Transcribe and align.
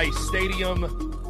Brice 0.00 0.28
Stadium. 0.28 0.82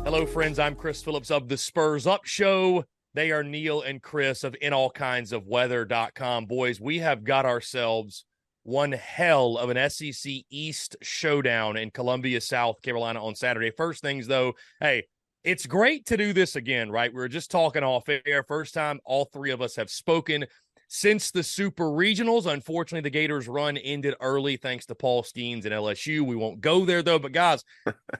Hello, 0.04 0.24
friends. 0.24 0.60
I'm 0.60 0.76
Chris 0.76 1.02
Phillips 1.02 1.32
of 1.32 1.48
the 1.48 1.56
Spurs 1.56 2.06
Up 2.06 2.24
Show. 2.24 2.84
They 3.14 3.32
are 3.32 3.42
Neil 3.42 3.82
and 3.82 4.00
Chris 4.00 4.44
of 4.44 4.54
In 4.60 4.72
All 4.72 4.90
Kinds 4.90 5.32
of 5.32 5.48
Weather.com. 5.48 6.46
Boys, 6.46 6.80
we 6.80 6.98
have 7.00 7.24
got 7.24 7.44
ourselves 7.44 8.24
one 8.62 8.92
hell 8.92 9.58
of 9.58 9.70
an 9.70 9.90
SEC 9.90 10.44
East 10.50 10.94
showdown 11.02 11.76
in 11.76 11.90
Columbia, 11.90 12.40
South 12.40 12.80
Carolina 12.80 13.20
on 13.20 13.34
Saturday. 13.34 13.72
First 13.72 14.02
things, 14.02 14.28
though, 14.28 14.52
hey, 14.78 15.02
it's 15.42 15.66
great 15.66 16.06
to 16.06 16.16
do 16.16 16.32
this 16.32 16.54
again, 16.54 16.92
right? 16.92 17.12
We 17.12 17.18
were 17.18 17.26
just 17.26 17.50
talking 17.50 17.82
off 17.82 18.08
air. 18.08 18.44
First 18.44 18.72
time 18.74 19.00
all 19.04 19.24
three 19.24 19.50
of 19.50 19.60
us 19.60 19.74
have 19.74 19.90
spoken 19.90 20.46
since 20.92 21.30
the 21.30 21.44
Super 21.44 21.84
Regionals. 21.84 22.46
Unfortunately, 22.46 23.00
the 23.00 23.10
Gators' 23.10 23.46
run 23.46 23.78
ended 23.78 24.14
early 24.20 24.56
thanks 24.56 24.86
to 24.86 24.94
Paul 24.96 25.22
Skenes 25.22 25.64
and 25.64 25.72
LSU. 25.72 26.22
We 26.22 26.34
won't 26.34 26.60
go 26.60 26.84
there 26.84 27.02
though. 27.02 27.18
But 27.18 27.32
guys, 27.32 27.64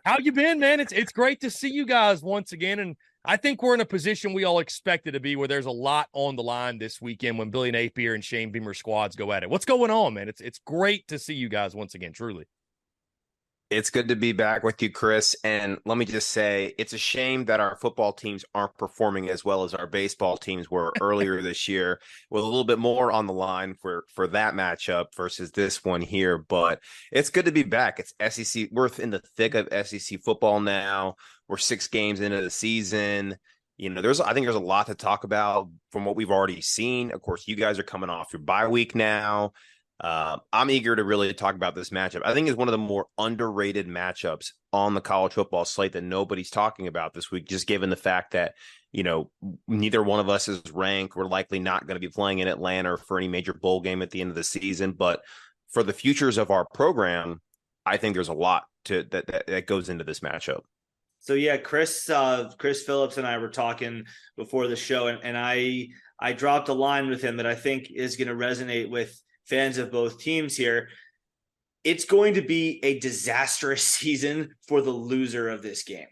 how 0.05 0.19
you 0.19 0.33
been, 0.33 0.61
man? 0.61 0.81
It's 0.81 0.93
it's 0.93 1.13
great 1.13 1.41
to 1.41 1.51
see 1.51 1.69
you 1.69 1.85
guys 1.85 2.23
once 2.23 2.53
again, 2.53 2.79
and 2.79 2.97
I 3.25 3.37
think 3.37 3.63
we're 3.63 3.75
in 3.75 3.81
a 3.81 3.87
position 3.87 4.33
we 4.33 4.45
all 4.45 4.61
expected 4.61 5.13
to 5.13 5.21
be, 5.21 5.37
where 5.37 5.49
there's 5.49 5.67
a 5.67 5.71
lot 5.71 6.09
on 6.13 6.37
the 6.37 6.45
line 6.45 6.79
this 6.79 7.03
weekend 7.03 7.39
when 7.39 7.51
Billy 7.51 7.73
Napier 7.73 8.15
and 8.15 8.25
Shane 8.25 8.53
Beamer 8.53 8.73
squads 8.73 9.17
go 9.17 9.33
at 9.33 9.43
it. 9.43 9.51
What's 9.51 9.65
going 9.67 9.91
on, 9.91 10.15
man? 10.15 10.29
It's 10.29 10.41
it's 10.41 10.61
great 10.61 11.09
to 11.09 11.19
see 11.19 11.35
you 11.35 11.49
guys 11.49 11.75
once 11.75 11.95
again. 11.95 12.13
Truly. 12.13 12.47
It's 13.71 13.91
good 13.91 14.09
to 14.09 14.17
be 14.17 14.33
back 14.33 14.65
with 14.65 14.83
you, 14.83 14.91
Chris. 14.91 15.37
And 15.45 15.79
let 15.87 15.97
me 15.97 16.05
just 16.05 16.31
say, 16.31 16.75
it's 16.77 16.93
a 16.93 16.99
shame 16.99 17.45
that 17.45 17.61
our 17.61 17.77
football 17.77 18.13
teams 18.13 18.45
aren't 18.53 18.77
performing 18.77 19.31
as 19.31 19.45
well 19.45 19.63
as 19.63 19.75
our 19.75 19.87
baseball 19.87 20.37
teams 20.37 20.69
were 20.69 20.93
earlier 21.01 21.41
this 21.41 21.69
year, 21.69 22.01
with 22.31 22.43
a 22.43 22.47
little 22.47 22.65
bit 22.65 22.81
more 22.81 23.13
on 23.13 23.29
the 23.29 23.33
line 23.33 23.75
for 23.75 24.07
for 24.13 24.27
that 24.27 24.55
matchup 24.55 25.15
versus 25.17 25.53
this 25.53 25.85
one 25.85 26.01
here. 26.01 26.37
But 26.37 26.81
it's 27.13 27.31
good 27.31 27.45
to 27.45 27.53
be 27.53 27.63
back. 27.63 28.01
It's 28.01 28.43
SEC. 28.43 28.71
We're 28.73 28.89
in 28.99 29.11
the 29.11 29.23
thick 29.37 29.55
of 29.55 29.69
SEC 29.87 30.21
football 30.21 30.59
now. 30.59 31.15
We're 31.47 31.57
six 31.57 31.87
games 31.87 32.21
into 32.21 32.41
the 32.41 32.51
season. 32.51 33.37
You 33.77 33.91
know, 33.91 34.03
there's 34.03 34.21
I 34.21 34.35
think 34.35 34.47
there's 34.47 34.57
a 34.57 34.61
lot 34.61 34.89
to 34.89 34.97
talk 34.97 35.23
about 35.23 35.71
from 35.93 36.05
what 36.05 36.17
we've 36.17 36.33
already 36.33 36.61
seen. 36.61 37.13
Of 37.13 37.23
course, 37.23 37.47
you 37.47 37.55
guys 37.55 37.79
are 37.79 37.85
coming 37.85 38.11
off 38.11 38.33
your 38.33 38.43
bye 38.43 38.67
week 38.67 38.97
now. 38.97 39.53
Uh, 40.01 40.39
I'm 40.51 40.71
eager 40.71 40.97
to 40.97 41.05
really 41.05 41.33
talk 41.35 41.55
about 41.55 41.75
this 41.75 41.91
matchup. 41.91 42.23
I 42.25 42.33
think 42.33 42.49
it's 42.49 42.57
one 42.57 42.69
of 42.69 42.73
the 42.73 42.79
more 42.79 43.07
underrated 43.19 43.87
matchups 43.87 44.53
on 44.73 44.95
the 44.95 45.01
college 45.03 45.35
football 45.35 45.67
slate 45.67 45.93
that 45.93 46.03
nobody's 46.03 46.49
talking 46.49 46.87
about 46.87 47.13
this 47.13 47.31
week, 47.31 47.47
just 47.47 47.67
given 47.67 47.91
the 47.91 47.97
fact 47.97 48.33
that, 48.33 48.55
you 48.93 49.03
know, 49.03 49.31
neither 49.69 50.03
one 50.03 50.19
of 50.19 50.31
us 50.31 50.49
is 50.49 50.63
ranked. 50.73 51.17
We're 51.17 51.27
likely 51.27 51.59
not 51.59 51.87
going 51.87 51.97
to 51.97 52.01
be 52.01 52.09
playing 52.09 52.39
in 52.39 52.49
Atlanta 52.49 52.97
for 52.97 53.19
any 53.19 53.29
major 53.29 53.53
bowl 53.53 53.83
game 53.83 54.01
at 54.01 54.11
the 54.11 54.23
end 54.23 54.31
of 54.31 54.37
the 54.37 54.45
season. 54.45 54.93
But 54.93 55.21
for 55.69 55.83
the 55.83 55.93
futures 55.93 56.39
of 56.39 56.51
our 56.51 56.67
program, 56.73 57.43
I 57.85 57.99
think 57.99 58.15
there's 58.15 58.29
a 58.29 58.33
lot 58.33 58.65
to 58.87 59.05
that, 59.11 59.27
that, 59.27 59.47
that 59.49 59.67
goes 59.67 59.91
into 59.91 60.05
this 60.05 60.21
matchup. 60.21 60.63
So 61.19 61.35
yeah, 61.35 61.59
Chris, 61.59 62.09
uh, 62.09 62.51
Chris 62.57 62.83
Phillips 62.83 63.19
and 63.19 63.27
I 63.27 63.37
were 63.37 63.51
talking 63.51 64.05
before 64.39 64.67
the 64.67 64.77
show, 64.77 65.09
and, 65.09 65.19
and 65.23 65.37
I 65.37 65.89
I 66.19 66.33
dropped 66.33 66.71
a 66.71 66.73
line 66.73 67.11
with 67.11 67.21
him 67.21 67.37
that 67.37 67.47
I 67.47 67.55
think 67.55 67.91
is 67.91 68.17
going 68.17 68.29
to 68.29 68.35
resonate 68.35 68.89
with 68.89 69.21
fans 69.51 69.77
of 69.77 69.91
both 69.91 70.19
teams 70.19 70.57
here. 70.57 70.89
It's 71.85 72.05
going 72.05 72.35
to 72.35 72.43
be 72.43 72.81
a 72.83 72.99
disastrous 73.01 73.83
season 73.99 74.55
for 74.69 74.81
the 74.81 74.91
loser 74.91 75.49
of 75.49 75.63
this 75.63 75.83
game. 75.83 76.07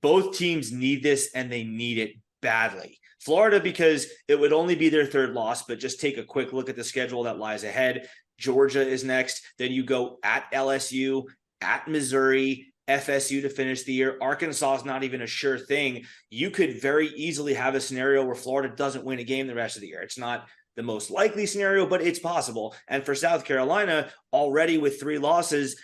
Both 0.00 0.38
teams 0.38 0.72
need 0.72 1.02
this 1.02 1.30
and 1.34 1.50
they 1.50 1.64
need 1.64 1.98
it 1.98 2.12
badly. 2.40 2.98
Florida, 3.20 3.60
because 3.60 4.06
it 4.28 4.38
would 4.38 4.52
only 4.52 4.74
be 4.74 4.88
their 4.88 5.04
third 5.04 5.30
loss, 5.30 5.64
but 5.64 5.78
just 5.78 6.00
take 6.00 6.16
a 6.16 6.24
quick 6.24 6.52
look 6.54 6.70
at 6.70 6.76
the 6.76 6.84
schedule 6.84 7.24
that 7.24 7.38
lies 7.38 7.64
ahead. 7.64 8.08
Georgia 8.38 8.86
is 8.86 9.04
next. 9.04 9.42
Then 9.58 9.72
you 9.72 9.84
go 9.84 10.18
at 10.24 10.50
LSU, 10.52 11.24
at 11.60 11.86
Missouri, 11.86 12.72
FSU 12.88 13.42
to 13.42 13.50
finish 13.50 13.82
the 13.82 13.92
year. 13.92 14.16
Arkansas 14.20 14.76
is 14.76 14.84
not 14.84 15.04
even 15.04 15.22
a 15.22 15.26
sure 15.26 15.58
thing. 15.58 16.04
You 16.30 16.50
could 16.50 16.80
very 16.80 17.08
easily 17.08 17.54
have 17.54 17.74
a 17.74 17.80
scenario 17.80 18.24
where 18.24 18.34
Florida 18.34 18.74
doesn't 18.74 19.04
win 19.04 19.18
a 19.18 19.24
game 19.24 19.46
the 19.46 19.54
rest 19.54 19.76
of 19.76 19.82
the 19.82 19.88
year. 19.88 20.00
It's 20.00 20.18
not 20.18 20.48
the 20.76 20.82
most 20.82 21.10
likely 21.10 21.46
scenario, 21.46 21.86
but 21.86 22.02
it's 22.02 22.18
possible. 22.18 22.74
And 22.88 23.04
for 23.04 23.14
South 23.14 23.44
Carolina, 23.44 24.10
already 24.32 24.78
with 24.78 25.00
three 25.00 25.18
losses, 25.18 25.76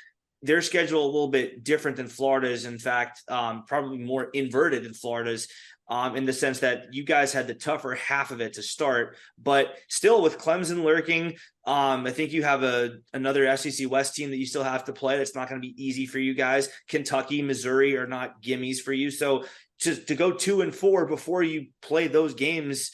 their 0.42 0.62
schedule 0.62 1.04
a 1.04 1.06
little 1.06 1.28
bit 1.28 1.64
different 1.64 1.96
than 1.96 2.08
Florida's. 2.08 2.64
In 2.64 2.78
fact, 2.78 3.22
um, 3.28 3.64
probably 3.66 3.98
more 3.98 4.24
inverted 4.32 4.84
than 4.84 4.94
Florida's. 4.94 5.48
Um, 5.88 6.16
in 6.16 6.24
the 6.24 6.32
sense 6.32 6.58
that 6.60 6.92
you 6.92 7.04
guys 7.04 7.32
had 7.32 7.46
the 7.46 7.54
tougher 7.54 7.94
half 7.94 8.32
of 8.32 8.40
it 8.40 8.54
to 8.54 8.62
start, 8.62 9.16
but 9.40 9.76
still 9.88 10.20
with 10.20 10.36
Clemson 10.36 10.82
lurking, 10.82 11.36
um, 11.64 12.04
I 12.04 12.10
think 12.10 12.32
you 12.32 12.42
have 12.42 12.64
a 12.64 12.96
another 13.14 13.56
SEC 13.56 13.88
West 13.88 14.16
team 14.16 14.30
that 14.30 14.36
you 14.36 14.46
still 14.46 14.64
have 14.64 14.82
to 14.86 14.92
play. 14.92 15.16
That's 15.16 15.36
not 15.36 15.48
going 15.48 15.62
to 15.62 15.64
be 15.64 15.80
easy 15.80 16.04
for 16.04 16.18
you 16.18 16.34
guys. 16.34 16.68
Kentucky, 16.88 17.40
Missouri 17.40 17.96
are 17.96 18.08
not 18.08 18.42
gimmies 18.42 18.80
for 18.80 18.92
you. 18.92 19.12
So 19.12 19.44
to 19.82 19.94
to 19.94 20.16
go 20.16 20.32
two 20.32 20.62
and 20.62 20.74
four 20.74 21.06
before 21.06 21.44
you 21.44 21.66
play 21.82 22.08
those 22.08 22.34
games 22.34 22.90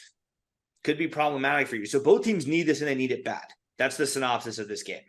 could 0.84 0.98
be 0.98 1.08
problematic 1.08 1.68
for 1.68 1.76
you. 1.76 1.86
So 1.86 2.00
both 2.00 2.24
teams 2.24 2.46
need 2.46 2.64
this 2.64 2.80
and 2.80 2.88
they 2.88 2.94
need 2.94 3.12
it 3.12 3.24
bad. 3.24 3.44
That's 3.78 3.96
the 3.96 4.06
synopsis 4.06 4.58
of 4.58 4.68
this 4.68 4.82
game. 4.82 5.02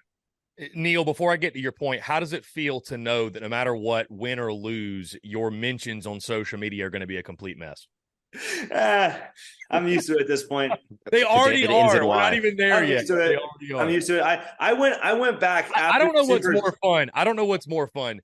Eh, 0.60 0.68
Neil, 0.76 1.04
before 1.04 1.32
I 1.32 1.38
get 1.38 1.54
to 1.54 1.60
your 1.60 1.72
point, 1.72 2.02
how 2.02 2.20
does 2.20 2.34
it 2.34 2.46
feel 2.46 2.82
to 2.82 2.98
know 2.98 3.30
that 3.30 3.42
no 3.42 3.50
matter 3.50 3.76
what, 3.76 4.08
win 4.10 4.40
or 4.40 4.54
lose, 4.54 5.16
your 5.24 5.52
mentions 5.52 6.06
on 6.08 6.20
social 6.20 6.60
media 6.60 6.86
are 6.86 6.90
going 6.90 7.02
to 7.02 7.08
be 7.08 7.18
a 7.18 7.24
complete 7.24 7.58
mess? 7.58 7.88
ah, 8.74 9.20
I'm 9.70 9.88
used 9.88 10.08
to 10.08 10.16
it 10.16 10.22
at 10.22 10.28
this 10.28 10.44
point. 10.44 10.74
they 11.12 11.24
already 11.24 11.68
are. 11.68 12.08
We're 12.08 12.16
not 12.16 12.34
even 12.34 12.56
there 12.56 12.76
I'm 12.76 12.88
yet. 12.88 13.02
Used 13.02 13.08
to 13.08 13.20
it. 13.20 13.40
I'm 13.76 13.90
used 13.90 14.08
to 14.08 14.18
it. 14.18 14.24
I, 14.24 14.44
I 14.60 14.74
went 14.74 15.00
I 15.04 15.14
went 15.14 15.40
back. 15.40 15.70
I 15.76 16.00
don't 16.00 16.16
know 16.16 16.24
what's 16.24 16.48
more 16.48 16.76
fun. 16.82 17.12
I 17.14 17.24
don't 17.24 17.36
know 17.36 17.46
what's 17.46 17.68
more 17.68 17.88
fun. 17.88 18.22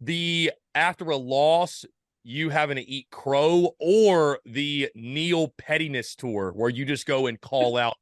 The 0.00 0.52
after 0.74 1.04
a 1.10 1.16
loss, 1.16 1.84
you 2.26 2.50
having 2.50 2.76
to 2.76 2.82
eat 2.82 3.08
crow 3.10 3.76
or 3.78 4.40
the 4.44 4.90
Neil 4.96 5.54
Pettiness 5.58 6.16
tour 6.16 6.52
where 6.54 6.68
you 6.68 6.84
just 6.84 7.06
go 7.06 7.28
and 7.28 7.40
call 7.40 7.76
out 7.76 7.96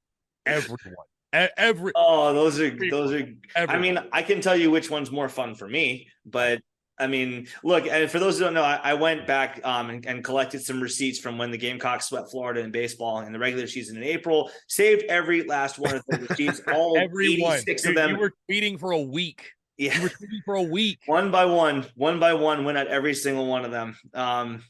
everyone. 0.47 0.95
Every 1.33 1.93
oh, 1.97 2.33
those 2.33 2.61
are 2.61 2.71
those 2.91 3.13
are. 3.13 3.29
Everyone. 3.57 3.69
I 3.69 3.79
mean, 3.79 3.99
I 4.13 4.23
can 4.23 4.41
tell 4.41 4.57
you 4.57 4.71
which 4.71 4.89
one's 4.89 5.11
more 5.11 5.29
fun 5.29 5.57
for 5.57 5.69
me, 5.69 6.09
but 6.25 6.63
I 6.99 7.09
mean, 7.09 7.49
look, 7.65 7.87
and 7.87 8.09
for 8.09 8.21
those 8.21 8.39
who 8.39 8.45
don't 8.45 8.55
know, 8.55 8.63
I, 8.63 8.79
I 8.83 8.95
went 8.95 9.27
back 9.27 9.61
um, 9.65 9.91
and, 9.91 10.07
and, 10.07 10.23
collected 10.23 10.63
some 10.63 10.81
receipts 10.81 11.19
from 11.19 11.37
when 11.37 11.51
the 11.51 11.59
Gamecocks 11.59 12.07
swept 12.07 12.31
Florida 12.31 12.61
in 12.61 12.71
baseball 12.71 13.21
in 13.21 13.33
the 13.33 13.39
regular 13.39 13.67
season 13.67 13.97
in 13.97 14.05
April. 14.05 14.49
Saved 14.69 15.03
every 15.09 15.43
last 15.43 15.77
one 15.77 15.97
of 15.97 16.05
the 16.07 16.19
receipts, 16.19 16.63
all 16.73 16.97
every 17.01 17.35
86 17.35 17.83
Dude, 17.83 17.91
of 17.91 17.95
them. 17.97 18.11
You 18.13 18.19
were 18.19 18.33
tweeting 18.49 18.79
for 18.79 18.93
a 18.93 19.01
week. 19.01 19.51
Yeah, 19.77 19.97
you 19.97 20.03
were 20.03 20.11
for 20.45 20.55
a 20.55 20.63
week. 20.63 21.01
one 21.07 21.31
by 21.31 21.45
one, 21.45 21.87
one 21.97 22.21
by 22.21 22.35
one, 22.35 22.65
went 22.65 22.79
at 22.79 22.87
every 22.87 23.15
single 23.15 23.47
one 23.47 23.65
of 23.65 23.71
them. 23.71 23.97
Um, 24.13 24.63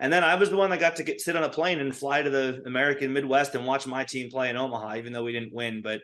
and 0.00 0.12
then 0.12 0.22
I 0.22 0.36
was 0.36 0.50
the 0.50 0.56
one 0.56 0.70
that 0.70 0.78
got 0.78 0.96
to 0.96 1.02
get 1.02 1.20
sit 1.20 1.34
on 1.34 1.42
a 1.42 1.48
plane 1.48 1.80
and 1.80 1.94
fly 1.94 2.22
to 2.22 2.30
the 2.30 2.62
American 2.66 3.12
Midwest 3.12 3.54
and 3.54 3.66
watch 3.66 3.86
my 3.86 4.04
team 4.04 4.30
play 4.30 4.48
in 4.48 4.56
Omaha, 4.56 4.96
even 4.96 5.12
though 5.12 5.24
we 5.24 5.32
didn't 5.32 5.52
win. 5.52 5.82
But 5.82 6.02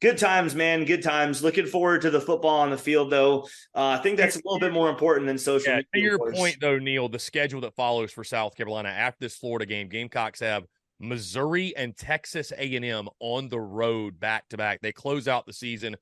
good 0.00 0.18
times, 0.18 0.56
man, 0.56 0.84
good 0.84 1.02
times. 1.02 1.44
Looking 1.44 1.66
forward 1.66 2.02
to 2.02 2.10
the 2.10 2.20
football 2.20 2.60
on 2.60 2.70
the 2.70 2.78
field, 2.78 3.10
though. 3.10 3.42
Uh, 3.74 3.90
I 3.90 3.98
think 3.98 4.16
that's 4.16 4.34
a 4.34 4.40
little 4.44 4.58
bit 4.58 4.72
more 4.72 4.90
important 4.90 5.28
than 5.28 5.38
social. 5.38 5.74
Yeah, 5.74 5.82
to 5.94 6.00
your 6.00 6.32
point, 6.32 6.56
though, 6.60 6.78
Neil, 6.78 7.08
the 7.08 7.20
schedule 7.20 7.60
that 7.60 7.76
follows 7.76 8.10
for 8.10 8.24
South 8.24 8.56
Carolina 8.56 8.88
after 8.88 9.18
this 9.20 9.36
Florida 9.36 9.64
game, 9.66 9.88
Gamecocks 9.88 10.40
have 10.40 10.64
Missouri 10.98 11.76
and 11.76 11.96
Texas 11.96 12.52
A&M 12.56 13.08
on 13.20 13.48
the 13.48 13.60
road 13.60 14.18
back 14.18 14.48
to 14.48 14.56
back. 14.56 14.80
They 14.80 14.92
close 14.92 15.28
out 15.28 15.46
the 15.46 15.52
season 15.52 15.96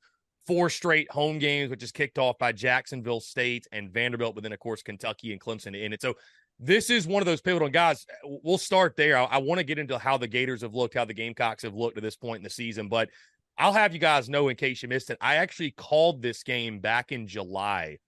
four 0.47 0.71
straight 0.71 1.11
home 1.11 1.39
games, 1.39 1.71
which 1.71 1.83
is 1.83 1.93
kicked 1.93 2.19
off 2.19 2.39
by 2.39 2.53
Jacksonville 2.53 3.21
State 3.21 3.67
and 3.73 3.91
Vanderbilt, 3.91 4.35
but 4.35 4.43
then 4.43 4.53
of 4.53 4.59
course 4.59 4.83
Kentucky 4.83 5.33
and 5.33 5.41
Clemson 5.41 5.81
in 5.81 5.93
it. 5.93 6.03
So 6.03 6.15
this 6.61 6.91
is 6.91 7.07
one 7.07 7.23
of 7.23 7.27
those 7.27 7.41
pivotal 7.41 7.69
guys. 7.69 8.07
We'll 8.25 8.59
start 8.59 8.97
there. 8.97 9.17
I, 9.17 9.25
I 9.25 9.39
want 9.39 9.59
to 9.59 9.65
get 9.65 9.79
into 9.79 9.99
how 9.99 10.17
the 10.17 10.29
Gators 10.29 10.63
have 10.63 10.75
looked, 10.75 10.95
how 10.95 11.05
the 11.05 11.15
Gamecocks 11.15 11.63
have 11.63 11.75
looked 11.75 11.97
at 11.97 12.03
this 12.03 12.17
point 12.17 12.39
in 12.39 12.45
the 12.45 12.51
season, 12.51 12.89
but 12.89 13.11
I'll 13.57 13.73
have 13.73 13.93
you 13.93 14.01
guys 14.01 14.29
know 14.29 14.49
in 14.49 14.57
case 14.57 14.83
you 14.83 14.89
missed 14.89 15.11
it. 15.11 15.19
I 15.21 15.37
actually 15.37 15.71
called 15.73 16.23
this 16.23 16.43
game 16.43 16.81
back 16.81 17.13
in 17.13 17.27
July, 17.27 17.99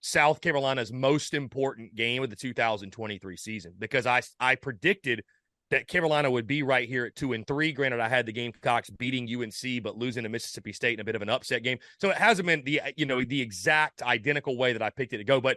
South 0.00 0.40
Carolina's 0.40 0.92
most 0.92 1.34
important 1.34 1.94
game 1.94 2.22
of 2.22 2.30
the 2.30 2.36
2023 2.36 3.36
season 3.36 3.74
because 3.78 4.06
I 4.06 4.22
I 4.38 4.54
predicted 4.54 5.24
that 5.72 5.88
Carolina 5.88 6.30
would 6.30 6.46
be 6.46 6.62
right 6.62 6.86
here 6.86 7.06
at 7.06 7.16
two 7.16 7.32
and 7.32 7.46
three. 7.46 7.72
Granted, 7.72 7.98
I 7.98 8.08
had 8.08 8.26
the 8.26 8.32
Gamecocks 8.32 8.90
beating 8.90 9.26
UNC, 9.26 9.82
but 9.82 9.96
losing 9.96 10.22
to 10.22 10.28
Mississippi 10.28 10.70
State 10.70 10.94
in 10.94 11.00
a 11.00 11.04
bit 11.04 11.14
of 11.14 11.22
an 11.22 11.30
upset 11.30 11.62
game. 11.62 11.78
So 11.98 12.10
it 12.10 12.18
hasn't 12.18 12.46
been 12.46 12.62
the 12.62 12.82
you 12.96 13.06
know 13.06 13.24
the 13.24 13.40
exact 13.40 14.02
identical 14.02 14.58
way 14.58 14.74
that 14.74 14.82
I 14.82 14.90
picked 14.90 15.14
it 15.14 15.18
to 15.18 15.24
go. 15.24 15.40
But 15.40 15.56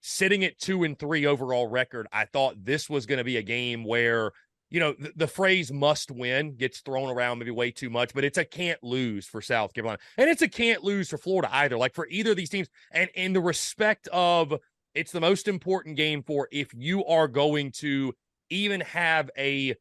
sitting 0.00 0.44
at 0.44 0.58
two 0.58 0.84
and 0.84 0.96
three 0.96 1.26
overall 1.26 1.66
record, 1.66 2.06
I 2.12 2.26
thought 2.26 2.64
this 2.64 2.88
was 2.88 3.06
going 3.06 3.18
to 3.18 3.24
be 3.24 3.38
a 3.38 3.42
game 3.42 3.82
where 3.82 4.30
you 4.70 4.78
know 4.78 4.94
the, 4.96 5.12
the, 5.16 5.26
phrase 5.26 5.72
"must 5.72 6.12
win" 6.12 6.54
gets 6.54 6.78
thrown 6.78 7.10
around 7.10 7.40
maybe 7.40 7.50
way 7.50 7.72
too 7.72 7.90
much, 7.90 8.14
but 8.14 8.22
it's 8.22 8.38
a 8.38 8.44
can't 8.44 8.82
lose 8.84 9.26
for 9.26 9.42
South 9.42 9.74
Carolina, 9.74 9.98
and 10.16 10.30
it's 10.30 10.42
a 10.42 10.48
can't 10.48 10.84
lose 10.84 11.08
for 11.08 11.18
Florida 11.18 11.48
either. 11.52 11.76
Like 11.76 11.94
for 11.94 12.06
either 12.06 12.30
of 12.30 12.36
these 12.36 12.50
teams, 12.50 12.68
and 12.92 13.10
in 13.16 13.32
the 13.32 13.40
respect 13.40 14.06
of 14.12 14.54
it's 14.94 15.10
the 15.10 15.20
most 15.20 15.48
important 15.48 15.96
game 15.96 16.22
for 16.22 16.48
if 16.52 16.72
you 16.72 17.04
are 17.04 17.26
going 17.26 17.72
to 17.72 18.14
even 18.50 18.80
have 18.82 19.30
a 19.38 19.74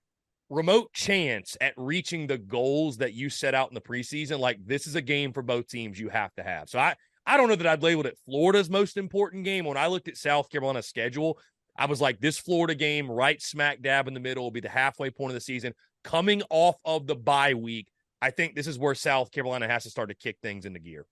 remote 0.49 0.93
chance 0.93 1.57
at 1.59 1.73
reaching 1.77 2.27
the 2.27 2.37
goals 2.37 2.97
that 2.97 3.13
you 3.13 3.29
set 3.29 3.55
out 3.55 3.69
in 3.69 3.75
the 3.75 3.81
preseason, 3.81 4.39
like 4.39 4.59
this 4.65 4.87
is 4.87 4.95
a 4.95 5.01
game 5.01 5.33
for 5.33 5.41
both 5.41 5.67
teams 5.67 5.99
you 5.99 6.09
have 6.09 6.33
to 6.35 6.43
have. 6.43 6.69
So 6.69 6.79
I 6.79 6.95
I 7.25 7.37
don't 7.37 7.49
know 7.49 7.55
that 7.55 7.67
I'd 7.67 7.83
labeled 7.83 8.05
it 8.05 8.19
Florida's 8.25 8.69
most 8.69 8.97
important 8.97 9.45
game. 9.45 9.65
When 9.65 9.77
I 9.77 9.87
looked 9.87 10.07
at 10.07 10.17
South 10.17 10.49
Carolina's 10.49 10.87
schedule, 10.87 11.39
I 11.75 11.87
was 11.87 11.99
like, 11.99 12.19
this 12.19 12.37
Florida 12.37 12.75
game, 12.75 13.09
right 13.09 13.41
smack 13.41 13.81
dab 13.81 14.07
in 14.07 14.13
the 14.13 14.19
middle, 14.19 14.43
will 14.43 14.51
be 14.51 14.59
the 14.59 14.69
halfway 14.69 15.09
point 15.09 15.31
of 15.31 15.35
the 15.35 15.41
season. 15.41 15.73
Coming 16.03 16.43
off 16.49 16.75
of 16.85 17.07
the 17.07 17.15
bye 17.15 17.55
week, 17.55 17.87
I 18.21 18.29
think 18.29 18.55
this 18.55 18.67
is 18.67 18.77
where 18.77 18.95
South 18.95 19.31
Carolina 19.31 19.67
has 19.67 19.83
to 19.83 19.89
start 19.89 20.09
to 20.09 20.15
kick 20.15 20.37
things 20.41 20.65
into 20.65 20.79
gear. 20.79 21.05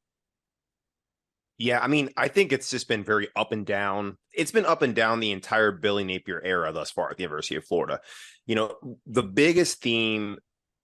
Yeah, 1.58 1.80
I 1.80 1.88
mean, 1.88 2.10
I 2.18 2.28
think 2.28 2.52
it's 2.52 2.70
just 2.70 2.88
been 2.88 3.04
very 3.04 3.28
up 3.36 3.52
and 3.52 3.66
down. 3.66 4.18
It's 4.34 4.52
been 4.52 4.66
up 4.66 4.82
and 4.82 4.96
down 4.96 5.20
the 5.20 5.32
entire 5.32 5.72
Billy 5.72 6.04
Napier 6.04 6.42
era 6.44 6.72
thus 6.72 6.92
far 6.92 7.12
at 7.12 7.18
the 7.18 7.24
University 7.24 7.56
of 7.56 7.66
Florida. 7.66 8.00
You 8.46 8.56
know, 8.56 8.76
the 9.06 9.24
biggest 9.24 9.82
theme 9.82 10.38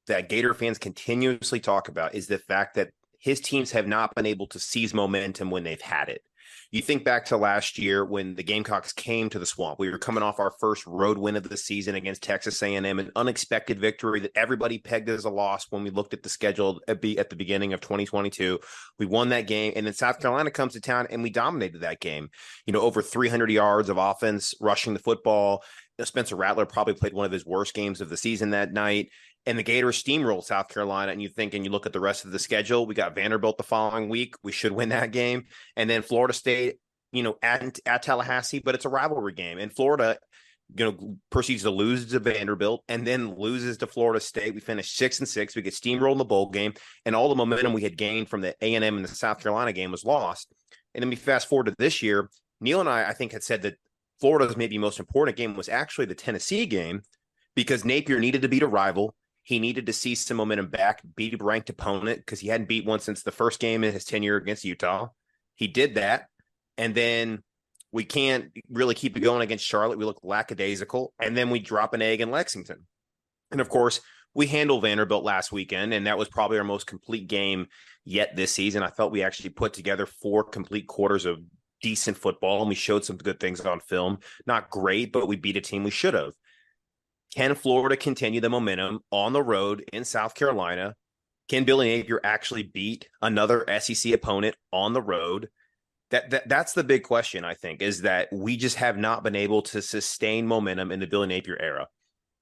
that 0.08 0.30
Gator 0.30 0.54
fans 0.54 0.78
continuously 0.78 1.60
talk 1.60 1.88
about 1.88 2.16
is 2.16 2.28
the 2.28 2.38
fact 2.38 2.76
that 2.76 2.92
his 3.20 3.42
teams 3.42 3.72
have 3.72 3.88
not 3.88 4.16
been 4.16 4.26
able 4.26 4.48
to 4.48 4.60
seize 4.60 4.94
momentum 4.94 5.50
when 5.52 5.64
they've 5.64 5.82
had 5.82 6.10
it. 6.10 6.22
You 6.72 6.84
think 6.84 7.04
back 7.04 7.26
to 7.26 7.38
last 7.38 7.80
year 7.80 8.06
when 8.06 8.36
the 8.36 8.44
Gamecocks 8.44 8.94
came 8.94 9.28
to 9.32 9.40
the 9.40 9.46
Swamp. 9.48 9.80
We 9.80 9.90
were 9.90 9.98
coming 9.98 10.22
off 10.22 10.40
our 10.40 10.54
first 10.60 10.86
road 10.86 11.18
win 11.18 11.36
of 11.36 11.50
the 11.50 11.58
season 11.58 11.96
against 11.96 12.22
Texas 12.22 12.62
A&M, 12.62 13.00
an 13.00 13.12
unexpected 13.16 13.80
victory 13.80 14.20
that 14.20 14.34
everybody 14.36 14.78
pegged 14.78 15.10
as 15.10 15.26
a 15.26 15.32
loss 15.32 15.66
when 15.72 15.84
we 15.84 15.90
looked 15.90 16.14
at 16.14 16.22
the 16.22 16.30
schedule 16.30 16.80
at, 16.88 17.02
the 17.02 17.36
beginning 17.36 17.74
of 17.74 17.82
2022. 17.82 18.60
We 19.00 19.08
won 19.08 19.30
that 19.30 19.48
game, 19.48 19.74
and 19.76 19.88
then 19.88 19.96
South 19.96 20.20
Carolina 20.20 20.52
comes 20.52 20.74
to 20.74 20.80
town 20.80 21.08
and 21.10 21.24
we 21.24 21.32
dominated 21.32 21.82
that 21.82 22.02
game. 22.02 22.30
You 22.68 22.74
know, 22.74 22.82
over 22.82 23.02
300 23.02 23.50
yards 23.50 23.90
of 23.90 23.98
offense, 23.98 24.54
rushing 24.62 24.94
the 24.94 25.00
football. 25.00 25.64
Spencer 26.04 26.36
Rattler 26.36 26.68
probably 26.68 26.94
played 26.94 27.14
one 27.14 27.26
of 27.26 27.32
his 27.32 27.46
worst 27.46 27.74
games 27.74 28.00
of 28.00 28.10
the 28.10 28.16
season 28.16 28.52
that 28.52 28.72
night 28.72 29.10
and 29.46 29.58
the 29.58 29.64
Gators 29.64 30.02
steamroll 30.02 30.44
South 30.44 30.68
Carolina, 30.68 31.12
and 31.12 31.22
you 31.22 31.30
think 31.30 31.54
and 31.54 31.64
you 31.66 31.72
look 31.72 31.86
at 31.86 31.94
the 31.94 32.00
rest 32.00 32.26
of 32.26 32.32
the 32.32 32.40
schedule, 32.40 32.86
we 32.86 32.94
got 32.94 33.16
Vanderbilt 33.16 33.58
the 33.58 33.64
following 33.64 34.10
week. 34.10 34.36
We 34.44 34.52
should 34.52 34.72
win 34.72 34.90
that 34.90 35.12
game. 35.12 35.46
And 35.76 35.90
then 35.90 36.02
Florida 36.02 36.34
State, 36.34 36.80
you 37.12 37.24
know, 37.24 37.38
at, 37.42 37.80
at 37.86 38.04
Tallahassee, 38.04 38.60
but 38.60 38.76
it's 38.76 38.86
a 38.86 38.90
rivalry 38.90 39.34
game. 39.34 39.58
And 39.58 39.74
Florida, 39.74 40.18
you 40.78 40.86
know, 40.86 41.18
proceeds 41.32 41.64
to 41.64 41.72
lose 41.72 42.12
to 42.12 42.20
Vanderbilt 42.20 42.84
and 42.88 43.08
then 43.08 43.36
loses 43.36 43.78
to 43.78 43.88
Florida 43.88 44.20
State. 44.20 44.54
We 44.54 44.60
finish 44.60 44.92
six 44.92 45.20
and 45.20 45.28
six. 45.28 45.56
We 45.56 45.64
get 45.64 45.74
steamrolled 45.74 46.14
in 46.14 46.18
the 46.20 46.26
bowl 46.26 46.50
game, 46.50 46.74
and 47.06 47.16
all 47.16 47.30
the 47.30 47.36
momentum 47.36 47.74
we 47.74 47.82
had 47.82 47.98
gained 47.98 48.30
from 48.30 48.42
the 48.42 48.56
A 48.62 48.76
and 48.76 48.84
M 48.84 48.98
and 48.98 49.06
the 49.06 49.10
South 49.10 49.42
Carolina 49.42 49.74
game 49.74 49.92
was 49.92 50.06
lost. 50.06 50.54
And 50.94 51.02
then 51.02 51.10
we 51.10 51.16
fast 51.16 51.48
forward 51.48 51.68
to 51.68 51.76
this 51.78 52.04
year. 52.04 52.30
Neil 52.62 52.82
and 52.82 52.90
I, 52.90 53.10
I 53.10 53.14
think, 53.14 53.32
had 53.32 53.44
said 53.44 53.62
that 53.64 53.78
Florida's 54.20 54.58
maybe 54.58 54.78
most 54.78 55.00
important 55.00 55.38
game 55.38 55.56
was 55.56 55.70
actually 55.70 56.06
the 56.06 56.16
Tennessee 56.16 56.66
game 56.66 57.02
because 57.56 57.86
Napier 57.86 58.20
needed 58.20 58.42
to 58.42 58.50
beat 58.50 58.64
a 58.64 58.68
rival. 58.68 59.16
He 59.50 59.58
needed 59.58 59.88
to 59.88 59.94
see 59.94 60.14
some 60.14 60.38
momentum 60.38 60.68
back, 60.68 61.02
beat 61.16 61.34
a 61.34 61.44
ranked 61.44 61.72
opponent 61.72 62.20
because 62.20 62.40
he 62.40 62.50
hadn't 62.50 62.70
beat 62.70 62.86
one 62.86 63.00
since 63.00 63.24
the 63.24 63.32
first 63.32 63.60
game 63.60 63.84
in 63.84 63.92
his 63.92 64.06
tenure 64.06 64.36
against 64.36 64.64
Utah. 64.64 65.08
He 65.56 65.66
did 65.66 65.96
that. 65.96 66.28
And 66.78 66.94
then 66.94 67.42
we 67.92 68.04
can't 68.04 68.52
really 68.70 68.94
keep 68.94 69.18
it 69.18 69.22
going 69.22 69.42
against 69.42 69.66
Charlotte. 69.66 69.98
We 69.98 70.06
look 70.06 70.20
lackadaisical. 70.22 71.14
And 71.20 71.36
then 71.36 71.50
we 71.50 71.58
drop 71.58 71.96
an 71.96 72.02
egg 72.04 72.22
in 72.22 72.30
Lexington. 72.30 72.86
And 73.50 73.60
of 73.60 73.70
course, 73.70 74.02
we 74.36 74.46
handled 74.46 74.84
Vanderbilt 74.84 75.24
last 75.24 75.52
weekend, 75.52 75.96
and 75.96 76.06
that 76.06 76.20
was 76.20 76.30
probably 76.30 76.60
our 76.60 76.64
most 76.64 76.86
complete 76.86 77.28
game 77.28 77.70
yet 78.06 78.36
this 78.36 78.52
season. 78.52 78.84
I 78.84 78.92
felt 78.92 79.12
we 79.12 79.24
actually 79.24 79.50
put 79.50 79.74
together 79.74 80.06
four 80.06 80.44
complete 80.44 80.86
quarters 80.86 81.26
of 81.26 81.40
decent 81.82 82.18
football, 82.18 82.60
and 82.60 82.70
we 82.70 82.76
showed 82.76 83.04
some 83.04 83.18
good 83.18 83.40
things 83.40 83.62
on 83.62 83.80
film. 83.80 84.20
Not 84.46 84.70
great, 84.70 85.12
but 85.12 85.28
we 85.28 85.38
beat 85.38 85.58
a 85.58 85.62
team 85.62 85.84
we 85.84 85.90
should 85.90 86.14
have. 86.14 86.34
Can 87.36 87.56
Florida 87.56 87.96
continue 87.96 88.42
the 88.42 88.50
momentum 88.50 89.02
on 89.12 89.34
the 89.34 89.44
road 89.44 89.84
in 89.94 90.04
South 90.04 90.34
Carolina? 90.34 90.96
Can 91.48 91.64
Billy 91.64 91.98
Napier 91.98 92.20
actually 92.24 92.64
beat 92.64 93.08
another 93.22 93.66
SEC 93.80 94.14
opponent 94.14 94.56
on 94.72 94.94
the 94.94 95.02
road? 95.02 95.50
That, 96.12 96.32
that 96.32 96.50
that's 96.50 96.74
the 96.74 96.84
big 96.84 97.04
question, 97.04 97.46
I 97.46 97.54
think, 97.54 97.84
is 97.84 98.02
that 98.02 98.30
we 98.32 98.58
just 98.58 98.78
have 98.78 98.98
not 98.98 99.24
been 99.24 99.36
able 99.36 99.62
to 99.64 99.82
sustain 99.82 100.48
momentum 100.48 100.92
in 100.92 101.00
the 101.00 101.08
Billy 101.08 101.28
Napier 101.28 101.58
era. 101.60 101.88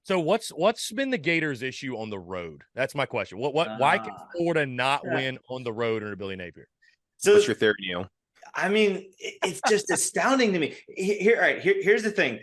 So 0.04 0.18
what's 0.18 0.48
what's 0.48 0.90
been 0.90 1.10
the 1.10 1.18
Gators' 1.18 1.62
issue 1.62 1.94
on 1.98 2.08
the 2.08 2.18
road? 2.18 2.64
That's 2.74 2.94
my 2.94 3.04
question. 3.04 3.38
What 3.38 3.52
what 3.52 3.68
uh, 3.68 3.76
why 3.76 3.98
can 3.98 4.14
ah. 4.16 4.24
Florida 4.34 4.64
not 4.64 5.02
yeah. 5.04 5.14
win 5.14 5.38
on 5.50 5.64
the 5.64 5.72
road 5.72 6.02
under 6.02 6.16
Billy 6.16 6.36
Napier? 6.36 6.66
So 7.18 7.34
what's 7.34 7.46
your 7.46 7.56
theory, 7.56 7.74
Neil? 7.80 8.08
I 8.54 8.70
mean, 8.70 9.10
it's 9.18 9.60
just 9.68 9.90
astounding 9.90 10.54
to 10.54 10.58
me. 10.58 10.76
Here, 10.88 11.36
all 11.36 11.42
right, 11.42 11.60
here, 11.60 11.74
here's 11.82 12.02
the 12.02 12.10
thing 12.10 12.40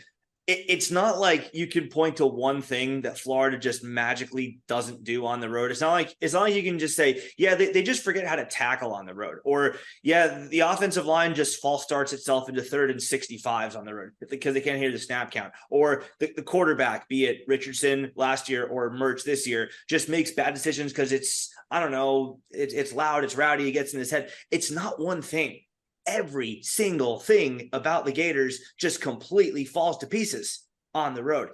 it, 0.48 0.66
it's 0.68 0.92
not 0.92 1.20
like 1.20 1.50
you 1.54 1.68
can 1.68 1.88
point 1.88 2.18
to 2.18 2.25
one 2.25 2.62
thing 2.62 3.02
that 3.02 3.18
Florida 3.18 3.58
just 3.58 3.84
magically 3.84 4.60
doesn't 4.68 5.04
do 5.04 5.25
on 5.25 5.40
the 5.40 5.50
road. 5.50 5.72
It's 5.72 5.82
not 5.82 5.92
like 5.92 6.16
it's 6.22 6.34
not 6.34 6.44
like 6.44 6.54
you 6.54 6.64
can 6.64 6.80
just 6.80 6.96
say, 6.96 7.22
yeah, 7.38 7.56
they, 7.56 7.72
they 7.72 7.84
just 7.84 8.04
forget 8.04 8.28
how 8.28 8.36
to 8.36 8.46
tackle 8.46 8.94
on 8.94 9.06
the 9.06 9.14
road, 9.14 9.38
or 9.44 9.75
yeah, 10.04 10.46
the 10.50 10.62
offensive 10.62 11.06
line 11.06 11.36
just 11.36 11.62
false 11.62 11.84
starts 11.84 12.14
itself 12.14 12.50
into 12.50 12.62
third 12.62 12.92
and 12.92 13.00
65s 13.00 13.75
on 13.75 13.86
the 13.86 13.94
road 13.94 14.12
because 14.30 14.54
they 14.54 14.62
can't 14.62 14.78
hear 14.78 14.92
the 14.92 15.00
snap 15.00 15.32
count, 15.32 15.54
or 15.70 16.04
the, 16.20 16.32
the 16.36 16.44
quarterback, 16.44 17.08
be 17.08 17.25
it 17.25 17.42
Richardson 17.48 18.12
last 18.16 18.50
year 18.50 18.66
or 18.66 18.92
Mertz 18.92 19.24
this 19.24 19.48
year, 19.48 19.70
just 19.90 20.10
makes 20.10 20.32
bad 20.32 20.54
decisions 20.54 20.92
because 20.92 21.12
it's 21.12 21.52
I 21.72 21.80
don't 21.80 21.92
know, 21.92 22.40
it, 22.52 22.74
it's 22.74 22.94
loud, 22.94 23.24
it's 23.24 23.36
rowdy, 23.36 23.66
he 23.66 23.72
gets 23.72 23.94
in 23.94 24.00
his 24.00 24.12
head. 24.12 24.30
It's 24.52 24.70
not 24.70 25.00
one 25.00 25.22
thing 25.22 25.62
every 26.07 26.62
single 26.62 27.19
thing 27.19 27.69
about 27.74 28.05
the 28.05 28.12
Gators 28.12 28.59
just 28.77 29.01
completely 29.01 29.65
falls 29.65 29.97
to 30.00 30.07
pieces 30.07 30.63
on 30.93 31.13
the 31.13 31.24
road. 31.24 31.50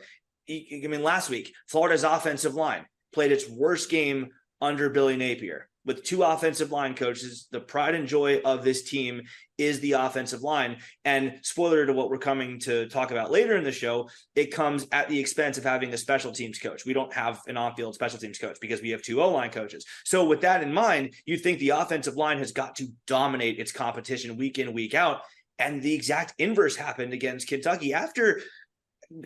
I 0.49 0.87
mean, 0.87 1.03
last 1.03 1.29
week, 1.29 1.53
Florida's 1.67 2.03
offensive 2.03 2.55
line 2.55 2.85
played 3.13 3.31
its 3.31 3.49
worst 3.49 3.89
game 3.89 4.29
under 4.59 4.89
Billy 4.89 5.17
Napier 5.17 5.69
with 5.85 6.03
two 6.03 6.23
offensive 6.23 6.71
line 6.71 6.93
coaches. 6.93 7.47
The 7.51 7.59
pride 7.59 7.95
and 7.95 8.07
joy 8.07 8.41
of 8.45 8.63
this 8.63 8.83
team 8.83 9.21
is 9.57 9.79
the 9.79 9.93
offensive 9.93 10.41
line. 10.41 10.77
And 11.05 11.39
spoiler 11.41 11.85
to 11.85 11.93
what 11.93 12.09
we're 12.09 12.17
coming 12.17 12.59
to 12.61 12.87
talk 12.89 13.11
about 13.11 13.31
later 13.31 13.57
in 13.57 13.63
the 13.63 13.71
show, 13.71 14.09
it 14.35 14.53
comes 14.53 14.87
at 14.91 15.09
the 15.09 15.19
expense 15.19 15.57
of 15.57 15.63
having 15.63 15.93
a 15.93 15.97
special 15.97 16.31
teams 16.31 16.59
coach. 16.59 16.85
We 16.85 16.93
don't 16.93 17.13
have 17.13 17.41
an 17.47 17.57
on 17.57 17.75
field 17.75 17.95
special 17.95 18.19
teams 18.19 18.37
coach 18.37 18.57
because 18.61 18.81
we 18.81 18.89
have 18.91 19.01
two 19.01 19.21
O 19.21 19.29
line 19.29 19.51
coaches. 19.51 19.85
So, 20.03 20.25
with 20.25 20.41
that 20.41 20.63
in 20.63 20.73
mind, 20.73 21.13
you 21.25 21.37
think 21.37 21.59
the 21.59 21.69
offensive 21.69 22.15
line 22.15 22.39
has 22.39 22.51
got 22.51 22.75
to 22.75 22.87
dominate 23.07 23.59
its 23.59 23.71
competition 23.71 24.37
week 24.37 24.59
in, 24.59 24.73
week 24.73 24.93
out. 24.93 25.21
And 25.59 25.81
the 25.81 25.93
exact 25.93 26.33
inverse 26.39 26.75
happened 26.75 27.13
against 27.13 27.47
Kentucky 27.47 27.93
after. 27.93 28.41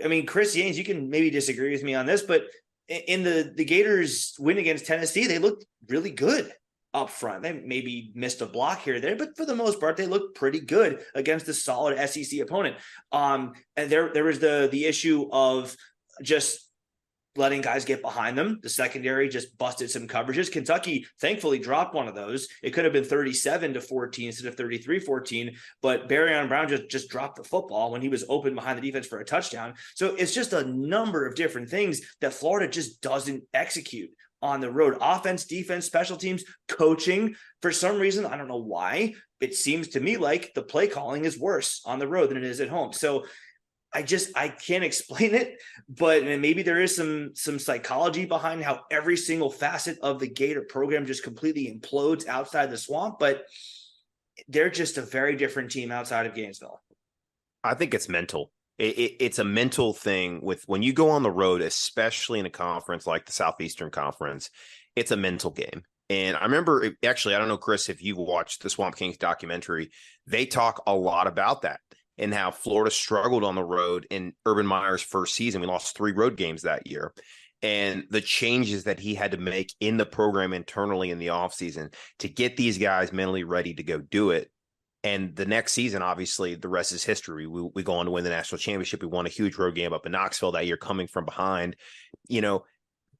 I 0.03 0.07
mean, 0.07 0.25
Chris 0.25 0.55
Yates, 0.55 0.77
you 0.77 0.83
can 0.83 1.09
maybe 1.09 1.29
disagree 1.29 1.71
with 1.71 1.83
me 1.83 1.93
on 1.93 2.05
this, 2.05 2.23
but 2.23 2.45
in 2.87 3.23
the 3.23 3.53
the 3.55 3.65
Gators 3.65 4.35
win 4.39 4.57
against 4.57 4.85
Tennessee, 4.85 5.27
they 5.27 5.39
looked 5.39 5.65
really 5.87 6.11
good 6.11 6.51
up 6.93 7.09
front. 7.09 7.43
They 7.43 7.53
maybe 7.53 8.11
missed 8.15 8.41
a 8.41 8.45
block 8.45 8.81
here 8.81 8.99
there, 8.99 9.15
but 9.15 9.35
for 9.35 9.45
the 9.45 9.55
most 9.55 9.79
part, 9.79 9.97
they 9.97 10.07
looked 10.07 10.35
pretty 10.37 10.61
good 10.61 11.03
against 11.13 11.47
a 11.47 11.53
solid 11.53 11.97
SEC 12.09 12.39
opponent. 12.39 12.77
Um, 13.11 13.53
and 13.75 13.89
there 13.89 14.11
there 14.13 14.23
was 14.23 14.39
the 14.39 14.69
the 14.71 14.85
issue 14.85 15.27
of 15.31 15.75
just 16.21 16.64
letting 17.35 17.61
guys 17.61 17.85
get 17.85 18.01
behind 18.01 18.37
them. 18.37 18.59
The 18.61 18.69
secondary 18.69 19.27
just 19.29 19.57
busted 19.57 19.89
some 19.89 20.07
coverages. 20.07 20.51
Kentucky 20.51 21.05
thankfully 21.19 21.59
dropped 21.59 21.93
one 21.93 22.07
of 22.07 22.15
those. 22.15 22.47
It 22.63 22.71
could 22.71 22.83
have 22.83 22.93
been 22.93 23.03
37 23.03 23.73
to 23.73 23.81
14 23.81 24.27
instead 24.27 24.47
of 24.47 24.55
33 24.55 24.99
14, 24.99 25.55
but 25.81 26.07
Barion 26.07 26.47
Brown 26.47 26.67
just, 26.67 26.89
just 26.89 27.09
dropped 27.09 27.37
the 27.37 27.43
football 27.43 27.91
when 27.91 28.01
he 28.01 28.09
was 28.09 28.25
open 28.29 28.55
behind 28.55 28.77
the 28.77 28.81
defense 28.81 29.07
for 29.07 29.19
a 29.19 29.25
touchdown. 29.25 29.73
So 29.95 30.15
it's 30.15 30.33
just 30.33 30.53
a 30.53 30.65
number 30.65 31.25
of 31.25 31.35
different 31.35 31.69
things 31.69 32.01
that 32.21 32.33
Florida 32.33 32.71
just 32.71 33.01
doesn't 33.01 33.43
execute 33.53 34.11
on 34.41 34.61
the 34.61 34.71
road. 34.71 34.97
Offense, 35.01 35.45
defense, 35.45 35.85
special 35.85 36.17
teams, 36.17 36.43
coaching. 36.67 37.35
For 37.61 37.71
some 37.71 37.99
reason, 37.99 38.25
I 38.25 38.37
don't 38.37 38.47
know 38.47 38.57
why, 38.57 39.15
it 39.41 39.55
seems 39.55 39.89
to 39.89 39.99
me 39.99 40.17
like 40.17 40.53
the 40.53 40.61
play 40.61 40.87
calling 40.87 41.25
is 41.25 41.39
worse 41.39 41.81
on 41.85 41.99
the 41.99 42.07
road 42.07 42.29
than 42.29 42.37
it 42.37 42.43
is 42.43 42.61
at 42.61 42.69
home. 42.69 42.93
So 42.93 43.25
I 43.95 44.01
just 44.01 44.37
I 44.37 44.49
can't 44.49 44.83
explain 44.83 45.33
it, 45.33 45.61
but 45.87 46.23
maybe 46.25 46.63
there 46.63 46.81
is 46.81 46.95
some 46.95 47.31
some 47.33 47.57
psychology 47.57 48.25
behind 48.25 48.61
how 48.61 48.81
every 48.91 49.15
single 49.15 49.49
facet 49.49 49.97
of 49.99 50.19
the 50.19 50.27
Gator 50.27 50.63
program 50.63 51.05
just 51.05 51.23
completely 51.23 51.73
implodes 51.73 52.27
outside 52.27 52.69
the 52.69 52.77
swamp. 52.77 53.19
But 53.19 53.45
they're 54.49 54.69
just 54.69 54.97
a 54.97 55.01
very 55.01 55.37
different 55.37 55.71
team 55.71 55.93
outside 55.93 56.25
of 56.25 56.35
Gainesville. 56.35 56.81
I 57.63 57.73
think 57.73 57.93
it's 57.93 58.09
mental. 58.09 58.51
It, 58.77 58.99
it, 58.99 59.15
it's 59.21 59.39
a 59.39 59.45
mental 59.45 59.93
thing 59.93 60.41
with 60.43 60.63
when 60.67 60.83
you 60.83 60.91
go 60.91 61.09
on 61.09 61.23
the 61.23 61.31
road, 61.31 61.61
especially 61.61 62.39
in 62.39 62.45
a 62.45 62.49
conference 62.49 63.07
like 63.07 63.25
the 63.25 63.31
Southeastern 63.31 63.91
Conference. 63.91 64.49
It's 64.97 65.11
a 65.11 65.17
mental 65.17 65.51
game. 65.51 65.83
And 66.09 66.35
I 66.35 66.43
remember 66.43 66.91
actually, 67.03 67.35
I 67.35 67.39
don't 67.39 67.47
know, 67.47 67.57
Chris, 67.57 67.87
if 67.87 68.03
you've 68.03 68.17
watched 68.17 68.61
the 68.61 68.69
Swamp 68.69 68.97
Kings 68.97 69.17
documentary, 69.17 69.91
they 70.27 70.45
talk 70.45 70.83
a 70.85 70.93
lot 70.93 71.27
about 71.27 71.61
that 71.61 71.79
and 72.17 72.33
how 72.33 72.51
Florida 72.51 72.91
struggled 72.91 73.43
on 73.43 73.55
the 73.55 73.63
road 73.63 74.07
in 74.09 74.33
Urban 74.45 74.65
Meyer's 74.65 75.01
first 75.01 75.35
season. 75.35 75.61
We 75.61 75.67
lost 75.67 75.95
three 75.95 76.13
road 76.13 76.37
games 76.37 76.61
that 76.61 76.87
year. 76.87 77.13
And 77.61 78.03
the 78.09 78.21
changes 78.21 78.83
that 78.83 78.99
he 78.99 79.15
had 79.15 79.31
to 79.31 79.37
make 79.37 79.73
in 79.79 79.97
the 79.97 80.05
program 80.05 80.53
internally 80.53 81.09
in 81.09 81.19
the 81.19 81.27
offseason 81.27 81.93
to 82.19 82.29
get 82.29 82.57
these 82.57 82.77
guys 82.77 83.11
mentally 83.11 83.43
ready 83.43 83.73
to 83.73 83.83
go 83.83 83.99
do 83.99 84.31
it. 84.31 84.51
And 85.03 85.35
the 85.35 85.45
next 85.45 85.73
season, 85.73 86.01
obviously, 86.01 86.55
the 86.55 86.67
rest 86.67 86.91
is 86.91 87.03
history. 87.03 87.47
We, 87.47 87.61
we 87.73 87.83
go 87.83 87.93
on 87.95 88.05
to 88.05 88.11
win 88.11 88.23
the 88.23 88.29
national 88.29 88.59
championship. 88.59 89.01
We 89.01 89.07
won 89.07 89.25
a 89.25 89.29
huge 89.29 89.57
road 89.57 89.75
game 89.75 89.93
up 89.93 90.05
in 90.05 90.11
Knoxville 90.11 90.53
that 90.53 90.65
year, 90.65 90.77
coming 90.77 91.07
from 91.07 91.25
behind. 91.25 91.75
You 92.27 92.41
know, 92.41 92.65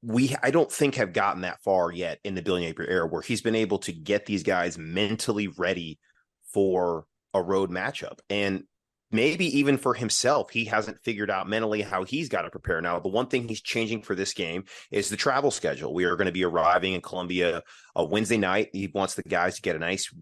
we 0.02 0.34
I 0.42 0.50
don't 0.50 0.70
think 0.70 0.96
have 0.96 1.12
gotten 1.12 1.42
that 1.42 1.62
far 1.62 1.90
yet 1.90 2.18
in 2.24 2.34
the 2.34 2.42
Billy 2.42 2.66
Napier 2.66 2.86
era 2.86 3.06
where 3.06 3.22
he's 3.22 3.40
been 3.40 3.54
able 3.54 3.78
to 3.80 3.92
get 3.92 4.26
these 4.26 4.42
guys 4.42 4.76
mentally 4.78 5.48
ready 5.48 5.98
for 6.52 7.06
a 7.34 7.42
road 7.42 7.70
matchup. 7.70 8.18
And 8.30 8.64
maybe 9.10 9.46
even 9.58 9.78
for 9.78 9.94
himself, 9.94 10.50
he 10.50 10.64
hasn't 10.64 11.02
figured 11.02 11.30
out 11.30 11.48
mentally 11.48 11.82
how 11.82 12.04
he's 12.04 12.28
got 12.28 12.42
to 12.42 12.50
prepare. 12.50 12.80
Now, 12.80 12.98
the 12.98 13.08
one 13.08 13.26
thing 13.26 13.46
he's 13.46 13.60
changing 13.60 14.02
for 14.02 14.14
this 14.14 14.32
game 14.32 14.64
is 14.90 15.08
the 15.08 15.16
travel 15.16 15.50
schedule. 15.50 15.94
We 15.94 16.04
are 16.04 16.16
going 16.16 16.26
to 16.26 16.32
be 16.32 16.44
arriving 16.44 16.94
in 16.94 17.00
Columbia 17.00 17.62
a 17.94 18.04
Wednesday 18.04 18.36
night. 18.36 18.70
He 18.72 18.88
wants 18.88 19.14
the 19.14 19.22
guys 19.22 19.56
to 19.56 19.62
get 19.62 19.76
a 19.76 19.80
nice 19.80 20.12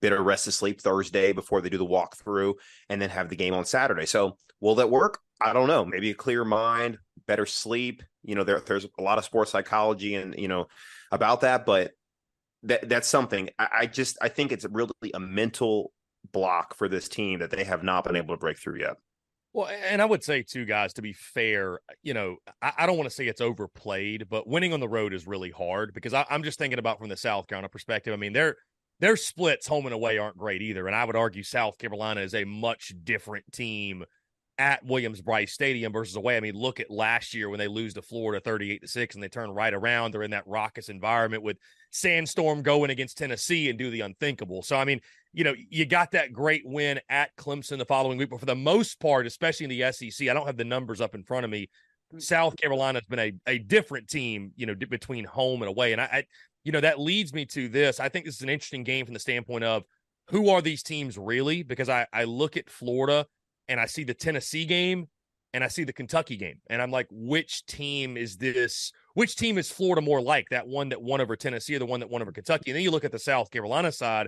bit 0.00 0.12
of 0.12 0.24
rest 0.24 0.46
of 0.46 0.54
sleep 0.54 0.80
Thursday 0.80 1.32
before 1.32 1.60
they 1.60 1.68
do 1.68 1.78
the 1.78 1.86
walkthrough 1.86 2.54
and 2.88 3.00
then 3.00 3.10
have 3.10 3.28
the 3.28 3.36
game 3.36 3.54
on 3.54 3.64
Saturday. 3.64 4.06
So, 4.06 4.36
will 4.60 4.76
that 4.76 4.90
work? 4.90 5.18
I 5.40 5.52
don't 5.52 5.68
know. 5.68 5.84
Maybe 5.84 6.10
a 6.10 6.14
clear 6.14 6.44
mind, 6.44 6.98
better 7.26 7.46
sleep. 7.46 8.02
You 8.22 8.34
know, 8.34 8.44
there, 8.44 8.60
there's 8.60 8.86
a 8.98 9.02
lot 9.02 9.18
of 9.18 9.24
sports 9.24 9.50
psychology 9.50 10.14
and, 10.14 10.34
you 10.36 10.48
know, 10.48 10.66
about 11.10 11.40
that, 11.42 11.64
but 11.64 11.92
that 12.64 12.88
that's 12.88 13.08
something 13.08 13.48
I, 13.58 13.68
I 13.80 13.86
just 13.86 14.18
I 14.20 14.28
think 14.28 14.52
it's 14.52 14.66
really 14.66 14.92
a 15.14 15.20
mental 15.20 15.92
block 16.32 16.74
for 16.74 16.88
this 16.88 17.08
team 17.08 17.38
that 17.40 17.50
they 17.50 17.64
have 17.64 17.82
not 17.82 18.04
been 18.04 18.16
able 18.16 18.34
to 18.34 18.40
break 18.40 18.58
through 18.58 18.80
yet. 18.80 18.96
Well, 19.52 19.68
and 19.68 20.00
I 20.00 20.04
would 20.04 20.22
say 20.22 20.42
too, 20.42 20.64
guys, 20.64 20.92
to 20.94 21.02
be 21.02 21.12
fair, 21.12 21.80
you 22.02 22.14
know, 22.14 22.36
I, 22.62 22.72
I 22.78 22.86
don't 22.86 22.96
want 22.96 23.08
to 23.08 23.14
say 23.14 23.26
it's 23.26 23.40
overplayed, 23.40 24.28
but 24.28 24.46
winning 24.46 24.72
on 24.72 24.80
the 24.80 24.88
road 24.88 25.12
is 25.12 25.26
really 25.26 25.50
hard 25.50 25.92
because 25.92 26.14
I, 26.14 26.24
am 26.30 26.44
just 26.44 26.58
thinking 26.58 26.78
about 26.78 26.98
from 26.98 27.08
the 27.08 27.16
South 27.16 27.48
Carolina 27.48 27.68
perspective. 27.68 28.12
I 28.12 28.16
mean, 28.16 28.32
their 28.32 28.56
their 29.00 29.16
splits 29.16 29.66
home 29.66 29.86
and 29.86 29.94
away 29.94 30.18
aren't 30.18 30.36
great 30.36 30.62
either, 30.62 30.86
and 30.86 30.94
I 30.94 31.04
would 31.04 31.16
argue 31.16 31.42
South 31.42 31.78
Carolina 31.78 32.20
is 32.20 32.34
a 32.34 32.44
much 32.44 32.92
different 33.02 33.50
team 33.50 34.04
at 34.60 34.84
Williams 34.84 35.22
Brice 35.22 35.54
Stadium 35.54 35.90
versus 35.90 36.16
away. 36.16 36.36
I 36.36 36.40
mean, 36.40 36.54
look 36.54 36.80
at 36.80 36.90
last 36.90 37.32
year 37.32 37.48
when 37.48 37.58
they 37.58 37.66
lose 37.66 37.94
to 37.94 38.02
Florida 38.02 38.42
38 38.42 38.82
to 38.82 38.88
6 38.88 39.14
and 39.14 39.24
they 39.24 39.28
turn 39.28 39.50
right 39.50 39.72
around. 39.72 40.12
They're 40.12 40.22
in 40.22 40.32
that 40.32 40.46
raucous 40.46 40.90
environment 40.90 41.42
with 41.42 41.56
Sandstorm 41.90 42.60
going 42.60 42.90
against 42.90 43.16
Tennessee 43.16 43.70
and 43.70 43.78
do 43.78 43.90
the 43.90 44.02
unthinkable. 44.02 44.62
So, 44.62 44.76
I 44.76 44.84
mean, 44.84 45.00
you 45.32 45.44
know, 45.44 45.54
you 45.56 45.86
got 45.86 46.10
that 46.10 46.34
great 46.34 46.60
win 46.66 47.00
at 47.08 47.34
Clemson 47.36 47.78
the 47.78 47.86
following 47.86 48.18
week, 48.18 48.28
but 48.28 48.38
for 48.38 48.46
the 48.46 48.54
most 48.54 49.00
part, 49.00 49.26
especially 49.26 49.64
in 49.64 49.70
the 49.70 49.92
SEC, 49.92 50.28
I 50.28 50.34
don't 50.34 50.46
have 50.46 50.58
the 50.58 50.64
numbers 50.64 51.00
up 51.00 51.14
in 51.14 51.24
front 51.24 51.44
of 51.44 51.50
me. 51.50 51.70
Mm. 52.14 52.20
South 52.20 52.54
Carolina 52.58 52.98
has 52.98 53.06
been 53.06 53.18
a, 53.18 53.32
a 53.46 53.58
different 53.58 54.08
team, 54.08 54.52
you 54.56 54.66
know, 54.66 54.74
d- 54.74 54.84
between 54.84 55.24
home 55.24 55.62
and 55.62 55.70
away. 55.70 55.92
And 55.92 56.02
I, 56.02 56.04
I, 56.04 56.24
you 56.64 56.72
know, 56.72 56.80
that 56.80 57.00
leads 57.00 57.32
me 57.32 57.46
to 57.46 57.70
this. 57.70 57.98
I 57.98 58.10
think 58.10 58.26
this 58.26 58.34
is 58.36 58.42
an 58.42 58.50
interesting 58.50 58.84
game 58.84 59.06
from 59.06 59.14
the 59.14 59.20
standpoint 59.20 59.64
of 59.64 59.84
who 60.28 60.50
are 60.50 60.60
these 60.60 60.82
teams 60.82 61.16
really? 61.16 61.62
Because 61.62 61.88
I, 61.88 62.06
I 62.12 62.24
look 62.24 62.58
at 62.58 62.68
Florida 62.68 63.24
and 63.70 63.80
I 63.80 63.86
see 63.86 64.04
the 64.04 64.12
Tennessee 64.12 64.66
game 64.66 65.08
and 65.54 65.64
I 65.64 65.68
see 65.68 65.84
the 65.84 65.92
Kentucky 65.92 66.36
game. 66.36 66.60
And 66.68 66.82
I'm 66.82 66.90
like, 66.90 67.06
which 67.10 67.64
team 67.66 68.16
is 68.16 68.36
this? 68.36 68.92
Which 69.14 69.36
team 69.36 69.58
is 69.58 69.70
Florida 69.70 70.02
more 70.02 70.20
like? 70.20 70.48
That 70.50 70.66
one 70.66 70.90
that 70.90 71.00
won 71.00 71.20
over 71.20 71.36
Tennessee 71.36 71.76
or 71.76 71.78
the 71.78 71.86
one 71.86 72.00
that 72.00 72.10
won 72.10 72.20
over 72.20 72.32
Kentucky? 72.32 72.70
And 72.70 72.76
then 72.76 72.82
you 72.82 72.90
look 72.90 73.04
at 73.04 73.12
the 73.12 73.18
South 73.18 73.50
Carolina 73.50 73.92
side 73.92 74.26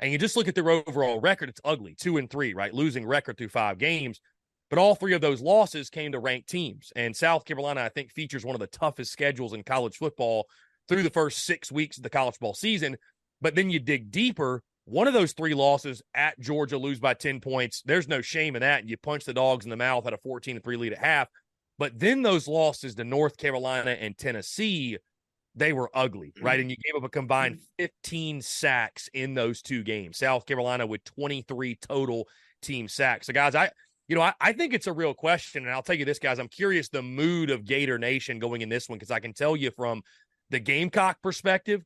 and 0.00 0.12
you 0.12 0.18
just 0.18 0.36
look 0.36 0.48
at 0.48 0.54
their 0.54 0.68
overall 0.68 1.20
record. 1.20 1.48
It's 1.48 1.60
ugly 1.64 1.94
two 1.94 2.18
and 2.18 2.28
three, 2.28 2.52
right? 2.52 2.74
Losing 2.74 3.06
record 3.06 3.38
through 3.38 3.48
five 3.48 3.78
games. 3.78 4.20
But 4.68 4.78
all 4.78 4.94
three 4.94 5.14
of 5.14 5.20
those 5.20 5.40
losses 5.40 5.90
came 5.90 6.12
to 6.12 6.18
ranked 6.18 6.48
teams. 6.48 6.92
And 6.94 7.16
South 7.16 7.44
Carolina, 7.44 7.82
I 7.82 7.88
think, 7.88 8.12
features 8.12 8.44
one 8.44 8.54
of 8.54 8.60
the 8.60 8.66
toughest 8.68 9.12
schedules 9.12 9.52
in 9.52 9.62
college 9.62 9.96
football 9.96 10.46
through 10.88 11.02
the 11.02 11.10
first 11.10 11.44
six 11.44 11.70
weeks 11.70 11.96
of 11.96 12.02
the 12.02 12.10
college 12.10 12.38
ball 12.40 12.54
season. 12.54 12.96
But 13.40 13.54
then 13.54 13.70
you 13.70 13.80
dig 13.80 14.10
deeper 14.10 14.62
one 14.90 15.06
of 15.06 15.14
those 15.14 15.32
three 15.32 15.54
losses 15.54 16.02
at 16.14 16.38
Georgia, 16.40 16.76
lose 16.76 16.98
by 16.98 17.14
10 17.14 17.40
points. 17.40 17.82
There's 17.86 18.08
no 18.08 18.20
shame 18.20 18.56
in 18.56 18.60
that. 18.60 18.80
And 18.80 18.90
you 18.90 18.96
punch 18.96 19.24
the 19.24 19.32
dogs 19.32 19.64
in 19.64 19.70
the 19.70 19.76
mouth 19.76 20.06
at 20.06 20.12
a 20.12 20.18
14 20.18 20.60
3 20.60 20.76
lead 20.76 20.92
at 20.92 20.98
half. 20.98 21.28
But 21.78 21.98
then 21.98 22.22
those 22.22 22.48
losses 22.48 22.94
to 22.96 23.04
North 23.04 23.36
Carolina 23.36 23.92
and 23.92 24.18
Tennessee, 24.18 24.98
they 25.54 25.72
were 25.72 25.90
ugly, 25.94 26.34
right? 26.42 26.54
Mm-hmm. 26.54 26.60
And 26.60 26.70
you 26.70 26.76
gave 26.76 26.96
up 26.96 27.06
a 27.06 27.08
combined 27.08 27.56
mm-hmm. 27.56 27.84
15 27.84 28.42
sacks 28.42 29.08
in 29.14 29.34
those 29.34 29.62
two 29.62 29.82
games. 29.82 30.18
South 30.18 30.44
Carolina 30.44 30.86
with 30.86 31.04
23 31.04 31.76
total 31.76 32.28
team 32.60 32.88
sacks. 32.88 33.28
So, 33.28 33.32
guys, 33.32 33.54
I, 33.54 33.70
you 34.08 34.16
know, 34.16 34.22
I, 34.22 34.34
I 34.40 34.52
think 34.52 34.74
it's 34.74 34.88
a 34.88 34.92
real 34.92 35.14
question. 35.14 35.64
And 35.64 35.72
I'll 35.72 35.82
tell 35.82 35.96
you 35.96 36.04
this, 36.04 36.18
guys, 36.18 36.38
I'm 36.40 36.48
curious 36.48 36.88
the 36.88 37.00
mood 37.00 37.50
of 37.50 37.64
Gator 37.64 37.98
Nation 37.98 38.40
going 38.40 38.60
in 38.60 38.68
this 38.68 38.88
one 38.88 38.98
because 38.98 39.12
I 39.12 39.20
can 39.20 39.32
tell 39.32 39.56
you 39.56 39.70
from 39.70 40.02
the 40.50 40.58
Gamecock 40.58 41.22
perspective, 41.22 41.82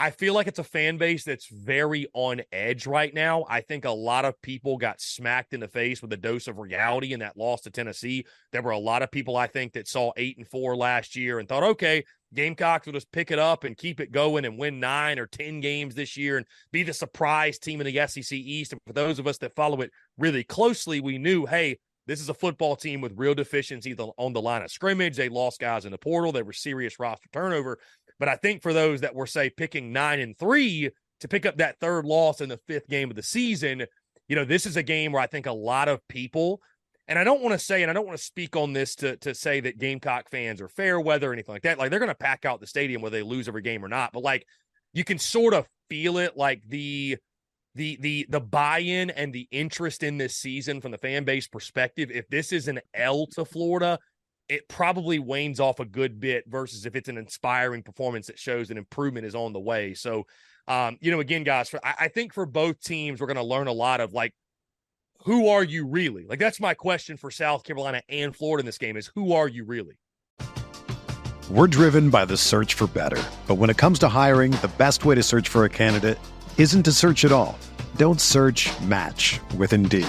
I 0.00 0.10
feel 0.10 0.32
like 0.32 0.46
it's 0.46 0.60
a 0.60 0.64
fan 0.64 0.96
base 0.96 1.24
that's 1.24 1.48
very 1.48 2.06
on 2.14 2.42
edge 2.52 2.86
right 2.86 3.12
now. 3.12 3.44
I 3.48 3.62
think 3.62 3.84
a 3.84 3.90
lot 3.90 4.24
of 4.24 4.40
people 4.42 4.76
got 4.76 5.00
smacked 5.00 5.52
in 5.52 5.58
the 5.58 5.66
face 5.66 6.00
with 6.00 6.12
a 6.12 6.16
dose 6.16 6.46
of 6.46 6.58
reality 6.58 7.12
in 7.12 7.18
that 7.20 7.36
loss 7.36 7.62
to 7.62 7.70
Tennessee. 7.70 8.24
There 8.52 8.62
were 8.62 8.70
a 8.70 8.78
lot 8.78 9.02
of 9.02 9.10
people, 9.10 9.36
I 9.36 9.48
think, 9.48 9.72
that 9.72 9.88
saw 9.88 10.12
eight 10.16 10.38
and 10.38 10.46
four 10.46 10.76
last 10.76 11.16
year 11.16 11.40
and 11.40 11.48
thought, 11.48 11.64
okay, 11.64 12.04
Gamecocks 12.32 12.86
will 12.86 12.92
just 12.92 13.10
pick 13.10 13.32
it 13.32 13.40
up 13.40 13.64
and 13.64 13.76
keep 13.76 13.98
it 13.98 14.12
going 14.12 14.44
and 14.44 14.56
win 14.56 14.78
nine 14.78 15.18
or 15.18 15.26
10 15.26 15.60
games 15.60 15.96
this 15.96 16.16
year 16.16 16.36
and 16.36 16.46
be 16.70 16.84
the 16.84 16.92
surprise 16.92 17.58
team 17.58 17.80
in 17.80 17.92
the 17.92 18.06
SEC 18.06 18.38
East. 18.38 18.72
And 18.72 18.80
for 18.86 18.92
those 18.92 19.18
of 19.18 19.26
us 19.26 19.38
that 19.38 19.56
follow 19.56 19.80
it 19.80 19.90
really 20.16 20.44
closely, 20.44 21.00
we 21.00 21.18
knew, 21.18 21.44
hey, 21.44 21.78
this 22.06 22.20
is 22.20 22.28
a 22.28 22.34
football 22.34 22.74
team 22.76 23.00
with 23.00 23.12
real 23.16 23.34
deficiencies 23.34 23.96
on 23.98 24.32
the 24.32 24.40
line 24.40 24.62
of 24.62 24.70
scrimmage. 24.70 25.16
They 25.16 25.28
lost 25.28 25.60
guys 25.60 25.84
in 25.84 25.92
the 25.92 25.98
portal. 25.98 26.32
There 26.32 26.44
were 26.44 26.54
serious 26.54 26.98
roster 26.98 27.28
turnover. 27.32 27.78
But 28.18 28.28
I 28.28 28.36
think 28.36 28.62
for 28.62 28.72
those 28.72 29.00
that 29.02 29.14
were, 29.14 29.26
say, 29.26 29.50
picking 29.50 29.92
nine 29.92 30.20
and 30.20 30.36
three 30.36 30.90
to 31.20 31.28
pick 31.28 31.46
up 31.46 31.58
that 31.58 31.78
third 31.80 32.04
loss 32.04 32.40
in 32.40 32.48
the 32.48 32.60
fifth 32.66 32.88
game 32.88 33.10
of 33.10 33.16
the 33.16 33.22
season, 33.22 33.86
you 34.28 34.36
know, 34.36 34.44
this 34.44 34.66
is 34.66 34.76
a 34.76 34.82
game 34.82 35.12
where 35.12 35.22
I 35.22 35.26
think 35.26 35.46
a 35.46 35.52
lot 35.52 35.88
of 35.88 36.06
people, 36.08 36.60
and 37.06 37.18
I 37.18 37.24
don't 37.24 37.42
want 37.42 37.58
to 37.58 37.64
say, 37.64 37.82
and 37.82 37.90
I 37.90 37.94
don't 37.94 38.06
want 38.06 38.18
to 38.18 38.24
speak 38.24 38.56
on 38.56 38.72
this 38.72 38.94
to, 38.96 39.16
to 39.18 39.34
say 39.34 39.60
that 39.60 39.78
Gamecock 39.78 40.28
fans 40.30 40.60
are 40.60 40.68
fair 40.68 41.00
weather 41.00 41.30
or 41.30 41.32
anything 41.32 41.54
like 41.54 41.62
that. 41.62 41.78
Like 41.78 41.90
they're 41.90 41.98
going 41.98 42.10
to 42.10 42.14
pack 42.14 42.44
out 42.44 42.60
the 42.60 42.66
stadium 42.66 43.02
whether 43.02 43.16
they 43.16 43.22
lose 43.22 43.48
every 43.48 43.62
game 43.62 43.84
or 43.84 43.88
not. 43.88 44.12
But 44.12 44.22
like 44.22 44.46
you 44.92 45.04
can 45.04 45.18
sort 45.18 45.54
of 45.54 45.66
feel 45.88 46.18
it 46.18 46.36
like 46.36 46.62
the, 46.66 47.16
the 47.74 47.96
the 48.00 48.26
the 48.28 48.40
buy-in 48.40 49.10
and 49.10 49.32
the 49.32 49.46
interest 49.50 50.02
in 50.02 50.18
this 50.18 50.36
season 50.36 50.80
from 50.80 50.90
the 50.90 50.98
fan 50.98 51.24
base 51.24 51.46
perspective 51.46 52.10
if 52.10 52.26
this 52.28 52.52
is 52.52 52.66
an 52.66 52.80
L 52.94 53.26
to 53.28 53.44
Florida 53.44 53.98
it 54.48 54.68
probably 54.68 55.18
wanes 55.18 55.60
off 55.60 55.80
a 55.80 55.84
good 55.84 56.20
bit 56.20 56.44
versus 56.48 56.86
if 56.86 56.96
it's 56.96 57.08
an 57.08 57.18
inspiring 57.18 57.82
performance 57.82 58.28
that 58.28 58.38
shows 58.38 58.70
an 58.70 58.78
improvement 58.78 59.26
is 59.26 59.34
on 59.34 59.52
the 59.52 59.60
way. 59.60 59.94
So, 59.94 60.26
um, 60.66 60.96
you 61.00 61.10
know, 61.10 61.20
again, 61.20 61.44
guys, 61.44 61.68
for, 61.68 61.84
I, 61.84 61.94
I 62.00 62.08
think 62.08 62.32
for 62.32 62.46
both 62.46 62.80
teams, 62.80 63.20
we're 63.20 63.26
going 63.26 63.36
to 63.36 63.42
learn 63.42 63.66
a 63.66 63.72
lot 63.72 64.00
of 64.00 64.12
like, 64.12 64.34
who 65.24 65.48
are 65.48 65.64
you 65.64 65.86
really? 65.86 66.24
Like, 66.26 66.38
that's 66.38 66.60
my 66.60 66.74
question 66.74 67.16
for 67.16 67.30
South 67.30 67.64
Carolina 67.64 68.02
and 68.08 68.34
Florida 68.34 68.60
in 68.60 68.66
this 68.66 68.78
game 68.78 68.96
is 68.96 69.10
who 69.14 69.32
are 69.32 69.48
you 69.48 69.64
really? 69.64 69.98
We're 71.50 71.66
driven 71.66 72.10
by 72.10 72.24
the 72.24 72.36
search 72.36 72.74
for 72.74 72.86
better. 72.86 73.22
But 73.46 73.56
when 73.56 73.70
it 73.70 73.76
comes 73.76 73.98
to 74.00 74.08
hiring, 74.08 74.52
the 74.52 74.70
best 74.78 75.04
way 75.04 75.14
to 75.14 75.22
search 75.22 75.48
for 75.48 75.64
a 75.64 75.70
candidate 75.70 76.18
isn't 76.56 76.82
to 76.84 76.92
search 76.92 77.24
at 77.24 77.32
all. 77.32 77.58
Don't 77.96 78.20
search 78.20 78.70
match 78.82 79.40
with 79.56 79.72
Indeed. 79.72 80.08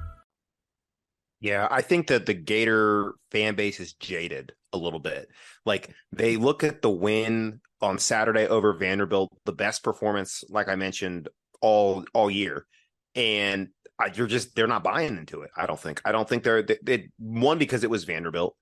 Yeah, 1.41 1.67
I 1.69 1.81
think 1.81 2.07
that 2.07 2.27
the 2.27 2.35
Gator 2.35 3.15
fan 3.31 3.55
base 3.55 3.79
is 3.79 3.93
jaded 3.93 4.53
a 4.71 4.77
little 4.77 4.99
bit. 4.99 5.27
Like 5.65 5.93
they 6.11 6.37
look 6.37 6.63
at 6.63 6.83
the 6.83 6.89
win 6.89 7.61
on 7.81 7.97
Saturday 7.97 8.47
over 8.47 8.73
Vanderbilt, 8.73 9.35
the 9.45 9.51
best 9.51 9.83
performance, 9.83 10.43
like 10.49 10.67
I 10.69 10.75
mentioned, 10.75 11.29
all 11.59 12.05
all 12.13 12.29
year, 12.29 12.67
and 13.15 13.69
I, 13.99 14.11
you're 14.13 14.27
just 14.27 14.55
they're 14.55 14.67
not 14.67 14.83
buying 14.83 15.17
into 15.17 15.41
it. 15.41 15.49
I 15.57 15.65
don't 15.65 15.79
think. 15.79 15.99
I 16.05 16.11
don't 16.11 16.29
think 16.29 16.43
they're 16.43 16.61
they, 16.61 16.77
they, 16.83 17.09
one 17.17 17.57
because 17.57 17.83
it 17.83 17.89
was 17.89 18.03
Vanderbilt, 18.03 18.55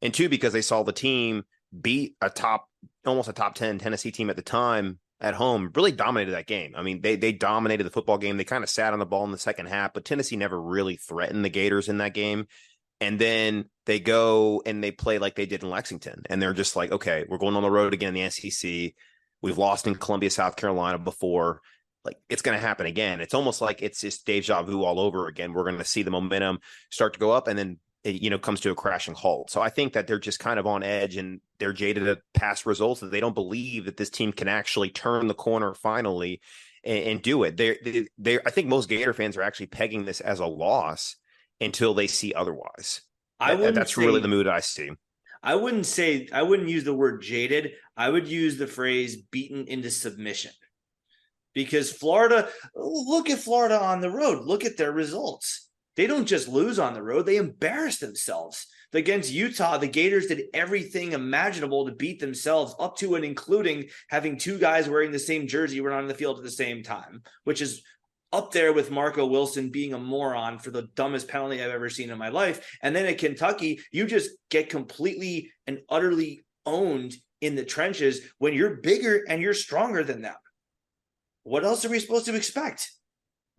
and 0.00 0.14
two 0.14 0.28
because 0.28 0.52
they 0.52 0.62
saw 0.62 0.84
the 0.84 0.92
team 0.92 1.42
beat 1.78 2.14
a 2.20 2.30
top 2.30 2.68
almost 3.04 3.28
a 3.28 3.32
top 3.32 3.56
ten 3.56 3.78
Tennessee 3.78 4.12
team 4.12 4.30
at 4.30 4.36
the 4.36 4.42
time 4.42 5.00
at 5.20 5.34
home 5.34 5.70
really 5.74 5.92
dominated 5.92 6.32
that 6.32 6.46
game. 6.46 6.74
I 6.76 6.82
mean, 6.82 7.00
they 7.02 7.16
they 7.16 7.32
dominated 7.32 7.84
the 7.84 7.90
football 7.90 8.18
game. 8.18 8.36
They 8.36 8.44
kind 8.44 8.64
of 8.64 8.70
sat 8.70 8.92
on 8.92 8.98
the 8.98 9.06
ball 9.06 9.24
in 9.24 9.32
the 9.32 9.38
second 9.38 9.66
half, 9.66 9.92
but 9.92 10.04
Tennessee 10.04 10.36
never 10.36 10.60
really 10.60 10.96
threatened 10.96 11.44
the 11.44 11.50
Gators 11.50 11.88
in 11.88 11.98
that 11.98 12.14
game. 12.14 12.46
And 13.02 13.18
then 13.18 13.66
they 13.86 13.98
go 13.98 14.62
and 14.66 14.84
they 14.84 14.90
play 14.90 15.18
like 15.18 15.34
they 15.34 15.46
did 15.46 15.62
in 15.62 15.70
Lexington, 15.70 16.22
and 16.28 16.40
they're 16.40 16.52
just 16.52 16.76
like, 16.76 16.92
okay, 16.92 17.24
we're 17.28 17.38
going 17.38 17.56
on 17.56 17.62
the 17.62 17.70
road 17.70 17.94
again 17.94 18.14
in 18.16 18.24
the 18.24 18.30
SEC. 18.30 18.92
We've 19.42 19.58
lost 19.58 19.86
in 19.86 19.94
Columbia, 19.94 20.30
South 20.30 20.56
Carolina 20.56 20.98
before. 20.98 21.60
Like 22.04 22.16
it's 22.30 22.42
going 22.42 22.58
to 22.58 22.66
happen 22.66 22.86
again. 22.86 23.20
It's 23.20 23.34
almost 23.34 23.60
like 23.60 23.82
it's 23.82 24.00
just 24.00 24.24
deja 24.24 24.62
vu 24.62 24.84
all 24.84 24.98
over 24.98 25.28
again. 25.28 25.52
We're 25.52 25.64
going 25.64 25.78
to 25.78 25.84
see 25.84 26.02
the 26.02 26.10
momentum 26.10 26.60
start 26.90 27.12
to 27.12 27.18
go 27.18 27.30
up, 27.30 27.46
and 27.46 27.58
then 27.58 27.78
it, 28.04 28.22
you 28.22 28.30
know 28.30 28.38
comes 28.38 28.60
to 28.60 28.70
a 28.70 28.74
crashing 28.74 29.14
halt. 29.14 29.50
So 29.50 29.60
I 29.60 29.68
think 29.68 29.92
that 29.92 30.06
they're 30.06 30.18
just 30.18 30.38
kind 30.38 30.58
of 30.58 30.66
on 30.66 30.82
edge 30.82 31.16
and 31.16 31.40
they're 31.58 31.72
jaded 31.72 32.06
at 32.08 32.20
past 32.34 32.66
results 32.66 33.00
that 33.00 33.10
they 33.10 33.20
don't 33.20 33.34
believe 33.34 33.84
that 33.84 33.96
this 33.96 34.10
team 34.10 34.32
can 34.32 34.48
actually 34.48 34.90
turn 34.90 35.26
the 35.26 35.34
corner 35.34 35.74
finally 35.74 36.40
and, 36.84 37.04
and 37.04 37.22
do 37.22 37.42
it. 37.44 37.56
They 37.56 37.78
they 37.84 38.08
they 38.18 38.38
I 38.44 38.50
think 38.50 38.68
most 38.68 38.88
Gator 38.88 39.12
fans 39.12 39.36
are 39.36 39.42
actually 39.42 39.66
pegging 39.66 40.04
this 40.04 40.20
as 40.20 40.40
a 40.40 40.46
loss 40.46 41.16
until 41.60 41.94
they 41.94 42.06
see 42.06 42.32
otherwise. 42.32 43.02
I 43.38 43.54
that, 43.56 43.74
that's 43.74 43.94
say, 43.94 44.04
really 44.04 44.20
the 44.20 44.28
mood 44.28 44.46
I 44.46 44.60
see. 44.60 44.90
I 45.42 45.54
wouldn't 45.54 45.86
say 45.86 46.28
I 46.32 46.42
wouldn't 46.42 46.68
use 46.68 46.84
the 46.84 46.94
word 46.94 47.22
jaded. 47.22 47.72
I 47.96 48.08
would 48.08 48.28
use 48.28 48.56
the 48.56 48.66
phrase 48.66 49.16
beaten 49.16 49.66
into 49.66 49.90
submission. 49.90 50.52
Because 51.52 51.90
Florida, 51.90 52.48
look 52.76 53.28
at 53.28 53.40
Florida 53.40 53.80
on 53.80 54.00
the 54.00 54.10
road. 54.10 54.46
Look 54.46 54.64
at 54.64 54.76
their 54.76 54.92
results 54.92 55.69
they 56.00 56.06
don't 56.06 56.24
just 56.24 56.48
lose 56.48 56.78
on 56.78 56.94
the 56.94 57.02
road, 57.02 57.26
they 57.26 57.36
embarrass 57.36 57.98
themselves. 57.98 58.66
Against 58.94 59.30
Utah, 59.30 59.76
the 59.76 59.86
Gators 59.86 60.28
did 60.28 60.44
everything 60.54 61.12
imaginable 61.12 61.84
to 61.84 61.92
beat 61.92 62.20
themselves, 62.20 62.74
up 62.80 62.96
to 62.96 63.16
and 63.16 63.24
including 63.24 63.90
having 64.08 64.38
two 64.38 64.58
guys 64.58 64.88
wearing 64.88 65.10
the 65.10 65.18
same 65.18 65.46
jersey 65.46 65.78
run 65.82 65.98
on 65.98 66.08
the 66.08 66.14
field 66.14 66.38
at 66.38 66.42
the 66.42 66.50
same 66.50 66.82
time, 66.82 67.22
which 67.44 67.60
is 67.60 67.82
up 68.32 68.50
there 68.50 68.72
with 68.72 68.90
Marco 68.90 69.26
Wilson 69.26 69.68
being 69.68 69.92
a 69.92 69.98
moron 69.98 70.58
for 70.58 70.70
the 70.70 70.88
dumbest 70.94 71.28
penalty 71.28 71.62
I've 71.62 71.70
ever 71.70 71.90
seen 71.90 72.08
in 72.08 72.16
my 72.16 72.30
life. 72.30 72.78
And 72.82 72.96
then 72.96 73.04
at 73.04 73.18
Kentucky, 73.18 73.80
you 73.92 74.06
just 74.06 74.30
get 74.48 74.70
completely 74.70 75.52
and 75.66 75.80
utterly 75.90 76.46
owned 76.64 77.14
in 77.42 77.56
the 77.56 77.64
trenches 77.66 78.22
when 78.38 78.54
you're 78.54 78.76
bigger 78.76 79.22
and 79.28 79.42
you're 79.42 79.52
stronger 79.52 80.02
than 80.02 80.22
them. 80.22 80.36
What 81.42 81.66
else 81.66 81.84
are 81.84 81.90
we 81.90 81.98
supposed 81.98 82.24
to 82.24 82.34
expect? 82.34 82.90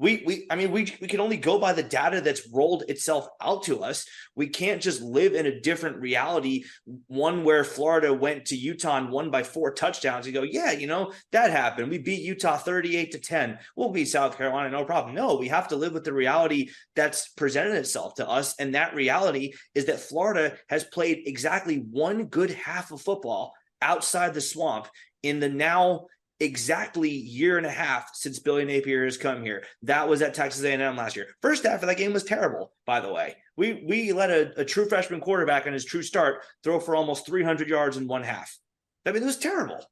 We 0.02 0.24
we 0.26 0.48
i 0.50 0.56
mean 0.56 0.72
we 0.72 0.94
we 1.00 1.08
can 1.08 1.20
only 1.20 1.38
go 1.38 1.60
by 1.60 1.72
the 1.72 1.84
data 1.84 2.20
that's 2.22 2.50
rolled 2.52 2.84
itself 2.90 3.28
out 3.40 3.64
to 3.64 3.84
us. 3.84 4.06
We 4.36 4.48
can't 4.48 4.82
just 4.82 5.02
live 5.02 5.34
in 5.34 5.46
a 5.46 5.62
different 5.62 5.98
reality 5.98 6.64
one 7.08 7.44
where 7.44 7.64
florida 7.64 8.12
went 8.12 8.46
to 8.46 8.56
utah 8.56 8.98
and 8.98 9.12
won 9.12 9.30
by 9.30 9.44
four 9.44 9.74
touchdowns 9.74 10.26
and 10.26 10.34
go 10.34 10.42
yeah 10.42 10.72
you 10.72 10.88
know 10.88 11.14
that 11.32 11.52
happened. 11.52 11.90
We 11.90 12.00
beat 12.00 12.22
utah 12.22 12.58
38 12.58 13.12
to 13.12 13.20
10 13.20 13.60
we'll 13.76 13.92
beat 13.92 14.06
south 14.06 14.38
carolina 14.38 14.70
no 14.72 14.84
problem. 14.84 15.16
No 15.16 15.36
we 15.36 15.48
have 15.50 15.68
to 15.70 15.76
live 15.76 15.94
with 15.94 16.04
the 16.04 16.14
reality 16.14 16.72
that's 16.96 17.30
presented 17.30 17.76
itself 17.76 18.16
to 18.16 18.28
us. 18.28 18.56
And 18.60 18.74
that 18.74 18.96
reality 18.96 19.54
is 19.76 19.86
that 19.86 20.00
florida 20.00 20.58
has 20.68 20.84
played 20.84 21.24
exactly 21.26 21.78
one 21.78 22.26
good 22.26 22.50
half 22.50 22.92
of 22.92 23.02
football 23.02 23.54
outside 23.84 24.34
the 24.34 24.42
swamp 24.42 24.88
in 25.22 25.40
the 25.40 25.50
now 25.50 26.08
exactly 26.42 27.10
year 27.10 27.58
and 27.58 27.66
a 27.66 27.72
half 27.72 28.10
since 28.14 28.40
Billy 28.40 28.66
Napier 28.66 29.06
has 29.06 29.18
come 29.18 29.44
here. 29.44 29.64
That 29.84 30.10
was 30.10 30.22
at 30.22 30.34
Texas 30.34 30.64
A&M 30.64 30.98
last 30.98 31.16
year. 31.16 31.28
First 31.42 31.64
half 31.64 31.84
of 31.84 31.88
that 31.88 31.98
game 31.98 32.14
was 32.14 32.24
terrible, 32.24 32.74
by 32.86 33.00
the 33.00 33.14
way. 33.14 33.38
We 33.56 33.86
we 33.88 34.12
let 34.12 34.32
a, 34.32 34.60
a 34.60 34.66
true 34.66 34.90
freshman 34.90 35.22
quarterback 35.22 35.68
in 35.68 35.74
his 35.74 35.86
true 35.86 36.02
start 36.02 36.44
throw 36.64 36.80
for 36.80 36.96
almost 36.96 37.28
300 37.28 37.70
yards 37.70 37.96
in 37.96 38.08
one 38.08 38.24
half. 38.24 38.58
I 39.06 39.12
mean, 39.12 39.22
it 39.22 39.28
was 39.28 39.38
terrible. 39.38 39.86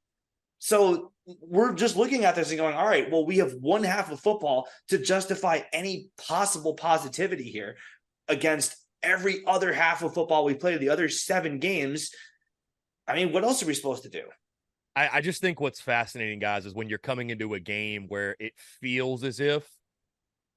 So 0.58 1.14
we're 1.26 1.74
just 1.74 1.96
looking 1.96 2.26
at 2.26 2.36
this 2.36 2.50
and 2.50 2.60
going, 2.60 2.76
all 2.76 2.88
right, 2.88 3.10
well, 3.10 3.26
we 3.26 3.38
have 3.38 3.54
one 3.54 3.84
half 3.84 4.12
of 4.12 4.20
football 4.20 4.68
to 4.90 4.98
justify 4.98 5.62
any 5.72 6.10
possible 6.18 6.74
positivity 6.74 7.44
here 7.44 7.78
against 8.28 8.76
every 9.02 9.44
other 9.46 9.72
half 9.72 10.04
of 10.04 10.14
football 10.14 10.44
we 10.44 10.56
played, 10.56 10.80
the 10.80 10.90
other 10.90 11.08
seven 11.08 11.60
games. 11.60 12.12
I 13.08 13.16
mean, 13.16 13.32
what 13.32 13.44
else 13.44 13.64
are 13.64 13.68
we 13.68 13.74
supposed 13.74 14.04
to 14.04 14.10
do? 14.10 14.24
I, 14.95 15.10
I 15.13 15.21
just 15.21 15.41
think 15.41 15.60
what's 15.60 15.82
fascinating, 15.82 16.39
guys, 16.39 16.65
is 16.65 16.73
when 16.73 16.89
you're 16.89 16.97
coming 16.97 17.30
into 17.30 17.54
a 17.54 17.60
game 17.60 18.08
where 18.08 18.36
it 18.39 18.54
feels 18.58 19.23
as 19.23 19.39
if 19.39 19.69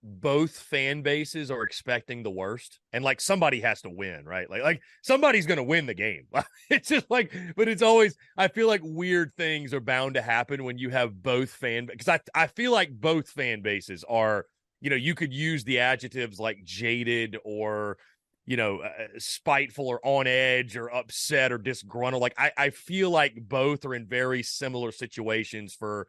both 0.04 0.58
fan 0.58 1.02
bases 1.02 1.48
are 1.48 1.62
expecting 1.62 2.24
the 2.24 2.30
worst 2.30 2.80
and 2.92 3.04
like 3.04 3.20
somebody 3.20 3.60
has 3.60 3.82
to 3.82 3.90
win 3.90 4.24
right? 4.24 4.50
Like 4.50 4.62
like 4.62 4.82
somebody's 5.02 5.46
going 5.46 5.58
to 5.58 5.62
win 5.62 5.86
the 5.86 5.94
game. 5.94 6.26
It's 6.70 6.88
just 6.88 7.10
like 7.10 7.32
but 7.54 7.68
it's 7.68 7.82
always 7.82 8.16
i 8.38 8.48
feel 8.48 8.66
like 8.66 8.80
weird 8.82 9.32
things 9.36 9.74
are 9.74 9.80
bound 9.80 10.14
to 10.14 10.22
happen 10.22 10.64
when 10.64 10.78
you 10.78 10.88
have 10.88 11.22
both 11.22 11.50
fan 11.50 11.84
because 11.84 12.08
i 12.08 12.18
i 12.34 12.46
feel 12.46 12.72
like 12.72 12.98
both 12.98 13.28
fan 13.28 13.60
bases 13.60 14.02
are 14.08 14.46
you 14.80 14.88
know 14.88 14.96
you 14.96 15.14
could 15.14 15.34
use 15.34 15.64
the 15.64 15.80
adjectives 15.80 16.40
like 16.40 16.64
jaded 16.64 17.36
or 17.44 17.98
you 18.46 18.56
know, 18.56 18.78
uh, 18.78 18.86
uh, 18.86 19.06
spiteful 19.18 19.88
or 19.88 20.00
on 20.04 20.26
edge 20.26 20.76
or 20.76 20.92
upset 20.92 21.52
or 21.52 21.58
disgruntled. 21.58 22.22
Like 22.22 22.34
I, 22.38 22.50
I 22.56 22.70
feel 22.70 23.10
like 23.10 23.34
both 23.36 23.84
are 23.84 23.94
in 23.94 24.06
very 24.06 24.42
similar 24.42 24.92
situations 24.92 25.74
for 25.74 26.06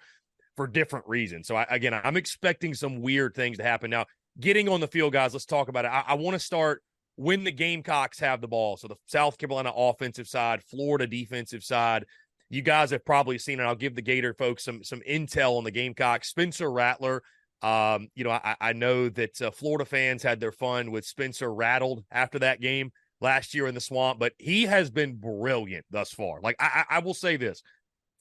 for 0.55 0.67
different 0.67 1.07
reasons. 1.07 1.47
So 1.47 1.55
I, 1.55 1.65
again, 1.69 1.99
I'm 2.03 2.17
expecting 2.17 2.73
some 2.73 3.01
weird 3.01 3.35
things 3.35 3.57
to 3.57 3.63
happen. 3.63 3.89
Now, 3.89 4.05
getting 4.39 4.69
on 4.69 4.79
the 4.79 4.87
field, 4.87 5.13
guys, 5.13 5.33
let's 5.33 5.45
talk 5.45 5.67
about 5.67 5.85
it. 5.85 5.89
I, 5.89 6.03
I 6.07 6.13
want 6.15 6.35
to 6.35 6.39
start 6.39 6.83
when 7.15 7.43
the 7.43 7.51
Gamecocks 7.51 8.19
have 8.19 8.41
the 8.41 8.47
ball. 8.47 8.77
So 8.77 8.87
the 8.87 8.95
South 9.05 9.37
Carolina 9.37 9.71
offensive 9.75 10.27
side, 10.27 10.63
Florida 10.63 11.07
defensive 11.07 11.63
side. 11.63 12.05
You 12.49 12.61
guys 12.61 12.91
have 12.91 13.05
probably 13.05 13.39
seen 13.39 13.59
it. 13.59 13.63
I'll 13.63 13.75
give 13.75 13.95
the 13.95 14.01
Gator 14.01 14.33
folks 14.33 14.63
some 14.63 14.83
some 14.83 15.01
intel 15.09 15.57
on 15.57 15.63
the 15.63 15.71
Gamecocks. 15.71 16.29
Spencer 16.29 16.71
Rattler 16.71 17.23
um, 17.63 18.09
you 18.13 18.25
know, 18.25 18.31
I, 18.31 18.55
I 18.59 18.73
know 18.73 19.09
that 19.09 19.41
uh, 19.41 19.49
Florida 19.51 19.85
fans 19.85 20.21
had 20.21 20.39
their 20.39 20.51
fun 20.51 20.91
with 20.91 21.05
Spencer 21.05 21.51
rattled 21.53 22.03
after 22.11 22.37
that 22.39 22.59
game 22.59 22.91
last 23.21 23.53
year 23.53 23.67
in 23.67 23.73
the 23.73 23.81
swamp, 23.81 24.19
but 24.19 24.33
he 24.37 24.63
has 24.63 24.91
been 24.91 25.15
brilliant 25.15 25.85
thus 25.89 26.11
far. 26.11 26.41
Like 26.41 26.57
I, 26.59 26.83
I 26.89 26.99
will 26.99 27.13
say 27.13 27.37
this 27.37 27.63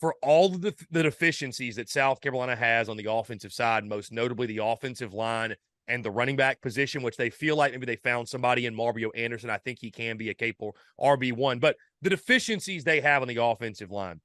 for 0.01 0.15
all 0.23 0.49
the, 0.49 0.75
the 0.91 1.03
deficiencies 1.03 1.77
that 1.77 1.89
South 1.89 2.21
Carolina 2.21 2.55
has 2.55 2.89
on 2.89 2.97
the 2.97 3.11
offensive 3.11 3.53
side, 3.53 3.85
most 3.85 4.13
notably 4.13 4.47
the 4.47 4.59
offensive 4.59 5.13
line 5.13 5.55
and 5.89 6.05
the 6.05 6.11
running 6.11 6.37
back 6.37 6.61
position, 6.61 7.03
which 7.03 7.17
they 7.17 7.31
feel 7.31 7.57
like 7.57 7.73
maybe 7.73 7.87
they 7.87 7.97
found 7.97 8.29
somebody 8.29 8.67
in 8.67 8.75
Mario 8.75 9.11
Anderson. 9.11 9.51
I 9.51 9.59
think 9.59 9.79
he 9.81 9.91
can 9.91 10.17
be 10.17 10.31
a 10.31 10.35
capable 10.35 10.77
RB1, 11.01 11.61
but 11.61 11.77
the 12.01 12.11
deficiencies 12.11 12.85
they 12.85 13.01
have 13.01 13.23
on 13.23 13.29
the 13.29 13.43
offensive 13.43 13.91
line 13.91 14.21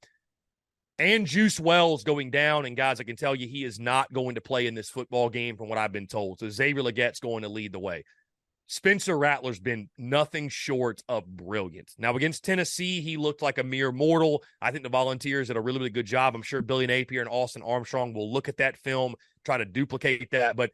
and 0.98 1.26
Juice 1.26 1.60
Wells 1.60 2.04
going 2.04 2.30
down. 2.30 2.66
And 2.66 2.76
guys, 2.76 3.00
I 3.00 3.04
can 3.04 3.16
tell 3.16 3.34
you 3.34 3.46
he 3.46 3.64
is 3.64 3.78
not 3.78 4.12
going 4.12 4.34
to 4.34 4.40
play 4.40 4.66
in 4.66 4.74
this 4.74 4.90
football 4.90 5.28
game 5.28 5.56
from 5.56 5.68
what 5.68 5.78
I've 5.78 5.92
been 5.92 6.06
told. 6.06 6.40
So 6.40 6.48
Xavier 6.48 6.82
Legette's 6.82 7.20
going 7.20 7.42
to 7.42 7.48
lead 7.48 7.72
the 7.72 7.78
way. 7.78 8.04
Spencer 8.70 9.16
Rattler's 9.16 9.60
been 9.60 9.88
nothing 9.96 10.50
short 10.50 11.02
of 11.08 11.26
brilliant. 11.26 11.90
Now, 11.96 12.14
against 12.14 12.44
Tennessee, 12.44 13.00
he 13.00 13.16
looked 13.16 13.40
like 13.40 13.56
a 13.56 13.64
mere 13.64 13.90
mortal. 13.90 14.42
I 14.60 14.70
think 14.70 14.82
the 14.82 14.90
volunteers 14.90 15.48
did 15.48 15.56
a 15.56 15.60
really, 15.60 15.78
really 15.78 15.90
good 15.90 16.04
job. 16.04 16.34
I'm 16.34 16.42
sure 16.42 16.60
Billy 16.60 16.86
Napier 16.86 17.22
and 17.22 17.30
Austin 17.30 17.62
Armstrong 17.62 18.12
will 18.12 18.30
look 18.30 18.46
at 18.46 18.58
that 18.58 18.76
film, 18.76 19.14
try 19.42 19.56
to 19.56 19.64
duplicate 19.64 20.30
that. 20.32 20.54
But 20.54 20.70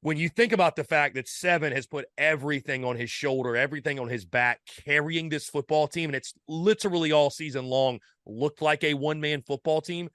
when 0.00 0.16
you 0.16 0.28
think 0.28 0.52
about 0.52 0.76
the 0.76 0.84
fact 0.84 1.16
that 1.16 1.28
Seven 1.28 1.72
has 1.72 1.86
put 1.86 2.06
everything 2.16 2.84
on 2.84 2.96
his 2.96 3.10
shoulder, 3.10 3.56
everything 3.56 3.98
on 3.98 4.08
his 4.08 4.24
back, 4.24 4.60
carrying 4.84 5.28
this 5.28 5.48
football 5.48 5.88
team, 5.88 6.08
and 6.08 6.16
it's 6.16 6.34
literally 6.46 7.10
all 7.10 7.30
season 7.30 7.66
long 7.66 7.98
looked 8.24 8.62
like 8.62 8.84
a 8.84 8.94
one 8.94 9.20
man 9.20 9.42
football 9.42 9.80
team, 9.80 10.08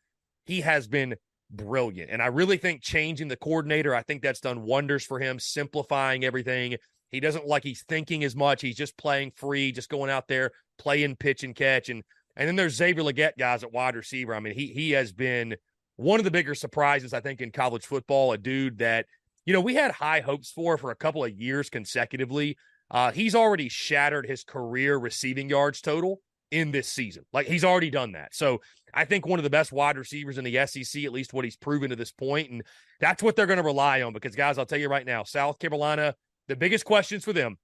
he 0.46 0.62
has 0.62 0.88
been 0.88 1.16
brilliant. 1.52 2.10
And 2.10 2.22
I 2.22 2.28
really 2.28 2.58
think 2.58 2.82
changing 2.82 3.28
the 3.28 3.36
coordinator, 3.36 3.94
I 3.94 4.04
think 4.04 4.22
that's 4.22 4.40
done 4.40 4.64
wonders 4.64 5.06
for 5.06 5.20
him, 5.20 5.38
simplifying 5.38 6.24
everything. 6.24 6.78
He 7.10 7.20
doesn't 7.20 7.46
like 7.46 7.64
he's 7.64 7.84
thinking 7.84 8.24
as 8.24 8.36
much. 8.36 8.62
He's 8.62 8.78
just 8.78 8.98
playing 8.98 9.34
free, 9.36 9.72
just 9.72 9.90
going 9.90 10.10
out 10.10 10.28
there, 10.28 10.52
playing 10.78 11.18
pitch 11.18 11.44
and 11.44 11.56
catch. 11.56 11.90
And 11.90 12.04
and 12.36 12.48
then 12.48 12.56
there's 12.56 12.74
Xavier 12.74 13.04
Legette, 13.04 13.38
guys, 13.38 13.64
at 13.64 13.72
wide 13.72 13.96
receiver. 13.96 14.34
I 14.34 14.40
mean, 14.40 14.56
he 14.56 14.68
he 14.68 14.92
has 14.92 15.12
been 15.12 15.56
one 15.98 16.20
of 16.20 16.24
the 16.24 16.32
bigger 16.32 16.56
surprises, 16.56 17.14
I 17.14 17.20
think, 17.20 17.42
in 17.42 17.52
college 17.52 17.86
football. 17.86 18.32
A 18.32 18.38
dude 18.38 18.80
that 18.80 19.06
you 19.46 19.54
know, 19.54 19.62
we 19.62 19.76
had 19.76 19.92
high 19.92 20.22
hopes 20.22 20.52
for 20.52 20.78
for 20.78 20.92
a 20.92 20.96
couple 20.96 21.24
of 21.24 21.32
years 21.32 21.70
consecutively. 21.70 22.58
Uh, 22.90 23.12
he's 23.12 23.36
already 23.36 23.70
shattered 23.70 24.26
his 24.26 24.44
career 24.44 24.98
receiving 24.98 25.50
yards 25.50 25.82
total 25.82 26.22
in 26.52 26.72
this 26.72 26.88
season. 26.88 27.26
Like 27.34 27.48
he's 27.48 27.64
already 27.64 27.90
done 27.90 28.12
that. 28.12 28.36
So 28.36 28.62
I 28.94 29.06
think 29.06 29.26
one 29.26 29.40
of 29.40 29.44
the 29.44 29.50
best 29.50 29.72
wide 29.72 29.98
receivers 29.98 30.38
in 30.38 30.44
the 30.44 30.66
SEC, 30.68 31.04
at 31.04 31.12
least 31.12 31.34
what 31.34 31.44
he's 31.44 31.58
proven 31.58 31.90
to 31.90 31.96
this 31.96 32.12
point, 32.12 32.52
and 32.52 32.62
that's 33.00 33.24
what 33.24 33.36
they're 33.36 33.48
going 33.48 33.58
to 33.58 33.64
rely 33.64 34.04
on. 34.04 34.14
Because 34.14 34.36
guys, 34.36 34.58
I'll 34.58 34.66
tell 34.66 34.80
you 34.80 34.88
right 34.88 35.06
now, 35.06 35.24
South 35.24 35.58
Carolina, 35.60 36.16
the 36.48 36.56
biggest 36.56 36.86
questions 36.86 37.26
for 37.26 37.34
them: 37.34 37.58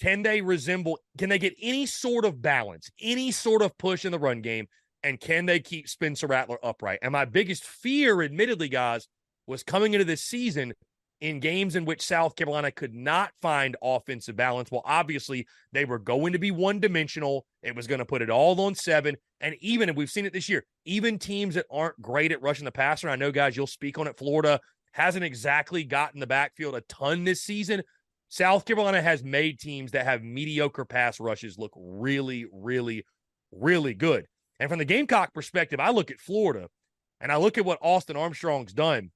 Can 0.00 0.22
they 0.22 0.40
resemble, 0.40 0.98
can 1.18 1.28
they 1.28 1.38
get 1.38 1.54
any 1.60 1.84
sort 1.84 2.24
of 2.24 2.40
balance, 2.40 2.90
any 3.00 3.30
sort 3.30 3.62
of 3.62 3.76
push 3.76 4.04
in 4.04 4.12
the 4.12 4.18
run 4.18 4.40
game? 4.40 4.66
And 5.04 5.20
can 5.20 5.46
they 5.46 5.60
keep 5.60 5.88
Spencer 5.88 6.26
Rattler 6.26 6.58
upright? 6.60 6.98
And 7.02 7.12
my 7.12 7.24
biggest 7.24 7.64
fear, 7.64 8.20
admittedly, 8.20 8.68
guys, 8.68 9.06
was 9.46 9.62
coming 9.62 9.94
into 9.94 10.04
this 10.04 10.22
season 10.22 10.72
in 11.20 11.40
games 11.40 11.74
in 11.74 11.84
which 11.84 12.00
South 12.00 12.36
Carolina 12.36 12.70
could 12.70 12.94
not 12.94 13.32
find 13.42 13.76
offensive 13.82 14.36
balance. 14.36 14.70
Well, 14.70 14.82
obviously, 14.84 15.46
they 15.72 15.84
were 15.84 15.98
going 15.98 16.32
to 16.32 16.38
be 16.38 16.50
one 16.50 16.78
dimensional. 16.78 17.44
It 17.62 17.74
was 17.74 17.86
going 17.86 17.98
to 17.98 18.04
put 18.04 18.22
it 18.22 18.30
all 18.30 18.60
on 18.60 18.74
seven. 18.74 19.16
And 19.40 19.56
even, 19.60 19.88
and 19.88 19.98
we've 19.98 20.10
seen 20.10 20.26
it 20.26 20.32
this 20.32 20.48
year, 20.48 20.64
even 20.84 21.18
teams 21.18 21.54
that 21.56 21.66
aren't 21.70 22.00
great 22.00 22.32
at 22.32 22.42
rushing 22.42 22.64
the 22.64 22.72
passer, 22.72 23.08
I 23.08 23.16
know, 23.16 23.32
guys, 23.32 23.56
you'll 23.56 23.66
speak 23.66 23.98
on 23.98 24.06
it. 24.06 24.16
Florida 24.16 24.60
hasn't 24.92 25.24
exactly 25.24 25.84
gotten 25.84 26.20
the 26.20 26.26
backfield 26.26 26.74
a 26.74 26.80
ton 26.82 27.24
this 27.24 27.42
season. 27.42 27.82
South 28.28 28.64
Carolina 28.64 29.00
has 29.00 29.24
made 29.24 29.58
teams 29.58 29.92
that 29.92 30.04
have 30.04 30.22
mediocre 30.22 30.84
pass 30.84 31.18
rushes 31.18 31.58
look 31.58 31.72
really, 31.76 32.46
really, 32.52 33.04
really 33.50 33.94
good. 33.94 34.26
And 34.60 34.68
from 34.68 34.78
the 34.78 34.84
Gamecock 34.84 35.32
perspective, 35.32 35.80
I 35.80 35.90
look 35.90 36.10
at 36.10 36.20
Florida 36.20 36.68
and 37.20 37.32
I 37.32 37.36
look 37.36 37.58
at 37.58 37.64
what 37.64 37.78
Austin 37.80 38.16
Armstrong's 38.16 38.72
done. 38.72 39.10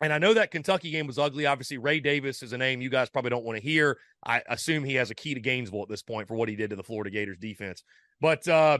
And 0.00 0.12
I 0.12 0.18
know 0.18 0.32
that 0.34 0.50
Kentucky 0.50 0.90
game 0.90 1.06
was 1.06 1.18
ugly. 1.18 1.44
Obviously, 1.44 1.76
Ray 1.76 2.00
Davis 2.00 2.42
is 2.42 2.54
a 2.54 2.58
name 2.58 2.80
you 2.80 2.88
guys 2.88 3.10
probably 3.10 3.30
don't 3.30 3.44
want 3.44 3.58
to 3.58 3.62
hear. 3.62 3.98
I 4.24 4.42
assume 4.48 4.82
he 4.82 4.94
has 4.94 5.10
a 5.10 5.14
key 5.14 5.34
to 5.34 5.40
Gainesville 5.40 5.82
at 5.82 5.88
this 5.88 6.02
point 6.02 6.26
for 6.26 6.34
what 6.34 6.48
he 6.48 6.56
did 6.56 6.70
to 6.70 6.76
the 6.76 6.82
Florida 6.82 7.10
Gators 7.10 7.36
defense. 7.36 7.82
But 8.18 8.48
uh, 8.48 8.78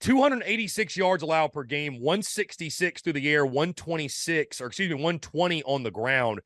286 0.00 0.96
yards 0.96 1.22
allowed 1.22 1.52
per 1.52 1.64
game, 1.64 1.94
166 1.94 3.00
through 3.00 3.12
the 3.14 3.30
air, 3.30 3.46
126, 3.46 4.60
or 4.60 4.66
excuse 4.66 4.90
me, 4.90 4.94
120 4.94 5.62
on 5.62 5.82
the 5.82 5.90
ground. 5.90 6.40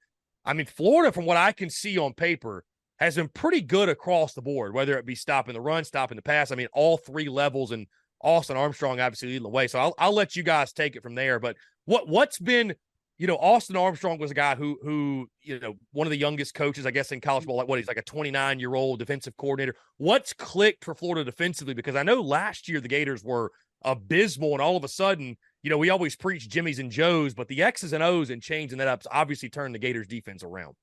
I 0.45 0.53
mean, 0.53 0.67
Florida, 0.67 1.11
from 1.11 1.27
what 1.27 1.37
I 1.37 1.51
can 1.51 1.69
see 1.69 1.99
on 1.99 2.15
paper, 2.15 2.65
has 2.99 3.17
been 3.17 3.29
pretty 3.29 3.61
good 3.61 3.89
across 3.89 4.35
the 4.35 4.43
board, 4.43 4.73
whether 4.73 4.97
it 4.97 5.05
be 5.05 5.17
stopping 5.17 5.55
the 5.55 5.61
run, 5.61 5.85
stopping 5.85 6.17
the 6.17 6.23
pass. 6.23 6.53
I 6.53 6.55
mean, 6.55 6.69
all 6.73 6.97
three 6.97 7.29
levels, 7.29 7.73
and 7.73 7.87
Austin 8.23 8.57
Armstrong 8.57 9.01
obviously 9.01 9.29
leading 9.29 9.43
the 9.43 9.49
way. 9.49 9.67
So 9.67 9.79
I'll, 9.79 9.95
I'll 9.99 10.15
let 10.15 10.37
you 10.37 10.43
guys 10.43 10.73
take 10.73 10.97
it 10.97 11.03
from 11.03 11.15
there. 11.15 11.39
But 11.39 11.57
what 11.85 12.09
what's 12.09 12.39
been 12.39 12.75
you 13.19 13.27
know, 13.27 13.37
Austin 13.37 13.77
Armstrong 13.77 14.19
was 14.19 14.31
a 14.31 14.35
guy 14.35 14.55
who 14.55 14.79
who, 14.83 15.29
you 15.43 15.59
know, 15.59 15.75
one 15.93 16.07
of 16.07 16.11
the 16.11 16.19
youngest 16.19 16.55
coaches, 16.55 16.85
I 16.85 16.91
guess, 16.91 17.13
in 17.13 17.21
college 17.21 17.43
mm-hmm. 17.43 17.49
ball. 17.49 17.57
Like 17.57 17.69
what 17.69 17.79
he's 17.79 17.89
like 17.89 17.97
a 17.97 18.03
29 18.03 18.61
year 18.61 18.75
old 18.75 18.99
defensive 18.99 19.37
coordinator. 19.37 19.75
What's 19.97 20.33
clicked 20.33 20.85
for 20.85 20.95
Florida 20.95 21.25
defensively? 21.25 21.75
Because 21.75 21.97
I 21.97 22.03
know 22.03 22.21
last 22.21 22.69
year 22.69 22.81
the 22.81 22.89
Gators 22.89 23.25
were 23.25 23.53
abysmal, 23.83 24.53
and 24.53 24.61
all 24.61 24.77
of 24.77 24.85
a 24.85 24.89
sudden, 24.89 25.37
you 25.63 25.71
know, 25.71 25.79
we 25.79 25.91
always 25.91 26.17
preach 26.17 26.49
Jimmys 26.49 26.79
and 26.79 26.91
Joes, 26.91 27.35
but 27.35 27.49
the 27.49 27.63
X's 27.63 27.93
and 27.93 28.03
O's 28.03 28.31
and 28.31 28.43
changing 28.43 28.79
that 28.79 28.89
up 28.89 29.03
obviously 29.11 29.49
turned 29.49 29.75
the 29.75 29.79
Gators 29.79 30.07
defense 30.07 30.43
around. 30.43 30.75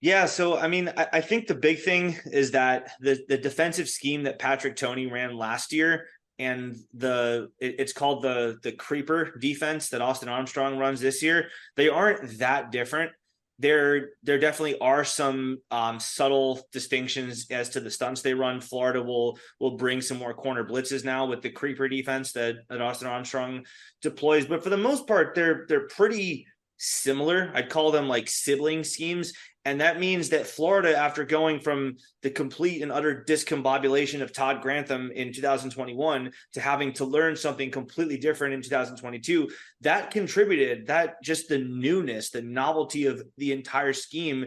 Yeah, 0.00 0.26
so 0.26 0.56
I 0.56 0.68
mean, 0.68 0.92
I, 0.96 1.06
I, 1.12 1.20
think 1.20 1.46
the 1.46 1.54
big 1.54 1.80
thing 1.80 2.18
is 2.26 2.50
that 2.52 2.90
the 3.00 3.24
the 3.28 3.38
defensive 3.38 3.88
scheme 3.88 4.24
that 4.24 4.40
Patrick 4.40 4.74
Toney 4.74 5.06
ran 5.06 5.36
last 5.36 5.72
year 5.72 6.06
and 6.38 6.76
the 6.94 7.50
it, 7.60 7.76
it's 7.78 7.92
called 7.92 8.22
the 8.22 8.58
the 8.62 8.72
creeper 8.72 9.36
defense 9.38 9.88
that 9.90 10.02
Austin 10.02 10.28
Armstrong 10.28 10.78
runs 10.78 11.00
this 11.00 11.22
year. 11.22 11.48
They 11.76 11.88
aren't 11.88 12.38
that 12.38 12.72
different. 12.72 13.12
There 13.58 14.10
there 14.22 14.38
definitely 14.38 14.78
are 14.80 15.04
some 15.04 15.58
um, 15.70 16.00
subtle 16.00 16.66
distinctions 16.72 17.46
as 17.50 17.68
to 17.70 17.80
the 17.80 17.90
stunts 17.90 18.22
they 18.22 18.34
run. 18.34 18.60
Florida 18.60 19.02
will 19.02 19.38
will 19.60 19.76
bring 19.76 20.00
some 20.00 20.18
more 20.18 20.34
corner 20.34 20.64
blitzes 20.64 21.04
now 21.04 21.26
with 21.26 21.42
the 21.42 21.50
creeper 21.50 21.88
defense 21.88 22.32
that 22.32 22.56
that 22.68 22.80
Austin 22.80 23.08
Armstrong 23.08 23.64
deploys, 24.00 24.46
but 24.46 24.64
for 24.64 24.70
the 24.70 24.76
most 24.76 25.06
part, 25.06 25.34
they're 25.34 25.66
they're 25.68 25.86
pretty 25.86 26.46
similar. 26.82 27.52
I'd 27.54 27.70
call 27.70 27.92
them 27.92 28.08
like 28.08 28.28
sibling 28.28 28.82
schemes. 28.82 29.32
And 29.64 29.80
that 29.80 30.00
means 30.00 30.30
that 30.30 30.46
Florida, 30.46 30.96
after 30.96 31.24
going 31.24 31.60
from 31.60 31.94
the 32.22 32.30
complete 32.30 32.82
and 32.82 32.90
utter 32.90 33.24
discombobulation 33.28 34.20
of 34.20 34.32
Todd 34.32 34.60
Grantham 34.60 35.12
in 35.12 35.32
2021 35.32 36.32
to 36.54 36.60
having 36.60 36.92
to 36.94 37.04
learn 37.04 37.36
something 37.36 37.70
completely 37.70 38.18
different 38.18 38.54
in 38.54 38.62
2022, 38.62 39.48
that 39.82 40.10
contributed, 40.10 40.88
that 40.88 41.22
just 41.22 41.48
the 41.48 41.58
newness, 41.58 42.30
the 42.30 42.42
novelty 42.42 43.06
of 43.06 43.22
the 43.38 43.52
entire 43.52 43.92
scheme 43.92 44.46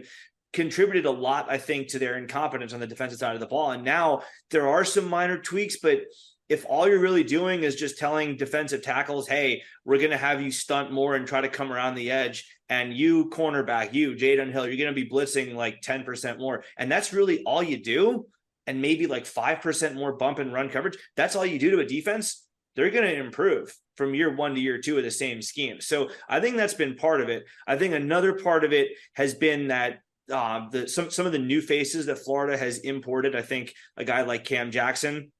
contributed 0.52 1.06
a 1.06 1.10
lot, 1.10 1.50
I 1.50 1.56
think, 1.56 1.88
to 1.88 1.98
their 1.98 2.18
incompetence 2.18 2.74
on 2.74 2.80
the 2.80 2.86
defensive 2.86 3.18
side 3.18 3.34
of 3.34 3.40
the 3.40 3.46
ball. 3.46 3.70
And 3.70 3.84
now 3.84 4.22
there 4.50 4.68
are 4.68 4.84
some 4.84 5.08
minor 5.08 5.38
tweaks, 5.38 5.78
but 5.78 6.00
if 6.48 6.64
all 6.68 6.88
you're 6.88 7.00
really 7.00 7.24
doing 7.24 7.64
is 7.64 7.74
just 7.74 7.98
telling 7.98 8.36
defensive 8.36 8.82
tackles, 8.82 9.26
hey, 9.26 9.62
we're 9.84 9.98
going 9.98 10.10
to 10.10 10.16
have 10.16 10.40
you 10.40 10.50
stunt 10.50 10.92
more 10.92 11.16
and 11.16 11.26
try 11.26 11.40
to 11.40 11.48
come 11.48 11.72
around 11.72 11.94
the 11.94 12.10
edge, 12.10 12.48
and 12.68 12.94
you 12.94 13.28
cornerback, 13.30 13.92
you, 13.94 14.14
Jaydon 14.14 14.52
Hill, 14.52 14.66
you're 14.66 14.76
going 14.76 14.94
to 14.94 15.04
be 15.04 15.08
blitzing 15.08 15.54
like 15.54 15.80
10% 15.82 16.38
more. 16.38 16.64
And 16.76 16.90
that's 16.90 17.12
really 17.12 17.42
all 17.44 17.62
you 17.62 17.82
do. 17.82 18.26
And 18.68 18.82
maybe 18.82 19.06
like 19.06 19.24
5% 19.24 19.94
more 19.94 20.16
bump 20.16 20.40
and 20.40 20.52
run 20.52 20.68
coverage. 20.68 20.98
That's 21.16 21.36
all 21.36 21.46
you 21.46 21.58
do 21.58 21.70
to 21.70 21.78
a 21.78 21.86
defense. 21.86 22.44
They're 22.74 22.90
going 22.90 23.04
to 23.04 23.14
improve 23.14 23.72
from 23.96 24.14
year 24.14 24.34
one 24.34 24.54
to 24.54 24.60
year 24.60 24.80
two 24.80 24.98
of 24.98 25.04
the 25.04 25.10
same 25.10 25.40
scheme. 25.40 25.80
So 25.80 26.10
I 26.28 26.40
think 26.40 26.56
that's 26.56 26.74
been 26.74 26.96
part 26.96 27.20
of 27.20 27.28
it. 27.28 27.44
I 27.66 27.76
think 27.76 27.94
another 27.94 28.34
part 28.34 28.64
of 28.64 28.72
it 28.72 28.88
has 29.14 29.34
been 29.34 29.68
that 29.68 30.00
uh, 30.30 30.68
the 30.70 30.88
some 30.88 31.10
some 31.10 31.24
of 31.24 31.32
the 31.32 31.38
new 31.38 31.60
faces 31.60 32.06
that 32.06 32.18
Florida 32.18 32.56
has 32.58 32.78
imported. 32.78 33.36
I 33.36 33.42
think 33.42 33.72
a 33.96 34.04
guy 34.04 34.22
like 34.22 34.44
Cam 34.44 34.72
Jackson 34.72 35.30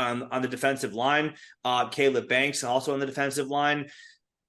on, 0.00 0.22
on 0.30 0.42
the 0.42 0.48
defensive 0.48 0.94
line. 0.94 1.34
Uh, 1.64 1.88
Caleb 1.88 2.28
Banks 2.28 2.64
also 2.64 2.92
on 2.92 3.00
the 3.00 3.06
defensive 3.06 3.48
line. 3.48 3.88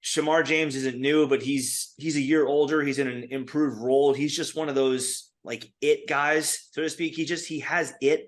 Shemar 0.02 0.44
James 0.44 0.74
isn't 0.74 0.98
new, 0.98 1.28
but 1.28 1.42
he's 1.42 1.94
he's 1.96 2.16
a 2.16 2.20
year 2.20 2.46
older. 2.46 2.82
He's 2.82 2.98
in 2.98 3.06
an 3.06 3.28
improved 3.30 3.80
role. 3.80 4.12
He's 4.12 4.34
just 4.34 4.56
one 4.56 4.68
of 4.68 4.74
those 4.74 5.30
like 5.44 5.72
it 5.80 6.08
guys, 6.08 6.68
so 6.72 6.82
to 6.82 6.90
speak. 6.90 7.14
He 7.14 7.24
just 7.24 7.46
he 7.46 7.60
has 7.60 7.94
it 8.00 8.26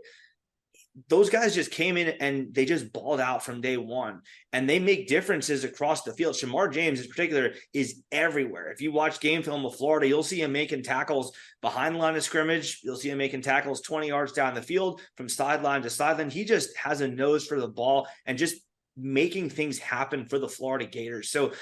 those 1.08 1.28
guys 1.28 1.54
just 1.54 1.72
came 1.72 1.96
in 1.96 2.08
and 2.20 2.54
they 2.54 2.64
just 2.64 2.92
balled 2.92 3.20
out 3.20 3.44
from 3.44 3.60
day 3.60 3.76
one 3.76 4.20
and 4.52 4.68
they 4.68 4.78
make 4.78 5.08
differences 5.08 5.64
across 5.64 6.02
the 6.02 6.12
field. 6.12 6.36
Shemar 6.36 6.72
James 6.72 7.00
in 7.00 7.08
particular 7.08 7.54
is 7.72 8.02
everywhere. 8.12 8.70
If 8.70 8.80
you 8.80 8.92
watch 8.92 9.18
game 9.18 9.42
film 9.42 9.66
of 9.66 9.74
Florida, 9.74 10.06
you'll 10.06 10.22
see 10.22 10.40
him 10.40 10.52
making 10.52 10.84
tackles 10.84 11.36
behind 11.60 11.96
the 11.96 11.98
line 11.98 12.14
of 12.14 12.22
scrimmage. 12.22 12.80
You'll 12.84 12.96
see 12.96 13.10
him 13.10 13.18
making 13.18 13.42
tackles 13.42 13.80
20 13.80 14.06
yards 14.06 14.32
down 14.32 14.54
the 14.54 14.62
field 14.62 15.00
from 15.16 15.28
sideline 15.28 15.82
to 15.82 15.90
sideline. 15.90 16.30
He 16.30 16.44
just 16.44 16.76
has 16.76 17.00
a 17.00 17.08
nose 17.08 17.44
for 17.44 17.60
the 17.60 17.68
ball 17.68 18.06
and 18.24 18.38
just 18.38 18.56
making 18.96 19.50
things 19.50 19.78
happen 19.80 20.26
for 20.26 20.38
the 20.38 20.48
Florida 20.48 20.86
Gators. 20.86 21.30
So 21.30 21.52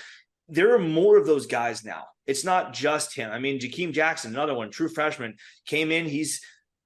there 0.48 0.74
are 0.74 0.78
more 0.78 1.16
of 1.16 1.26
those 1.26 1.46
guys 1.46 1.84
now. 1.84 2.04
It's 2.26 2.44
not 2.44 2.74
just 2.74 3.16
him. 3.16 3.30
I 3.30 3.38
mean, 3.38 3.58
Jakeem 3.58 3.92
Jackson, 3.92 4.32
another 4.32 4.54
one, 4.54 4.70
true 4.70 4.88
freshman, 4.88 5.36
came 5.66 5.90
in. 5.90 6.04
He's 6.04 6.42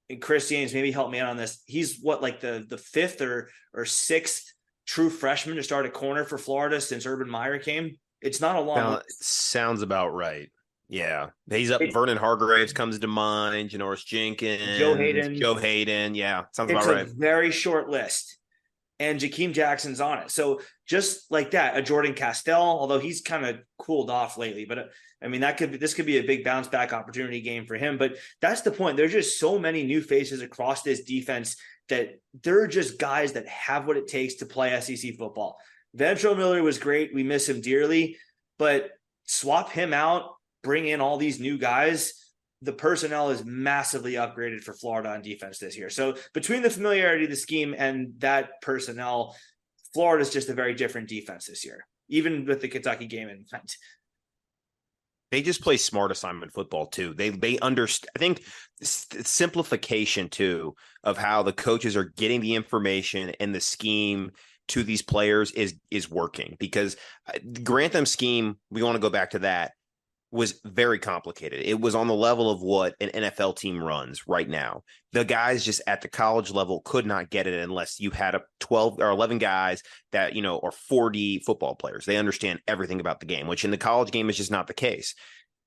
and 0.09 0.21
Chris 0.21 0.49
Yates, 0.51 0.73
maybe 0.73 0.91
help 0.91 1.11
me 1.11 1.19
out 1.19 1.29
on 1.29 1.37
this. 1.37 1.61
He's 1.65 1.99
what 1.99 2.21
like 2.21 2.39
the 2.39 2.65
the 2.67 2.77
fifth 2.77 3.21
or 3.21 3.49
or 3.73 3.85
sixth 3.85 4.53
true 4.85 5.09
freshman 5.09 5.57
to 5.57 5.63
start 5.63 5.85
a 5.85 5.89
corner 5.89 6.23
for 6.23 6.37
Florida 6.37 6.79
since 6.81 7.05
Urban 7.05 7.29
Meyer 7.29 7.59
came. 7.59 7.97
It's 8.21 8.41
not 8.41 8.55
a 8.55 8.61
long. 8.61 8.77
Sounds, 8.77 9.03
sounds 9.19 9.81
about 9.81 10.13
right. 10.13 10.49
Yeah, 10.89 11.31
he's 11.49 11.69
up. 11.69 11.81
It, 11.81 11.93
Vernon 11.93 12.17
Hargreaves 12.17 12.71
comes 12.71 12.97
to 12.99 13.07
mind. 13.07 13.71
Janoris 13.71 14.05
Jenkins, 14.05 14.79
Joe 14.79 14.95
Haden, 14.95 15.35
Joe 15.35 15.55
Haden. 15.55 16.15
Yeah, 16.15 16.45
sounds 16.53 16.71
it's 16.71 16.85
about 16.85 16.95
right. 16.95 17.07
very 17.07 17.51
short 17.51 17.89
list, 17.89 18.37
and 18.99 19.19
Jakeem 19.19 19.53
Jackson's 19.53 20.01
on 20.01 20.19
it. 20.19 20.31
So 20.31 20.61
just 20.85 21.31
like 21.31 21.51
that, 21.51 21.77
a 21.77 21.81
Jordan 21.81 22.13
Castell, 22.13 22.61
although 22.61 22.99
he's 22.99 23.21
kind 23.21 23.45
of 23.45 23.59
cooled 23.77 24.09
off 24.09 24.37
lately, 24.37 24.65
but 24.65 24.79
uh, 24.79 24.83
I 25.21 25.27
mean 25.27 25.41
that 25.41 25.57
could 25.57 25.71
be 25.71 25.77
this 25.77 25.93
could 25.93 26.05
be 26.05 26.17
a 26.17 26.23
big 26.23 26.43
bounce 26.43 26.67
back 26.67 26.93
opportunity 26.93 27.41
game 27.41 27.65
for 27.65 27.75
him. 27.75 27.97
But 27.97 28.17
that's 28.41 28.61
the 28.61 28.71
point. 28.71 28.97
There's 28.97 29.11
just 29.11 29.39
so 29.39 29.59
many 29.59 29.83
new 29.83 30.01
faces 30.01 30.41
across 30.41 30.83
this 30.83 31.03
defense 31.03 31.57
that 31.89 32.19
they're 32.43 32.67
just 32.67 32.99
guys 32.99 33.33
that 33.33 33.47
have 33.47 33.87
what 33.87 33.97
it 33.97 34.07
takes 34.07 34.35
to 34.35 34.45
play 34.45 34.79
SEC 34.79 35.15
football. 35.15 35.57
Ventrell 35.95 36.37
Miller 36.37 36.61
was 36.61 36.79
great. 36.79 37.13
We 37.13 37.23
miss 37.23 37.47
him 37.47 37.61
dearly, 37.61 38.17
but 38.59 38.91
swap 39.25 39.71
him 39.71 39.93
out, 39.93 40.35
bring 40.63 40.87
in 40.87 41.01
all 41.01 41.17
these 41.17 41.39
new 41.39 41.57
guys. 41.57 42.13
The 42.61 42.73
personnel 42.73 43.29
is 43.29 43.45
massively 43.45 44.13
upgraded 44.13 44.61
for 44.61 44.73
Florida 44.73 45.09
on 45.09 45.21
defense 45.21 45.59
this 45.59 45.77
year. 45.77 45.89
So 45.89 46.15
between 46.33 46.63
the 46.63 46.69
familiarity 46.69 47.25
of 47.25 47.29
the 47.29 47.35
scheme 47.35 47.75
and 47.77 48.13
that 48.19 48.61
personnel, 48.61 49.35
Florida's 49.93 50.31
just 50.31 50.49
a 50.49 50.53
very 50.53 50.73
different 50.73 51.07
defense 51.07 51.45
this 51.45 51.63
year, 51.63 51.85
even 52.09 52.45
with 52.45 52.61
the 52.61 52.67
Kentucky 52.67 53.05
game 53.05 53.29
in 53.29 53.45
mind. 53.51 53.75
They 55.31 55.41
just 55.41 55.61
play 55.61 55.77
smart 55.77 56.11
assignment 56.11 56.53
football 56.53 56.87
too. 56.87 57.13
They 57.13 57.29
they 57.29 57.59
understand. 57.59 58.09
I 58.15 58.19
think 58.19 58.43
simplification 58.81 60.29
too 60.29 60.75
of 61.03 61.17
how 61.17 61.43
the 61.43 61.51
coaches 61.51 61.97
are 61.97 62.05
getting 62.15 62.39
the 62.39 62.55
information 62.55 63.33
and 63.39 63.53
the 63.53 63.59
scheme 63.59 64.31
to 64.69 64.83
these 64.83 65.01
players 65.01 65.51
is 65.51 65.75
is 65.91 66.09
working 66.09 66.55
because 66.59 66.95
uh, 67.27 67.39
Grantham 67.63 68.05
scheme. 68.05 68.57
We 68.71 68.83
want 68.83 68.95
to 68.95 69.01
go 69.01 69.09
back 69.09 69.31
to 69.31 69.39
that 69.39 69.73
was 70.31 70.59
very 70.65 70.99
complicated. 70.99 71.61
It 71.65 71.79
was 71.79 71.95
on 71.95 72.07
the 72.07 72.13
level 72.13 72.49
of 72.49 72.61
what 72.61 72.95
an 72.99 73.09
NFL 73.09 73.57
team 73.57 73.81
runs 73.81 74.27
right 74.27 74.47
now. 74.47 74.83
The 75.13 75.23
guys 75.23 75.63
just 75.63 75.81
at 75.87 76.01
the 76.01 76.09
college 76.09 76.51
level 76.51 76.81
could 76.83 77.05
not 77.05 77.29
get 77.29 77.47
it 77.47 77.59
unless 77.63 77.99
you 77.99 78.11
had 78.11 78.35
a 78.35 78.41
12 78.59 78.99
or 78.99 79.09
11 79.09 79.37
guys 79.37 79.81
that, 80.11 80.35
you 80.35 80.41
know, 80.41 80.59
are 80.61 80.71
40 80.71 81.43
football 81.45 81.75
players. 81.75 82.05
They 82.05 82.17
understand 82.17 82.59
everything 82.67 82.99
about 82.99 83.21
the 83.21 83.25
game, 83.25 83.47
which 83.47 83.63
in 83.63 83.71
the 83.71 83.77
college 83.77 84.11
game 84.11 84.29
is 84.29 84.35
just 84.37 84.51
not 84.51 84.67
the 84.67 84.73
case. 84.73 85.15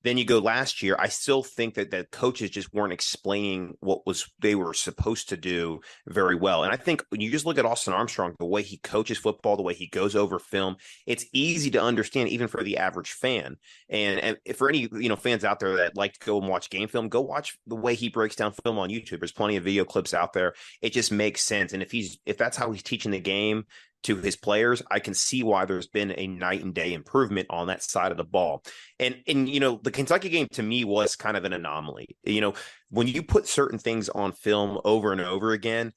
Then 0.03 0.17
you 0.17 0.25
go 0.25 0.39
last 0.39 0.81
year. 0.81 0.95
I 0.97 1.07
still 1.07 1.43
think 1.43 1.75
that 1.75 1.91
the 1.91 2.05
coaches 2.11 2.49
just 2.49 2.73
weren't 2.73 2.93
explaining 2.93 3.75
what 3.79 4.05
was 4.05 4.29
they 4.39 4.55
were 4.55 4.73
supposed 4.73 5.29
to 5.29 5.37
do 5.37 5.81
very 6.07 6.35
well. 6.35 6.63
And 6.63 6.73
I 6.73 6.77
think 6.77 7.03
when 7.09 7.21
you 7.21 7.29
just 7.29 7.45
look 7.45 7.57
at 7.57 7.65
Austin 7.65 7.93
Armstrong, 7.93 8.35
the 8.39 8.45
way 8.45 8.63
he 8.63 8.77
coaches 8.77 9.17
football, 9.17 9.55
the 9.55 9.63
way 9.63 9.73
he 9.73 9.87
goes 9.87 10.15
over 10.15 10.39
film, 10.39 10.77
it's 11.05 11.25
easy 11.33 11.71
to 11.71 11.81
understand 11.81 12.29
even 12.29 12.47
for 12.47 12.63
the 12.63 12.77
average 12.77 13.11
fan. 13.11 13.57
And, 13.89 14.19
and 14.45 14.55
for 14.55 14.69
any 14.69 14.89
you 14.91 15.09
know 15.09 15.15
fans 15.15 15.43
out 15.43 15.59
there 15.59 15.77
that 15.77 15.95
like 15.95 16.13
to 16.13 16.25
go 16.25 16.39
and 16.39 16.49
watch 16.49 16.69
game 16.69 16.87
film, 16.87 17.09
go 17.09 17.21
watch 17.21 17.57
the 17.67 17.75
way 17.75 17.95
he 17.95 18.09
breaks 18.09 18.35
down 18.35 18.53
film 18.63 18.79
on 18.79 18.89
YouTube. 18.89 19.19
There's 19.19 19.31
plenty 19.31 19.57
of 19.57 19.63
video 19.63 19.85
clips 19.85 20.13
out 20.13 20.33
there. 20.33 20.53
It 20.81 20.93
just 20.93 21.11
makes 21.11 21.41
sense. 21.43 21.73
And 21.73 21.83
if 21.83 21.91
he's 21.91 22.19
if 22.25 22.37
that's 22.37 22.57
how 22.57 22.71
he's 22.71 22.83
teaching 22.83 23.11
the 23.11 23.19
game, 23.19 23.65
to 24.03 24.15
his 24.17 24.35
players, 24.35 24.81
I 24.89 24.99
can 24.99 25.13
see 25.13 25.43
why 25.43 25.65
there's 25.65 25.87
been 25.87 26.13
a 26.17 26.27
night 26.27 26.63
and 26.63 26.73
day 26.73 26.93
improvement 26.93 27.47
on 27.49 27.67
that 27.67 27.83
side 27.83 28.11
of 28.11 28.17
the 28.17 28.23
ball. 28.23 28.63
And 28.99 29.21
and 29.27 29.47
you 29.47 29.59
know, 29.59 29.79
the 29.81 29.91
Kentucky 29.91 30.29
game 30.29 30.47
to 30.53 30.63
me 30.63 30.83
was 30.83 31.15
kind 31.15 31.37
of 31.37 31.45
an 31.45 31.53
anomaly. 31.53 32.17
You 32.23 32.41
know, 32.41 32.53
when 32.89 33.07
you 33.07 33.23
put 33.23 33.47
certain 33.47 33.79
things 33.79 34.09
on 34.09 34.31
film 34.31 34.79
over 34.83 35.11
and 35.11 35.21
over 35.21 35.51
again, 35.51 35.93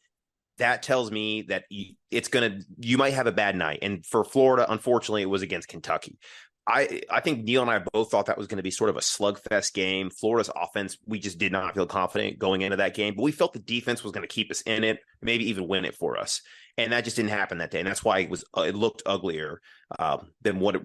that 0.58 0.82
tells 0.82 1.10
me 1.10 1.42
that 1.42 1.64
it's 2.10 2.28
going 2.28 2.50
to 2.50 2.66
you 2.78 2.98
might 2.98 3.14
have 3.14 3.26
a 3.26 3.32
bad 3.32 3.56
night. 3.56 3.80
And 3.82 4.04
for 4.04 4.24
Florida, 4.24 4.70
unfortunately, 4.70 5.22
it 5.22 5.30
was 5.30 5.42
against 5.42 5.68
Kentucky. 5.68 6.18
I 6.66 7.02
I 7.10 7.20
think 7.20 7.44
Neil 7.44 7.62
and 7.62 7.70
I 7.70 7.80
both 7.92 8.10
thought 8.10 8.26
that 8.26 8.38
was 8.38 8.46
going 8.46 8.56
to 8.56 8.62
be 8.62 8.70
sort 8.70 8.90
of 8.90 8.96
a 8.96 9.00
slugfest 9.00 9.74
game. 9.74 10.10
Florida's 10.10 10.50
offense, 10.54 10.96
we 11.06 11.18
just 11.18 11.38
did 11.38 11.52
not 11.52 11.74
feel 11.74 11.86
confident 11.86 12.38
going 12.38 12.62
into 12.62 12.76
that 12.76 12.94
game, 12.94 13.14
but 13.14 13.22
we 13.22 13.32
felt 13.32 13.52
the 13.52 13.58
defense 13.58 14.02
was 14.02 14.12
going 14.12 14.26
to 14.26 14.34
keep 14.34 14.50
us 14.50 14.62
in 14.62 14.84
it, 14.84 15.00
maybe 15.20 15.48
even 15.50 15.68
win 15.68 15.84
it 15.84 15.94
for 15.94 16.18
us 16.18 16.40
and 16.76 16.92
that 16.92 17.04
just 17.04 17.16
didn't 17.16 17.30
happen 17.30 17.58
that 17.58 17.70
day, 17.70 17.78
and 17.78 17.86
that's 17.86 18.04
why 18.04 18.18
it 18.20 18.30
was 18.30 18.44
uh, 18.56 18.62
it 18.62 18.74
looked 18.74 19.02
uglier 19.06 19.60
um, 19.98 20.30
than 20.42 20.58
what 20.58 20.74
it 20.74 20.82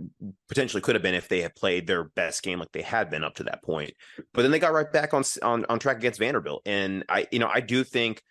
potentially 0.47 0.81
could 0.81 0.95
have 0.95 1.01
been 1.01 1.15
if 1.15 1.27
they 1.27 1.41
had 1.41 1.55
played 1.55 1.87
their 1.87 2.03
best 2.03 2.43
game 2.43 2.59
like 2.59 2.71
they 2.71 2.81
had 2.81 3.09
been 3.09 3.23
up 3.23 3.35
to 3.35 3.43
that 3.43 3.63
point. 3.63 3.93
But 4.33 4.43
then 4.43 4.51
they 4.51 4.59
got 4.59 4.73
right 4.73 4.91
back 4.91 5.13
on 5.13 5.23
on, 5.41 5.65
on 5.65 5.79
track 5.79 5.97
against 5.97 6.19
Vanderbilt, 6.19 6.61
and 6.65 7.03
I 7.09 7.27
you 7.31 7.39
know 7.39 7.49
I 7.51 7.61
do 7.61 7.83
think 7.83 8.21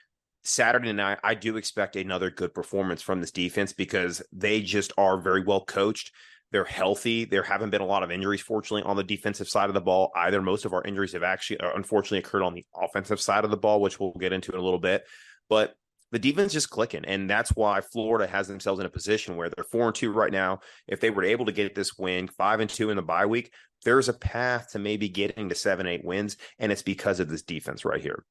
Saturday 0.45 0.93
night 0.93 1.19
I 1.25 1.35
do 1.35 1.57
expect 1.57 1.97
another 1.97 2.31
good 2.31 2.55
performance 2.55 3.03
from 3.03 3.21
this 3.21 3.33
defense 3.33 3.73
because 3.73 4.23
they 4.33 4.61
just 4.61 4.93
are 4.97 5.21
very 5.21 5.43
well 5.43 5.65
coached. 5.65 6.13
They're 6.51 6.65
healthy. 6.65 7.25
There 7.25 7.43
haven't 7.43 7.71
been 7.71 7.83
a 7.83 7.87
lot 7.87 8.03
of 8.03 8.11
injuries, 8.11 8.41
fortunately, 8.41 8.89
on 8.89 8.97
the 8.97 9.05
defensive 9.05 9.49
side 9.49 9.69
of 9.69 9.75
the 9.75 9.81
ball 9.81 10.11
either. 10.17 10.41
Most 10.41 10.65
of 10.65 10.73
our 10.73 10.83
injuries 10.85 11.13
have 11.13 11.23
actually, 11.23 11.61
uh, 11.61 11.73
unfortunately, 11.75 12.19
occurred 12.19 12.43
on 12.43 12.55
the 12.55 12.65
offensive 12.75 13.21
side 13.21 13.45
of 13.45 13.51
the 13.51 13.57
ball, 13.57 13.81
which 13.81 14.01
we'll 14.01 14.13
get 14.13 14.33
into 14.33 14.53
in 14.53 14.59
a 14.59 14.63
little 14.63 14.79
bit. 14.79 15.05
But 15.51 15.75
the 16.11 16.19
defense 16.19 16.49
is 16.49 16.63
just 16.63 16.71
clicking, 16.71 17.05
and 17.05 17.29
that's 17.29 17.51
why 17.51 17.83
Florida 17.83 18.27
has 18.27 18.49
themselves 18.49 18.81
in 18.81 18.87
a 18.87 18.91
position 18.91 19.37
where 19.37 19.51
they're 19.51 19.65
four 19.65 19.87
and 19.89 19.95
two 19.95 20.11
right 20.11 20.33
now. 20.33 20.61
If 20.87 21.01
they 21.01 21.11
were 21.11 21.25
able 21.25 21.45
to 21.47 21.53
get 21.53 21.75
this 21.75 21.99
win, 21.99 22.29
five 22.29 22.61
and 22.61 22.71
two 22.71 22.89
in 22.89 22.97
the 22.97 23.03
bye 23.03 23.27
week, 23.27 23.53
there's 23.85 24.09
a 24.09 24.15
path 24.15 24.71
to 24.73 24.79
maybe 24.79 25.11
getting 25.11 25.51
to 25.51 25.55
seven, 25.55 25.87
eight 25.87 26.05
wins, 26.05 26.39
and 26.59 26.73
it's 26.73 26.83
because 26.83 27.21
of 27.21 27.29
this 27.29 27.43
defense 27.43 27.85
right 27.85 28.01
here. 28.01 28.25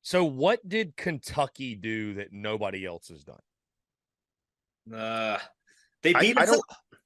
So, 0.00 0.24
what 0.24 0.66
did 0.66 0.96
Kentucky 0.96 1.74
do 1.74 2.14
that 2.14 2.32
nobody 2.32 2.86
else 2.86 3.08
has 3.08 3.24
done? 3.24 3.40
Uh, 4.98 5.38
they 6.02 6.12
beat 6.14 6.38
I, 6.38 6.44
us. 6.44 6.50
I 6.50 6.54
up. 6.54 6.60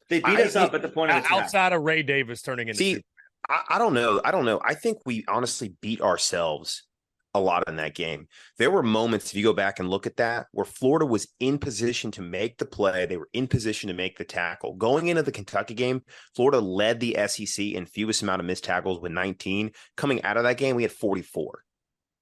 They 0.09 0.21
beat 0.21 0.39
I, 0.39 0.43
us 0.43 0.57
up 0.57 0.75
at 0.75 0.83
the 0.83 0.89
point 0.89 1.11
of 1.11 1.25
outside 1.31 1.73
of 1.73 1.83
Ray 1.83 2.03
Davis 2.03 2.43
turning 2.43 2.69
into. 2.69 2.79
See, 2.79 3.03
I, 3.49 3.63
I 3.71 3.79
don't 3.79 3.95
know. 3.95 4.21
I 4.25 4.31
don't 4.31 4.45
know. 4.45 4.61
I 4.65 4.75
think 4.75 4.99
we 5.07 5.25
honestly 5.29 5.75
beat 5.81 6.01
ourselves 6.01 6.85
a 7.35 7.41
lot 7.41 7.67
in 7.67 7.77
that 7.77 7.95
game. 7.95 8.29
There 8.59 8.71
were 8.71 8.83
moments, 8.83 9.31
if 9.31 9.37
you 9.37 9.43
go 9.43 9.55
back 9.55 9.79
and 9.79 9.89
look 9.89 10.07
at 10.07 10.19
that, 10.19 10.47
where 10.53 10.67
Florida 10.67 11.07
was 11.07 11.29
in 11.41 11.59
position 11.59 12.11
to 12.13 12.23
make 12.23 12.59
the 12.59 12.67
play. 12.67 13.07
They 13.07 13.17
were 13.17 13.31
in 13.33 13.47
position 13.47 13.89
to 13.89 13.95
make 13.95 14.19
the 14.19 14.25
tackle. 14.25 14.75
Going 14.75 15.09
into 15.09 15.23
the 15.23 15.33
Kentucky 15.33 15.75
game, 15.75 16.03
Florida 16.35 16.61
led 16.61 17.01
the 17.01 17.17
SEC 17.27 17.65
in 17.65 17.87
fewest 17.87 18.23
amount 18.23 18.41
of 18.41 18.47
missed 18.47 18.65
tackles 18.65 19.01
with 19.01 19.13
19. 19.13 19.73
Coming 19.97 20.23
out 20.23 20.37
of 20.37 20.45
that 20.45 20.59
game, 20.59 20.77
we 20.77 20.83
had 20.83 20.93
44. 20.93 21.65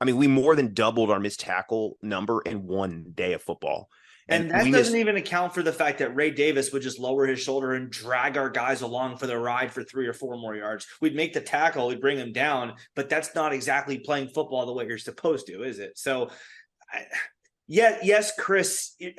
I 0.01 0.05
mean, 0.05 0.17
we 0.17 0.29
more 0.29 0.57
than 0.57 0.73
doubled 0.73 1.11
our 1.11 1.21
missed 1.21 1.41
tackle 1.41 1.99
number 2.01 2.41
in 2.41 2.67
one 2.67 3.13
day 3.15 3.33
of 3.35 3.43
football. 3.43 3.89
And, 4.31 4.53
and 4.53 4.67
that 4.67 4.79
doesn't 4.79 4.97
even 4.97 5.17
account 5.17 5.53
for 5.53 5.63
the 5.63 5.73
fact 5.73 5.99
that 5.99 6.15
Ray 6.15 6.31
Davis 6.31 6.73
would 6.73 6.83
just 6.83 6.99
lower 6.99 7.27
his 7.27 7.41
shoulder 7.41 7.75
and 7.75 7.91
drag 7.91 8.37
our 8.37 8.49
guys 8.49 8.83
along 8.83 9.17
for 9.17 9.27
the 9.27 9.39
ride 9.39 9.73
for 9.73 9.83
three 9.83 10.07
or 10.07 10.13
four 10.13 10.37
more 10.37 10.55
yards. 10.55 10.87
We'd 11.01 11.17
make 11.17 11.33
the 11.33 11.41
tackle, 11.41 11.89
we'd 11.89 12.01
bring 12.01 12.19
him 12.19 12.33
down, 12.33 12.75
but 12.95 13.09
that's 13.09 13.35
not 13.35 13.53
exactly 13.53 13.99
playing 13.99 14.29
football 14.29 14.67
the 14.67 14.73
way 14.73 14.87
you're 14.87 14.99
supposed 14.99 15.47
to, 15.49 15.65
is 15.65 15.79
it? 15.79 15.99
So, 15.99 16.31
I, 16.93 17.07
yeah, 17.67 17.99
yes, 18.03 18.33
Chris, 18.39 18.95
it, 18.99 19.17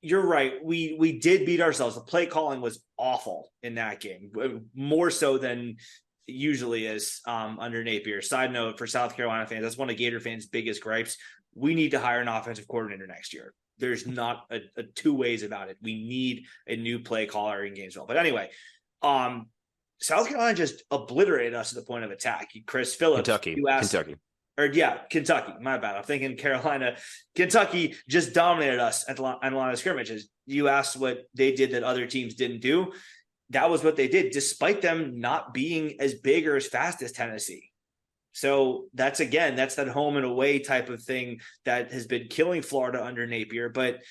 you're 0.00 0.26
right. 0.26 0.64
We 0.64 0.96
we 0.98 1.18
did 1.18 1.46
beat 1.46 1.60
ourselves. 1.60 1.96
The 1.96 2.02
play 2.02 2.26
calling 2.26 2.60
was 2.60 2.82
awful 2.96 3.50
in 3.62 3.74
that 3.76 4.00
game, 4.00 4.30
more 4.74 5.10
so 5.10 5.38
than 5.38 5.76
usually 6.26 6.86
is 6.86 7.20
um, 7.26 7.58
under 7.60 7.82
Napier. 7.82 8.22
Side 8.22 8.52
note 8.52 8.78
for 8.78 8.86
South 8.86 9.16
Carolina 9.16 9.46
fans, 9.46 9.62
that's 9.62 9.78
one 9.78 9.90
of 9.90 9.96
Gator 9.96 10.20
fans' 10.20 10.46
biggest 10.46 10.82
gripes. 10.82 11.16
We 11.54 11.74
need 11.74 11.92
to 11.92 12.00
hire 12.00 12.20
an 12.20 12.28
offensive 12.28 12.68
coordinator 12.68 13.06
next 13.06 13.32
year. 13.32 13.54
There's 13.78 14.06
not 14.06 14.46
a, 14.50 14.60
a 14.76 14.82
two 14.82 15.14
ways 15.14 15.42
about 15.42 15.68
it. 15.68 15.76
We 15.82 15.94
need 15.94 16.44
a 16.66 16.76
new 16.76 16.98
play 16.98 17.26
caller 17.26 17.64
in 17.64 17.74
Gainesville. 17.74 18.06
But 18.06 18.16
anyway, 18.16 18.50
um, 19.02 19.48
South 20.00 20.28
Carolina 20.28 20.54
just 20.54 20.82
obliterated 20.90 21.54
us 21.54 21.72
at 21.72 21.78
the 21.78 21.86
point 21.86 22.04
of 22.04 22.10
attack. 22.10 22.50
Chris 22.66 22.94
Phillips, 22.94 23.28
Kentucky, 23.28 23.54
you 23.56 23.68
asked, 23.68 23.92
Kentucky, 23.92 24.16
or 24.58 24.66
yeah, 24.66 24.98
Kentucky. 25.10 25.52
My 25.60 25.78
bad. 25.78 25.96
I'm 25.96 26.02
thinking 26.02 26.36
Carolina. 26.36 26.96
Kentucky 27.34 27.94
just 28.08 28.34
dominated 28.34 28.80
us 28.80 29.08
at 29.08 29.16
the 29.16 29.22
line, 29.22 29.54
line 29.54 29.72
of 29.72 29.78
scrimmages. 29.78 30.28
You 30.46 30.68
asked 30.68 30.96
what 30.96 31.24
they 31.34 31.52
did 31.52 31.72
that 31.72 31.82
other 31.82 32.06
teams 32.06 32.34
didn't 32.34 32.60
do. 32.60 32.92
That 33.50 33.70
was 33.70 33.84
what 33.84 33.96
they 33.96 34.08
did, 34.08 34.32
despite 34.32 34.82
them 34.82 35.20
not 35.20 35.54
being 35.54 36.00
as 36.00 36.14
big 36.14 36.48
or 36.48 36.56
as 36.56 36.66
fast 36.66 37.00
as 37.02 37.12
Tennessee. 37.12 37.70
So 38.36 38.84
that's 38.92 39.20
again, 39.20 39.56
that's 39.56 39.76
that 39.76 39.88
home 39.88 40.18
and 40.18 40.26
away 40.26 40.58
type 40.58 40.90
of 40.90 41.02
thing 41.02 41.40
that 41.64 41.90
has 41.90 42.06
been 42.06 42.28
killing 42.28 42.60
Florida 42.60 43.02
under 43.02 43.26
Napier. 43.26 43.70
But 43.70 44.02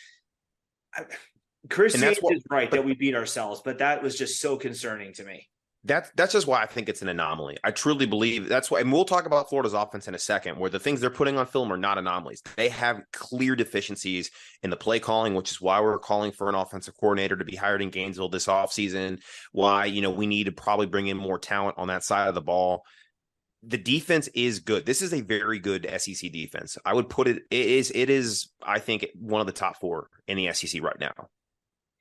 Chris 1.70 1.94
is 1.94 2.20
right 2.50 2.72
that 2.72 2.84
we 2.84 2.96
beat 2.96 3.14
ourselves, 3.14 3.62
but 3.64 3.78
that 3.78 4.02
was 4.02 4.18
just 4.18 4.42
so 4.42 4.58
concerning 4.58 5.14
to 5.14 5.24
me. 5.24 5.48
That's 5.84 6.10
that's 6.16 6.34
just 6.34 6.48
why 6.48 6.64
I 6.64 6.66
think 6.66 6.90
it's 6.90 7.04
an 7.04 7.08
anomaly. 7.10 7.58
I 7.64 7.70
truly 7.70 8.08
believe 8.08 8.50
that's 8.50 8.72
why, 8.72 8.80
and 8.80 8.92
we'll 8.92 9.06
talk 9.06 9.28
about 9.28 9.48
Florida's 9.48 9.74
offense 9.74 10.08
in 10.08 10.16
a 10.16 10.20
second, 10.20 10.58
where 10.58 10.72
the 10.72 10.80
things 10.80 11.02
they're 11.02 11.12
putting 11.12 11.38
on 11.38 11.46
film 11.46 11.72
are 11.72 11.78
not 11.78 12.00
anomalies. 12.00 12.42
They 12.56 12.70
have 12.70 13.04
clear 13.14 13.56
deficiencies 13.56 14.32
in 14.64 14.72
the 14.72 14.76
play 14.76 15.00
calling, 15.00 15.36
which 15.36 15.52
is 15.52 15.62
why 15.62 15.82
we're 15.82 16.00
calling 16.00 16.32
for 16.32 16.50
an 16.50 16.56
offensive 16.56 16.96
coordinator 17.00 17.36
to 17.36 17.46
be 17.46 17.56
hired 17.56 17.84
in 17.84 17.92
Gainesville 17.92 18.30
this 18.30 18.48
offseason. 18.48 19.22
Why, 19.52 19.86
you 19.86 20.02
know, 20.02 20.10
we 20.10 20.26
need 20.26 20.46
to 20.46 20.52
probably 20.52 20.88
bring 20.88 21.06
in 21.06 21.18
more 21.18 21.38
talent 21.38 21.78
on 21.78 21.90
that 21.90 22.04
side 22.04 22.28
of 22.28 22.34
the 22.34 22.42
ball 22.42 22.82
the 23.68 23.78
defense 23.78 24.28
is 24.34 24.60
good. 24.60 24.86
This 24.86 25.02
is 25.02 25.14
a 25.14 25.22
very 25.22 25.60
good 25.60 25.90
SEC 25.98 26.32
defense. 26.32 26.78
I 26.86 26.94
would 26.94 27.10
put 27.10 27.28
it, 27.28 27.44
it 27.50 27.66
is 27.66 27.92
it 27.94 28.10
is 28.10 28.50
I 28.64 28.80
think 28.80 29.08
one 29.16 29.42
of 29.42 29.48
the 29.48 29.54
top 29.54 29.80
4 29.80 30.10
in 30.28 30.38
the 30.38 30.54
SEC 30.54 30.82
right 30.82 31.00
now. 31.00 31.14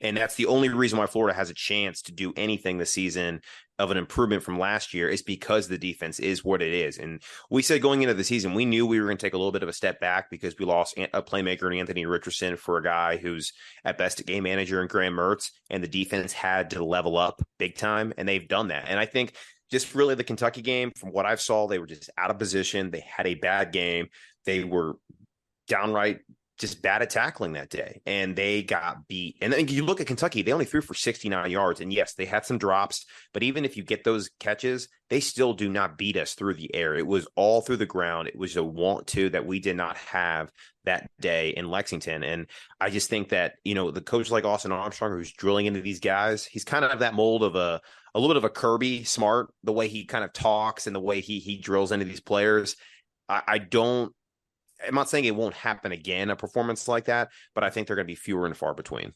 And 0.01 0.17
that's 0.17 0.35
the 0.35 0.47
only 0.47 0.69
reason 0.69 0.99
why 0.99 1.07
Florida 1.07 1.35
has 1.35 1.49
a 1.49 1.55
chance 1.55 2.03
to 2.03 2.13
do 2.13 2.35
anything 2.37 2.77
this 2.77 2.93
season 2.93 3.41
of 3.79 3.91
an 3.91 3.97
improvement 3.97 4.43
from 4.43 4.59
last 4.59 4.93
year 4.93 5.09
is 5.09 5.23
because 5.23 5.67
the 5.67 5.79
defense 5.79 6.21
is 6.21 6.45
what 6.45 6.63
it 6.63 6.73
is. 6.73 6.99
And 6.99 7.23
we 7.51 7.63
said 7.63 7.81
going 7.81 8.03
into 8.03 8.15
the 8.15 8.23
season, 8.23 8.55
we 8.55 8.67
knew 8.67 8.87
we 8.87 9.01
were 9.01 9.07
going 9.07 9.17
to 9.17 9.27
take 9.27 9.35
a 9.35 9.39
little 9.39 9.51
bit 9.51 9.63
of 9.63 9.69
a 9.69 9.73
step 9.73 10.01
back 10.01 10.31
because 10.31 10.57
we 10.59 10.67
lost 10.67 10.97
a 10.99 11.23
playmaker 11.23 11.73
in 11.73 11.79
Anthony 11.79 12.07
Richardson 12.07 12.57
for 12.57 12.77
a 12.77 12.83
guy 12.83 13.17
who's 13.17 13.53
at 13.85 13.99
best 13.99 14.21
a 14.21 14.25
game 14.25 14.45
manager 14.45 14.83
in 14.83 14.89
Graham 14.89 15.15
Mertz, 15.15 15.51
and 15.71 15.83
the 15.83 15.89
defense 15.89 16.33
had 16.33 16.71
to 16.71 16.85
level 16.85 17.17
up 17.17 17.43
big 17.59 17.75
time, 17.75 18.13
and 18.19 18.29
they've 18.29 18.47
done 18.47 18.69
that. 18.69 18.85
And 18.89 19.01
I 19.01 19.07
think 19.07 19.35
just 19.71 19.95
really 19.95 20.15
the 20.15 20.25
Kentucky 20.25 20.63
game, 20.63 20.93
from 20.97 21.11
what 21.11 21.27
I've 21.27 21.41
saw, 21.41 21.67
they 21.67 21.79
were 21.79 21.87
just 21.87 22.11
out 22.17 22.31
of 22.31 22.39
position. 22.39 22.91
They 22.91 23.05
had 23.07 23.27
a 23.27 23.35
bad 23.35 23.73
game. 23.73 24.09
They 24.45 24.65
were 24.65 24.97
downright 25.69 26.21
just 26.59 26.83
bad 26.83 27.03
at 27.03 27.11
tackling 27.11 27.55
that 27.55 27.69
day, 27.69 28.01
and 28.07 28.37
they 28.37 28.63
got 28.63 29.09
beat. 29.09 29.37
And 29.41 29.53
then 29.53 29.67
you 29.67 29.85
look 29.85 30.01
at 30.01 30.07
Kentucky; 30.07 30.43
they 30.43 30.53
only 30.53 30.65
threw 30.65 30.81
for 30.81 30.95
69 30.95 31.51
yards, 31.51 31.81
and 31.81 31.93
yes, 31.93 32.15
they 32.15 32.27
had 32.27 32.47
some 32.47 32.59
drops. 32.59 33.07
But 33.33 33.43
even 33.43 33.65
if 33.65 33.77
you 33.77 33.83
get 33.83 34.05
those 34.05 34.31
catches, 34.39 34.89
they 35.11 35.21
still 35.21 35.53
do 35.53 35.69
not 35.69 35.99
beat 35.99 36.17
us 36.17 36.35
through 36.35 36.55
the 36.55 36.73
air. 36.75 36.95
It 36.95 37.07
was 37.07 37.27
all 37.35 37.61
through 37.61 37.79
the 37.79 37.87
ground. 37.87 38.29
It 38.29 38.39
was 38.39 38.57
a 38.57 38.63
want 38.63 39.09
to 39.09 39.31
that 39.31 39.47
we 39.47 39.59
did 39.59 39.77
not 39.77 39.97
have 39.97 40.53
that 40.85 41.11
day 41.21 41.51
in 41.51 41.71
Lexington. 41.71 42.23
And 42.23 42.47
I 42.81 42.91
just 42.91 43.11
think 43.11 43.31
that 43.31 43.55
you 43.65 43.75
know 43.75 43.91
the 43.91 44.01
coach 44.01 44.31
like 44.31 44.45
Austin 44.45 44.73
Armstrong, 44.73 45.13
who's 45.13 45.33
drilling 45.33 45.67
into 45.67 45.81
these 45.81 46.01
guys, 46.01 46.45
he's 46.45 46.65
kind 46.65 46.85
of 46.85 46.99
that 46.99 47.15
mold 47.15 47.43
of 47.43 47.57
a 47.57 47.81
a 48.15 48.21
little 48.21 48.33
bit 48.33 48.39
of 48.39 48.45
a 48.45 48.51
Kirby 48.51 49.05
smart, 49.05 49.53
the 49.65 49.73
way 49.73 49.89
he 49.89 50.05
kind 50.05 50.25
of 50.25 50.33
talks 50.33 50.87
and 50.87 50.95
the 50.95 51.01
way 51.01 51.21
he 51.21 51.41
he 51.41 51.59
drills 51.59 51.93
into 51.93 52.05
these 52.05 52.21
players. 52.21 52.77
I, 53.29 53.43
I 53.47 53.59
don't. 53.59 54.13
I'm 54.87 54.95
not 54.95 55.09
saying 55.09 55.25
it 55.25 55.37
won't 55.37 55.55
happen 55.55 55.93
again, 55.93 56.31
a 56.31 56.37
performance 56.37 56.89
like 56.89 57.07
that, 57.07 57.31
but 57.55 57.65
I 57.65 57.71
think 57.71 57.87
they're 57.87 57.97
going 57.97 58.07
to 58.07 58.11
be 58.11 58.17
fewer 58.17 58.47
and 58.47 58.57
far 58.57 58.75
between. 58.75 59.13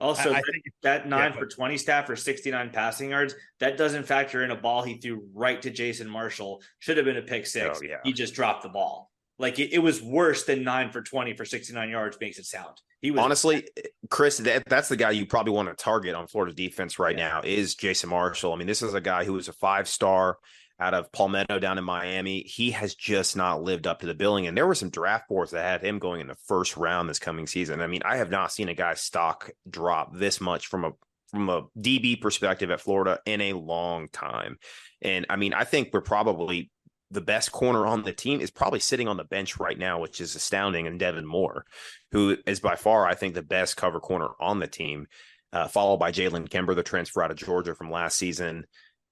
Also, 0.00 0.30
I, 0.30 0.38
I 0.38 0.42
think 0.42 0.64
that 0.82 1.08
nine 1.08 1.32
yeah, 1.32 1.38
for 1.38 1.46
20 1.46 1.76
staff 1.76 2.06
for 2.06 2.14
69 2.14 2.70
passing 2.70 3.10
yards, 3.10 3.34
that 3.58 3.76
doesn't 3.76 4.04
factor 4.04 4.44
in 4.44 4.52
a 4.52 4.56
ball 4.56 4.82
he 4.82 4.98
threw 4.98 5.26
right 5.34 5.60
to 5.62 5.70
Jason 5.70 6.08
Marshall. 6.08 6.62
Should 6.78 6.98
have 6.98 7.06
been 7.06 7.16
a 7.16 7.22
pick 7.22 7.46
six. 7.46 7.80
Oh, 7.80 7.84
yeah. 7.84 7.96
He 8.04 8.12
just 8.12 8.34
dropped 8.34 8.62
the 8.62 8.68
ball. 8.68 9.10
Like 9.38 9.58
it, 9.58 9.72
it 9.72 9.78
was 9.78 10.02
worse 10.02 10.44
than 10.44 10.64
nine 10.64 10.90
for 10.90 11.00
20 11.02 11.34
for 11.34 11.44
69 11.44 11.88
yards 11.88 12.16
makes 12.20 12.38
it 12.38 12.44
sound. 12.46 12.76
He 13.00 13.12
was 13.12 13.20
honestly, 13.20 13.68
Chris. 14.10 14.38
That, 14.38 14.64
that's 14.66 14.88
the 14.88 14.96
guy 14.96 15.12
you 15.12 15.24
probably 15.26 15.52
want 15.52 15.68
to 15.68 15.74
target 15.74 16.14
on 16.16 16.26
Florida's 16.26 16.56
defense 16.56 16.98
right 16.98 17.16
Yeah. 17.16 17.28
now 17.28 17.40
is 17.44 17.76
Jason 17.76 18.10
Marshall. 18.10 18.52
I 18.52 18.56
mean, 18.56 18.66
this 18.66 18.82
is 18.82 18.94
a 18.94 19.00
guy 19.00 19.24
who 19.24 19.34
was 19.34 19.46
a 19.48 19.52
five 19.52 19.86
star 19.88 20.38
out 20.80 20.94
of 20.94 21.10
Palmetto 21.12 21.58
down 21.60 21.78
in 21.78 21.84
Miami. 21.84 22.40
He 22.42 22.72
has 22.72 22.94
just 22.96 23.36
not 23.36 23.62
lived 23.62 23.86
up 23.86 24.00
to 24.00 24.06
the 24.06 24.14
billing, 24.14 24.46
and 24.48 24.56
there 24.56 24.66
were 24.66 24.74
some 24.74 24.90
draft 24.90 25.28
boards 25.28 25.52
that 25.52 25.62
had 25.62 25.82
him 25.84 26.00
going 26.00 26.20
in 26.20 26.26
the 26.26 26.36
first 26.46 26.76
round 26.76 27.08
this 27.08 27.18
coming 27.20 27.46
season. 27.46 27.80
I 27.80 27.86
mean, 27.86 28.02
I 28.04 28.16
have 28.16 28.30
not 28.30 28.50
seen 28.52 28.68
a 28.68 28.74
guy's 28.74 29.00
stock 29.00 29.50
drop 29.70 30.14
this 30.16 30.40
much 30.40 30.66
from 30.66 30.84
a 30.84 30.92
from 31.30 31.48
a 31.50 31.66
DB 31.78 32.20
perspective 32.20 32.70
at 32.70 32.80
Florida 32.80 33.20
in 33.26 33.40
a 33.42 33.52
long 33.52 34.08
time. 34.08 34.56
And 35.02 35.26
I 35.28 35.36
mean, 35.36 35.52
I 35.52 35.64
think 35.64 35.90
we're 35.92 36.00
probably 36.00 36.70
the 37.10 37.20
best 37.20 37.52
corner 37.52 37.86
on 37.86 38.02
the 38.02 38.12
team 38.12 38.40
is 38.40 38.50
probably 38.50 38.80
sitting 38.80 39.08
on 39.08 39.16
the 39.16 39.24
bench 39.24 39.58
right 39.58 39.78
now, 39.78 40.00
which 40.00 40.20
is 40.20 40.34
astounding. 40.34 40.86
And 40.86 40.98
Devin 40.98 41.26
Moore, 41.26 41.64
who 42.12 42.36
is 42.46 42.60
by 42.60 42.76
far, 42.76 43.06
I 43.06 43.14
think, 43.14 43.34
the 43.34 43.42
best 43.42 43.76
cover 43.76 44.00
corner 44.00 44.28
on 44.40 44.58
the 44.60 44.66
team, 44.66 45.06
uh, 45.52 45.68
followed 45.68 45.98
by 45.98 46.12
Jalen 46.12 46.50
Kimber, 46.50 46.74
the 46.74 46.82
transfer 46.82 47.22
out 47.22 47.30
of 47.30 47.36
Georgia 47.38 47.74
from 47.74 47.90
last 47.90 48.18
season. 48.18 48.66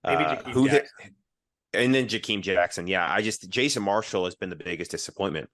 Uh, 0.05 0.37
Jakeem 0.37 0.53
who 0.53 0.69
the- 0.69 0.85
and 1.73 1.95
then 1.95 2.07
Jakeem 2.07 2.43
Jackson. 2.43 2.87
Yeah, 2.87 3.11
I 3.11 3.23
just 3.23 3.49
Jason 3.49 3.83
Marshall 3.83 4.25
has 4.25 4.35
been 4.35 4.51
the 4.51 4.57
biggest 4.57 4.91
disappointment. 4.91 5.49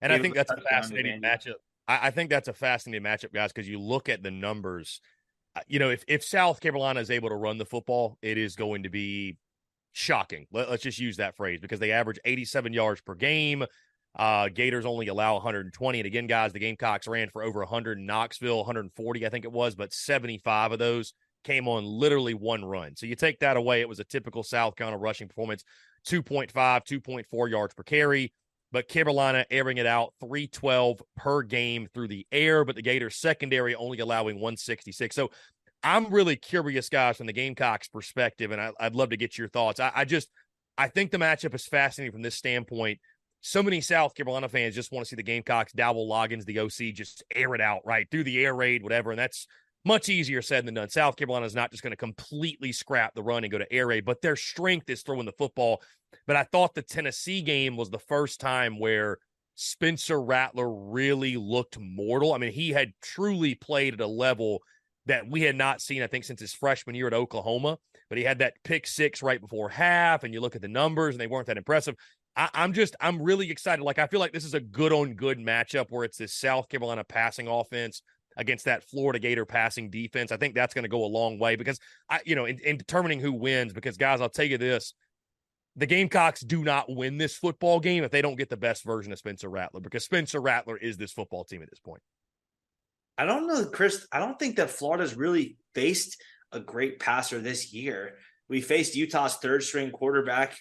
And 0.00 0.12
I 0.12 0.18
think 0.18 0.34
that's 0.34 0.50
a 0.50 0.60
fascinating 0.60 1.20
matchup. 1.22 1.54
I, 1.88 2.08
I 2.08 2.10
think 2.10 2.30
that's 2.30 2.48
a 2.48 2.52
fascinating 2.52 3.04
matchup, 3.04 3.32
guys, 3.32 3.52
because 3.52 3.68
you 3.68 3.80
look 3.80 4.08
at 4.08 4.22
the 4.22 4.30
numbers. 4.30 5.00
Uh, 5.54 5.60
You 5.66 5.78
know, 5.78 5.90
if 5.90 6.04
if 6.06 6.22
South 6.22 6.60
Carolina 6.60 7.00
is 7.00 7.10
able 7.10 7.30
to 7.30 7.34
run 7.34 7.58
the 7.58 7.64
football, 7.64 8.18
it 8.22 8.36
is 8.38 8.56
going 8.56 8.82
to 8.82 8.90
be 8.90 9.38
shocking. 9.96 10.46
Let, 10.52 10.68
us 10.68 10.80
just 10.80 10.98
use 10.98 11.16
that 11.16 11.36
phrase 11.36 11.58
because 11.60 11.80
they 11.80 11.90
average 11.90 12.18
87 12.24 12.72
yards 12.72 13.00
per 13.00 13.14
game. 13.14 13.64
Uh, 14.14 14.48
Gators 14.48 14.84
only 14.84 15.08
allow 15.08 15.34
120. 15.34 15.98
And 15.98 16.06
again, 16.06 16.26
guys, 16.26 16.52
the 16.52 16.58
Gamecocks 16.58 17.08
ran 17.08 17.30
for 17.30 17.42
over 17.42 17.60
100 17.60 17.98
in 17.98 18.06
Knoxville, 18.06 18.58
140, 18.58 19.26
I 19.26 19.28
think 19.30 19.44
it 19.44 19.52
was, 19.52 19.74
but 19.74 19.92
75 19.92 20.72
of 20.72 20.78
those 20.78 21.14
came 21.44 21.66
on 21.66 21.84
literally 21.84 22.34
one 22.34 22.64
run. 22.64 22.94
So 22.96 23.06
you 23.06 23.14
take 23.14 23.38
that 23.40 23.56
away, 23.56 23.80
it 23.80 23.88
was 23.88 24.00
a 24.00 24.04
typical 24.04 24.42
South 24.42 24.76
Carolina 24.76 24.98
rushing 24.98 25.28
performance 25.28 25.64
2.5, 26.06 26.52
2.4 26.52 27.50
yards 27.50 27.74
per 27.74 27.82
carry. 27.82 28.32
But 28.72 28.88
Carolina 28.88 29.46
airing 29.50 29.78
it 29.78 29.86
out 29.86 30.12
312 30.20 31.00
per 31.16 31.42
game 31.42 31.88
through 31.94 32.08
the 32.08 32.26
air, 32.32 32.64
but 32.64 32.74
the 32.74 32.82
Gators 32.82 33.16
secondary 33.16 33.74
only 33.74 34.00
allowing 34.00 34.36
166. 34.36 35.14
So 35.14 35.30
I'm 35.82 36.12
really 36.12 36.36
curious, 36.36 36.88
guys, 36.88 37.16
from 37.16 37.26
the 37.26 37.32
Gamecocks 37.32 37.88
perspective, 37.88 38.50
and 38.50 38.60
I, 38.60 38.72
would 38.80 38.96
love 38.96 39.10
to 39.10 39.16
get 39.16 39.38
your 39.38 39.48
thoughts. 39.48 39.78
I, 39.78 39.92
I 39.94 40.04
just 40.04 40.28
I 40.78 40.88
think 40.88 41.10
the 41.10 41.18
matchup 41.18 41.54
is 41.54 41.66
fascinating 41.66 42.12
from 42.12 42.22
this 42.22 42.34
standpoint. 42.34 43.00
So 43.40 43.62
many 43.62 43.80
South 43.80 44.14
Carolina 44.14 44.48
fans 44.48 44.74
just 44.74 44.92
want 44.92 45.06
to 45.06 45.08
see 45.08 45.16
the 45.16 45.22
Gamecocks, 45.22 45.72
Dowell 45.72 46.08
Loggins, 46.08 46.44
the 46.44 46.58
OC, 46.58 46.94
just 46.94 47.22
air 47.34 47.54
it 47.54 47.60
out, 47.60 47.82
right? 47.84 48.06
Through 48.10 48.24
the 48.24 48.44
air 48.44 48.54
raid, 48.54 48.82
whatever. 48.82 49.10
And 49.10 49.18
that's 49.18 49.46
much 49.84 50.08
easier 50.08 50.42
said 50.42 50.66
than 50.66 50.74
done. 50.74 50.88
South 50.88 51.16
Carolina 51.16 51.46
is 51.46 51.54
not 51.54 51.70
just 51.70 51.82
going 51.82 51.92
to 51.92 51.96
completely 51.96 52.72
scrap 52.72 53.14
the 53.14 53.22
run 53.22 53.44
and 53.44 53.52
go 53.52 53.58
to 53.58 53.72
air 53.72 53.86
raid, 53.86 54.04
but 54.04 54.20
their 54.20 54.36
strength 54.36 54.90
is 54.90 55.02
throwing 55.02 55.26
the 55.26 55.32
football. 55.32 55.80
But 56.26 56.36
I 56.36 56.42
thought 56.42 56.74
the 56.74 56.82
Tennessee 56.82 57.40
game 57.40 57.76
was 57.76 57.88
the 57.90 57.98
first 58.00 58.40
time 58.40 58.80
where 58.80 59.18
Spencer 59.54 60.20
Rattler 60.20 60.68
really 60.68 61.36
looked 61.36 61.78
mortal. 61.78 62.32
I 62.32 62.38
mean, 62.38 62.52
he 62.52 62.70
had 62.70 62.92
truly 63.00 63.54
played 63.54 63.94
at 63.94 64.00
a 64.00 64.06
level 64.06 64.60
that 65.06 65.28
we 65.28 65.42
had 65.42 65.56
not 65.56 65.80
seen, 65.80 66.02
I 66.02 66.06
think, 66.06 66.24
since 66.24 66.40
his 66.40 66.52
freshman 66.52 66.94
year 66.94 67.06
at 67.06 67.14
Oklahoma. 67.14 67.78
But 68.08 68.18
he 68.18 68.24
had 68.24 68.38
that 68.38 68.54
pick 68.62 68.86
six 68.86 69.22
right 69.22 69.40
before 69.40 69.68
half, 69.68 70.22
and 70.22 70.32
you 70.32 70.40
look 70.40 70.54
at 70.54 70.62
the 70.62 70.68
numbers, 70.68 71.14
and 71.14 71.20
they 71.20 71.26
weren't 71.26 71.46
that 71.46 71.56
impressive. 71.56 71.96
I, 72.36 72.48
I'm 72.54 72.72
just, 72.72 72.94
I'm 73.00 73.20
really 73.20 73.50
excited. 73.50 73.82
Like, 73.82 73.98
I 73.98 74.06
feel 74.06 74.20
like 74.20 74.32
this 74.32 74.44
is 74.44 74.54
a 74.54 74.60
good 74.60 74.92
on 74.92 75.14
good 75.14 75.38
matchup 75.38 75.86
where 75.90 76.04
it's 76.04 76.18
this 76.18 76.34
South 76.34 76.68
Carolina 76.68 77.02
passing 77.02 77.48
offense 77.48 78.02
against 78.36 78.66
that 78.66 78.84
Florida 78.84 79.18
Gator 79.18 79.46
passing 79.46 79.90
defense. 79.90 80.30
I 80.30 80.36
think 80.36 80.54
that's 80.54 80.74
going 80.74 80.84
to 80.84 80.88
go 80.88 81.04
a 81.04 81.06
long 81.06 81.38
way 81.38 81.56
because 81.56 81.80
I, 82.08 82.20
you 82.24 82.36
know, 82.36 82.44
in, 82.44 82.58
in 82.60 82.76
determining 82.76 83.20
who 83.20 83.32
wins. 83.32 83.72
Because 83.72 83.96
guys, 83.96 84.20
I'll 84.20 84.28
tell 84.28 84.44
you 84.44 84.58
this: 84.58 84.94
the 85.74 85.86
Gamecocks 85.86 86.42
do 86.42 86.62
not 86.62 86.86
win 86.88 87.18
this 87.18 87.36
football 87.36 87.80
game 87.80 88.04
if 88.04 88.10
they 88.10 88.22
don't 88.22 88.36
get 88.36 88.50
the 88.50 88.56
best 88.56 88.84
version 88.84 89.12
of 89.12 89.18
Spencer 89.18 89.48
Rattler. 89.48 89.80
Because 89.80 90.04
Spencer 90.04 90.40
Rattler 90.40 90.76
is 90.76 90.96
this 90.96 91.12
football 91.12 91.44
team 91.44 91.62
at 91.62 91.70
this 91.70 91.80
point. 91.80 92.02
I 93.18 93.24
don't 93.24 93.46
know, 93.46 93.64
Chris. 93.66 94.06
I 94.12 94.18
don't 94.18 94.38
think 94.38 94.56
that 94.56 94.70
Florida's 94.70 95.16
really 95.16 95.56
faced 95.74 96.20
a 96.52 96.60
great 96.60 97.00
passer 97.00 97.40
this 97.40 97.72
year. 97.72 98.16
We 98.48 98.60
faced 98.60 98.96
Utah's 98.96 99.36
third 99.36 99.62
string 99.62 99.90
quarterback, 99.90 100.56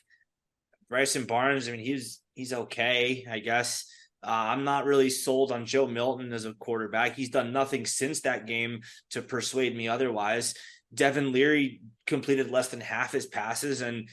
Bryson 0.90 1.26
Barnes. 1.26 1.68
I 1.68 1.72
mean, 1.72 1.86
he's 1.86 2.22
he's 2.34 2.54
okay, 2.54 3.26
I 3.30 3.40
guess. 3.40 3.86
Uh, 4.24 4.30
I'm 4.30 4.64
not 4.64 4.86
really 4.86 5.10
sold 5.10 5.52
on 5.52 5.66
Joe 5.66 5.86
Milton 5.86 6.34
as 6.34 6.46
a 6.46 6.54
quarterback. 6.54 7.16
He's 7.16 7.30
done 7.30 7.54
nothing 7.54 7.86
since 7.86 8.22
that 8.22 8.48
game 8.48 8.82
to 9.12 9.22
persuade 9.22 9.76
me 9.76 9.88
otherwise. 9.88 10.56
Devin 10.94 11.32
Leary 11.32 11.82
completed 12.08 12.50
less 12.50 12.70
than 12.70 12.82
half 12.82 13.12
his 13.12 13.28
passes, 13.28 13.82
and 13.82 14.10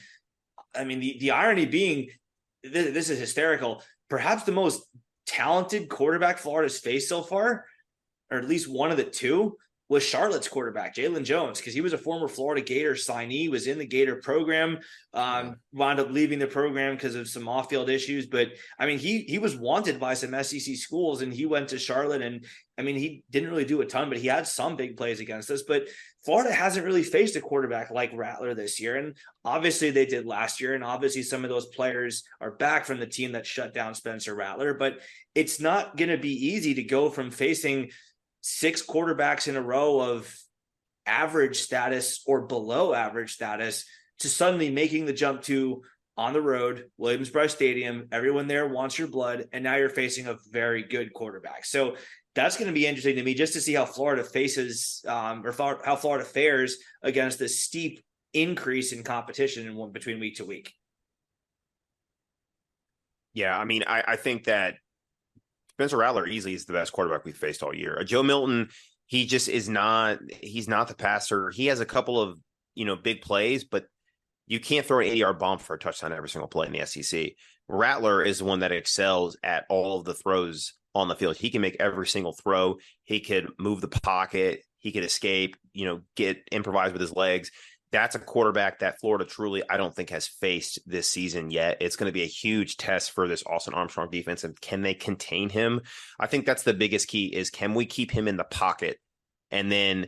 I 0.75 0.83
mean, 0.83 0.99
the 0.99 1.17
the 1.19 1.31
irony 1.31 1.65
being, 1.65 2.09
this, 2.63 2.93
this 2.93 3.09
is 3.09 3.19
hysterical. 3.19 3.81
Perhaps 4.09 4.43
the 4.43 4.51
most 4.51 4.83
talented 5.25 5.87
quarterback 5.87 6.37
Florida's 6.37 6.79
faced 6.79 7.07
so 7.07 7.21
far 7.21 7.65
or 8.33 8.39
at 8.39 8.47
least 8.47 8.69
one 8.69 8.91
of 8.91 8.97
the 8.97 9.03
two, 9.03 9.57
was 9.89 10.03
Charlotte's 10.03 10.47
quarterback, 10.47 10.95
Jalon 10.95 11.23
Jones, 11.23 11.59
because 11.59 11.73
he 11.73 11.81
was 11.81 11.93
a 11.93 11.97
former 11.97 12.27
Florida 12.27 12.61
Gator 12.61 12.93
signee, 12.93 13.49
was 13.49 13.67
in 13.67 13.77
the 13.77 13.85
Gator 13.85 14.15
program, 14.15 14.79
um, 15.13 15.57
wound 15.73 15.99
up 15.99 16.09
leaving 16.09 16.39
the 16.39 16.47
program 16.47 16.95
because 16.95 17.15
of 17.15 17.27
some 17.27 17.49
off-field 17.49 17.89
issues. 17.89 18.25
But 18.25 18.53
I 18.79 18.85
mean, 18.85 18.97
he 18.97 19.19
he 19.19 19.39
was 19.39 19.57
wanted 19.57 19.99
by 19.99 20.13
some 20.13 20.31
SEC 20.43 20.77
schools, 20.77 21.21
and 21.21 21.33
he 21.33 21.45
went 21.45 21.67
to 21.69 21.77
Charlotte, 21.77 22.21
and 22.21 22.45
I 22.77 22.81
mean, 22.81 22.95
he 22.95 23.23
didn't 23.29 23.49
really 23.49 23.65
do 23.65 23.81
a 23.81 23.85
ton, 23.85 24.09
but 24.09 24.17
he 24.17 24.27
had 24.27 24.47
some 24.47 24.77
big 24.77 24.95
plays 24.95 25.19
against 25.19 25.51
us. 25.51 25.61
But 25.61 25.89
Florida 26.23 26.53
hasn't 26.53 26.85
really 26.85 27.03
faced 27.03 27.35
a 27.35 27.41
quarterback 27.41 27.91
like 27.91 28.11
Rattler 28.15 28.55
this 28.55 28.79
year, 28.79 28.95
and 28.95 29.15
obviously 29.43 29.91
they 29.91 30.05
did 30.05 30.25
last 30.25 30.61
year, 30.61 30.75
and 30.75 30.83
obviously 30.83 31.23
some 31.23 31.43
of 31.43 31.49
those 31.49 31.67
players 31.67 32.23
are 32.39 32.51
back 32.51 32.85
from 32.85 32.99
the 32.99 33.05
team 33.05 33.33
that 33.33 33.45
shut 33.45 33.73
down 33.73 33.93
Spencer 33.93 34.33
Rattler. 34.33 34.73
But 34.73 35.01
it's 35.35 35.59
not 35.59 35.97
going 35.97 36.09
to 36.09 36.17
be 36.17 36.47
easy 36.47 36.73
to 36.75 36.83
go 36.83 37.09
from 37.09 37.29
facing 37.29 37.91
six 38.43 38.85
quarterbacks 38.85 39.47
in 39.47 39.55
a 39.55 39.61
row 39.61 40.01
of 40.01 40.31
average 41.05 41.61
status 41.61 42.21
or 42.27 42.41
below 42.45 42.93
average 42.93 43.33
status 43.33 43.85
to 44.19 44.29
suddenly 44.29 44.69
making 44.69 45.05
the 45.05 45.13
jump 45.13 45.41
to 45.43 45.81
on 46.15 46.33
the 46.33 46.41
road, 46.41 46.85
Williams-Brice 46.97 47.53
Stadium. 47.53 48.07
Everyone 48.11 48.47
there 48.47 48.67
wants 48.67 48.99
your 48.99 49.07
blood, 49.07 49.47
and 49.51 49.63
now 49.63 49.77
you're 49.77 49.89
facing 49.89 50.27
a 50.27 50.37
very 50.51 50.83
good 50.83 51.11
quarterback. 51.13 51.65
So 51.65 51.95
that's 52.35 52.57
going 52.57 52.67
to 52.67 52.73
be 52.73 52.85
interesting 52.85 53.15
to 53.15 53.23
me 53.23 53.33
just 53.33 53.53
to 53.53 53.61
see 53.61 53.73
how 53.73 53.85
Florida 53.85 54.23
faces 54.23 55.03
um, 55.07 55.45
or 55.45 55.53
how 55.83 55.95
Florida 55.95 56.25
fares 56.25 56.77
against 57.01 57.39
this 57.39 57.63
steep 57.63 58.03
increase 58.33 58.91
in 58.91 59.03
competition 59.03 59.67
in 59.67 59.75
one 59.75 59.91
between 59.91 60.19
week 60.19 60.35
to 60.37 60.45
week. 60.45 60.73
Yeah, 63.33 63.57
I 63.57 63.65
mean, 63.65 63.83
I, 63.87 64.03
I 64.09 64.15
think 64.15 64.43
that 64.43 64.75
Spencer 65.73 65.97
Rattler 65.97 66.27
easily 66.27 66.53
is 66.53 66.65
the 66.65 66.73
best 66.73 66.93
quarterback 66.93 67.25
we've 67.25 67.35
faced 67.35 67.63
all 67.63 67.75
year. 67.75 67.97
Uh, 67.99 68.03
Joe 68.03 68.23
Milton, 68.23 68.69
he 69.07 69.25
just 69.25 69.49
is 69.49 69.67
not. 69.69 70.19
He's 70.41 70.67
not 70.67 70.87
the 70.87 70.95
passer. 70.95 71.49
He 71.49 71.67
has 71.67 71.79
a 71.79 71.85
couple 71.85 72.19
of 72.19 72.37
you 72.75 72.85
know 72.85 72.95
big 72.95 73.21
plays, 73.21 73.63
but 73.63 73.85
you 74.47 74.59
can't 74.59 74.85
throw 74.85 74.99
an 74.99 75.07
80 75.07 75.17
yard 75.17 75.39
bomb 75.39 75.59
for 75.59 75.75
a 75.75 75.79
touchdown 75.79 76.13
every 76.13 76.29
single 76.29 76.47
play 76.47 76.67
in 76.67 76.73
the 76.73 76.85
SEC. 76.85 77.31
Rattler 77.67 78.23
is 78.23 78.39
the 78.39 78.45
one 78.45 78.59
that 78.59 78.71
excels 78.71 79.37
at 79.43 79.65
all 79.69 79.99
of 79.99 80.05
the 80.05 80.13
throws 80.13 80.73
on 80.93 81.07
the 81.07 81.15
field. 81.15 81.37
He 81.37 81.49
can 81.49 81.61
make 81.61 81.77
every 81.79 82.07
single 82.07 82.33
throw. 82.33 82.77
He 83.03 83.19
could 83.19 83.51
move 83.57 83.81
the 83.81 83.87
pocket. 83.87 84.61
He 84.79 84.91
could 84.91 85.03
escape. 85.03 85.55
You 85.73 85.85
know, 85.85 86.01
get 86.15 86.43
improvised 86.51 86.93
with 86.93 87.01
his 87.01 87.15
legs 87.15 87.51
that's 87.93 88.15
a 88.15 88.19
quarterback 88.19 88.79
that 88.79 88.99
Florida 88.99 89.23
truly, 89.23 89.61
I 89.69 89.77
don't 89.77 89.95
think, 89.95 90.09
has 90.09 90.27
faced 90.27 90.79
this 90.87 91.07
season 91.07 91.51
yet. 91.51 91.77
It's 91.79 91.95
going 91.95 92.09
to 92.09 92.13
be 92.13 92.23
a 92.23 92.27
huge 92.27 92.75
test 92.75 93.11
for 93.11 93.27
this 93.27 93.43
Austin 93.45 93.75
Armstrong 93.75 94.09
defense. 94.09 94.43
And 94.43 94.59
can 94.59 94.81
they 94.81 94.95
contain 94.95 95.49
him? 95.49 95.79
I 96.19 96.25
think 96.25 96.47
that's 96.47 96.63
the 96.63 96.73
biggest 96.73 97.07
key 97.07 97.27
is 97.27 97.51
can 97.51 97.75
we 97.75 97.85
keep 97.85 98.09
him 98.09 98.27
in 98.27 98.35
the 98.35 98.43
pocket? 98.43 98.97
And 99.51 99.71
then, 99.71 100.07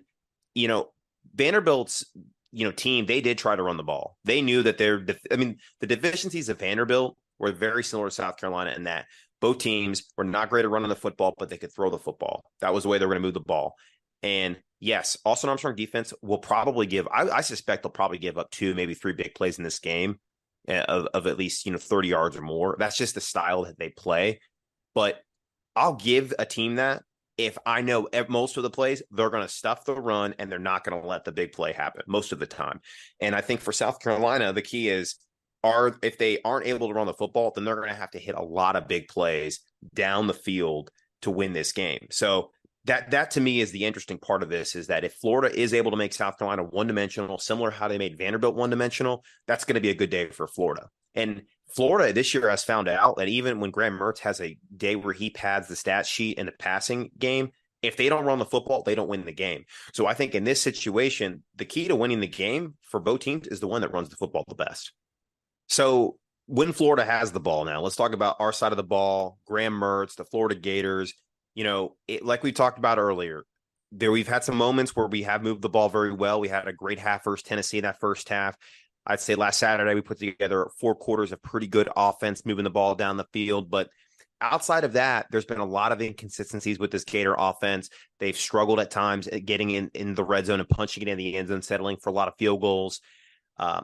you 0.55 0.67
know, 0.67 0.89
Vanderbilt's, 1.36 2.03
you 2.51 2.65
know, 2.65 2.71
team, 2.71 3.05
they 3.05 3.21
did 3.21 3.38
try 3.38 3.55
to 3.55 3.61
run 3.61 3.77
the 3.77 3.83
ball. 3.83 4.17
They 4.25 4.41
knew 4.41 4.63
that 4.63 4.79
they're, 4.79 5.05
I 5.31 5.36
mean, 5.36 5.57
the 5.79 5.88
deficiencies 5.88 6.49
of 6.49 6.59
Vanderbilt 6.59 7.15
were 7.38 7.51
very 7.51 7.83
similar 7.83 8.09
to 8.09 8.15
South 8.15 8.38
Carolina 8.38 8.73
in 8.75 8.86
that 8.86 9.05
both 9.41 9.59
teams 9.59 10.05
were 10.17 10.23
not 10.23 10.49
great 10.49 10.65
at 10.65 10.71
running 10.71 10.89
the 10.89 10.95
football, 10.95 11.36
but 11.38 11.49
they 11.49 11.57
could 11.57 11.71
throw 11.71 11.91
the 11.91 11.99
football. 11.99 12.45
That 12.61 12.73
was 12.73 12.81
the 12.81 12.89
way 12.89 12.97
they 12.97 13.05
were 13.05 13.13
going 13.13 13.21
to 13.21 13.27
move 13.27 13.36
the 13.36 13.41
ball. 13.41 13.75
And 14.26 14.57
yes, 14.80 15.17
Austin 15.23 15.51
Armstrong 15.51 15.76
defense 15.76 16.11
will 16.23 16.39
probably 16.39 16.88
give. 16.88 17.07
I, 17.07 17.30
I, 17.30 17.41
suspect 17.41 17.84
they'll 17.84 17.91
probably 17.91 18.17
give 18.17 18.39
up 18.39 18.49
two, 18.49 18.73
maybe 18.73 18.95
three 18.95 19.13
big 19.13 19.36
plays 19.36 19.59
in 19.59 19.63
this 19.63 19.78
game 19.78 20.17
uh, 20.67 20.84
of, 20.88 21.07
of 21.13 21.28
at 21.28 21.38
least 21.38 21.67
you 21.67 21.71
know 21.71 21.78
thirty 21.78 22.07
yards 22.07 22.36
or 22.36 22.41
more. 22.41 22.76
That's 22.80 22.97
just 22.97 23.13
the 23.13 23.21
style 23.21 23.65
that 23.65 23.78
they 23.78 23.89
play. 23.89 24.39
But 24.95 25.21
I'll 25.76 25.93
give 25.93 26.34
a 26.39 26.45
team 26.45 26.76
that 26.76 27.03
if 27.38 27.55
I 27.67 27.82
know 27.82 28.07
most 28.28 28.57
of 28.57 28.63
the 28.63 28.69
plays, 28.71 29.03
they're 29.11 29.30
going 29.30 29.43
to 29.43 29.53
stuff 29.53 29.86
the 29.86 29.93
run 29.93 30.34
and 30.39 30.51
they're 30.51 30.57
not 30.57 30.84
going 30.84 30.99
to 30.99 31.07
let 31.07 31.23
the 31.23 31.32
big 31.32 31.51
play 31.51 31.73
happen 31.73 32.01
most 32.07 32.32
of 32.32 32.39
the 32.39 32.47
time. 32.47 32.80
And 33.19 33.36
I 33.36 33.41
think 33.41 33.61
for 33.61 33.73
South 33.73 33.99
Carolina, 33.99 34.53
the 34.53 34.61
key 34.63 34.89
is 34.89 35.17
are 35.63 35.97
if 36.01 36.17
they 36.17 36.41
aren't 36.43 36.65
able 36.65 36.88
to 36.88 36.93
run 36.95 37.05
the 37.05 37.13
football, 37.13 37.51
then 37.53 37.63
they're 37.63 37.76
going 37.76 37.89
to 37.89 37.95
have 37.95 38.11
to 38.11 38.19
hit 38.19 38.36
a 38.36 38.43
lot 38.43 38.76
of 38.76 38.88
big 38.88 39.07
plays 39.07 39.59
down 39.93 40.26
the 40.26 40.34
field 40.34 40.89
to 41.21 41.30
win 41.30 41.53
this 41.53 41.73
game. 41.73 42.07
So 42.09 42.51
that 42.86 43.11
that 43.11 43.31
to 43.31 43.41
me 43.41 43.61
is 43.61 43.71
the 43.71 43.86
interesting 43.86 44.17
part 44.17 44.43
of 44.43 44.49
this 44.49 44.75
is 44.75 44.88
that 44.88 45.03
if 45.03 45.13
Florida 45.13 45.57
is 45.57 45.73
able 45.73 45.91
to 45.91 45.97
make 45.97 46.13
South 46.13 46.38
Carolina 46.38 46.63
one 46.63 46.88
dimensional, 46.88 47.38
similar 47.38 47.71
how 47.71 47.88
they 47.88 47.97
made 47.97 48.17
Vanderbilt 48.17 48.55
one 48.55 48.69
dimensional, 48.69 49.23
that's 49.47 49.65
going 49.65 49.75
to 49.75 49.81
be 49.81 49.89
a 49.89 49.95
good 49.95 50.09
day 50.09 50.29
for 50.29 50.47
Florida. 50.47 50.89
And 51.15 51.43
Florida 51.75 52.13
this 52.13 52.33
year 52.33 52.49
has 52.49 52.63
found 52.63 52.88
out 52.88 53.17
that 53.17 53.27
even 53.27 53.59
when 53.59 53.71
Graham 53.71 53.97
Mertz 53.97 54.19
has 54.19 54.39
a 54.39 54.57
day 54.75 54.95
where 54.95 55.13
he 55.13 55.29
pads 55.29 55.67
the 55.67 55.75
stat 55.75 56.05
sheet 56.05 56.38
in 56.38 56.45
the 56.45 56.51
passing 56.51 57.09
game, 57.17 57.51
if 57.81 57.97
they 57.97 58.09
don't 58.09 58.25
run 58.25 58.39
the 58.39 58.45
football, 58.45 58.83
they 58.83 58.95
don't 58.95 59.09
win 59.09 59.25
the 59.25 59.31
game. 59.31 59.65
So 59.93 60.05
I 60.05 60.13
think 60.13 60.36
in 60.36 60.43
this 60.43 60.61
situation, 60.61 61.43
the 61.55 61.65
key 61.65 61.88
to 61.88 61.95
winning 61.95 62.19
the 62.19 62.27
game 62.27 62.75
for 62.81 62.99
both 62.99 63.21
teams 63.21 63.47
is 63.47 63.59
the 63.59 63.67
one 63.67 63.81
that 63.81 63.93
runs 63.93 64.09
the 64.09 64.15
football 64.15 64.43
the 64.47 64.55
best. 64.55 64.91
So 65.67 66.17
when 66.47 66.71
Florida 66.71 67.05
has 67.05 67.31
the 67.31 67.39
ball 67.39 67.65
now, 67.65 67.81
let's 67.81 67.95
talk 67.95 68.13
about 68.13 68.38
our 68.39 68.51
side 68.51 68.71
of 68.71 68.77
the 68.77 68.83
ball, 68.83 69.39
Graham 69.47 69.73
Mertz, 69.73 70.15
the 70.15 70.25
Florida 70.25 70.55
Gators. 70.55 71.13
You 71.55 71.63
know, 71.63 71.95
it, 72.07 72.23
like 72.23 72.43
we 72.43 72.51
talked 72.51 72.77
about 72.77 72.99
earlier, 72.99 73.43
there 73.91 74.11
we've 74.11 74.27
had 74.27 74.43
some 74.43 74.57
moments 74.57 74.95
where 74.95 75.07
we 75.07 75.23
have 75.23 75.41
moved 75.41 75.61
the 75.61 75.69
ball 75.69 75.89
very 75.89 76.13
well. 76.13 76.39
We 76.39 76.49
had 76.49 76.67
a 76.67 76.73
great 76.73 76.99
half 76.99 77.23
versus 77.23 77.43
Tennessee 77.43 77.77
in 77.77 77.83
that 77.83 77.99
first 77.99 78.29
half. 78.29 78.57
I'd 79.07 79.19
say 79.19 79.35
last 79.35 79.59
Saturday 79.59 79.93
we 79.93 80.01
put 80.01 80.19
together 80.19 80.67
four 80.79 80.95
quarters 80.95 81.31
of 81.31 81.41
pretty 81.41 81.67
good 81.67 81.89
offense, 81.95 82.45
moving 82.45 82.63
the 82.63 82.71
ball 82.71 82.95
down 82.95 83.17
the 83.17 83.27
field. 83.31 83.69
But 83.69 83.89
outside 84.41 84.83
of 84.83 84.93
that, 84.93 85.27
there's 85.31 85.45
been 85.45 85.59
a 85.59 85.65
lot 85.65 85.91
of 85.91 86.01
inconsistencies 86.01 86.79
with 86.79 86.91
this 86.91 87.03
Gator 87.03 87.35
offense. 87.37 87.89
They've 88.19 88.35
struggled 88.35 88.79
at 88.79 88.91
times 88.91 89.27
at 89.27 89.45
getting 89.45 89.71
in, 89.71 89.91
in 89.93 90.15
the 90.15 90.23
red 90.23 90.47
zone 90.47 90.59
and 90.59 90.69
punching 90.69 91.03
it 91.03 91.09
in 91.09 91.17
the 91.17 91.35
end 91.35 91.49
zone, 91.49 91.61
settling 91.61 91.97
for 91.97 92.09
a 92.09 92.13
lot 92.13 92.27
of 92.27 92.33
field 92.37 92.61
goals. 92.61 92.99
Uh, 93.57 93.81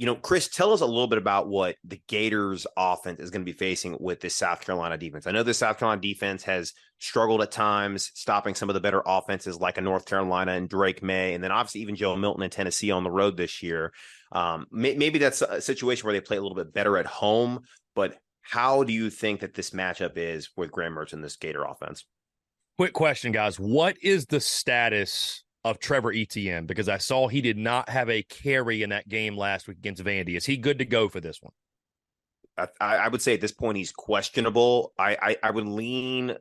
you 0.00 0.06
know, 0.06 0.14
Chris, 0.14 0.48
tell 0.48 0.72
us 0.72 0.80
a 0.80 0.86
little 0.86 1.08
bit 1.08 1.18
about 1.18 1.48
what 1.48 1.76
the 1.84 2.00
Gators 2.08 2.66
offense 2.74 3.20
is 3.20 3.28
going 3.28 3.42
to 3.42 3.52
be 3.52 3.56
facing 3.56 3.98
with 4.00 4.18
this 4.18 4.34
South 4.34 4.62
Carolina 4.62 4.96
defense. 4.96 5.26
I 5.26 5.30
know 5.30 5.42
the 5.42 5.52
South 5.52 5.78
Carolina 5.78 6.00
defense 6.00 6.42
has 6.44 6.72
struggled 6.98 7.42
at 7.42 7.50
times, 7.50 8.10
stopping 8.14 8.54
some 8.54 8.70
of 8.70 8.74
the 8.74 8.80
better 8.80 9.02
offenses 9.04 9.60
like 9.60 9.76
a 9.76 9.82
North 9.82 10.06
Carolina 10.06 10.52
and 10.52 10.70
Drake 10.70 11.02
Maye, 11.02 11.34
and 11.34 11.44
then 11.44 11.52
obviously 11.52 11.82
even 11.82 11.96
Joe 11.96 12.16
Milton 12.16 12.42
in 12.42 12.48
Tennessee 12.48 12.90
on 12.90 13.04
the 13.04 13.10
road 13.10 13.36
this 13.36 13.62
year. 13.62 13.92
Um, 14.32 14.64
may, 14.72 14.94
maybe 14.94 15.18
that's 15.18 15.42
a 15.42 15.60
situation 15.60 16.06
where 16.06 16.14
they 16.14 16.22
play 16.22 16.38
a 16.38 16.40
little 16.40 16.56
bit 16.56 16.72
better 16.72 16.96
at 16.96 17.04
home, 17.04 17.60
but 17.94 18.16
how 18.40 18.84
do 18.84 18.94
you 18.94 19.10
think 19.10 19.40
that 19.40 19.52
this 19.52 19.72
matchup 19.72 20.12
is 20.16 20.48
with 20.56 20.72
Graham 20.72 20.94
Mertz 20.94 21.12
and 21.12 21.22
this 21.22 21.36
Gator 21.36 21.64
offense? 21.64 22.06
Quick 22.78 22.94
question, 22.94 23.32
guys. 23.32 23.60
What 23.60 23.98
is 24.02 24.24
the 24.24 24.40
status 24.40 25.44
of 25.64 25.78
Trevor 25.78 26.12
Etienne? 26.12 26.66
Because 26.66 26.88
I 26.88 26.98
saw 26.98 27.28
he 27.28 27.40
did 27.40 27.58
not 27.58 27.88
have 27.88 28.08
a 28.08 28.22
carry 28.22 28.82
in 28.82 28.90
that 28.90 29.08
game 29.08 29.36
last 29.36 29.68
week 29.68 29.78
against 29.78 30.02
Vandy. 30.02 30.36
Is 30.36 30.46
he 30.46 30.56
good 30.56 30.78
to 30.78 30.84
go 30.84 31.08
for 31.08 31.20
this 31.20 31.40
one? 31.40 31.52
I, 32.56 32.96
I 32.96 33.08
would 33.08 33.22
say 33.22 33.34
at 33.34 33.40
this 33.40 33.52
point 33.52 33.78
he's 33.78 33.92
questionable. 33.92 34.92
I, 34.98 35.16
I, 35.20 35.36
I 35.44 35.50
would 35.50 35.66
lean 35.66 36.36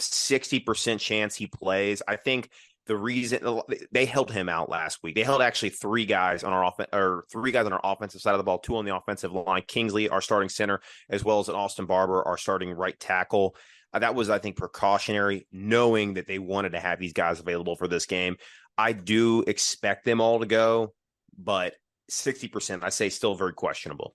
60% 0.00 0.98
chance 0.98 1.36
he 1.36 1.46
plays. 1.46 2.02
I 2.06 2.16
think 2.16 2.50
the 2.86 2.96
reason 2.96 3.60
they 3.92 4.06
held 4.06 4.32
him 4.32 4.48
out 4.48 4.68
last 4.68 5.02
week. 5.02 5.14
They 5.14 5.22
held 5.22 5.40
actually 5.40 5.70
three 5.70 6.04
guys 6.04 6.42
on 6.42 6.52
our 6.52 6.64
offense 6.64 6.88
or 6.92 7.24
three 7.30 7.52
guys 7.52 7.66
on 7.66 7.72
our 7.72 7.80
offensive 7.84 8.20
side 8.20 8.32
of 8.32 8.38
the 8.38 8.44
ball, 8.44 8.58
two 8.58 8.76
on 8.76 8.84
the 8.84 8.94
offensive 8.94 9.32
line. 9.32 9.62
Kingsley, 9.68 10.08
our 10.08 10.20
starting 10.20 10.48
center, 10.48 10.80
as 11.08 11.24
well 11.24 11.38
as 11.38 11.48
an 11.48 11.54
Austin 11.54 11.86
Barber, 11.86 12.26
our 12.26 12.36
starting 12.36 12.72
right 12.72 12.98
tackle. 12.98 13.54
Uh, 13.92 13.98
that 13.98 14.14
was, 14.14 14.30
I 14.30 14.38
think, 14.38 14.56
precautionary, 14.56 15.46
knowing 15.52 16.14
that 16.14 16.26
they 16.26 16.38
wanted 16.38 16.72
to 16.72 16.80
have 16.80 16.98
these 16.98 17.12
guys 17.12 17.40
available 17.40 17.76
for 17.76 17.88
this 17.88 18.06
game. 18.06 18.36
I 18.78 18.92
do 18.92 19.42
expect 19.46 20.04
them 20.04 20.20
all 20.20 20.40
to 20.40 20.46
go, 20.46 20.94
but 21.36 21.74
60%, 22.10 22.82
I 22.82 22.88
say, 22.88 23.08
still 23.08 23.34
very 23.34 23.52
questionable. 23.52 24.14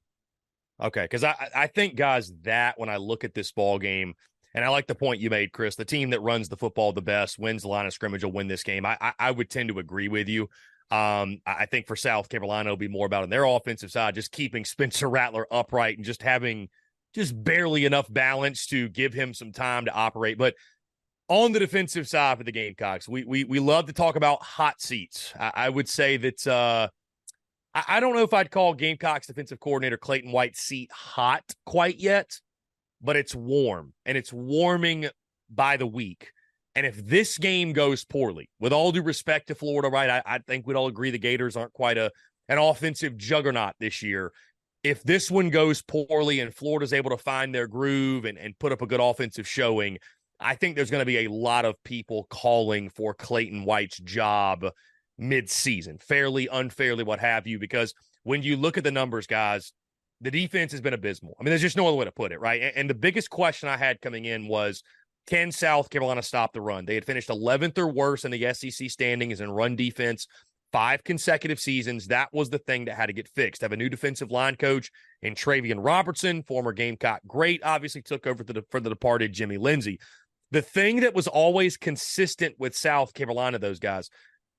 Okay, 0.82 1.04
because 1.04 1.24
I 1.24 1.50
I 1.56 1.68
think 1.68 1.96
guys 1.96 2.32
that 2.44 2.78
when 2.78 2.88
I 2.88 2.98
look 2.98 3.24
at 3.24 3.34
this 3.34 3.52
ball 3.52 3.80
game, 3.80 4.14
and 4.54 4.64
I 4.64 4.70
like 4.70 4.88
the 4.88 4.96
point 4.96 5.20
you 5.20 5.30
made, 5.30 5.52
Chris. 5.52 5.76
The 5.76 5.86
team 5.86 6.12
that 6.12 6.22
runs 6.22 6.50
the 6.50 6.58
football 6.58 6.94
the 6.94 7.02
best 7.02 7.40
wins 7.40 7.64
the 7.64 7.68
line 7.68 7.88
of 7.88 7.94
scrimmage 7.94 8.24
will 8.24 8.32
win 8.32 8.48
this 8.48 8.64
game. 8.64 8.86
I 8.86 8.98
I, 9.02 9.14
I 9.18 9.32
would 9.32 9.50
tend 9.50 9.70
to 9.70 9.80
agree 9.80 10.08
with 10.08 10.28
you. 10.28 10.50
Um, 10.90 11.42
I 11.46 11.66
think 11.66 11.88
for 11.88 11.96
South 11.96 12.30
Carolina, 12.30 12.70
it'll 12.70 12.78
be 12.78 12.88
more 12.88 13.08
about 13.08 13.24
on 13.24 13.30
their 13.30 13.44
offensive 13.44 13.92
side, 13.92 14.16
just 14.16 14.32
keeping 14.32 14.66
Spencer 14.66 15.10
Rattler 15.10 15.48
upright 15.52 15.98
and 15.98 16.06
just 16.06 16.22
having 16.22 16.70
just 17.14 17.42
barely 17.44 17.86
enough 17.86 18.12
balance 18.12 18.68
to 18.68 18.90
give 18.90 19.14
him 19.14 19.34
some 19.34 19.52
time 19.52 19.86
to 19.86 19.94
operate. 19.94 20.38
But 20.38 20.56
on 21.30 21.52
the 21.52 21.60
defensive 21.60 22.08
side 22.08 22.38
for 22.38 22.44
the 22.44 22.52
Gamecocks, 22.52 23.08
we 23.08 23.24
we 23.24 23.44
we 23.44 23.60
love 23.60 23.88
to 23.88 23.94
talk 23.94 24.16
about 24.16 24.42
hot 24.44 24.82
seats. 24.82 25.34
I, 25.40 25.52
I 25.56 25.70
would 25.70 25.90
say 25.90 26.18
that 26.18 26.48
uh, 26.48 26.88
I, 27.74 27.84
I 27.88 28.00
don't 28.00 28.16
know 28.16 28.24
if 28.24 28.34
I'd 28.34 28.52
call 28.52 28.74
Gamecocks 28.74 29.28
defensive 29.28 29.60
coordinator 29.60 29.98
Clayton 29.98 30.32
White's 30.32 30.62
seat 30.62 30.92
hot 30.92 31.44
quite 31.66 32.00
yet 32.00 32.40
but 33.02 33.16
it's 33.16 33.36
warm 33.36 33.94
and 34.06 34.18
it's 34.18 34.34
warming 34.34 35.10
by 35.50 35.78
the 35.78 35.88
week. 35.88 36.32
And 36.76 36.86
if 36.86 36.96
this 37.06 37.38
game 37.38 37.74
goes 37.74 38.06
poorly, 38.06 38.50
with 38.60 38.72
all 38.72 38.92
due 38.92 39.02
respect 39.02 39.48
to 39.48 39.56
Florida, 39.56 39.90
right? 39.90 40.10
I, 40.10 40.22
I 40.26 40.40
think 40.40 40.68
we'd 40.68 40.76
all 40.76 40.88
agree 40.88 41.10
the 41.10 41.18
Gators 41.18 41.58
aren't 41.58 41.74
quite 41.74 41.98
a 41.98 42.12
an 42.50 42.58
offensive 42.58 43.18
juggernaut 43.18 43.74
this 43.80 44.02
year. 44.02 44.32
If 44.88 45.04
this 45.04 45.30
one 45.30 45.50
goes 45.50 45.82
poorly 45.82 46.40
and 46.40 46.54
Florida's 46.54 46.94
able 46.94 47.10
to 47.10 47.18
find 47.18 47.54
their 47.54 47.68
groove 47.68 48.24
and, 48.24 48.38
and 48.38 48.58
put 48.58 48.72
up 48.72 48.82
a 48.82 48.88
good 48.88 49.02
offensive 49.02 49.46
showing, 49.46 49.98
I 50.40 50.56
think 50.56 50.76
there's 50.76 50.90
going 50.90 51.02
to 51.02 51.06
be 51.06 51.26
a 51.26 51.32
lot 51.32 51.66
of 51.66 51.76
people 51.84 52.26
calling 52.30 52.90
for 52.90 53.14
Clayton 53.14 53.66
White's 53.66 54.00
job 54.00 54.66
mid-season, 55.18 55.98
fairly, 55.98 56.48
unfairly, 56.50 57.04
what 57.04 57.20
have 57.20 57.48
you, 57.48 57.60
because 57.60 57.94
when 58.24 58.44
you 58.44 58.56
look 58.56 58.78
at 58.78 58.86
the 58.86 58.92
numbers, 58.92 59.28
guys, 59.28 59.74
the 60.22 60.32
defense 60.32 60.72
has 60.72 60.80
been 60.80 60.94
abysmal. 60.94 61.36
I 61.38 61.44
mean, 61.44 61.50
there's 61.50 61.62
just 61.62 61.76
no 61.76 61.88
other 61.88 61.98
way 61.98 62.06
to 62.06 62.12
put 62.12 62.32
it, 62.32 62.40
right? 62.40 62.72
And, 62.76 62.90
the 62.90 62.96
biggest 62.96 63.30
question 63.30 63.68
I 63.68 63.78
had 63.78 64.00
coming 64.00 64.24
in 64.24 64.48
was 64.48 64.84
can 65.28 65.52
South 65.52 65.90
Carolina 65.90 66.24
stop 66.24 66.54
the 66.54 66.62
run? 66.62 66.86
They 66.86 66.96
had 66.96 67.04
finished 67.04 67.28
11th 67.28 67.78
or 67.78 67.88
worse 67.88 68.24
in 68.24 68.32
the 68.32 68.54
SEC 68.54 68.90
standings 68.90 69.42
in 69.42 69.52
run 69.52 69.76
defense 69.76 70.28
five 70.72 71.04
consecutive 71.04 71.60
seasons. 71.60 72.08
That 72.08 72.30
was 72.34 72.50
the 72.50 72.60
thing 72.60 72.86
that 72.86 72.96
had 72.96 73.08
to 73.08 73.14
get 73.14 73.28
fixed. 73.30 73.62
Have 73.62 73.72
a 73.72 73.78
new 73.78 73.90
defensive 73.90 74.32
line 74.32 74.56
coach 74.56 74.92
in 75.22 75.36
Travian 75.36 75.84
Robertson, 75.84 76.44
former 76.44 76.74
Gamecock 76.74 77.22
great, 77.28 77.62
obviously 77.64 78.02
took 78.02 78.28
over 78.28 78.44
the, 78.44 78.64
for 78.70 78.80
the 78.80 78.90
departed 78.90 79.34
Jimmy 79.34 79.58
Lindsey. 79.58 80.00
The 80.52 80.62
thing 80.62 81.02
that 81.02 81.14
was 81.14 81.28
always 81.28 81.78
consistent 81.78 82.56
with 82.58 82.76
South 82.76 83.14
Carolina, 83.14 83.60
those 83.60 83.80
guys, 83.80 84.10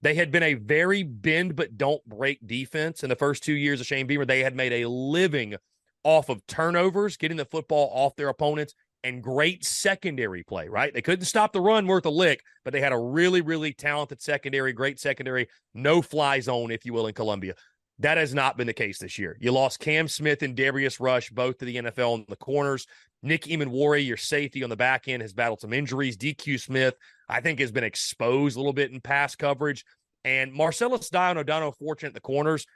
they 0.03 0.15
had 0.15 0.31
been 0.31 0.43
a 0.43 0.55
very 0.55 1.03
bend 1.03 1.57
but 1.57 1.77
don't 1.77 2.05
break 2.07 2.47
defense 2.47 3.03
in 3.03 3.09
the 3.09 3.17
first 3.17 3.43
two 3.43 3.55
years 3.55 3.81
of 3.81 3.87
Shane 3.87 4.07
Beamer. 4.07 4.25
They 4.25 4.43
had 4.43 4.55
made 4.55 4.73
a 4.73 4.89
living 4.89 5.57
off 6.05 6.29
of 6.29 6.47
turnovers, 6.47 7.17
getting 7.17 7.37
the 7.37 7.45
football 7.45 7.91
off 7.93 8.17
their 8.17 8.29
opponents, 8.29 8.75
and 9.05 9.23
great 9.23 9.65
secondary 9.65 10.43
play, 10.43 10.69
right? 10.69 10.93
They 10.93 11.03
couldn't 11.03 11.27
stop 11.27 11.53
the 11.53 11.61
run 11.61 11.87
worth 11.87 12.07
a 12.07 12.11
lick, 12.11 12.43
but 12.65 12.73
they 12.73 12.81
had 12.81 12.93
a 12.93 12.99
really, 12.99 13.41
really 13.41 13.73
talented 13.73 14.21
secondary, 14.21 14.73
great 14.73 14.99
secondary, 14.99 15.49
no 15.75 16.03
fly 16.03 16.41
zone, 16.41 16.71
if 16.71 16.85
you 16.85 16.93
will, 16.93 17.07
in 17.07 17.15
Columbia. 17.15 17.55
That 18.01 18.19
has 18.19 18.33
not 18.33 18.57
been 18.57 18.67
the 18.67 18.73
case 18.73 18.99
this 18.99 19.19
year. 19.19 19.37
You 19.41 19.51
lost 19.51 19.81
Cam 19.81 20.07
Smith 20.07 20.43
and 20.43 20.57
Darius 20.57 21.01
Rush, 21.01 21.31
both 21.31 21.59
to 21.59 21.65
the 21.65 21.77
NFL 21.77 22.17
in 22.17 22.25
the 22.29 22.37
corners. 22.37 22.87
Nick 23.23 23.45
Emmanwori, 23.45 24.07
your 24.07 24.17
safety 24.17 24.63
on 24.63 24.71
the 24.71 24.77
back 24.77 25.09
end, 25.09 25.23
has 25.23 25.33
battled 25.33 25.61
some 25.61 25.73
injuries. 25.73 26.17
DQ 26.17 26.61
Smith, 26.61 26.95
I 27.29 27.41
think, 27.41 27.59
has 27.59 27.73
been 27.73 27.85
exposed 27.85 28.57
a 28.57 28.61
little 28.61 28.73
bit 28.73 28.93
in 28.93 29.01
pass 29.01 29.35
coverage. 29.35 29.85
And 30.25 30.53
Marcellas 30.53 31.11
Dial 31.11 31.31
and 31.31 31.39
O'Donnell 31.41 31.73
Fortune 31.73 32.09
at 32.09 32.15
the 32.15 32.21
corners. 32.21 32.67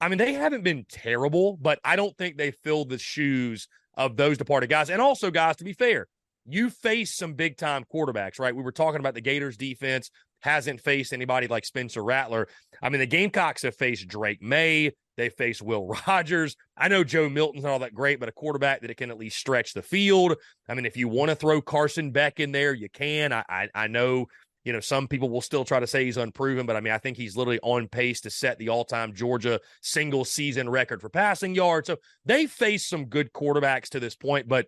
I 0.00 0.08
mean, 0.08 0.18
they 0.18 0.32
haven't 0.32 0.64
been 0.64 0.86
terrible, 0.88 1.58
but 1.60 1.78
I 1.84 1.96
don't 1.96 2.16
think 2.16 2.36
they 2.36 2.50
filled 2.50 2.88
the 2.88 2.98
shoes 2.98 3.68
of 4.00 4.16
those 4.16 4.38
departed 4.38 4.70
guys. 4.70 4.88
And 4.88 5.00
also, 5.00 5.30
guys, 5.30 5.56
to 5.56 5.64
be 5.64 5.74
fair, 5.74 6.06
you 6.46 6.70
face 6.70 7.14
some 7.14 7.34
big 7.34 7.58
time 7.58 7.84
quarterbacks, 7.92 8.40
right? 8.40 8.56
We 8.56 8.62
were 8.62 8.72
talking 8.72 8.98
about 8.98 9.14
the 9.14 9.20
Gators 9.20 9.58
defense 9.58 10.10
hasn't 10.40 10.80
faced 10.80 11.12
anybody 11.12 11.46
like 11.48 11.66
Spencer 11.66 12.02
Rattler. 12.02 12.48
I 12.82 12.88
mean, 12.88 13.00
the 13.00 13.06
Gamecocks 13.06 13.62
have 13.62 13.76
faced 13.76 14.08
Drake 14.08 14.40
Maye. 14.40 14.92
They 15.18 15.28
face 15.28 15.60
Will 15.60 15.86
Rogers. 16.06 16.56
I 16.78 16.88
know 16.88 17.04
Joe 17.04 17.28
Milton's 17.28 17.62
not 17.62 17.72
all 17.72 17.78
that 17.80 17.92
great, 17.92 18.18
but 18.18 18.30
a 18.30 18.32
quarterback 18.32 18.80
that 18.80 18.90
it 18.90 18.96
can 18.96 19.10
at 19.10 19.18
least 19.18 19.36
stretch 19.36 19.74
the 19.74 19.82
field. 19.82 20.36
I 20.66 20.72
mean, 20.72 20.86
if 20.86 20.96
you 20.96 21.08
want 21.08 21.28
to 21.28 21.34
throw 21.34 21.60
Carson 21.60 22.10
Beck 22.10 22.40
in 22.40 22.52
there, 22.52 22.72
you 22.72 22.88
can. 22.88 23.34
I, 23.34 23.44
I, 23.50 23.68
I 23.74 23.86
know 23.88 24.26
you 24.64 24.72
know, 24.72 24.80
some 24.80 25.08
people 25.08 25.30
will 25.30 25.40
still 25.40 25.64
try 25.64 25.80
to 25.80 25.86
say 25.86 26.04
he's 26.04 26.16
unproven, 26.16 26.66
but 26.66 26.76
I 26.76 26.80
mean, 26.80 26.92
I 26.92 26.98
think 26.98 27.16
he's 27.16 27.36
literally 27.36 27.60
on 27.62 27.88
pace 27.88 28.20
to 28.22 28.30
set 28.30 28.58
the 28.58 28.68
all 28.68 28.84
time 28.84 29.14
Georgia 29.14 29.60
single 29.80 30.24
season 30.24 30.68
record 30.68 31.00
for 31.00 31.08
passing 31.08 31.54
yards. 31.54 31.86
So 31.86 31.96
they 32.24 32.46
face 32.46 32.86
some 32.86 33.06
good 33.06 33.32
quarterbacks 33.32 33.88
to 33.90 34.00
this 34.00 34.14
point, 34.14 34.48
but 34.48 34.66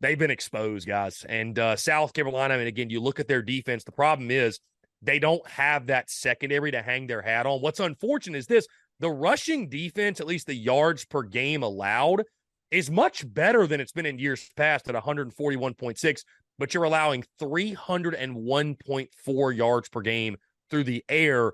they've 0.00 0.18
been 0.18 0.30
exposed, 0.30 0.88
guys. 0.88 1.26
And 1.28 1.58
uh, 1.58 1.76
South 1.76 2.14
Carolina, 2.14 2.56
mean, 2.56 2.66
again, 2.66 2.90
you 2.90 3.00
look 3.00 3.20
at 3.20 3.28
their 3.28 3.42
defense, 3.42 3.84
the 3.84 3.92
problem 3.92 4.30
is 4.30 4.60
they 5.02 5.18
don't 5.18 5.46
have 5.46 5.86
that 5.86 6.10
secondary 6.10 6.70
to 6.70 6.82
hang 6.82 7.06
their 7.06 7.22
hat 7.22 7.46
on. 7.46 7.60
What's 7.60 7.80
unfortunate 7.80 8.38
is 8.38 8.46
this 8.46 8.66
the 9.00 9.10
rushing 9.10 9.68
defense, 9.68 10.20
at 10.20 10.26
least 10.26 10.46
the 10.46 10.54
yards 10.54 11.04
per 11.04 11.22
game 11.22 11.62
allowed, 11.62 12.24
is 12.70 12.90
much 12.90 13.24
better 13.32 13.66
than 13.66 13.80
it's 13.80 13.92
been 13.92 14.06
in 14.06 14.18
years 14.18 14.48
past 14.56 14.88
at 14.88 14.94
141.6 14.94 16.22
but 16.58 16.74
you're 16.74 16.84
allowing 16.84 17.24
301.4 17.40 19.56
yards 19.56 19.88
per 19.88 20.00
game 20.00 20.36
through 20.70 20.84
the 20.84 21.04
air. 21.08 21.52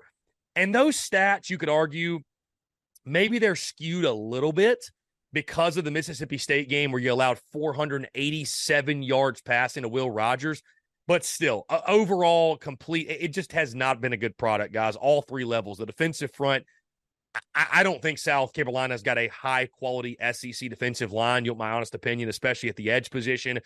And 0.55 0.73
those 0.73 0.97
stats, 0.97 1.49
you 1.49 1.57
could 1.57 1.69
argue, 1.69 2.19
maybe 3.05 3.39
they're 3.39 3.55
skewed 3.55 4.05
a 4.05 4.13
little 4.13 4.53
bit 4.53 4.85
because 5.33 5.77
of 5.77 5.83
the 5.83 5.91
Mississippi 5.91 6.37
State 6.37 6.69
game 6.69 6.91
where 6.91 7.01
you 7.01 7.11
allowed 7.11 7.39
487 7.51 9.03
yards 9.03 9.41
passing 9.41 9.83
to 9.83 9.89
Will 9.89 10.09
Rogers. 10.09 10.61
but 11.07 11.23
still, 11.23 11.65
uh, 11.69 11.81
overall, 11.87 12.57
complete. 12.57 13.07
It 13.09 13.29
just 13.29 13.51
has 13.51 13.75
not 13.75 14.01
been 14.01 14.13
a 14.13 14.17
good 14.17 14.37
product, 14.37 14.73
guys. 14.73 14.95
All 14.95 15.21
three 15.21 15.45
levels. 15.45 15.77
The 15.77 15.85
defensive 15.85 16.31
front. 16.33 16.65
I, 17.53 17.67
I 17.73 17.83
don't 17.83 18.01
think 18.01 18.17
South 18.17 18.53
Carolina's 18.53 19.03
got 19.03 19.17
a 19.17 19.27
high 19.27 19.67
quality 19.67 20.17
SEC 20.31 20.69
defensive 20.69 21.11
line. 21.11 21.45
You 21.45 21.53
my 21.53 21.71
honest 21.71 21.93
opinion, 21.93 22.29
especially 22.29 22.69
at 22.69 22.75
the 22.75 22.89
edge 22.89 23.09
position. 23.09 23.59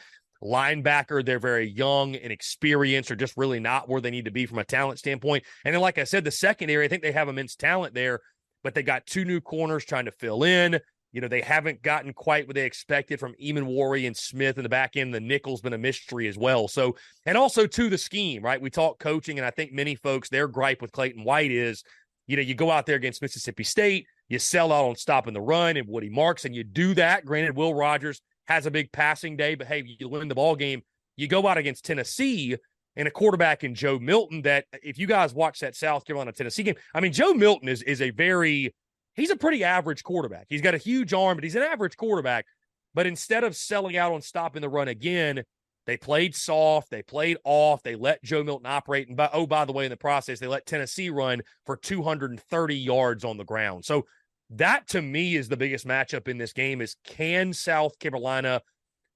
Linebacker, 0.43 1.25
they're 1.25 1.39
very 1.39 1.69
young 1.69 2.15
and 2.15 2.31
experienced, 2.31 3.11
or 3.11 3.15
just 3.15 3.35
really 3.35 3.59
not 3.59 3.89
where 3.89 4.01
they 4.01 4.11
need 4.11 4.25
to 4.25 4.31
be 4.31 4.45
from 4.45 4.59
a 4.59 4.63
talent 4.63 4.99
standpoint. 4.99 5.43
And 5.65 5.73
then, 5.73 5.81
like 5.81 5.97
I 5.97 6.05
said, 6.05 6.23
the 6.23 6.31
secondary, 6.31 6.85
I 6.85 6.87
think 6.87 7.03
they 7.03 7.11
have 7.11 7.27
immense 7.27 7.55
talent 7.55 7.93
there, 7.93 8.19
but 8.63 8.73
they 8.73 8.83
got 8.83 9.05
two 9.05 9.25
new 9.25 9.41
corners 9.41 9.85
trying 9.85 10.05
to 10.05 10.11
fill 10.11 10.43
in. 10.43 10.79
You 11.11 11.21
know, 11.21 11.27
they 11.27 11.41
haven't 11.41 11.81
gotten 11.81 12.13
quite 12.13 12.45
what 12.45 12.55
they 12.55 12.65
expected 12.65 13.19
from 13.19 13.33
Emmanwori 13.43 14.05
and 14.05 14.15
Smith 14.15 14.57
in 14.57 14.63
the 14.63 14.69
back 14.69 14.95
end. 14.95 15.13
The 15.13 15.19
nickel's 15.19 15.61
been 15.61 15.73
a 15.73 15.77
mystery 15.77 16.27
as 16.27 16.37
well. 16.37 16.67
So, 16.67 16.95
and 17.25 17.35
also 17.37 17.65
to 17.65 17.89
the 17.89 17.97
scheme, 17.97 18.43
right? 18.43 18.61
We 18.61 18.69
talk 18.69 18.99
coaching, 18.99 19.39
and 19.39 19.45
I 19.45 19.49
think 19.49 19.73
many 19.73 19.95
folks, 19.95 20.29
their 20.29 20.47
gripe 20.47 20.81
with 20.81 20.91
Clayton 20.91 21.23
White 21.23 21.51
is, 21.51 21.83
you 22.27 22.35
know, 22.35 22.43
you 22.43 22.53
go 22.53 22.69
out 22.69 22.85
there 22.85 22.95
against 22.95 23.23
Mississippi 23.23 23.63
State, 23.63 24.05
you 24.27 24.37
sell 24.37 24.71
out 24.71 24.85
on 24.85 24.95
stopping 24.95 25.33
the 25.33 25.41
run 25.41 25.77
and 25.77 25.87
Woody 25.87 26.09
Marks, 26.09 26.45
and 26.45 26.55
you 26.55 26.63
do 26.63 26.93
that. 26.93 27.25
Granted, 27.25 27.57
Will 27.57 27.73
Rogers 27.73 28.21
has 28.49 28.65
a 28.65 28.71
big 28.71 28.91
passing 28.91 29.37
day, 29.37 29.55
but 29.55 29.67
hey, 29.67 29.83
you 29.99 30.09
win 30.09 30.27
the 30.27 30.35
ball 30.35 30.55
game. 30.55 30.81
You 31.15 31.27
go 31.27 31.47
out 31.47 31.59
against 31.59 31.85
Tennessee 31.85 32.57
and 32.95 33.07
a 33.07 33.11
quarterback 33.11 33.63
in 33.63 33.75
Joe 33.75 33.99
Milton 33.99 34.41
that 34.41 34.65
if 34.83 34.97
you 34.97 35.05
guys 35.05 35.33
watch 35.33 35.59
that 35.59 35.75
South 35.75 36.03
Carolina 36.03 36.31
Tennessee 36.31 36.63
game, 36.63 36.75
I 36.93 36.99
mean, 36.99 37.13
Joe 37.13 37.33
Milton 37.33 37.69
is 37.69 37.83
is 37.83 38.01
a 38.01 38.09
very 38.09 38.73
he's 39.13 39.29
a 39.29 39.35
pretty 39.35 39.63
average 39.63 40.03
quarterback. 40.03 40.47
He's 40.49 40.61
got 40.61 40.73
a 40.73 40.79
huge 40.79 41.13
arm, 41.13 41.37
but 41.37 41.43
he's 41.43 41.55
an 41.55 41.61
average 41.61 41.95
quarterback. 41.95 42.45
But 42.95 43.05
instead 43.05 43.43
of 43.43 43.55
selling 43.55 43.97
out 43.97 44.11
on 44.11 44.21
stopping 44.21 44.63
the 44.63 44.69
run 44.69 44.87
again, 44.87 45.43
they 45.85 45.97
played 45.97 46.35
soft, 46.35 46.89
they 46.89 47.03
played 47.03 47.37
off, 47.43 47.83
they 47.83 47.95
let 47.95 48.23
Joe 48.23 48.43
Milton 48.43 48.65
operate. 48.65 49.07
And 49.07 49.15
by, 49.15 49.29
oh, 49.31 49.45
by 49.45 49.65
the 49.65 49.73
way, 49.73 49.85
in 49.85 49.91
the 49.91 49.97
process, 49.97 50.39
they 50.39 50.47
let 50.47 50.65
Tennessee 50.65 51.11
run 51.11 51.43
for 51.67 51.77
230 51.77 52.75
yards 52.75 53.23
on 53.23 53.37
the 53.37 53.43
ground. 53.43 53.85
So 53.85 54.05
that 54.51 54.87
to 54.89 55.01
me 55.01 55.35
is 55.35 55.47
the 55.47 55.57
biggest 55.57 55.87
matchup 55.87 56.27
in 56.27 56.37
this 56.37 56.53
game 56.53 56.81
is 56.81 56.95
can 57.03 57.53
South 57.53 57.99
Carolina 57.99 58.61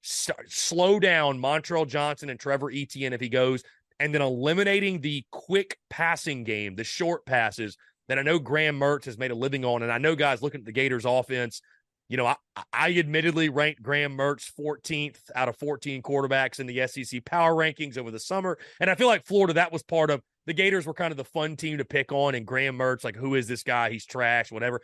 start, 0.01 0.51
slow 0.51 0.99
down 0.99 1.39
Montrell 1.39 1.88
Johnson 1.88 2.29
and 2.29 2.39
Trevor 2.39 2.71
Etienne 2.71 3.13
if 3.13 3.21
he 3.21 3.29
goes, 3.29 3.63
and 3.99 4.13
then 4.13 4.21
eliminating 4.21 5.01
the 5.01 5.25
quick 5.31 5.77
passing 5.89 6.43
game, 6.43 6.75
the 6.75 6.84
short 6.84 7.25
passes 7.25 7.77
that 8.07 8.19
I 8.19 8.21
know 8.21 8.39
Graham 8.39 8.79
Mertz 8.79 9.05
has 9.05 9.17
made 9.17 9.31
a 9.31 9.36
living 9.36 9.63
on. 9.63 9.81
And 9.81 9.91
I 9.91 9.97
know 9.97 10.15
guys 10.15 10.41
looking 10.41 10.61
at 10.61 10.65
the 10.65 10.71
Gators 10.71 11.05
offense, 11.05 11.61
you 12.09 12.17
know, 12.17 12.25
I, 12.25 12.36
I 12.71 12.91
admittedly 12.97 13.49
ranked 13.49 13.81
Graham 13.81 14.17
Mertz 14.17 14.51
14th 14.59 15.19
out 15.36 15.47
of 15.47 15.57
14 15.57 16.01
quarterbacks 16.01 16.59
in 16.59 16.67
the 16.67 16.86
SEC 16.88 17.23
power 17.23 17.53
rankings 17.53 17.97
over 17.97 18.11
the 18.11 18.19
summer. 18.19 18.57
And 18.79 18.89
I 18.89 18.95
feel 18.95 19.07
like 19.07 19.25
Florida, 19.25 19.53
that 19.53 19.71
was 19.71 19.84
part 19.84 20.09
of 20.09 20.21
the 20.45 20.53
Gators 20.53 20.86
were 20.86 20.93
kind 20.93 21.11
of 21.11 21.17
the 21.17 21.23
fun 21.23 21.55
team 21.55 21.77
to 21.77 21.86
pick 21.86 22.11
on. 22.11 22.36
And 22.36 22.45
Graham 22.45 22.77
Mertz, 22.77 23.03
like, 23.03 23.15
who 23.15 23.36
is 23.36 23.47
this 23.47 23.63
guy? 23.63 23.89
He's 23.89 24.05
trash, 24.05 24.51
whatever. 24.51 24.81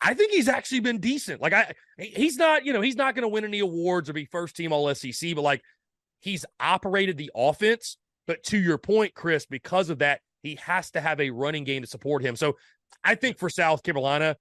I 0.00 0.14
think 0.14 0.32
he's 0.32 0.48
actually 0.48 0.80
been 0.80 0.98
decent. 0.98 1.40
Like 1.40 1.52
I 1.52 1.72
he's 1.98 2.36
not, 2.36 2.64
you 2.64 2.72
know, 2.72 2.80
he's 2.80 2.96
not 2.96 3.14
going 3.14 3.22
to 3.22 3.28
win 3.28 3.44
any 3.44 3.58
awards 3.58 4.08
or 4.08 4.12
be 4.12 4.26
first 4.26 4.56
team 4.56 4.72
all 4.72 4.92
SEC, 4.94 5.34
but 5.34 5.42
like 5.42 5.62
he's 6.20 6.44
operated 6.60 7.16
the 7.16 7.30
offense. 7.34 7.96
But 8.26 8.42
to 8.44 8.58
your 8.58 8.78
point, 8.78 9.14
Chris, 9.14 9.46
because 9.46 9.90
of 9.90 9.98
that, 10.00 10.20
he 10.42 10.56
has 10.56 10.90
to 10.92 11.00
have 11.00 11.20
a 11.20 11.30
running 11.30 11.64
game 11.64 11.82
to 11.82 11.88
support 11.88 12.22
him. 12.22 12.36
So 12.36 12.56
I 13.02 13.14
think 13.14 13.38
for 13.38 13.50
South 13.50 13.82
Carolina, 13.82 14.36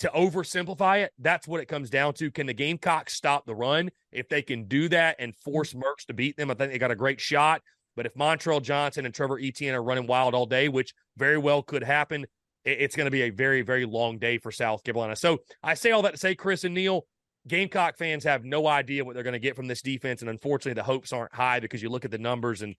to 0.00 0.08
oversimplify 0.14 1.04
it, 1.04 1.12
that's 1.18 1.46
what 1.46 1.60
it 1.60 1.66
comes 1.66 1.90
down 1.90 2.14
to. 2.14 2.30
Can 2.30 2.46
the 2.46 2.54
Gamecocks 2.54 3.14
stop 3.14 3.44
the 3.44 3.54
run? 3.54 3.90
If 4.12 4.28
they 4.28 4.40
can 4.40 4.64
do 4.64 4.88
that 4.88 5.16
and 5.18 5.32
mm-hmm. 5.32 5.50
force 5.50 5.74
Mertz 5.74 6.06
to 6.08 6.14
beat 6.14 6.36
them, 6.36 6.50
I 6.50 6.54
think 6.54 6.72
they 6.72 6.78
got 6.78 6.90
a 6.90 6.96
great 6.96 7.20
shot. 7.20 7.62
But 7.96 8.06
if 8.06 8.14
Montrell 8.14 8.62
Johnson 8.62 9.04
and 9.04 9.14
Trevor 9.14 9.38
Etienne 9.38 9.74
are 9.74 9.82
running 9.82 10.06
wild 10.06 10.34
all 10.34 10.46
day, 10.46 10.68
which 10.68 10.94
very 11.18 11.36
well 11.36 11.62
could 11.62 11.82
happen, 11.82 12.26
it's 12.64 12.96
going 12.96 13.06
to 13.06 13.10
be 13.10 13.22
a 13.22 13.30
very, 13.30 13.62
very 13.62 13.84
long 13.84 14.18
day 14.18 14.38
for 14.38 14.52
South 14.52 14.84
Carolina. 14.84 15.16
So 15.16 15.38
I 15.62 15.74
say 15.74 15.90
all 15.92 16.02
that 16.02 16.12
to 16.12 16.18
say, 16.18 16.34
Chris 16.34 16.64
and 16.64 16.74
Neil, 16.74 17.06
Gamecock 17.48 17.96
fans 17.96 18.24
have 18.24 18.44
no 18.44 18.66
idea 18.66 19.04
what 19.04 19.14
they're 19.14 19.24
going 19.24 19.32
to 19.32 19.38
get 19.38 19.56
from 19.56 19.66
this 19.66 19.82
defense. 19.82 20.20
And 20.20 20.30
unfortunately, 20.30 20.78
the 20.78 20.84
hopes 20.84 21.12
aren't 21.12 21.34
high 21.34 21.60
because 21.60 21.82
you 21.82 21.88
look 21.88 22.04
at 22.04 22.10
the 22.10 22.18
numbers 22.18 22.62
and 22.62 22.74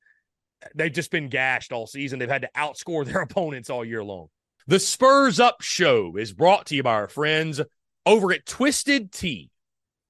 uh, 0.64 0.68
they've 0.76 0.94
just 0.94 1.12
been 1.12 1.30
gashed 1.30 1.72
all 1.72 1.88
season. 1.88 2.20
They've 2.20 2.30
had 2.30 2.44
to 2.44 2.50
outscore 2.56 3.06
their 3.12 3.22
opponents 3.22 3.70
all 3.70 3.84
year 3.84 4.04
long. 4.04 4.28
The 4.68 4.80
Spurs 4.80 5.40
Up 5.40 5.62
Show 5.62 6.16
is 6.18 6.34
brought 6.34 6.68
to 6.68 6.76
you 6.76 6.84
by 6.84 6.94
our 6.94 7.08
friends 7.08 7.60
over 8.06 8.32
at 8.32 8.46
Twisted 8.46 9.12
Tea. 9.12 9.50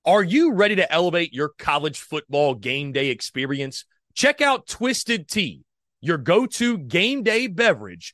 Are 0.03 0.23
you 0.23 0.53
ready 0.53 0.75
to 0.75 0.91
elevate 0.91 1.33
your 1.33 1.49
college 1.57 1.99
football 1.99 2.55
game 2.55 2.91
day 2.91 3.09
experience? 3.09 3.85
Check 4.13 4.41
out 4.41 4.67
Twisted 4.67 5.29
Tea, 5.29 5.63
your 6.01 6.17
go 6.17 6.45
to 6.47 6.77
game 6.77 7.23
day 7.23 7.47
beverage 7.47 8.13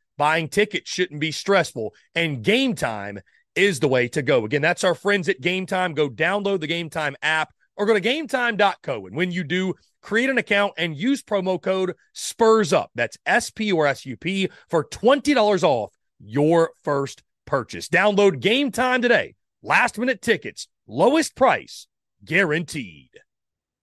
Buying 0.21 0.49
tickets 0.49 0.87
shouldn't 0.87 1.19
be 1.19 1.31
stressful, 1.31 1.95
and 2.13 2.43
game 2.43 2.75
time 2.75 3.21
is 3.55 3.79
the 3.79 3.87
way 3.87 4.07
to 4.09 4.21
go. 4.21 4.45
Again, 4.45 4.61
that's 4.61 4.83
our 4.83 4.93
friends 4.93 5.27
at 5.27 5.41
Game 5.41 5.65
Time. 5.65 5.95
Go 5.95 6.11
download 6.11 6.59
the 6.59 6.67
Game 6.67 6.91
Time 6.91 7.15
app 7.23 7.51
or 7.75 7.87
go 7.87 7.95
to 7.95 7.99
gametime.co. 7.99 9.07
And 9.07 9.15
when 9.15 9.31
you 9.31 9.43
do, 9.43 9.73
create 9.99 10.29
an 10.29 10.37
account 10.37 10.73
and 10.77 10.95
use 10.95 11.23
promo 11.23 11.59
code 11.59 11.95
SPURS 12.13 12.71
UP. 12.71 12.91
That's 12.93 13.17
S 13.25 13.49
P 13.49 13.71
or 13.71 13.87
S 13.87 14.05
U 14.05 14.15
P 14.15 14.49
for 14.69 14.85
$20 14.85 15.63
off 15.63 15.91
your 16.19 16.69
first 16.83 17.23
purchase. 17.45 17.89
Download 17.89 18.39
Game 18.39 18.69
Time 18.69 19.01
today. 19.01 19.33
Last 19.63 19.97
minute 19.97 20.21
tickets, 20.21 20.67
lowest 20.85 21.35
price 21.35 21.87
guaranteed. 22.23 23.09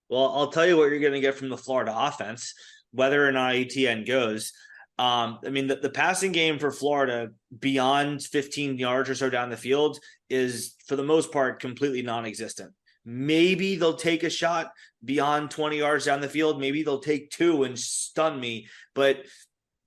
Well, 0.09 0.33
I'll 0.37 0.53
tell 0.53 0.69
you 0.69 0.77
what 0.77 0.91
you're 0.91 1.01
going 1.01 1.15
to 1.15 1.21
get 1.21 1.35
from 1.35 1.49
the 1.49 1.59
Florida 1.59 1.93
offense, 1.97 2.55
whether 2.93 3.27
or 3.27 3.33
not 3.33 3.57
Etienne 3.57 4.05
goes. 4.05 4.53
Um, 4.99 5.39
I 5.47 5.51
mean, 5.51 5.69
the, 5.69 5.77
the 5.77 5.91
passing 5.91 6.33
game 6.33 6.59
for 6.59 6.73
Florida 6.73 7.31
beyond 7.61 8.23
15 8.23 8.79
yards 8.79 9.09
or 9.09 9.15
so 9.15 9.31
down 9.31 9.49
the 9.49 9.57
field 9.57 9.99
is, 10.29 10.75
for 10.87 10.97
the 10.97 11.05
most 11.05 11.31
part, 11.31 11.61
completely 11.61 12.03
non 12.03 12.27
existent. 12.27 12.73
Maybe 13.05 13.77
they'll 13.77 13.95
take 13.95 14.25
a 14.25 14.31
shot 14.31 14.73
beyond 15.05 15.51
20 15.51 15.79
yards 15.79 16.05
down 16.05 16.21
the 16.21 16.29
field. 16.29 16.61
Maybe 16.61 16.83
they'll 16.83 16.99
take 16.99 17.31
two 17.31 17.63
and 17.63 17.79
stun 17.79 18.41
me. 18.41 18.69
But 18.95 19.25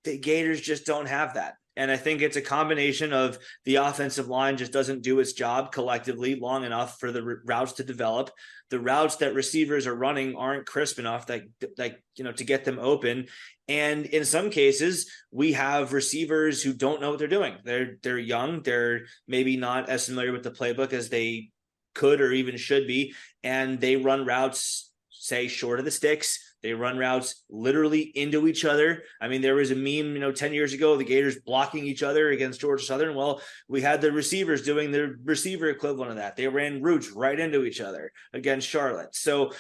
the 0.06 0.18
Gators 0.18 0.62
just 0.62 0.86
don't 0.86 1.08
have 1.08 1.36
that. 1.36 1.56
And 1.78 1.90
I 1.90 1.98
think 1.98 2.22
it's 2.22 2.36
a 2.36 2.42
combination 2.42 3.14
of 3.14 3.38
the 3.64 3.76
offensive 3.76 4.28
line 4.28 4.58
just 4.58 4.74
doesn't 4.74 5.04
do 5.04 5.20
its 5.20 5.34
job 5.34 5.72
collectively 5.72 6.36
long 6.36 6.66
enough 6.66 7.00
for 7.00 7.12
the 7.12 7.24
routes 7.46 7.74
to 7.74 7.84
develop. 7.84 8.30
The 8.70 8.80
routes 8.80 9.18
that 9.18 9.34
receivers 9.34 9.88
are 9.88 9.96
running 9.96 10.36
aren't 10.36 10.66
crisp 10.66 11.00
enough 11.00 11.28
that 11.28 11.44
like 11.78 12.02
you 12.16 12.24
know 12.24 12.32
to 12.34 12.44
get 12.44 12.66
them 12.66 12.80
open. 12.80 13.28
And 13.68 14.06
in 14.06 14.26
some 14.26 14.50
cases, 14.50 15.10
we 15.32 15.54
have 15.54 15.94
receivers 15.94 16.62
who 16.62 16.74
don't 16.74 17.00
know 17.00 17.12
what 17.12 17.20
they're 17.20 17.28
doing. 17.28 17.56
They're 17.64 17.98
they're 18.04 18.18
young, 18.18 18.62
they're 18.62 19.06
maybe 19.28 19.56
not 19.56 19.90
as 19.90 20.06
familiar 20.06 20.34
with 20.34 20.44
the 20.44 20.52
playbook 20.52 20.94
as 20.94 21.10
they 21.10 21.52
could 21.94 22.22
or 22.22 22.32
even 22.32 22.58
should 22.58 22.88
be, 22.88 23.14
and 23.44 23.80
they 23.80 23.96
run 23.96 24.26
routes 24.26 24.92
say 25.10 25.48
short 25.48 25.80
of 25.80 25.86
the 25.86 25.92
sticks 25.92 26.51
they 26.64 26.74
run 26.74 26.98
routes 26.98 27.44
literally 27.50 28.02
into 28.02 28.48
each 28.48 28.66
other. 28.66 29.04
I 29.20 29.28
mean, 29.28 29.42
there 29.42 29.56
was 29.56 29.72
a 29.72 29.76
meme, 29.76 30.14
you 30.14 30.20
know, 30.20 30.32
10 30.32 30.54
years 30.54 30.74
ago, 30.74 30.96
the 30.96 31.04
Gators 31.04 31.40
blocking 31.40 31.86
each 31.86 32.04
other 32.04 32.30
against 32.30 32.62
Georgia 32.62 32.84
Southern. 32.84 33.16
Well, 33.16 33.42
we 33.68 33.82
had 33.82 34.02
the 34.02 34.12
receivers 34.12 34.62
doing 34.62 34.92
the 34.92 35.16
receiver 35.24 35.70
equivalent 35.70 36.12
of 36.12 36.18
that. 36.18 36.36
They 36.36 36.48
ran 36.48 36.82
routes 36.82 37.12
right 37.12 37.40
into 37.40 37.64
each 37.64 37.82
other 37.82 38.12
against 38.34 38.68
Charlotte. 38.68 39.16
So 39.16 39.52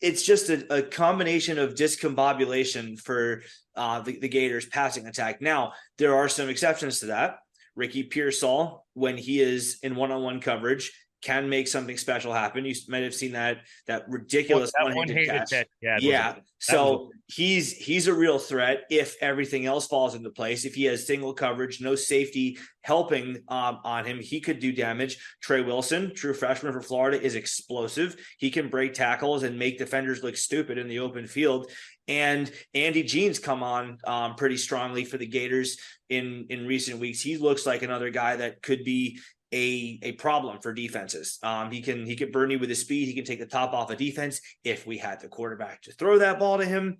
it's 0.00 0.22
just 0.22 0.48
a, 0.48 0.74
a 0.74 0.82
combination 0.82 1.58
of 1.58 1.74
discombobulation 1.74 2.98
for 3.00 3.42
uh, 3.76 4.00
the, 4.00 4.18
the 4.18 4.28
Gators 4.28 4.66
passing 4.66 5.06
attack. 5.06 5.40
Now, 5.40 5.72
there 5.98 6.14
are 6.14 6.28
some 6.28 6.48
exceptions 6.48 7.00
to 7.00 7.06
that. 7.06 7.38
Ricky 7.76 8.02
Pearsall, 8.02 8.84
when 8.94 9.16
he 9.16 9.40
is 9.40 9.78
in 9.82 9.94
one-on-one 9.94 10.40
coverage, 10.40 10.92
can 11.22 11.48
make 11.48 11.68
something 11.68 11.96
special 11.96 12.32
happen. 12.32 12.64
You 12.64 12.74
might 12.88 13.02
have 13.02 13.14
seen 13.14 13.32
that 13.32 13.58
that 13.86 14.08
ridiculous 14.08 14.72
that 14.76 14.94
one-handed 14.94 15.28
catch. 15.28 15.50
catch. 15.50 15.66
Yeah, 15.80 15.98
yeah. 16.00 16.34
so 16.58 17.10
he's 17.26 17.72
he's 17.72 18.06
a 18.06 18.14
real 18.14 18.38
threat 18.38 18.82
if 18.90 19.16
everything 19.20 19.66
else 19.66 19.86
falls 19.86 20.14
into 20.14 20.30
place. 20.30 20.64
If 20.64 20.74
he 20.74 20.84
has 20.84 21.06
single 21.06 21.34
coverage, 21.34 21.80
no 21.80 21.94
safety 21.94 22.58
helping 22.82 23.42
um, 23.48 23.80
on 23.84 24.04
him, 24.04 24.18
he 24.18 24.40
could 24.40 24.58
do 24.58 24.72
damage. 24.72 25.18
Trey 25.42 25.60
Wilson, 25.60 26.14
true 26.14 26.34
freshman 26.34 26.72
for 26.72 26.82
Florida, 26.82 27.20
is 27.20 27.34
explosive. 27.34 28.16
He 28.38 28.50
can 28.50 28.68
break 28.68 28.94
tackles 28.94 29.42
and 29.42 29.58
make 29.58 29.78
defenders 29.78 30.22
look 30.22 30.36
stupid 30.36 30.78
in 30.78 30.88
the 30.88 31.00
open 31.00 31.26
field. 31.26 31.70
And 32.08 32.50
Andy 32.74 33.02
Jean's 33.02 33.38
come 33.38 33.62
on 33.62 33.98
um, 34.04 34.34
pretty 34.34 34.56
strongly 34.56 35.04
for 35.04 35.18
the 35.18 35.26
Gators 35.26 35.78
in 36.08 36.46
in 36.50 36.66
recent 36.66 36.98
weeks. 36.98 37.20
He 37.20 37.36
looks 37.36 37.66
like 37.66 37.82
another 37.82 38.10
guy 38.10 38.36
that 38.36 38.62
could 38.62 38.84
be 38.84 39.20
a 39.52 39.98
a 40.02 40.12
problem 40.12 40.60
for 40.60 40.72
defenses. 40.72 41.38
Um, 41.42 41.70
he 41.70 41.82
can 41.82 42.06
he 42.06 42.16
can 42.16 42.30
burn 42.30 42.50
you 42.50 42.58
with 42.58 42.68
his 42.68 42.80
speed. 42.80 43.06
He 43.06 43.14
can 43.14 43.24
take 43.24 43.40
the 43.40 43.46
top 43.46 43.72
off 43.72 43.90
a 43.90 43.96
defense 43.96 44.40
if 44.64 44.86
we 44.86 44.98
had 44.98 45.20
the 45.20 45.28
quarterback 45.28 45.82
to 45.82 45.92
throw 45.92 46.18
that 46.18 46.38
ball 46.38 46.58
to 46.58 46.64
him. 46.64 46.98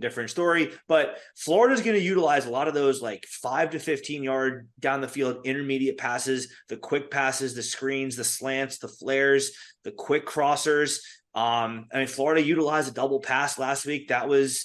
Different 0.00 0.30
story, 0.30 0.72
but 0.86 1.18
Florida's 1.36 1.82
going 1.82 1.96
to 1.96 2.02
utilize 2.02 2.46
a 2.46 2.50
lot 2.50 2.68
of 2.68 2.74
those 2.74 3.02
like 3.02 3.26
five 3.26 3.70
to 3.70 3.80
15 3.80 4.22
yard 4.22 4.68
down 4.78 5.00
the 5.00 5.08
field 5.08 5.38
intermediate 5.44 5.98
passes, 5.98 6.52
the 6.68 6.76
quick 6.76 7.10
passes, 7.10 7.52
the 7.56 7.64
screens, 7.64 8.14
the 8.14 8.22
slants, 8.22 8.78
the 8.78 8.86
flares, 8.86 9.50
the 9.82 9.90
quick 9.90 10.24
crossers. 10.24 11.00
Um, 11.34 11.86
I 11.92 11.98
mean, 11.98 12.06
Florida 12.06 12.40
utilized 12.40 12.88
a 12.88 12.94
double 12.94 13.18
pass 13.18 13.58
last 13.58 13.86
week. 13.86 14.08
That 14.08 14.28
was 14.28 14.64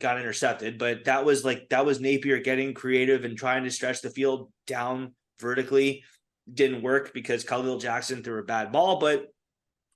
got 0.00 0.18
intercepted, 0.18 0.78
but 0.78 1.04
that 1.04 1.24
was 1.24 1.44
like 1.44 1.68
that 1.70 1.86
was 1.86 2.00
Napier 2.00 2.40
getting 2.40 2.74
creative 2.74 3.24
and 3.24 3.38
trying 3.38 3.62
to 3.64 3.70
stretch 3.70 4.02
the 4.02 4.10
field 4.10 4.50
down 4.66 5.14
vertically 5.40 6.02
didn't 6.52 6.82
work 6.82 7.12
because 7.12 7.44
Khalil 7.44 7.78
Jackson 7.78 8.22
threw 8.22 8.40
a 8.40 8.44
bad 8.44 8.72
ball. 8.72 8.98
But 9.00 9.26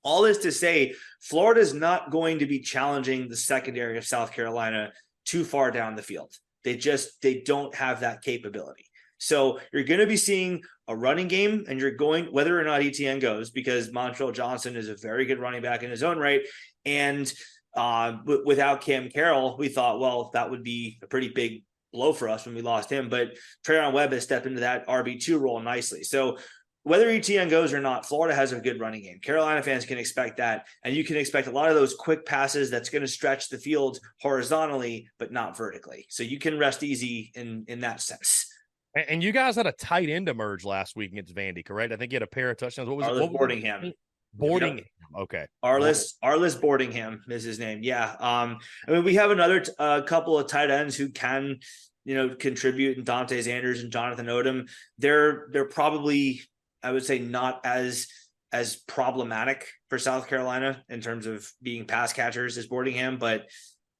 all 0.03 0.21
this 0.23 0.39
to 0.39 0.51
say, 0.51 0.95
Florida 1.21 1.61
is 1.61 1.73
not 1.73 2.11
going 2.11 2.39
to 2.39 2.45
be 2.45 2.59
challenging 2.59 3.29
the 3.29 3.35
secondary 3.35 3.97
of 3.97 4.05
South 4.05 4.33
Carolina 4.33 4.91
too 5.25 5.43
far 5.43 5.71
down 5.71 5.95
the 5.95 6.01
field. 6.01 6.33
They 6.63 6.75
just 6.75 7.21
they 7.21 7.41
don't 7.41 7.73
have 7.75 8.01
that 8.01 8.21
capability. 8.21 8.85
So 9.17 9.59
you're 9.71 9.83
going 9.83 9.99
to 9.99 10.07
be 10.07 10.17
seeing 10.17 10.61
a 10.87 10.95
running 10.95 11.27
game, 11.27 11.65
and 11.67 11.79
you're 11.79 11.91
going 11.91 12.25
whether 12.25 12.59
or 12.59 12.63
not 12.63 12.81
Etienne 12.81 13.19
goes 13.19 13.51
because 13.51 13.91
Montrell 13.91 14.33
Johnson 14.33 14.75
is 14.75 14.89
a 14.89 14.95
very 14.95 15.25
good 15.25 15.39
running 15.39 15.61
back 15.61 15.83
in 15.83 15.91
his 15.91 16.03
own 16.03 16.17
right, 16.17 16.41
and 16.85 17.31
uh, 17.75 18.11
w- 18.11 18.43
without 18.45 18.81
Cam 18.81 19.09
Carroll, 19.09 19.57
we 19.57 19.69
thought, 19.69 19.99
well, 19.99 20.31
that 20.33 20.49
would 20.49 20.63
be 20.63 20.99
a 21.03 21.07
pretty 21.07 21.29
big 21.29 21.63
blow 21.91 22.13
for 22.13 22.29
us 22.29 22.45
when 22.45 22.55
we 22.55 22.61
lost 22.61 22.89
him. 22.89 23.09
But 23.09 23.37
Treyaun 23.65 23.93
Webb 23.93 24.11
has 24.11 24.23
stepped 24.23 24.45
into 24.45 24.61
that 24.61 24.87
RB2 24.87 25.39
role 25.39 25.59
nicely. 25.59 26.03
So 26.03 26.37
whether 26.83 27.09
Etienne 27.09 27.49
goes 27.49 27.73
or 27.73 27.79
not, 27.79 28.07
Florida 28.07 28.33
has 28.35 28.51
a 28.53 28.59
good 28.59 28.79
running 28.79 29.03
game. 29.03 29.19
Carolina 29.19 29.61
fans 29.61 29.85
can 29.85 29.99
expect 29.99 30.37
that. 30.37 30.67
And 30.83 30.95
you 30.95 31.03
can 31.03 31.15
expect 31.15 31.47
a 31.47 31.51
lot 31.51 31.69
of 31.69 31.75
those 31.75 31.93
quick 31.93 32.25
passes 32.25 32.71
that's 32.71 32.89
going 32.89 33.03
to 33.03 33.07
stretch 33.07 33.49
the 33.49 33.57
field 33.57 33.99
horizontally, 34.19 35.07
but 35.19 35.31
not 35.31 35.55
vertically. 35.55 36.07
So 36.09 36.23
you 36.23 36.39
can 36.39 36.57
rest 36.57 36.81
easy 36.81 37.31
in 37.35 37.65
in 37.67 37.81
that 37.81 38.01
sense. 38.01 38.47
And 38.95 39.23
you 39.23 39.31
guys 39.31 39.55
had 39.55 39.67
a 39.67 39.71
tight 39.71 40.09
end 40.09 40.27
emerge 40.27 40.65
last 40.65 40.95
week 40.95 41.11
against 41.11 41.33
Vandy, 41.33 41.63
correct? 41.63 41.93
I 41.93 41.97
think 41.97 42.11
he 42.11 42.15
had 42.15 42.23
a 42.23 42.27
pair 42.27 42.49
of 42.49 42.57
touchdowns. 42.57 42.89
What 42.89 42.97
was 42.97 43.05
Arlis 43.05 43.25
it? 43.25 43.31
What 43.31 43.49
Boardingham. 43.49 43.93
Boarding. 44.33 44.77
Yep. 44.77 44.85
Okay. 45.23 45.45
Arlis 45.63 46.13
Arlis 46.23 46.59
Boardingham 46.59 47.19
is 47.29 47.43
his 47.43 47.59
name. 47.59 47.83
Yeah. 47.83 48.15
Um. 48.19 48.59
I 48.87 48.91
mean, 48.91 49.03
we 49.03 49.15
have 49.15 49.31
another 49.31 49.59
t- 49.59 49.71
uh, 49.77 50.01
couple 50.01 50.37
of 50.39 50.47
tight 50.47 50.71
ends 50.71 50.95
who 50.95 51.09
can, 51.09 51.59
you 52.05 52.15
know, 52.15 52.35
contribute. 52.35 52.97
And 52.97 53.05
Dante 53.05 53.39
Zanders 53.39 53.81
and 53.81 53.91
Jonathan 53.91 54.27
Odom. 54.27 54.69
They're 54.97 55.47
they're 55.51 55.65
probably 55.65 56.41
I 56.81 56.91
would 56.91 57.05
say 57.05 57.19
not 57.19 57.61
as 57.65 58.07
as 58.51 58.75
problematic 58.75 59.67
for 59.89 59.97
South 59.97 60.27
Carolina 60.27 60.83
in 60.89 61.01
terms 61.01 61.25
of 61.25 61.49
being 61.61 61.85
pass 61.85 62.13
catchers 62.13 62.57
as 62.57 62.67
Boardingham, 62.67 63.17
but 63.17 63.47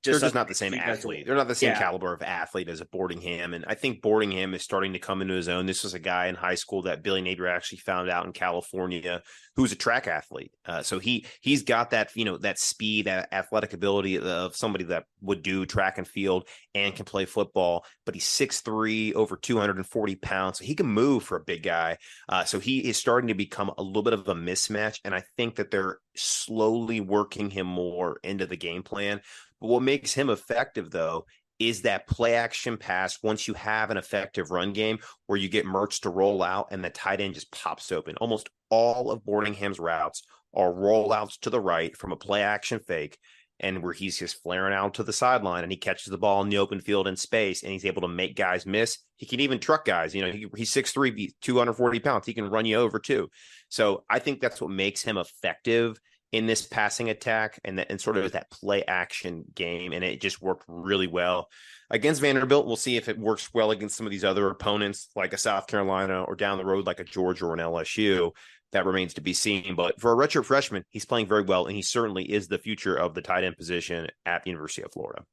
just 0.04 0.20
they're 0.20 0.28
just 0.28 0.36
not 0.36 0.48
the 0.48 0.56
same 0.56 0.74
athlete. 0.74 1.26
They're 1.26 1.36
not 1.36 1.48
the 1.48 1.56
same 1.56 1.70
yeah. 1.70 1.80
caliber 1.80 2.14
of 2.14 2.22
athlete 2.22 2.70
as 2.70 2.82
a 2.82 2.86
Boardingham. 2.86 3.54
And 3.54 3.66
I 3.68 3.76
think 3.76 4.02
Boardingham 4.02 4.56
is 4.56 4.64
starting 4.64 4.94
to 4.94 5.00
come 5.00 5.22
into 5.22 5.36
his 5.36 5.48
own. 5.48 5.66
This 5.66 5.84
was 5.84 5.94
a 5.94 6.00
guy 6.00 6.28
in 6.28 6.36
high 6.36 6.56
school 6.56 6.84
that 6.84 7.04
Billy 7.04 7.22
Napier 7.22 7.48
actually 7.48 7.80
found 7.80 8.10
out 8.10 8.26
in 8.26 8.34
California 8.34 9.22
who's 9.56 9.72
a 9.72 9.76
track 9.76 10.08
athlete. 10.08 10.52
Uh, 10.66 10.82
so 10.82 10.98
he 11.00 11.26
he's 11.42 11.64
got 11.64 11.92
that 11.92 12.16
you 12.16 12.26
know 12.26 12.38
that 12.38 12.58
speed, 12.58 13.06
that 13.06 13.30
athletic 13.32 13.74
ability 13.74 14.18
of 14.18 14.56
somebody 14.56 14.86
that 14.86 15.06
would 15.22 15.44
do 15.44 15.66
track 15.66 15.98
and 15.98 16.08
field 16.08 16.48
and 16.74 16.96
can 16.96 17.06
play 17.06 17.26
football. 17.26 17.86
But 18.06 18.16
he's 18.16 18.26
six 18.26 18.62
three, 18.62 19.14
over 19.14 19.36
two 19.36 19.60
hundred 19.60 19.78
and 19.78 19.88
forty 19.88 20.16
pounds, 20.16 20.60
so 20.60 20.66
he 20.66 20.76
can 20.76 20.88
move 20.88 21.24
for 21.24 21.38
a 21.38 21.44
big 21.44 21.64
guy. 21.64 21.98
Uh, 22.30 22.44
so 22.44 22.60
he 22.60 22.80
is 22.80 22.98
starting 22.98 23.28
to 23.28 23.34
become 23.34 23.72
a 23.78 23.84
little 23.84 24.04
bit 24.04 24.14
of 24.14 24.28
a 24.28 24.36
mismatch, 24.36 25.00
and 25.04 25.14
I 25.14 25.24
think 25.38 25.56
that 25.56 25.72
they're 25.72 26.00
slowly 26.16 27.02
working 27.02 27.50
him 27.50 27.68
more 27.68 28.20
into 28.24 28.46
the 28.46 28.58
game 28.58 28.84
plan. 28.84 29.22
But 29.62 29.68
what 29.68 29.84
makes 29.84 30.14
him 30.14 30.30
effective, 30.30 30.92
though, 30.92 31.26
is 31.60 31.84
that 31.84 32.08
play 32.08 32.34
action 32.34 32.76
pass 32.76 33.20
once 33.22 33.48
you 33.48 33.54
have 33.54 33.92
an 33.92 33.98
effective 33.98 34.50
run 34.50 34.74
game 34.74 34.98
where 35.28 35.38
you 35.38 35.48
get 35.48 35.66
Mertz 35.66 36.02
to 36.02 36.10
roll 36.10 36.42
out 36.42 36.68
and 36.72 36.84
the 36.84 36.90
tight 36.90 37.22
end 37.22 37.36
just 37.36 37.52
pops 37.52 37.92
open. 37.92 38.18
Almost 38.18 38.50
all 38.72 39.12
of 39.12 39.24
Boardingham's 39.24 39.80
routes 39.80 40.24
are 40.56 40.74
rollouts 40.74 41.40
to 41.42 41.52
the 41.52 41.60
right 41.60 41.96
from 41.96 42.12
a 42.12 42.18
play 42.18 42.42
action 42.42 42.80
fake 42.80 43.18
and 43.60 43.84
where 43.84 43.94
he's 43.94 44.18
just 44.18 44.42
flaring 44.42 44.74
out 44.74 44.96
to 44.96 45.04
the 45.04 45.14
sideline 45.14 45.62
and 45.62 45.72
he 45.72 45.78
catches 45.78 46.06
the 46.06 46.18
ball 46.18 46.42
in 46.42 46.50
the 46.50 46.58
open 46.58 46.82
field 46.82 47.08
in 47.08 47.16
space 47.16 47.62
and 47.62 47.72
he's 47.72 47.86
able 47.86 48.02
to 48.02 48.08
make 48.08 48.36
guys 48.36 48.66
miss. 48.66 48.98
He 49.18 49.28
can 49.28 49.40
even 49.40 49.60
truck 49.60 49.86
guys. 49.86 50.16
You 50.16 50.26
know, 50.26 50.32
he, 50.32 50.48
he's 50.56 50.74
6'3, 50.74 51.30
240 51.42 52.00
pounds. 52.00 52.26
He 52.26 52.34
can 52.34 52.50
run 52.50 52.66
you 52.66 52.78
over 52.78 52.98
too. 52.98 53.30
So 53.70 54.04
I 54.10 54.18
think 54.18 54.42
that's 54.42 54.60
what 54.60 54.72
makes 54.72 55.04
him 55.04 55.18
effective 55.18 56.00
in 56.32 56.46
this 56.46 56.66
passing 56.66 57.10
attack 57.10 57.60
and, 57.64 57.78
that, 57.78 57.88
and 57.90 58.00
sort 58.00 58.18
of 58.18 58.32
that 58.32 58.50
play 58.50 58.84
action 58.84 59.44
game. 59.54 59.92
And 59.92 60.04
it 60.04 60.22
just 60.22 60.42
worked 60.42 60.64
really 60.68 61.08
well 61.08 61.50
against 61.90 62.22
Vanderbilt. 62.22 62.66
We'll 62.66 62.78
see 62.78 62.98
if 62.98 63.10
it 63.10 63.20
works 63.20 63.54
well 63.54 63.72
against 63.72 63.98
some 63.98 64.08
of 64.08 64.12
these 64.12 64.24
other 64.24 64.50
opponents 64.50 65.10
like 65.16 65.34
a 65.34 65.38
South 65.38 65.68
Carolina 65.68 66.24
or 66.24 66.36
down 66.36 66.58
the 66.58 66.66
road 66.66 66.86
like 66.86 67.00
a 67.00 67.04
Georgia 67.04 67.46
or 67.46 67.54
an 67.54 67.60
LSU. 67.60 68.32
That 68.72 68.86
remains 68.86 69.16
to 69.16 69.22
be 69.22 69.34
seen. 69.34 69.76
But 69.76 70.00
for 70.00 70.14
a 70.14 70.16
redshirt 70.16 70.46
freshman, 70.46 70.86
he's 70.90 71.04
playing 71.04 71.28
very 71.28 71.44
well, 71.44 71.66
and 71.66 71.76
he 71.76 71.82
certainly 71.82 72.24
is 72.24 72.48
the 72.48 72.58
future 72.58 72.96
of 72.96 73.14
the 73.14 73.22
tight 73.22 73.44
end 73.44 73.58
position 73.58 74.08
at 74.26 74.44
the 74.44 74.50
University 74.50 74.84
of 74.84 74.94
Florida. 74.94 75.26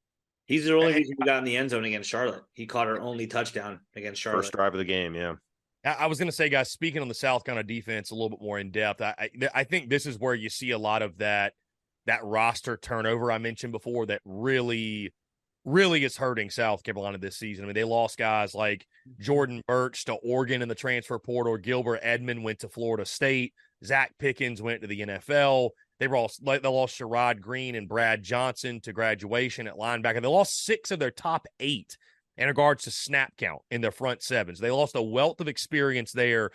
He's 0.47 0.65
the 0.65 0.75
only 0.75 0.95
reason 0.95 1.15
we 1.21 1.27
got 1.27 1.39
in 1.39 1.45
the 1.45 1.57
end 1.57 1.71
zone 1.71 1.85
against 1.85 2.11
Charlotte. 2.11 2.43
He 2.55 2.67
caught 2.67 2.89
our 2.89 2.99
only 2.99 3.29
touchdown 3.29 3.81
against 3.95 4.21
Charlotte. 4.21 4.39
First 4.43 4.55
drive 4.55 4.75
of 4.75 4.79
the 4.79 4.85
game, 4.85 5.15
yeah. 5.15 5.35
I 5.93 6.07
was 6.07 6.19
going 6.19 6.29
to 6.29 6.35
say, 6.35 6.49
guys, 6.49 6.71
speaking 6.71 7.03
on 7.03 7.09
the 7.09 7.15
South 7.15 7.45
Carolina 7.45 7.67
defense 7.67 8.11
a 8.11 8.15
little 8.15 8.31
bit 8.31 8.43
more 8.43 8.59
in 8.59 8.71
depth, 8.71 9.01
I, 9.01 9.15
I, 9.19 9.49
I 9.55 9.65
think 9.65 9.89
this 9.89 10.07
is 10.07 10.19
where 10.19 10.35
you 10.35 10.49
see 10.49 10.71
a 10.73 10.79
lot 10.79 11.03
of 11.03 11.19
that 11.19 11.55
that 12.07 12.25
roster 12.25 12.77
turnover 12.77 13.31
I 13.31 13.39
mentioned 13.39 13.73
before 13.73 14.07
that 14.07 14.23
really, 14.25 15.13
really 15.65 16.05
is 16.05 16.17
hurting 16.17 16.49
South 16.49 16.83
Carolina 16.83 17.19
this 17.19 17.37
season. 17.37 17.65
I 17.65 17.67
mean, 17.67 17.75
they 17.75 17.85
lost 17.85 18.17
guys 18.17 18.55
like 18.55 18.87
mm-hmm. 19.07 19.23
Jordan 19.23 19.63
Burch 19.67 20.07
to 20.07 20.15
Oregon 20.15 20.63
in 20.63 20.69
the 20.69 20.75
transfer 20.75 21.19
portal. 21.19 21.59
Gilber 21.59 21.99
Edmond 22.01 22.43
went 22.43 22.61
to 22.61 22.69
Florida 22.69 23.05
State. 23.05 23.53
Zacch 23.85 24.09
Pickens 24.19 24.63
went 24.63 24.81
to 24.81 24.87
the 24.87 25.01
NFL. 25.01 25.71
They 26.01 26.09
lost 26.09 26.45
they 26.45 26.59
lost 26.61 26.99
Sherrod 26.99 27.41
Greene 27.41 27.75
and 27.75 27.89
Brad 27.89 28.23
Johnson 28.23 28.81
to 28.83 28.93
graduation 28.93 29.67
at 29.67 29.77
linebacker. 29.77 30.23
They 30.23 30.29
lost 30.29 30.65
six 30.65 30.91
of 30.91 30.99
their 30.99 31.11
top 31.11 31.47
eight 31.61 31.99
in 32.39 32.49
regards 32.49 32.85
to 32.85 32.91
snap 32.91 33.33
count 33.37 33.61
in 33.71 33.81
their 33.81 33.91
front 33.91 34.23
sevens. 34.23 34.61
They 34.61 34.71
lost 34.71 34.97
a 34.97 35.03
wealth 35.03 35.41
of 35.41 35.49
experience 35.49 36.13
there. 36.13 36.51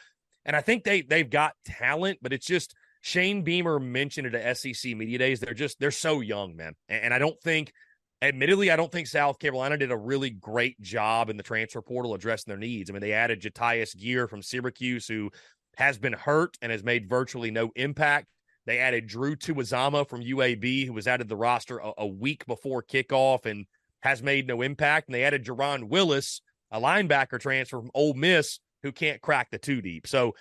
And 0.45 0.55
I 0.55 0.61
think 0.61 0.83
they 0.83 1.01
they've 1.01 1.29
got 1.29 1.53
talent, 1.65 2.19
but 2.21 2.33
it's 2.33 2.45
just 2.45 2.73
Shane 3.01 3.43
Beamer 3.43 3.79
mentioned 3.79 4.27
it 4.27 4.35
at 4.35 4.57
SEC 4.57 4.95
Media 4.95 5.17
Days. 5.17 5.39
They're 5.39 5.53
just 5.53 5.79
they're 5.79 5.91
so 5.91 6.21
young, 6.21 6.55
man. 6.55 6.73
And 6.89 7.13
I 7.13 7.19
don't 7.19 7.39
think 7.41 7.73
admittedly, 8.21 8.71
I 8.71 8.77
don't 8.77 8.91
think 8.91 9.07
South 9.07 9.39
Carolina 9.39 9.77
did 9.77 9.91
a 9.91 9.97
really 9.97 10.29
great 10.29 10.79
job 10.81 11.29
in 11.29 11.35
the 11.35 11.43
transfer 11.43 11.81
portal 11.81 12.13
addressing 12.13 12.49
their 12.49 12.57
needs. 12.57 12.89
I 12.89 12.93
mean, 12.93 13.01
they 13.01 13.11
added 13.11 13.41
Jatius 13.41 13.95
Geer 13.95 14.27
from 14.27 14.41
Syracuse, 14.41 15.07
who 15.07 15.29
has 15.75 15.97
been 15.97 16.13
hurt 16.13 16.57
and 16.61 16.71
has 16.71 16.83
made 16.83 17.09
virtually 17.09 17.51
no 17.51 17.71
impact. 17.75 18.27
They 18.65 18.79
added 18.79 19.07
Drew 19.07 19.35
Tuazama 19.35 20.07
from 20.07 20.21
UAB, 20.21 20.85
who 20.85 20.93
was 20.93 21.07
added 21.07 21.27
the 21.27 21.35
roster 21.35 21.79
a, 21.79 21.91
a, 21.97 22.07
week 22.07 22.45
before 22.45 22.81
kickoff 22.81 23.45
and 23.45 23.65
has 24.03 24.21
made 24.21 24.45
no 24.45 24.61
impact. 24.61 25.07
And 25.07 25.15
they 25.15 25.23
added 25.23 25.45
Jerron 25.45 25.85
Willis, 25.85 26.41
a 26.71 26.79
linebacker 26.79 27.39
transfer 27.39 27.79
from 27.79 27.89
Ole 27.93 28.13
Miss, 28.13 28.59
who 28.83 28.91
can't 28.91 29.21
crack 29.21 29.49
the 29.49 29.57
two 29.57 29.81
deep. 29.81 30.05
So, 30.05 30.33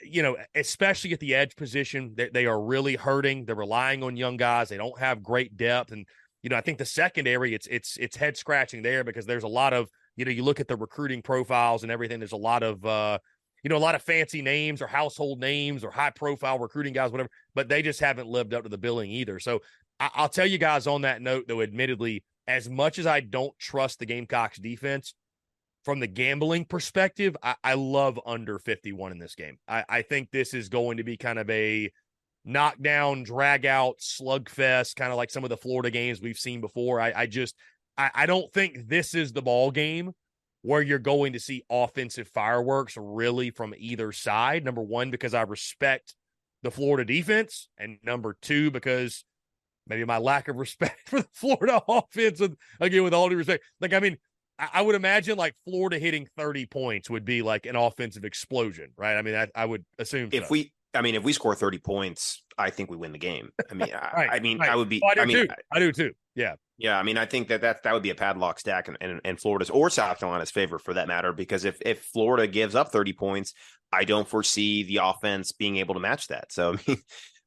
you 0.00 0.22
know, 0.22 0.36
especially 0.54 1.12
at 1.12 1.18
the 1.18 1.34
edge 1.34 1.56
position, 1.56 2.14
they, 2.16 2.30
they 2.32 2.46
are 2.46 2.62
really 2.62 2.94
hurting. 2.94 3.44
They're 3.44 3.56
relying 3.56 4.04
on 4.04 4.16
young 4.16 4.36
guys. 4.36 4.68
They 4.68 4.76
don't 4.76 4.98
have 5.00 5.22
great 5.22 5.56
depth. 5.56 5.90
And, 5.90 6.06
you 6.44 6.50
know, 6.50 6.56
I 6.56 6.60
think 6.60 6.78
the 6.78 6.84
secondary, 6.84 7.54
it's 7.54 7.66
it's 7.66 7.96
it's 7.96 8.16
head 8.16 8.36
scratching 8.36 8.82
there 8.82 9.02
because 9.02 9.26
there's 9.26 9.42
a 9.42 9.48
lot 9.48 9.72
of, 9.72 9.90
you 10.16 10.24
know, 10.24 10.30
you 10.30 10.44
look 10.44 10.60
at 10.60 10.68
the 10.68 10.76
recruiting 10.76 11.22
profiles 11.22 11.82
and 11.82 11.90
everything, 11.90 12.20
there's 12.20 12.32
a 12.32 12.36
lot 12.36 12.62
of 12.62 12.84
uh 12.86 13.18
you 13.64 13.68
know, 13.68 13.76
a 13.76 13.78
lot 13.78 13.94
of 13.94 14.02
fancy 14.02 14.42
names 14.42 14.82
or 14.82 14.86
household 14.86 15.38
names 15.40 15.84
or 15.84 15.90
high 15.90 16.10
profile 16.10 16.58
recruiting 16.58 16.92
guys, 16.92 17.12
whatever, 17.12 17.30
but 17.54 17.68
they 17.68 17.80
just 17.80 18.00
haven't 18.00 18.26
lived 18.26 18.54
up 18.54 18.64
to 18.64 18.68
the 18.68 18.78
billing 18.78 19.10
either. 19.10 19.38
So 19.38 19.60
I- 20.00 20.22
will 20.22 20.28
tell 20.28 20.46
you 20.46 20.58
guys 20.58 20.86
on 20.86 21.02
that 21.02 21.22
note, 21.22 21.44
though, 21.46 21.62
admittedly, 21.62 22.24
as 22.46 22.68
much 22.68 22.98
as 22.98 23.06
I 23.06 23.20
don't 23.20 23.56
trust 23.58 23.98
the 23.98 24.06
Gamecocks 24.06 24.58
defense, 24.58 25.14
from 25.84 26.00
the 26.00 26.06
gambling 26.06 26.64
perspective, 26.64 27.36
I, 27.42 27.56
I 27.62 27.74
love 27.74 28.18
under 28.24 28.58
51 28.58 29.12
in 29.12 29.18
this 29.18 29.34
game. 29.34 29.58
I, 29.66 29.84
I 29.88 30.02
think 30.02 30.30
this 30.30 30.54
is 30.54 30.68
going 30.68 30.98
to 30.98 31.04
be 31.04 31.16
kind 31.16 31.38
of 31.38 31.50
a 31.50 31.90
knockdown, 32.44 33.24
drag 33.24 33.66
out, 33.66 33.98
slugfest, 33.98 34.96
kind 34.96 35.10
of 35.10 35.16
like 35.16 35.30
some 35.30 35.44
of 35.44 35.50
the 35.50 35.56
Florida 35.56 35.90
games 35.90 36.20
we've 36.20 36.38
seen 36.38 36.60
before. 36.60 37.00
I, 37.00 37.12
I 37.14 37.26
just 37.26 37.56
I, 37.96 38.10
I 38.14 38.26
don't 38.26 38.52
think 38.52 38.88
this 38.88 39.14
is 39.14 39.32
the 39.32 39.42
ball 39.42 39.70
game 39.70 40.12
where 40.62 40.82
you're 40.82 40.98
going 40.98 41.32
to 41.32 41.40
see 41.40 41.64
offensive 41.68 42.28
fireworks 42.28 42.96
really 42.96 43.50
from 43.50 43.74
either 43.76 44.12
side. 44.12 44.64
Number 44.64 44.82
one, 44.82 45.10
because 45.10 45.34
I 45.34 45.42
respect 45.42 46.14
the 46.62 46.70
Florida 46.70 47.04
defense, 47.04 47.68
and 47.76 47.98
number 48.04 48.36
two, 48.40 48.70
because 48.70 49.24
maybe 49.86 50.04
my 50.04 50.18
lack 50.18 50.48
of 50.48 50.56
respect 50.56 51.00
for 51.08 51.20
the 51.20 51.28
Florida 51.32 51.82
offense. 51.88 52.40
Again, 52.80 53.02
with 53.02 53.14
all 53.14 53.28
due 53.28 53.36
respect, 53.36 53.64
like 53.80 53.92
I 53.92 54.00
mean, 54.00 54.18
I 54.58 54.82
would 54.82 54.94
imagine 54.94 55.36
like 55.36 55.54
Florida 55.64 55.98
hitting 55.98 56.28
30 56.36 56.66
points 56.66 57.10
would 57.10 57.24
be 57.24 57.42
like 57.42 57.66
an 57.66 57.74
offensive 57.74 58.24
explosion, 58.24 58.90
right? 58.96 59.16
I 59.16 59.22
mean, 59.22 59.34
I, 59.34 59.48
I 59.54 59.64
would 59.64 59.84
assume 59.98 60.28
if 60.32 60.44
so. 60.44 60.50
we, 60.50 60.72
I 60.94 61.00
mean, 61.00 61.14
if 61.14 61.24
we 61.24 61.32
score 61.32 61.54
30 61.54 61.78
points, 61.78 62.44
I 62.56 62.70
think 62.70 62.90
we 62.90 62.96
win 62.96 63.12
the 63.12 63.18
game. 63.18 63.50
I 63.70 63.74
mean, 63.74 63.90
right, 63.92 64.28
I, 64.30 64.36
I, 64.36 64.40
mean, 64.40 64.58
right. 64.58 64.70
I 64.70 64.76
would 64.76 64.88
be, 64.88 65.00
oh, 65.02 65.08
I, 65.08 65.14
do 65.14 65.20
I 65.20 65.24
mean, 65.24 65.36
too. 65.36 65.48
I 65.72 65.78
do 65.78 65.92
too. 65.92 66.12
Yeah. 66.34 66.54
Yeah, 66.78 66.98
I 66.98 67.02
mean, 67.02 67.16
I 67.16 67.26
think 67.26 67.48
that 67.48 67.60
that 67.60 67.84
that 67.84 67.92
would 67.92 68.02
be 68.02 68.10
a 68.10 68.14
padlock 68.14 68.58
stack 68.58 68.88
in, 68.88 68.96
in, 69.00 69.20
in, 69.24 69.36
Florida's 69.36 69.70
or 69.70 69.88
South 69.88 70.18
Carolina's 70.18 70.50
favor 70.50 70.80
for 70.80 70.94
that 70.94 71.06
matter. 71.06 71.32
Because 71.32 71.64
if 71.64 71.80
if 71.82 72.00
Florida 72.00 72.48
gives 72.48 72.74
up 72.74 72.90
thirty 72.90 73.12
points, 73.12 73.54
I 73.92 74.02
don't 74.02 74.26
foresee 74.26 74.82
the 74.82 74.98
offense 75.04 75.52
being 75.52 75.76
able 75.76 75.94
to 75.94 76.00
match 76.00 76.26
that. 76.28 76.50
So 76.50 76.72
I 76.72 76.78
mean, 76.88 76.98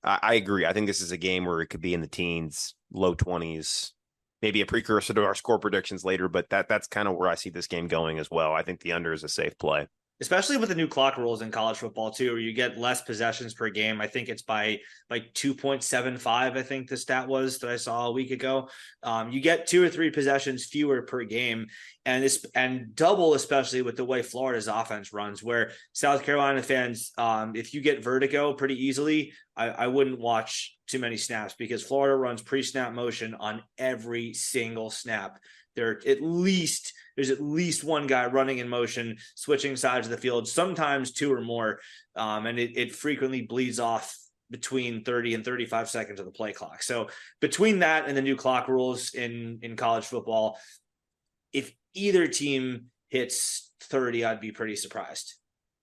I, 0.05 0.35
agree. 0.35 0.65
I 0.65 0.73
think 0.73 0.87
this 0.87 1.01
is 1.01 1.11
a 1.11 1.17
game 1.17 1.45
where 1.45 1.61
it 1.61 1.67
could 1.67 1.81
be 1.81 1.93
in 1.93 2.01
the 2.01 2.07
teens, 2.07 2.75
low 2.93 3.15
twenties, 3.15 3.93
maybe 4.41 4.61
a 4.61 4.65
precursor 4.65 5.13
to 5.15 5.25
our 5.25 5.33
score 5.35 5.57
predictions 5.57 6.05
later. 6.05 6.29
But 6.29 6.49
that 6.51 6.69
that's 6.69 6.87
kind 6.87 7.07
of 7.07 7.15
where 7.15 7.29
I 7.29 7.35
see 7.35 7.49
this 7.49 7.67
game 7.67 7.87
going 7.87 8.19
as 8.19 8.29
well. 8.29 8.53
I 8.53 8.61
think 8.61 8.81
the 8.81 8.93
under 8.93 9.13
is 9.13 9.23
a 9.23 9.29
safe 9.29 9.57
play 9.57 9.87
especially 10.21 10.57
with 10.57 10.69
the 10.69 10.75
new 10.75 10.87
clock 10.87 11.17
rules 11.17 11.41
in 11.41 11.51
college 11.51 11.77
football 11.77 12.09
too, 12.09 12.31
where 12.31 12.39
you 12.39 12.53
get 12.53 12.77
less 12.77 13.01
possessions 13.01 13.53
per 13.53 13.69
game. 13.69 13.99
I 13.99 14.07
think 14.07 14.29
it's 14.29 14.41
by 14.41 14.79
seven 15.79 16.17
five. 16.17 16.55
I 16.55 16.61
think 16.61 16.89
the 16.89 16.97
stat 16.97 17.27
was 17.27 17.59
that 17.59 17.69
I 17.69 17.75
saw 17.75 18.07
a 18.07 18.11
week 18.11 18.31
ago. 18.31 18.69
Um, 19.03 19.31
you 19.31 19.41
get 19.41 19.67
two 19.67 19.83
or 19.83 19.89
three 19.89 20.11
possessions 20.11 20.65
fewer 20.65 21.01
per 21.01 21.23
game, 21.23 21.67
and 22.05 22.23
this 22.23 22.45
and 22.55 22.95
double, 22.95 23.33
especially 23.33 23.81
with 23.81 23.97
the 23.97 24.05
way 24.05 24.21
Florida's 24.21 24.67
offense 24.67 25.11
runs. 25.11 25.43
Where 25.43 25.71
South 25.93 26.23
Carolina 26.23 26.63
fans, 26.63 27.11
um, 27.17 27.55
if 27.55 27.73
you 27.73 27.81
get 27.81 28.03
vertigo 28.03 28.53
pretty 28.53 28.85
easily, 28.85 29.33
I, 29.55 29.69
I 29.69 29.87
wouldn't 29.87 30.19
watch 30.19 30.75
too 30.87 30.99
many 30.99 31.17
snaps 31.17 31.55
because 31.57 31.83
Florida 31.83 32.15
runs 32.15 32.41
pre 32.41 32.63
snap 32.63 32.93
motion 32.93 33.35
on 33.35 33.63
every 33.77 34.33
single 34.33 34.89
snap. 34.89 35.39
They're 35.75 36.01
at 36.07 36.21
least 36.21 36.93
there's 37.15 37.29
at 37.29 37.41
least 37.41 37.83
one 37.83 38.07
guy 38.07 38.25
running 38.25 38.57
in 38.57 38.67
motion, 38.67 39.17
switching 39.35 39.75
sides 39.75 40.07
of 40.07 40.11
the 40.11 40.17
field, 40.17 40.47
sometimes 40.47 41.11
two 41.11 41.33
or 41.33 41.41
more. 41.41 41.79
Um, 42.15 42.45
and 42.45 42.59
it, 42.59 42.77
it 42.77 42.95
frequently 42.95 43.41
bleeds 43.41 43.79
off 43.79 44.17
between 44.51 45.03
30 45.03 45.35
and 45.35 45.45
35 45.45 45.89
seconds 45.89 46.19
of 46.19 46.25
the 46.25 46.31
play 46.31 46.53
clock. 46.53 46.83
So 46.83 47.07
between 47.39 47.79
that 47.79 48.07
and 48.07 48.15
the 48.15 48.21
new 48.21 48.35
clock 48.35 48.67
rules 48.67 49.13
in 49.13 49.59
in 49.61 49.75
college 49.75 50.05
football, 50.05 50.59
if 51.53 51.73
either 51.93 52.27
team 52.27 52.87
hits 53.09 53.71
30, 53.81 54.25
I'd 54.25 54.41
be 54.41 54.51
pretty 54.51 54.75
surprised. 54.75 55.35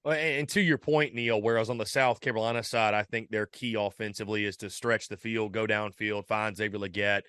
And 0.05 0.49
to 0.49 0.61
your 0.61 0.79
point, 0.79 1.15
Neil, 1.15 1.41
whereas 1.41 1.71
on 1.71 1.79
the 1.79 1.87
South 1.87 2.21
Carolina 2.21 2.65
side, 2.65 2.93
I 2.93 3.05
think 3.05 3.31
their 3.31 3.47
key 3.47 3.77
offensively 3.79 4.45
is 4.45 4.57
to 4.57 4.69
stretch 4.69 5.07
the 5.07 5.17
field, 5.17 5.53
go 5.53 5.65
downfield, 5.65 6.27
find 6.27 6.57
Xavier 6.57 6.81
Legette, 6.81 7.23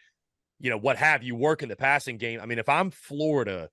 you 0.64 0.70
know, 0.70 0.78
what 0.78 0.95
have 0.97 1.22
you, 1.24 1.36
work 1.36 1.61
in 1.61 1.68
the 1.68 1.76
passing 1.76 2.18
game. 2.18 2.39
I 2.39 2.45
mean, 2.45 2.57
if 2.57 2.70
I'm 2.70 2.89
Florida, 2.89 3.70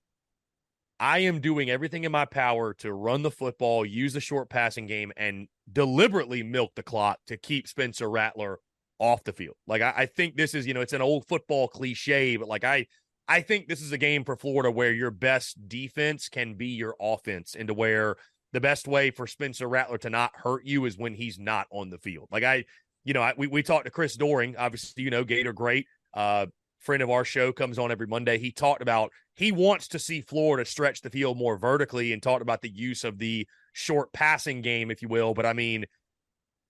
I 0.99 1.19
am 1.19 1.39
doing 1.39 1.69
everything 1.69 2.03
in 2.03 2.11
my 2.11 2.25
power 2.25 2.73
to 2.75 2.93
run 2.93 3.23
the 3.23 3.31
football, 3.31 3.85
use 3.85 4.11
the 4.11 4.19
short 4.19 4.49
passing 4.49 4.87
game, 4.87 5.13
and 5.15 5.47
deliberately 5.71 6.43
milk 6.43 6.73
the 6.75 6.83
clock 6.83 7.19
to 7.27 7.37
keep 7.37 7.69
Spencer 7.69 8.09
Rattler 8.09 8.59
off 8.99 9.23
the 9.23 9.31
field. 9.31 9.55
Like 9.65 9.81
I, 9.81 9.93
I, 9.95 10.05
think 10.05 10.35
this 10.35 10.53
is, 10.53 10.67
you 10.67 10.73
know, 10.73 10.81
it's 10.81 10.91
an 10.91 11.01
old 11.01 11.25
football 11.29 11.69
cliche, 11.69 12.35
but 12.35 12.49
like 12.49 12.65
I 12.65 12.87
I 13.25 13.39
think 13.39 13.69
this 13.69 13.81
is 13.81 13.93
a 13.93 13.97
game 13.97 14.25
for 14.25 14.35
Florida 14.35 14.69
where 14.69 14.91
your 14.91 15.11
best 15.11 15.69
defense 15.69 16.27
can 16.27 16.55
be 16.55 16.67
your 16.67 16.95
offense, 16.99 17.55
and 17.57 17.69
to 17.69 17.73
where 17.73 18.17
the 18.51 18.59
best 18.59 18.85
way 18.85 19.11
for 19.11 19.27
Spencer 19.27 19.67
Rattler 19.69 19.97
to 19.99 20.09
not 20.09 20.31
hurt 20.35 20.65
you 20.65 20.83
is 20.83 20.97
when 20.97 21.13
he's 21.13 21.39
not 21.39 21.67
on 21.71 21.89
the 21.89 21.97
field. 21.97 22.27
Like 22.31 22.43
I, 22.43 22.65
you 23.05 23.13
know, 23.13 23.21
I, 23.21 23.33
we 23.37 23.47
we 23.47 23.63
talked 23.63 23.85
to 23.85 23.91
Chris 23.91 24.17
Doering, 24.17 24.57
obviously, 24.57 25.03
you 25.03 25.09
know, 25.09 25.23
Gator 25.23 25.53
great. 25.53 25.87
Uh, 26.13 26.47
friend 26.81 27.01
of 27.01 27.09
our 27.09 27.23
show 27.23 27.51
comes 27.51 27.79
on 27.79 27.91
every 27.91 28.07
Monday. 28.07 28.37
He 28.37 28.51
talked 28.51 28.81
about 28.81 29.11
he 29.35 29.51
wants 29.51 29.87
to 29.89 29.99
see 29.99 30.21
Florida 30.21 30.65
stretch 30.65 31.01
the 31.01 31.09
field 31.09 31.37
more 31.37 31.57
vertically 31.57 32.13
and 32.13 32.21
talked 32.21 32.41
about 32.41 32.61
the 32.61 32.69
use 32.69 33.03
of 33.03 33.17
the 33.17 33.47
short 33.73 34.11
passing 34.13 34.61
game, 34.61 34.91
if 34.91 35.01
you 35.01 35.07
will. 35.07 35.33
But 35.33 35.45
I 35.45 35.53
mean, 35.53 35.85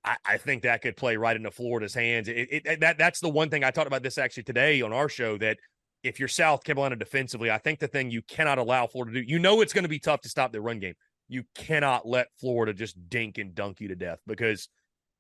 I, 0.04 0.18
I 0.26 0.38
think 0.38 0.64
that 0.64 0.82
could 0.82 0.98
play 0.98 1.16
right 1.18 1.36
into 1.36 1.52
Florida's 1.52 1.94
hands. 1.94 2.28
It, 2.28 2.66
it, 2.66 2.80
that 2.82 2.98
that's 2.98 3.20
the 3.20 3.30
one 3.30 3.50
thing 3.50 3.64
I 3.64 3.72
talked 3.72 3.88
about 3.88 4.04
this 4.04 4.18
actually 4.18 4.44
today 4.44 4.82
on 4.82 4.94
our 4.94 5.10
show 5.10 5.38
that 5.38 5.58
if 6.04 6.20
you're 6.20 6.28
South 6.28 6.64
Carolina 6.64 6.96
defensively, 6.96 7.52
I 7.52 7.58
think 7.58 7.80
the 7.80 7.88
thing 7.88 8.10
you 8.10 8.22
cannot 8.24 8.58
allow 8.58 8.88
Florida 8.88 9.14
to 9.14 9.22
do, 9.22 9.32
you 9.32 9.40
know, 9.40 9.62
it's 9.62 9.74
going 9.74 9.84
to 9.84 9.90
be 9.90 10.00
tough 10.00 10.22
to 10.22 10.30
stop 10.30 10.52
their 10.52 10.62
run 10.62 10.80
game. 10.80 10.96
You 11.28 11.44
cannot 11.56 12.08
let 12.08 12.28
Florida 12.40 12.74
just 12.74 13.10
dink 13.10 13.38
and 13.38 13.54
dunk 13.54 13.80
you 13.80 13.88
to 13.90 13.96
death 13.96 14.20
because 14.26 14.68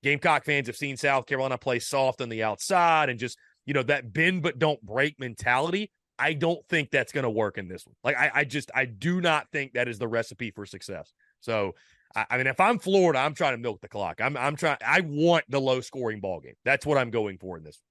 Gamecock 0.03 0.43
fans 0.43 0.67
have 0.67 0.75
seen 0.75 0.97
South 0.97 1.27
Carolina 1.27 1.57
play 1.57 1.79
soft 1.79 2.21
on 2.21 2.29
the 2.29 2.43
outside 2.43 3.09
and 3.09 3.19
just 3.19 3.37
you 3.65 3.73
know, 3.73 3.83
that 3.83 4.13
bend 4.13 4.43
but 4.43 4.59
don't 4.59 4.81
break 4.81 5.19
mentality. 5.19 5.91
I 6.19 6.33
don't 6.33 6.63
think 6.69 6.91
that's 6.91 7.11
going 7.11 7.23
to 7.23 7.29
work 7.29 7.57
in 7.57 7.67
this 7.67 7.85
one. 7.85 7.95
Like, 8.03 8.15
I, 8.15 8.31
I 8.33 8.43
just, 8.43 8.69
I 8.75 8.85
do 8.85 9.21
not 9.21 9.47
think 9.51 9.73
that 9.73 9.87
is 9.87 9.97
the 9.97 10.07
recipe 10.07 10.51
for 10.51 10.65
success. 10.65 11.13
So, 11.39 11.73
I, 12.15 12.25
I 12.29 12.37
mean, 12.37 12.47
if 12.47 12.59
I'm 12.59 12.77
Florida, 12.77 13.19
I'm 13.19 13.33
trying 13.33 13.53
to 13.53 13.57
milk 13.57 13.81
the 13.81 13.87
clock. 13.87 14.21
I'm, 14.21 14.37
I'm 14.37 14.55
trying, 14.55 14.77
I 14.85 15.01
want 15.01 15.45
the 15.49 15.59
low 15.59 15.81
scoring 15.81 16.19
ball 16.19 16.39
game. 16.39 16.53
That's 16.63 16.85
what 16.85 16.97
I'm 16.97 17.09
going 17.09 17.37
for 17.39 17.57
in 17.57 17.63
this 17.63 17.79
one. 17.79 17.87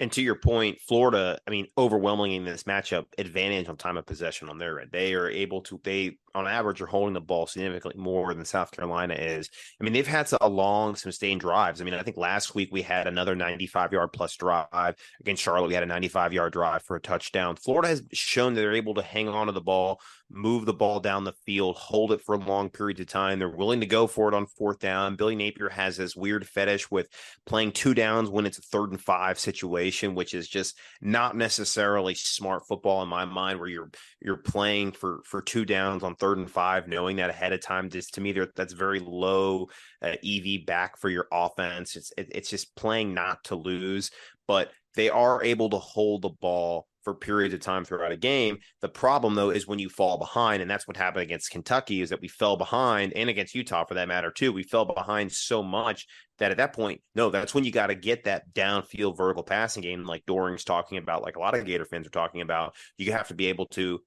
And 0.00 0.12
to 0.12 0.22
your 0.22 0.34
point, 0.34 0.80
Florida, 0.80 1.38
I 1.46 1.50
mean, 1.52 1.68
overwhelmingly 1.78 2.34
in 2.34 2.44
this 2.44 2.64
matchup, 2.64 3.04
advantage 3.18 3.68
on 3.68 3.76
time 3.76 3.96
of 3.96 4.04
possession 4.04 4.48
on 4.48 4.58
their 4.58 4.80
end. 4.80 4.90
They 4.90 5.14
are 5.14 5.28
able 5.28 5.60
to, 5.62 5.80
they 5.84 6.18
on 6.34 6.46
average 6.46 6.80
are 6.80 6.86
holding 6.86 7.14
the 7.14 7.20
ball 7.20 7.46
significantly 7.46 8.02
more 8.02 8.32
than 8.34 8.44
South 8.44 8.70
Carolina 8.70 9.14
is. 9.14 9.50
I 9.80 9.84
mean, 9.84 9.92
they've 9.92 10.06
had 10.06 10.30
a 10.40 10.48
long, 10.48 10.96
sustained 10.96 11.40
drives. 11.40 11.80
I 11.80 11.84
mean, 11.84 11.94
I 11.94 12.02
think 12.02 12.16
last 12.16 12.54
week 12.54 12.70
we 12.72 12.82
had 12.82 13.06
another 13.06 13.34
95 13.34 13.92
yard 13.92 14.12
plus 14.12 14.36
drive 14.36 14.96
against 15.20 15.42
Charlotte. 15.42 15.68
We 15.68 15.74
had 15.74 15.82
a 15.82 15.86
95 15.86 16.32
yard 16.32 16.52
drive 16.52 16.82
for 16.82 16.96
a 16.96 17.00
touchdown. 17.00 17.56
Florida 17.56 17.88
has 17.88 18.02
shown 18.12 18.54
that 18.54 18.60
they're 18.60 18.72
able 18.72 18.94
to 18.94 19.02
hang 19.02 19.28
on 19.28 19.46
to 19.46 19.52
the 19.52 19.60
ball, 19.60 20.00
move 20.30 20.64
the 20.64 20.72
ball 20.72 21.00
down 21.00 21.24
the 21.24 21.34
field, 21.44 21.76
hold 21.76 22.12
it 22.12 22.22
for 22.22 22.34
a 22.34 22.38
long 22.38 22.70
periods 22.70 23.00
of 23.00 23.06
time. 23.06 23.38
They're 23.38 23.48
willing 23.48 23.80
to 23.80 23.86
go 23.86 24.06
for 24.06 24.28
it 24.28 24.34
on 24.34 24.46
fourth 24.46 24.78
down. 24.78 25.16
Billy 25.16 25.36
Napier 25.36 25.68
has 25.68 25.96
this 25.96 26.16
weird 26.16 26.46
fetish 26.46 26.90
with 26.90 27.08
playing 27.46 27.72
two 27.72 27.94
downs 27.94 28.30
when 28.30 28.46
it's 28.46 28.58
a 28.58 28.62
third 28.62 28.90
and 28.90 29.00
five 29.00 29.38
situation, 29.38 30.14
which 30.14 30.34
is 30.34 30.48
just 30.48 30.78
not 31.00 31.36
necessarily 31.36 32.14
smart 32.14 32.66
football 32.66 33.02
in 33.02 33.08
my 33.08 33.24
mind, 33.24 33.60
where 33.60 33.68
you're 33.68 33.90
you're 34.20 34.36
playing 34.36 34.92
for 34.92 35.20
for 35.24 35.42
two 35.42 35.64
downs 35.64 36.02
on 36.02 36.14
third 36.22 36.38
and 36.38 36.50
five, 36.50 36.86
knowing 36.86 37.16
that 37.16 37.30
ahead 37.30 37.52
of 37.52 37.60
time, 37.60 37.90
just 37.90 38.14
to 38.14 38.20
me, 38.20 38.32
that's 38.54 38.72
very 38.72 39.00
low 39.00 39.68
uh, 40.00 40.14
EV 40.24 40.64
back 40.64 40.96
for 40.96 41.10
your 41.10 41.26
offense. 41.32 41.96
It's 41.96 42.12
it, 42.16 42.28
it's 42.32 42.48
just 42.48 42.76
playing 42.76 43.12
not 43.12 43.42
to 43.44 43.56
lose, 43.56 44.12
but 44.46 44.70
they 44.94 45.10
are 45.10 45.42
able 45.42 45.70
to 45.70 45.78
hold 45.78 46.22
the 46.22 46.30
ball 46.30 46.86
for 47.02 47.12
periods 47.16 47.52
of 47.52 47.58
time 47.58 47.84
throughout 47.84 48.12
a 48.12 48.16
game. 48.16 48.58
The 48.82 48.88
problem 48.88 49.34
though 49.34 49.50
is 49.50 49.66
when 49.66 49.80
you 49.80 49.88
fall 49.88 50.16
behind, 50.16 50.62
and 50.62 50.70
that's 50.70 50.86
what 50.86 50.96
happened 50.96 51.24
against 51.24 51.50
Kentucky, 51.50 52.00
is 52.00 52.10
that 52.10 52.20
we 52.20 52.28
fell 52.28 52.56
behind, 52.56 53.14
and 53.14 53.28
against 53.28 53.56
Utah 53.56 53.84
for 53.84 53.94
that 53.94 54.06
matter 54.06 54.30
too. 54.30 54.52
We 54.52 54.62
fell 54.62 54.84
behind 54.84 55.32
so 55.32 55.60
much 55.60 56.06
that 56.38 56.52
at 56.52 56.58
that 56.58 56.72
point, 56.72 57.00
no, 57.16 57.30
that's 57.30 57.52
when 57.52 57.64
you 57.64 57.72
got 57.72 57.88
to 57.88 57.96
get 57.96 58.24
that 58.24 58.54
downfield 58.54 59.16
vertical 59.16 59.42
passing 59.42 59.82
game, 59.82 60.04
like 60.04 60.24
Doering's 60.24 60.62
talking 60.62 60.98
about, 60.98 61.22
like 61.22 61.34
a 61.34 61.40
lot 61.40 61.58
of 61.58 61.64
Gator 61.64 61.84
fans 61.84 62.06
are 62.06 62.10
talking 62.10 62.42
about. 62.42 62.76
You 62.96 63.10
have 63.10 63.28
to 63.28 63.34
be 63.34 63.46
able 63.46 63.66
to 63.66 64.00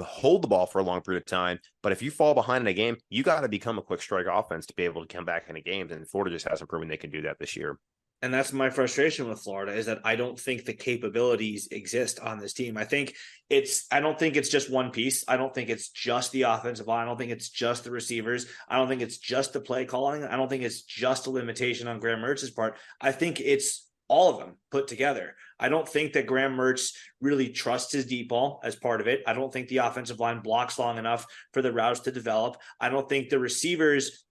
hold 0.00 0.42
the 0.42 0.48
ball 0.48 0.66
for 0.66 0.78
a 0.78 0.84
long 0.84 1.00
period 1.00 1.22
of 1.22 1.26
time. 1.26 1.58
But 1.82 1.92
if 1.92 2.02
you 2.02 2.10
fall 2.10 2.34
behind 2.34 2.62
in 2.62 2.68
a 2.68 2.74
game, 2.74 2.96
you 3.08 3.22
got 3.22 3.40
to 3.40 3.48
become 3.48 3.78
a 3.78 3.82
quick 3.82 4.02
strike 4.02 4.26
offense 4.30 4.66
to 4.66 4.74
be 4.74 4.84
able 4.84 5.04
to 5.04 5.14
come 5.14 5.24
back 5.24 5.48
in 5.48 5.56
a 5.56 5.60
game. 5.60 5.90
And 5.90 6.08
Florida 6.08 6.34
just 6.34 6.48
hasn't 6.48 6.70
proven 6.70 6.88
they 6.88 6.96
can 6.96 7.10
do 7.10 7.22
that 7.22 7.38
this 7.38 7.56
year 7.56 7.78
and 8.20 8.34
that's 8.34 8.52
my 8.52 8.68
frustration 8.68 9.28
with 9.28 9.40
Florida 9.40 9.72
is 9.72 9.86
that 9.86 10.00
I 10.04 10.16
don't 10.16 10.38
think 10.38 10.64
the 10.64 10.72
capabilities 10.72 11.68
exist 11.70 12.18
on 12.18 12.38
this 12.38 12.52
team. 12.52 12.76
I 12.76 12.84
think 12.84 13.14
it's 13.48 13.86
I 13.92 14.00
don't 14.00 14.18
think 14.18 14.36
it's 14.36 14.48
just 14.48 14.70
one 14.70 14.90
piece. 14.90 15.24
I 15.28 15.36
don't 15.36 15.54
think 15.54 15.68
it's 15.68 15.90
just 15.90 16.32
the 16.32 16.42
offensive 16.42 16.88
line. 16.88 17.02
I 17.02 17.04
don't 17.04 17.16
think 17.16 17.30
it's 17.30 17.48
just 17.48 17.84
the 17.84 17.92
receivers. 17.92 18.46
I 18.68 18.76
don't 18.76 18.88
think 18.88 19.02
it's 19.02 19.18
just 19.18 19.52
the 19.52 19.60
play 19.60 19.84
calling. 19.84 20.24
I 20.24 20.36
don't 20.36 20.48
think 20.48 20.64
it's 20.64 20.82
just 20.82 21.28
a 21.28 21.30
limitation 21.30 21.86
on 21.86 22.00
Graham 22.00 22.20
Mertz's 22.20 22.50
part. 22.50 22.76
I 23.00 23.12
think 23.12 23.40
it's 23.40 23.87
all 24.08 24.30
of 24.30 24.38
them 24.38 24.56
put 24.70 24.88
together. 24.88 25.34
I 25.60 25.68
don't 25.68 25.88
think 25.88 26.12
that 26.14 26.26
Graham 26.26 26.56
Mertz 26.56 26.94
really 27.20 27.50
trusts 27.50 27.92
his 27.92 28.06
deep 28.06 28.28
ball 28.28 28.60
as 28.64 28.76
part 28.76 29.00
of 29.00 29.06
it. 29.06 29.22
I 29.26 29.34
don't 29.34 29.52
think 29.52 29.68
the 29.68 29.78
offensive 29.78 30.20
line 30.20 30.40
blocks 30.40 30.78
long 30.78 30.98
enough 30.98 31.26
for 31.52 31.62
the 31.62 31.72
routes 31.72 32.00
to 32.00 32.12
develop. 32.12 32.56
I 32.80 32.88
don't 32.88 33.08
think 33.08 33.28
the 33.28 33.38
receivers 33.38 34.24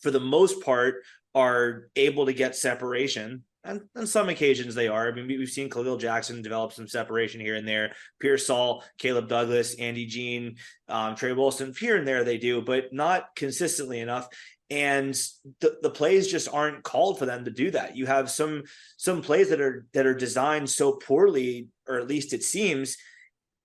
for 0.00 0.10
the 0.10 0.20
most 0.20 0.62
part 0.62 1.02
are 1.34 1.88
able 1.96 2.26
to 2.26 2.32
get 2.32 2.56
separation. 2.56 3.44
And 3.64 3.82
on 3.96 4.06
some 4.08 4.28
occasions 4.28 4.74
they 4.74 4.88
are. 4.88 5.08
I 5.08 5.12
mean, 5.12 5.28
we've 5.28 5.48
seen 5.48 5.70
Kahleil 5.70 6.00
Jackson 6.00 6.42
develop 6.42 6.72
some 6.72 6.88
separation 6.88 7.40
here 7.40 7.54
and 7.54 7.66
there. 7.66 7.94
Pearsall, 8.18 8.82
Caleb 8.98 9.28
Douglas, 9.28 9.76
Andy 9.76 10.06
Jean, 10.06 10.56
um, 10.88 11.14
Tre 11.14 11.32
Wilson, 11.32 11.72
here 11.78 11.96
and 11.96 12.06
there 12.06 12.24
they 12.24 12.38
do, 12.38 12.60
but 12.60 12.92
not 12.92 13.26
consistently 13.36 14.00
enough. 14.00 14.28
And 14.72 15.14
the, 15.60 15.76
the 15.82 15.90
plays 15.90 16.28
just 16.28 16.48
aren't 16.50 16.82
called 16.82 17.18
for 17.18 17.26
them 17.26 17.44
to 17.44 17.50
do 17.50 17.70
that. 17.72 17.94
You 17.94 18.06
have 18.06 18.30
some 18.30 18.62
some 18.96 19.20
plays 19.20 19.50
that 19.50 19.60
are 19.60 19.84
that 19.92 20.06
are 20.06 20.14
designed 20.14 20.70
so 20.70 20.92
poorly, 20.92 21.68
or 21.86 21.98
at 21.98 22.08
least 22.08 22.32
it 22.32 22.42
seems, 22.42 22.96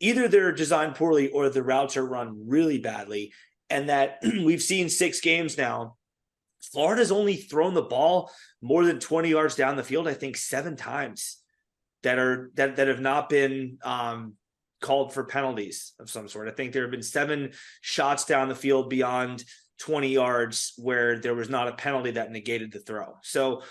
either 0.01 0.27
they're 0.27 0.51
designed 0.51 0.95
poorly 0.95 1.29
or 1.29 1.49
the 1.49 1.63
routes 1.63 1.95
are 1.95 2.05
run 2.05 2.43
really 2.47 2.79
badly. 2.79 3.31
And 3.69 3.87
that 3.87 4.19
we've 4.23 4.61
seen 4.61 4.89
six 4.89 5.21
games 5.21 5.57
now 5.57 5.95
Florida's 6.71 7.11
only 7.11 7.35
thrown 7.35 7.73
the 7.73 7.81
ball 7.81 8.31
more 8.61 8.85
than 8.85 8.99
20 8.99 9.29
yards 9.29 9.55
down 9.55 9.75
the 9.75 9.83
field, 9.83 10.07
I 10.07 10.13
think 10.13 10.37
seven 10.37 10.75
times 10.75 11.37
that 12.03 12.19
are 12.19 12.51
that 12.55 12.75
that 12.75 12.87
have 12.87 12.99
not 12.99 13.29
been 13.29 13.77
um, 13.83 14.33
called 14.81 15.13
for 15.13 15.25
penalties 15.25 15.93
of 15.99 16.09
some 16.09 16.27
sort. 16.27 16.47
I 16.47 16.51
think 16.51 16.73
there 16.73 16.83
have 16.83 16.91
been 16.91 17.01
seven 17.01 17.51
shots 17.81 18.25
down 18.25 18.49
the 18.49 18.55
field 18.55 18.89
beyond 18.89 19.43
20 19.79 20.09
yards 20.09 20.73
where 20.77 21.19
there 21.19 21.35
was 21.35 21.49
not 21.49 21.67
a 21.67 21.73
penalty 21.73 22.11
that 22.11 22.31
negated 22.31 22.71
the 22.71 22.79
throw. 22.79 23.15
So 23.23 23.63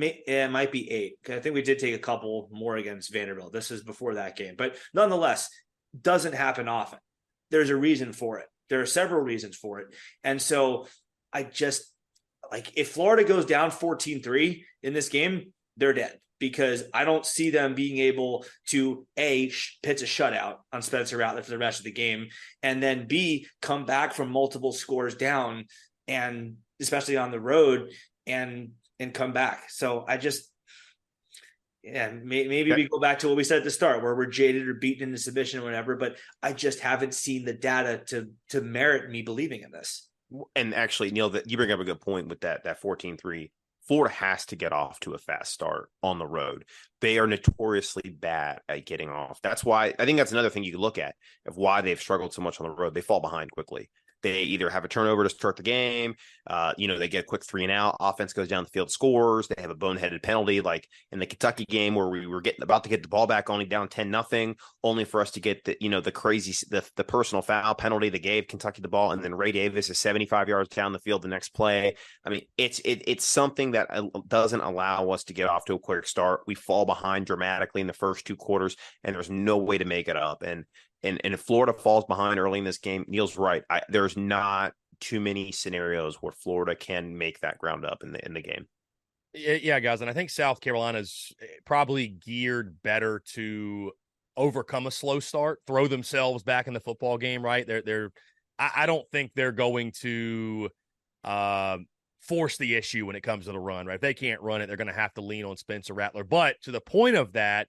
eh, 0.00 0.12
it 0.26 0.50
might 0.50 0.72
be 0.72 0.90
eight. 0.90 1.14
I 1.28 1.40
think 1.40 1.54
we 1.54 1.62
did 1.62 1.78
take 1.78 1.94
a 1.94 1.98
couple 1.98 2.48
more 2.52 2.76
against 2.76 3.12
Vanderbilt. 3.12 3.52
This 3.52 3.70
is 3.70 3.82
before 3.82 4.14
that 4.14 4.36
game, 4.36 4.54
but 4.56 4.76
nonetheless, 4.94 5.48
doesn't 6.00 6.34
happen 6.34 6.68
often. 6.68 6.98
There's 7.50 7.70
a 7.70 7.76
reason 7.76 8.12
for 8.12 8.38
it. 8.38 8.46
There 8.68 8.80
are 8.80 8.86
several 8.86 9.22
reasons 9.22 9.56
for 9.56 9.80
it. 9.80 9.94
And 10.22 10.40
so 10.40 10.86
I 11.32 11.42
just 11.42 11.90
like 12.52 12.72
if 12.76 12.90
Florida 12.90 13.24
goes 13.24 13.46
down 13.46 13.70
14-3 13.70 14.62
in 14.82 14.92
this 14.92 15.08
game, 15.08 15.52
they're 15.76 15.94
dead 15.94 16.18
because 16.38 16.84
I 16.94 17.04
don't 17.04 17.26
see 17.26 17.50
them 17.50 17.74
being 17.74 17.98
able 17.98 18.44
to 18.68 19.06
a 19.18 19.50
pitch 19.82 20.02
a 20.02 20.06
shutout 20.06 20.56
on 20.72 20.82
Spencer 20.82 21.16
Rattler 21.16 21.42
for 21.42 21.50
the 21.50 21.58
rest 21.58 21.80
of 21.80 21.84
the 21.84 21.92
game, 21.92 22.28
and 22.62 22.82
then 22.82 23.06
b 23.06 23.46
come 23.60 23.84
back 23.84 24.12
from 24.12 24.30
multiple 24.30 24.72
scores 24.72 25.14
down, 25.14 25.66
and 26.06 26.56
especially 26.80 27.16
on 27.16 27.30
the 27.30 27.40
road, 27.40 27.90
and 28.26 28.70
and 28.98 29.14
come 29.14 29.32
back. 29.32 29.70
So 29.70 30.04
I 30.06 30.16
just. 30.16 30.50
Yeah, 31.84 32.10
maybe 32.10 32.70
we 32.72 32.88
go 32.88 32.98
back 32.98 33.20
to 33.20 33.28
what 33.28 33.36
we 33.36 33.44
said 33.44 33.58
at 33.58 33.64
the 33.64 33.70
start, 33.70 34.02
where 34.02 34.14
we're 34.14 34.26
jaded 34.26 34.68
or 34.68 34.74
beaten 34.74 35.08
into 35.08 35.18
submission 35.18 35.60
or 35.60 35.62
whatever. 35.62 35.96
But 35.96 36.18
I 36.42 36.52
just 36.52 36.80
haven't 36.80 37.14
seen 37.14 37.44
the 37.46 37.54
data 37.54 38.02
to 38.08 38.28
to 38.50 38.60
merit 38.60 39.10
me 39.10 39.22
believing 39.22 39.62
in 39.62 39.70
this 39.70 40.08
and 40.54 40.74
actually, 40.74 41.10
Neil, 41.10 41.30
that 41.30 41.50
you 41.50 41.56
bring 41.56 41.72
up 41.72 41.80
a 41.80 41.84
good 41.84 42.00
point 42.00 42.28
with 42.28 42.40
that 42.40 42.64
that 42.64 42.82
14-3. 42.82 43.50
Florida 43.88 44.14
has 44.14 44.44
to 44.46 44.56
get 44.56 44.72
off 44.72 45.00
to 45.00 45.14
a 45.14 45.18
fast 45.18 45.50
start 45.50 45.88
on 46.02 46.18
the 46.18 46.26
road. 46.26 46.66
They 47.00 47.18
are 47.18 47.26
notoriously 47.26 48.10
bad 48.10 48.60
at 48.68 48.84
getting 48.84 49.08
off. 49.08 49.40
That's 49.42 49.64
why 49.64 49.94
I 49.98 50.04
think 50.04 50.18
that's 50.18 50.32
another 50.32 50.50
thing 50.50 50.62
you 50.62 50.72
can 50.72 50.80
look 50.80 50.98
at 50.98 51.14
of 51.46 51.56
why 51.56 51.80
they've 51.80 51.98
struggled 51.98 52.34
so 52.34 52.42
much 52.42 52.60
on 52.60 52.68
the 52.68 52.74
road. 52.74 52.92
They 52.92 53.00
fall 53.00 53.20
behind 53.20 53.50
quickly. 53.50 53.88
They 54.22 54.42
either 54.42 54.70
have 54.70 54.84
a 54.84 54.88
turnover 54.88 55.24
to 55.24 55.30
start 55.30 55.56
the 55.56 55.62
game, 55.62 56.14
uh, 56.48 56.72
you 56.78 56.88
know, 56.88 56.98
they 56.98 57.08
get 57.08 57.24
a 57.24 57.26
quick 57.26 57.44
three 57.44 57.62
and 57.62 57.72
out. 57.72 57.96
Offense 58.00 58.32
goes 58.32 58.48
down 58.48 58.64
the 58.64 58.70
field, 58.70 58.90
scores. 58.90 59.48
They 59.48 59.60
have 59.60 59.70
a 59.70 59.74
boneheaded 59.74 60.22
penalty, 60.22 60.62
like 60.62 60.88
in 61.12 61.18
the 61.18 61.26
Kentucky 61.26 61.66
game 61.68 61.94
where 61.94 62.08
we 62.08 62.26
were 62.26 62.40
getting 62.40 62.62
about 62.62 62.84
to 62.84 62.90
get 62.90 63.02
the 63.02 63.08
ball 63.08 63.26
back, 63.26 63.50
only 63.50 63.66
down 63.66 63.88
ten 63.88 64.10
nothing, 64.10 64.56
only 64.82 65.04
for 65.04 65.20
us 65.20 65.30
to 65.32 65.40
get 65.40 65.62
the 65.64 65.76
you 65.78 65.90
know 65.90 66.00
the 66.00 66.10
crazy 66.10 66.54
the 66.70 66.88
the 66.96 67.04
personal 67.04 67.42
foul 67.42 67.74
penalty 67.74 68.08
that 68.08 68.22
gave 68.22 68.48
Kentucky 68.48 68.80
the 68.80 68.88
ball, 68.88 69.12
and 69.12 69.22
then 69.22 69.34
Ray 69.34 69.52
Davis 69.52 69.90
is 69.90 69.98
seventy 69.98 70.24
five 70.24 70.48
yards 70.48 70.70
down 70.70 70.92
the 70.92 70.98
field 71.00 71.20
the 71.20 71.28
next 71.28 71.50
play. 71.50 71.96
I 72.24 72.30
mean, 72.30 72.42
it's 72.56 72.78
it, 72.80 73.02
it's 73.06 73.26
something 73.26 73.72
that 73.72 73.88
uh, 73.90 74.04
doesn't 74.26 74.60
allow 74.60 75.10
us 75.10 75.24
to 75.24 75.34
get 75.34 75.50
off 75.50 75.66
to 75.66 75.74
a 75.74 75.78
quick 75.78 76.06
start. 76.06 76.40
We 76.46 76.54
fall 76.54 76.86
behind 76.86 77.26
dramatically 77.26 77.82
in 77.82 77.86
the 77.86 77.92
first 77.92 78.26
two 78.26 78.36
quarters, 78.36 78.74
and 79.04 79.14
there's 79.14 79.30
no 79.30 79.58
way 79.58 79.76
to 79.76 79.84
make 79.84 80.08
it 80.08 80.16
up. 80.16 80.42
And 80.42 80.64
and 81.02 81.20
and 81.24 81.34
if 81.34 81.40
Florida 81.40 81.72
falls 81.72 82.04
behind 82.04 82.38
early 82.38 82.58
in 82.58 82.64
this 82.64 82.78
game, 82.78 83.04
Neil's 83.08 83.36
right. 83.36 83.62
I, 83.70 83.82
there's 83.88 84.16
not 84.16 84.72
too 85.00 85.20
many 85.20 85.52
scenarios 85.52 86.16
where 86.16 86.32
Florida 86.32 86.74
can 86.74 87.16
make 87.16 87.40
that 87.40 87.58
ground 87.58 87.84
up 87.84 88.02
in 88.02 88.12
the 88.12 88.24
in 88.24 88.34
the 88.34 88.42
game. 88.42 88.66
Yeah, 89.34 89.78
guys, 89.78 90.00
and 90.00 90.10
I 90.10 90.14
think 90.14 90.30
South 90.30 90.60
Carolina's 90.60 91.32
eh, 91.40 91.46
probably 91.64 92.08
geared 92.08 92.82
better 92.82 93.22
to 93.34 93.92
overcome 94.36 94.86
a 94.86 94.90
slow 94.90 95.20
start, 95.20 95.60
throw 95.66 95.86
themselves 95.86 96.42
back 96.42 96.66
in 96.66 96.74
the 96.74 96.80
football 96.80 97.18
game. 97.18 97.42
Right? 97.42 97.66
They're 97.66 97.82
they're. 97.82 98.10
I, 98.58 98.70
I 98.76 98.86
don't 98.86 99.08
think 99.12 99.32
they're 99.34 99.52
going 99.52 99.92
to 100.00 100.70
uh, 101.22 101.78
force 102.20 102.56
the 102.56 102.74
issue 102.74 103.06
when 103.06 103.16
it 103.16 103.22
comes 103.22 103.44
to 103.44 103.52
the 103.52 103.60
run. 103.60 103.86
Right? 103.86 103.96
If 103.96 104.00
they 104.00 104.14
can't 104.14 104.40
run 104.40 104.62
it, 104.62 104.66
they're 104.66 104.76
going 104.76 104.88
to 104.88 104.92
have 104.92 105.14
to 105.14 105.20
lean 105.20 105.44
on 105.44 105.56
Spencer 105.56 105.94
Rattler. 105.94 106.24
But 106.24 106.56
to 106.62 106.72
the 106.72 106.80
point 106.80 107.14
of 107.14 107.32
that, 107.34 107.68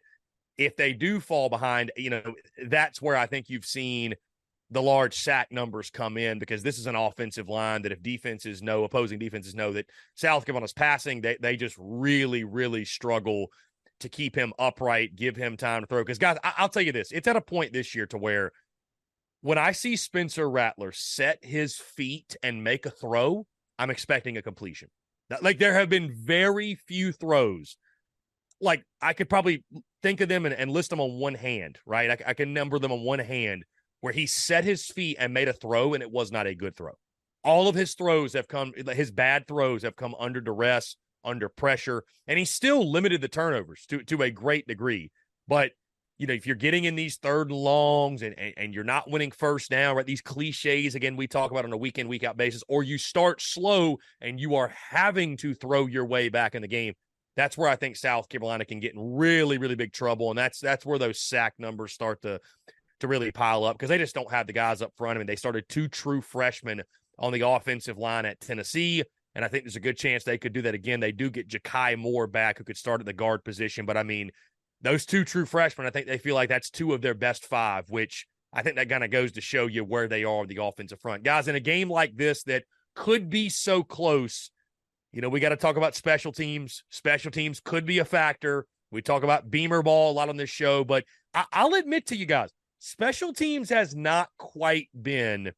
if 0.59 0.75
they 0.75 0.91
do 0.91 1.21
fall 1.21 1.47
behind, 1.47 1.89
you 1.95 2.09
know, 2.09 2.35
that's 2.65 3.01
where 3.01 3.15
I 3.15 3.25
think 3.25 3.49
you've 3.49 3.65
seen 3.65 4.13
the 4.69 4.81
large 4.81 5.17
sack 5.17 5.51
numbers 5.51 5.89
come 5.89 6.17
in 6.17 6.37
because 6.37 6.61
this 6.61 6.77
is 6.77 6.85
an 6.85 6.97
offensive 6.97 7.47
line 7.47 7.81
that 7.83 7.93
if 7.93 8.03
defenses 8.03 8.61
know, 8.61 8.83
opposing 8.83 9.17
defenses 9.17 9.55
know 9.55 9.71
that 9.71 9.89
South 10.15 10.45
Carolina's 10.45 10.73
passing, 10.73 11.21
they, 11.21 11.37
they 11.39 11.55
just 11.55 11.77
really, 11.79 12.43
really 12.43 12.83
struggle 12.83 13.47
to 14.01 14.09
keep 14.09 14.35
him 14.35 14.51
upright, 14.59 15.15
give 15.15 15.37
him 15.37 15.55
time 15.55 15.81
to 15.81 15.87
throw. 15.87 16.03
Because, 16.03 16.19
guys, 16.19 16.37
I, 16.43 16.61
will 16.61 16.69
tell 16.69 16.83
you 16.83 16.91
this 16.91 17.13
it's 17.13 17.27
at 17.27 17.37
a 17.37 17.41
point 17.41 17.71
this 17.71 17.95
year 17.95 18.05
to 18.07 18.17
where 18.17 18.51
when 19.39 19.57
I 19.57 19.71
see 19.71 19.95
Spencer 19.95 20.49
Rattler 20.49 20.91
set 20.91 21.39
his 21.41 21.77
feet 21.77 22.35
and 22.43 22.65
make 22.65 22.85
a 22.85 22.91
throw, 22.91 23.47
I'm 23.79 23.89
expecting 23.89 24.35
a 24.35 24.41
completion. 24.41 24.89
Like, 25.41 25.57
there 25.57 25.75
have 25.75 25.89
been 25.89 26.13
very 26.13 26.75
few 26.75 27.13
throws 27.13 27.77
like 28.61 28.83
I 29.01 29.13
could 29.13 29.29
probably 29.29 29.63
think 30.01 30.21
of 30.21 30.29
them 30.29 30.45
and, 30.45 30.55
and 30.55 30.71
list 30.71 30.89
them 30.89 30.99
on 30.99 31.19
one 31.19 31.35
hand, 31.35 31.79
right? 31.85 32.11
I, 32.11 32.29
I, 32.29 32.33
can 32.33 32.53
number 32.53 32.79
them 32.79 32.91
on 32.91 33.01
one 33.01 33.19
hand 33.19 33.63
where 34.01 34.13
he 34.13 34.25
set 34.27 34.63
his 34.63 34.85
feet 34.85 35.17
and 35.19 35.33
made 35.33 35.47
a 35.47 35.53
throw 35.53 35.93
and 35.93 36.03
it 36.03 36.11
was 36.11 36.31
not 36.31 36.47
a 36.47 36.55
good 36.55 36.75
throw. 36.75 36.93
All 37.43 37.67
of 37.67 37.75
his 37.75 37.95
throws 37.95 38.33
have 38.33 38.47
come, 38.47 38.73
his 38.73 39.11
bad 39.11 39.47
throws 39.47 39.83
have 39.83 39.95
come 39.95 40.15
under 40.19 40.41
duress, 40.41 40.97
under 41.23 41.49
pressure, 41.49 42.03
and 42.27 42.37
he 42.37 42.45
still 42.45 42.89
limited 42.89 43.21
the 43.21 43.27
turnovers 43.27 43.85
to, 43.87 44.03
to 44.03 44.21
a 44.23 44.31
great 44.31 44.67
degree. 44.67 45.11
But, 45.47 45.71
you 46.17 46.27
know, 46.27 46.33
if 46.33 46.45
you're 46.45 46.55
getting 46.57 46.83
in 46.83 46.95
these 46.95 47.15
third 47.15 47.49
and 47.49 47.57
longs 47.57 48.21
and, 48.21 48.37
and, 48.37 48.53
and 48.57 48.73
you're 48.73 48.83
not 48.83 49.09
winning 49.09 49.31
first 49.31 49.69
down, 49.69 49.95
right? 49.95 50.05
These 50.05 50.21
cliches, 50.21 50.95
again, 50.95 51.15
we 51.15 51.27
talk 51.27 51.51
about 51.51 51.63
on 51.63 51.71
a 51.71 51.77
week 51.77 51.97
in, 51.97 52.09
week 52.09 52.25
out 52.25 52.35
basis, 52.35 52.63
or 52.67 52.83
you 52.83 52.97
start 52.97 53.41
slow 53.41 53.97
and 54.19 54.39
you 54.39 54.55
are 54.55 54.73
having 54.89 55.37
to 55.37 55.53
throw 55.53 55.87
your 55.87 56.05
way 56.05 56.27
back 56.27 56.55
in 56.55 56.61
the 56.61 56.67
game 56.67 56.93
that's 57.39 57.57
where 57.57 57.69
I 57.69 57.75
think 57.75 57.95
South 57.95 58.27
Carolina 58.27 58.65
can 58.65 58.79
get 58.79 58.93
in 58.93 59.15
really, 59.15 59.57
really 59.57 59.75
big 59.75 59.93
trouble. 59.93 60.29
And 60.29 60.37
that's 60.37 60.59
that's 60.59 60.85
where 60.85 60.99
those 60.99 61.21
sack 61.21 61.53
numbers 61.57 61.93
start 61.93 62.21
to 62.23 62.39
to 62.99 63.07
really 63.07 63.31
pile 63.31 63.63
up 63.63 63.77
because 63.77 63.89
they 63.89 63.97
just 63.97 64.13
don't 64.13 64.29
have 64.31 64.45
the 64.45 64.53
guys 64.53 64.81
up 64.81 64.91
front. 64.97 65.15
I 65.15 65.19
mean, 65.19 65.27
they 65.27 65.37
started 65.37 65.69
two 65.69 65.87
true 65.87 66.21
freshmen 66.21 66.83
on 67.17 67.31
the 67.31 67.47
offensive 67.47 67.97
line 67.97 68.25
at 68.25 68.39
Tennessee. 68.41 69.03
And 69.35 69.45
I 69.45 69.47
think 69.47 69.63
there's 69.63 69.75
a 69.75 69.81
good 69.81 69.97
chance 69.97 70.23
they 70.23 70.37
could 70.37 70.53
do 70.53 70.63
that 70.63 70.73
again. 70.73 70.99
They 70.99 71.11
do 71.11 71.29
get 71.29 71.47
Ja'Kai 71.47 71.97
Moore 71.97 72.27
back, 72.27 72.57
who 72.57 72.63
could 72.63 72.77
start 72.77 72.99
at 72.99 73.05
the 73.05 73.13
guard 73.13 73.43
position. 73.45 73.85
But 73.85 73.95
I 73.95 74.03
mean, 74.03 74.31
those 74.81 75.05
two 75.05 75.23
true 75.23 75.45
freshmen, 75.45 75.87
I 75.87 75.91
think 75.91 76.07
they 76.07 76.17
feel 76.17 76.35
like 76.35 76.49
that's 76.49 76.69
two 76.69 76.93
of 76.93 77.01
their 77.01 77.13
best 77.13 77.45
five, 77.45 77.89
which 77.89 78.25
I 78.51 78.63
think 78.63 78.75
that 78.77 78.89
kind 78.89 79.03
of 79.03 79.11
goes 79.11 79.33
to 79.33 79.41
show 79.41 79.67
you 79.67 79.85
where 79.85 80.07
they 80.07 80.23
are 80.23 80.45
the 80.45 80.61
offensive 80.61 80.99
front. 80.99 81.23
Guys, 81.23 81.47
in 81.47 81.55
a 81.55 81.61
game 81.61 81.89
like 81.89 82.15
this 82.15 82.43
that 82.43 82.63
could 82.95 83.29
be 83.29 83.49
so 83.49 83.83
close, 83.83 84.51
you 85.11 85.21
know, 85.21 85.29
we 85.29 85.39
got 85.39 85.49
to 85.49 85.55
talk 85.55 85.77
about 85.77 85.95
special 85.95 86.31
teams. 86.31 86.83
Special 86.89 87.31
teams 87.31 87.59
could 87.59 87.85
be 87.85 87.99
a 87.99 88.05
factor. 88.05 88.65
We 88.91 89.01
talk 89.01 89.23
about 89.23 89.49
Beamer 89.49 89.81
ball 89.81 90.11
a 90.11 90.13
lot 90.13 90.29
on 90.29 90.37
this 90.37 90.49
show, 90.49 90.83
but 90.83 91.05
I- 91.33 91.45
I'll 91.51 91.73
admit 91.75 92.07
to 92.07 92.15
you 92.15 92.25
guys, 92.25 92.51
special 92.79 93.33
teams 93.33 93.69
has 93.69 93.95
not 93.95 94.29
quite 94.37 94.89
been 94.99 95.51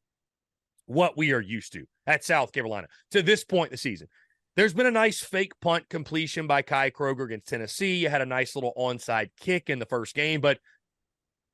what 0.86 1.16
we 1.16 1.32
are 1.32 1.40
used 1.40 1.72
to 1.74 1.86
at 2.06 2.24
South 2.24 2.52
Carolina 2.52 2.88
to 3.12 3.22
this 3.22 3.44
point 3.44 3.68
in 3.68 3.74
the 3.74 3.78
season. 3.78 4.08
There's 4.54 4.74
been 4.74 4.86
a 4.86 4.90
nice 4.90 5.20
fake 5.20 5.52
punt 5.60 5.88
completion 5.88 6.46
by 6.46 6.60
Kai 6.60 6.90
Kroeger 6.90 7.24
against 7.24 7.48
Tennessee. 7.48 7.96
You 7.96 8.10
had 8.10 8.20
a 8.20 8.26
nice 8.26 8.54
little 8.54 8.74
onside 8.76 9.30
kick 9.40 9.70
in 9.70 9.78
the 9.78 9.86
first 9.86 10.14
game, 10.14 10.42
but 10.42 10.58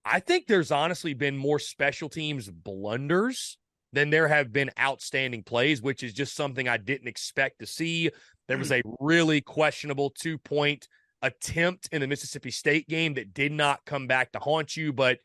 I 0.04 0.20
think 0.20 0.46
there's 0.46 0.72
honestly 0.72 1.14
been 1.14 1.36
more 1.36 1.58
special 1.58 2.08
teams 2.08 2.50
blunders 2.50 3.58
than 3.92 4.10
there 4.10 4.28
have 4.28 4.52
been 4.52 4.70
outstanding 4.78 5.42
plays, 5.42 5.80
which 5.80 6.02
is 6.02 6.12
just 6.12 6.36
something 6.36 6.68
I 6.68 6.76
didn't 6.76 7.08
expect 7.08 7.60
to 7.60 7.66
see. 7.66 8.10
There 8.46 8.58
was 8.58 8.70
mm-hmm. 8.70 8.88
a 8.88 8.96
really 9.00 9.40
questionable 9.40 10.10
two 10.10 10.38
point 10.38 10.88
attempt 11.22 11.88
in 11.92 12.00
the 12.00 12.06
Mississippi 12.06 12.50
State 12.50 12.88
game 12.88 13.14
that 13.14 13.34
did 13.34 13.52
not 13.52 13.84
come 13.84 14.06
back 14.06 14.32
to 14.32 14.38
haunt 14.38 14.76
you. 14.76 14.92
But, 14.92 15.18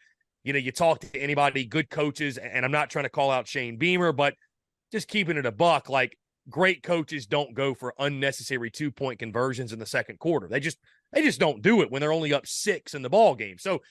you 0.43 0.53
know, 0.53 0.59
you 0.59 0.72
talk 0.72 0.99
to 1.01 1.20
anybody, 1.20 1.66
good 1.66 1.89
coaches, 1.89 2.38
and 2.38 2.66
I'm 2.66 2.72
not 2.72 2.89
trying 2.89 3.05
to 3.05 3.09
call 3.09 3.32
out 3.32 3.47
Shane 3.47 3.78
Beamer, 3.78 4.11
but 4.11 4.36
just 4.91 5.07
keeping 5.07 5.38
it 5.38 5.45
a 5.45 5.51
buck, 5.51 5.89
like 5.89 6.18
great 6.49 6.84
coaches 6.84 7.26
don't 7.26 7.53
go 7.53 7.74
for 7.74 7.93
unnecessary 7.99 8.70
two 8.70 8.91
point 8.91 9.20
conversions 9.20 9.74
in 9.74 9.80
the 9.80 9.86
second 9.86 10.20
quarter. 10.20 10.47
They 10.47 10.59
just, 10.59 10.78
they 11.11 11.22
just 11.22 11.39
don't 11.39 11.61
do 11.61 11.82
it 11.82 11.91
when 11.91 12.01
they're 12.01 12.11
only 12.11 12.34
up 12.34 12.47
six 12.47 12.93
in 12.93 13.01
the 13.01 13.09
ball 13.09 13.36
game. 13.36 13.57
So 13.57 13.82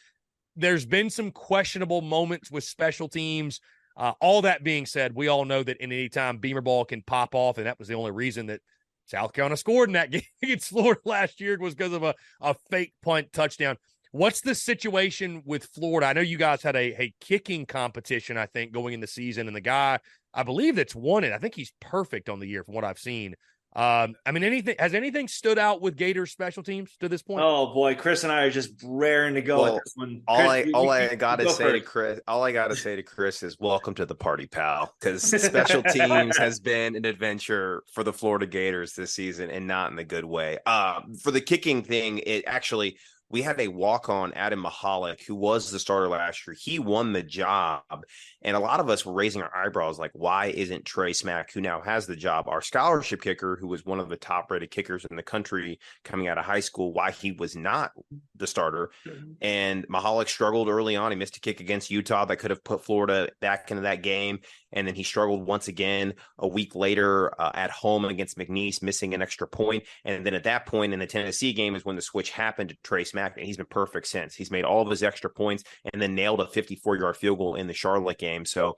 there's 0.56 0.84
been 0.84 1.08
some 1.08 1.30
questionable 1.30 2.02
moments 2.02 2.50
with 2.50 2.64
special 2.64 3.08
teams. 3.08 3.60
Uh, 3.96 4.12
all 4.20 4.42
that 4.42 4.64
being 4.64 4.86
said, 4.86 5.14
we 5.14 5.28
all 5.28 5.44
know 5.44 5.62
that 5.62 5.78
in 5.78 5.92
any 5.92 6.08
time 6.08 6.38
Beamer 6.38 6.60
ball 6.60 6.84
can 6.84 7.02
pop 7.02 7.34
off, 7.34 7.58
and 7.58 7.66
that 7.66 7.78
was 7.78 7.88
the 7.88 7.94
only 7.94 8.10
reason 8.10 8.46
that 8.46 8.60
South 9.06 9.32
Carolina 9.32 9.56
scored 9.56 9.88
in 9.88 9.94
that 9.94 10.10
game 10.10 10.22
against 10.42 10.68
Florida 10.68 11.00
last 11.04 11.40
year 11.40 11.58
was 11.58 11.74
because 11.74 11.92
of 11.92 12.02
a, 12.02 12.14
a 12.40 12.54
fake 12.70 12.94
punt 13.02 13.32
touchdown. 13.32 13.76
What's 14.12 14.42
the 14.42 14.54
situation 14.54 15.42
with 15.46 15.64
Florida? 15.74 16.06
I 16.06 16.12
know 16.12 16.20
you 16.20 16.36
guys 16.36 16.62
had 16.62 16.76
a, 16.76 17.02
a 17.02 17.14
kicking 17.20 17.64
competition, 17.64 18.36
I 18.36 18.44
think, 18.46 18.72
going 18.72 18.92
in 18.92 19.00
the 19.00 19.06
season, 19.06 19.46
and 19.46 19.56
the 19.56 19.60
guy 19.60 19.98
I 20.34 20.42
believe 20.42 20.76
that's 20.76 20.94
won 20.94 21.24
it. 21.24 21.32
I 21.32 21.38
think 21.38 21.54
he's 21.54 21.72
perfect 21.80 22.28
on 22.28 22.40
the 22.40 22.46
year 22.46 22.64
from 22.64 22.74
what 22.74 22.84
I've 22.84 22.98
seen. 22.98 23.34
Um, 23.74 24.16
I 24.26 24.32
mean, 24.32 24.44
anything 24.44 24.74
has 24.78 24.92
anything 24.92 25.28
stood 25.28 25.58
out 25.58 25.80
with 25.80 25.96
Gators 25.96 26.30
special 26.30 26.62
teams 26.62 26.94
to 27.00 27.08
this 27.08 27.22
point? 27.22 27.40
Oh 27.42 27.72
boy, 27.72 27.94
Chris 27.94 28.22
and 28.22 28.30
I 28.32 28.42
are 28.42 28.50
just 28.50 28.70
raring 28.84 29.34
to 29.34 29.40
go 29.40 29.62
Well, 29.62 29.76
at 29.76 29.82
this 29.84 29.92
one. 29.96 30.22
All 30.28 30.36
Chris, 30.36 30.50
I 30.50 30.70
all 30.74 30.84
you- 30.84 30.90
I 30.90 31.10
you 31.10 31.16
gotta 31.16 31.44
go 31.44 31.50
say 31.50 31.72
to. 31.72 31.80
Chris, 31.80 32.20
all 32.28 32.44
I 32.44 32.52
gotta 32.52 32.76
say 32.76 32.96
to 32.96 33.02
Chris 33.02 33.42
is 33.42 33.58
welcome 33.58 33.94
to 33.94 34.04
the 34.04 34.14
party, 34.14 34.46
pal. 34.46 34.94
Because 35.00 35.22
special 35.42 35.82
teams 35.82 36.36
has 36.36 36.60
been 36.60 36.96
an 36.96 37.06
adventure 37.06 37.82
for 37.92 38.04
the 38.04 38.12
Florida 38.12 38.46
Gators 38.46 38.92
this 38.92 39.14
season, 39.14 39.50
and 39.50 39.66
not 39.66 39.90
in 39.90 39.96
the 39.96 40.04
good 40.04 40.26
way. 40.26 40.58
Uh, 40.66 41.00
for 41.22 41.30
the 41.30 41.40
kicking 41.40 41.82
thing, 41.82 42.18
it 42.18 42.44
actually 42.46 42.98
we 43.32 43.42
had 43.42 43.58
a 43.58 43.68
walk 43.68 44.08
on 44.10 44.34
Adam 44.34 44.62
Mihalek, 44.62 45.24
who 45.26 45.34
was 45.34 45.70
the 45.70 45.78
starter 45.78 46.08
last 46.08 46.46
year. 46.46 46.54
He 46.58 46.78
won 46.78 47.12
the 47.12 47.22
job, 47.22 48.04
and 48.42 48.54
a 48.56 48.60
lot 48.60 48.78
of 48.78 48.90
us 48.90 49.06
were 49.06 49.14
raising 49.14 49.42
our 49.42 49.56
eyebrows, 49.56 49.98
like, 49.98 50.12
why 50.12 50.46
isn't 50.46 50.84
Trey 50.84 51.14
Smack, 51.14 51.52
who 51.52 51.62
now 51.62 51.80
has 51.80 52.06
the 52.06 52.14
job, 52.14 52.46
our 52.46 52.60
scholarship 52.60 53.22
kicker, 53.22 53.56
who 53.58 53.66
was 53.66 53.86
one 53.86 53.98
of 53.98 54.10
the 54.10 54.16
top 54.16 54.50
rated 54.50 54.70
kickers 54.70 55.06
in 55.06 55.16
the 55.16 55.22
country 55.22 55.80
coming 56.04 56.28
out 56.28 56.38
of 56.38 56.44
high 56.44 56.60
school, 56.60 56.92
why 56.92 57.10
he 57.10 57.32
was 57.32 57.56
not 57.56 57.92
the 58.36 58.46
starter? 58.46 58.90
Mm-hmm. 59.06 59.32
And 59.40 59.88
Mihalek 59.88 60.28
struggled 60.28 60.68
early 60.68 60.94
on. 60.94 61.10
He 61.10 61.16
missed 61.16 61.38
a 61.38 61.40
kick 61.40 61.60
against 61.60 61.90
Utah 61.90 62.26
that 62.26 62.36
could 62.36 62.50
have 62.50 62.62
put 62.62 62.84
Florida 62.84 63.30
back 63.40 63.70
into 63.70 63.84
that 63.84 64.02
game. 64.02 64.40
And 64.72 64.86
then 64.86 64.94
he 64.94 65.02
struggled 65.02 65.46
once 65.46 65.68
again 65.68 66.14
a 66.38 66.48
week 66.48 66.74
later 66.74 67.38
uh, 67.40 67.52
at 67.54 67.70
home 67.70 68.04
against 68.04 68.38
McNeese, 68.38 68.82
missing 68.82 69.14
an 69.14 69.22
extra 69.22 69.46
point. 69.46 69.84
And 70.04 70.24
then 70.24 70.34
at 70.34 70.44
that 70.44 70.66
point 70.66 70.92
in 70.92 70.98
the 70.98 71.06
Tennessee 71.06 71.52
game 71.52 71.74
is 71.74 71.84
when 71.84 71.96
the 71.96 72.02
switch 72.02 72.30
happened 72.30 72.70
to 72.70 72.76
Trey 72.82 73.04
Smack. 73.04 73.36
And 73.36 73.46
he's 73.46 73.56
been 73.56 73.66
perfect 73.66 74.06
since. 74.06 74.34
He's 74.34 74.50
made 74.50 74.64
all 74.64 74.82
of 74.82 74.90
his 74.90 75.02
extra 75.02 75.30
points 75.30 75.64
and 75.92 76.00
then 76.00 76.14
nailed 76.14 76.40
a 76.40 76.46
54 76.46 76.96
yard 76.96 77.16
field 77.16 77.38
goal 77.38 77.54
in 77.54 77.66
the 77.66 77.74
Charlotte 77.74 78.18
game. 78.18 78.44
So, 78.44 78.76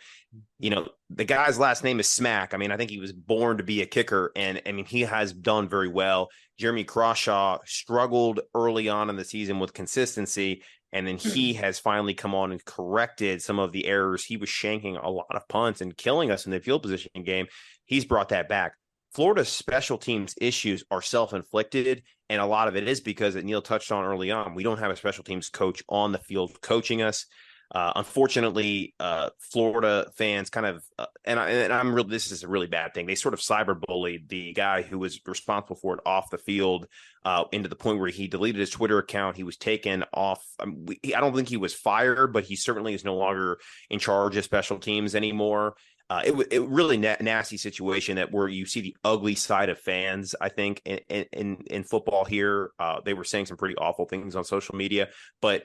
you 0.59 0.71
know, 0.71 0.89
the 1.11 1.25
guy's 1.25 1.59
last 1.59 1.85
name 1.85 2.01
is 2.01 2.09
Smack. 2.09 2.55
I 2.55 2.57
mean, 2.57 2.73
I 2.73 2.77
think 2.77 2.91
he 2.91 3.01
was 3.01 3.13
born 3.13 3.59
to 3.59 3.63
be 3.63 3.83
a 3.83 3.87
kicker. 3.87 4.33
And 4.35 4.61
I 4.67 4.73
mean, 4.73 4.85
he 4.87 5.03
has 5.03 5.33
done 5.33 5.69
very 5.69 5.89
well. 5.89 6.31
Jeremy 6.59 6.85
Crawshaw 6.85 7.59
struggled 7.65 8.41
early 8.55 8.89
on 8.89 9.11
in 9.11 9.17
the 9.17 9.25
season 9.25 9.59
with 9.59 9.73
consistency. 9.73 10.63
And 10.95 11.07
then 11.07 11.19
hmm. 11.19 11.29
he 11.29 11.53
has 11.55 11.79
finally 11.79 12.15
come 12.15 12.35
on 12.35 12.53
and 12.53 12.65
corrected 12.65 13.43
some 13.43 13.59
of 13.59 13.73
the 13.73 13.87
errors. 13.87 14.25
He 14.25 14.39
was 14.39 14.49
shanking 14.49 14.97
a 14.97 15.11
lot 15.11 15.35
of 15.35 15.47
punts 15.49 15.83
and 15.83 15.95
killing 15.95 16.31
us 16.31 16.47
in 16.47 16.53
the 16.53 16.61
field 16.61 16.83
position 16.83 17.11
game. 17.25 17.47
He's 17.85 18.07
brought 18.07 18.31
that 18.31 18.49
back. 18.49 18.73
Florida's 19.13 19.49
special 19.49 19.99
teams 19.99 20.35
issues 20.41 20.85
are 20.91 21.03
self 21.03 21.35
inflicted. 21.35 22.05
And 22.31 22.41
a 22.41 22.47
lot 22.47 22.69
of 22.69 22.77
it 22.77 22.89
is 22.89 23.01
because, 23.01 23.35
that 23.35 23.45
Neil 23.45 23.61
touched 23.61 23.93
on 23.93 24.05
early 24.05 24.31
on, 24.31 24.55
we 24.55 24.63
don't 24.63 24.79
have 24.79 24.91
a 24.91 24.97
special 24.97 25.25
teams 25.25 25.51
coach 25.51 25.83
on 25.89 26.13
the 26.13 26.19
field 26.19 26.59
coaching 26.63 27.03
us. 27.03 27.27
Uh, 27.73 27.93
unfortunately, 27.97 28.95
uh, 29.01 29.31
Florida 29.39 30.11
fans 30.17 30.51
kind 30.51 30.67
of, 30.67 30.85
uh, 30.99 31.07
and, 31.25 31.41
I, 31.41 31.51
and 31.51 31.73
I'm 31.73 31.93
real. 31.93 32.05
This 32.05 32.31
is 32.31 32.43
a 32.43 32.49
really 32.49 32.67
bad 32.67 32.95
thing. 32.95 33.07
They 33.07 33.15
sort 33.15 33.35
of 33.35 33.41
cyberbullied 33.41 34.29
the 34.29 34.53
guy 34.53 34.83
who 34.83 34.99
was 34.99 35.21
responsible 35.27 35.77
for 35.77 35.95
it 35.95 36.01
off 36.07 36.31
the 36.31 36.39
field, 36.39 36.87
uh, 37.25 37.45
into 37.53 37.69
the 37.69 37.77
point 37.77 37.99
where 37.99 38.11
he 38.11 38.29
deleted 38.29 38.61
his 38.61 38.71
Twitter 38.71 38.99
account. 38.99 39.37
He 39.37 39.43
was 39.43 39.57
taken 39.57 40.05
off. 40.13 40.45
Um, 40.61 40.87
we, 40.87 41.01
I 41.17 41.21
don't 41.21 41.35
think 41.35 41.49
he 41.49 41.57
was 41.57 41.75
fired, 41.75 42.33
but 42.33 42.45
he 42.45 42.55
certainly 42.55 42.95
is 42.95 43.05
no 43.05 43.17
longer 43.17 43.59
in 43.91 43.99
charge 43.99 44.37
of 44.37 44.45
special 44.45 44.79
teams 44.79 45.15
anymore. 45.15 45.75
Uh, 46.11 46.21
it 46.25 46.37
was 46.37 46.47
really 46.69 46.99
na- 46.99 47.17
nasty 47.21 47.57
situation 47.57 48.17
that 48.17 48.31
where 48.31 48.47
you 48.47 48.67
see 48.67 48.83
the 48.83 48.97
ugly 49.05 49.35
side 49.35 49.71
of 49.71 49.79
fans. 49.79 50.35
I 50.39 50.51
think 50.51 50.83
in 50.85 51.01
in, 51.33 51.57
in 51.67 51.83
football 51.83 52.27
here, 52.27 52.71
uh, 52.79 53.01
they 53.03 53.15
were 53.15 53.25
saying 53.25 53.47
some 53.47 53.57
pretty 53.57 53.77
awful 53.77 54.05
things 54.05 54.37
on 54.37 54.45
social 54.45 54.77
media, 54.77 55.09
but 55.41 55.65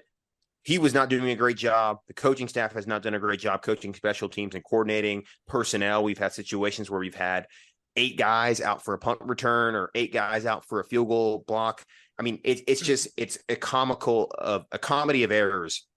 he 0.64 0.78
was 0.78 0.94
not 0.94 1.10
doing 1.10 1.30
a 1.30 1.36
great 1.36 1.58
job. 1.58 2.00
The 2.08 2.14
coaching 2.14 2.48
staff 2.48 2.74
has 2.74 2.86
not 2.86 3.02
done 3.02 3.14
a 3.14 3.20
great 3.20 3.40
job 3.40 3.62
coaching 3.62 3.94
special 3.94 4.30
teams 4.30 4.56
and 4.56 4.64
coordinating 4.64 5.24
personnel. 5.48 6.04
We've 6.04 6.18
had 6.18 6.34
situations 6.34 6.90
where 6.90 7.00
we've 7.00 7.16
had 7.16 7.48
eight 7.96 8.18
guys 8.18 8.62
out 8.62 8.84
for 8.84 8.94
a 8.94 9.00
punt 9.00 9.20
return 9.22 9.76
or 9.76 9.90
eight 9.96 10.14
guys 10.14 10.46
out 10.46 10.66
for 10.66 10.80
a 10.80 10.86
field 10.86 11.08
goal 11.08 11.44
block. 11.48 11.84
I 12.18 12.24
mean, 12.24 12.40
it, 12.44 12.62
it's 12.68 12.82
just 12.82 13.08
it's 13.18 13.40
a 13.48 13.56
comical 13.56 14.32
of 14.38 14.66
a 14.72 14.80
comedy 14.80 15.24
of 15.24 15.32
errors, 15.32 15.88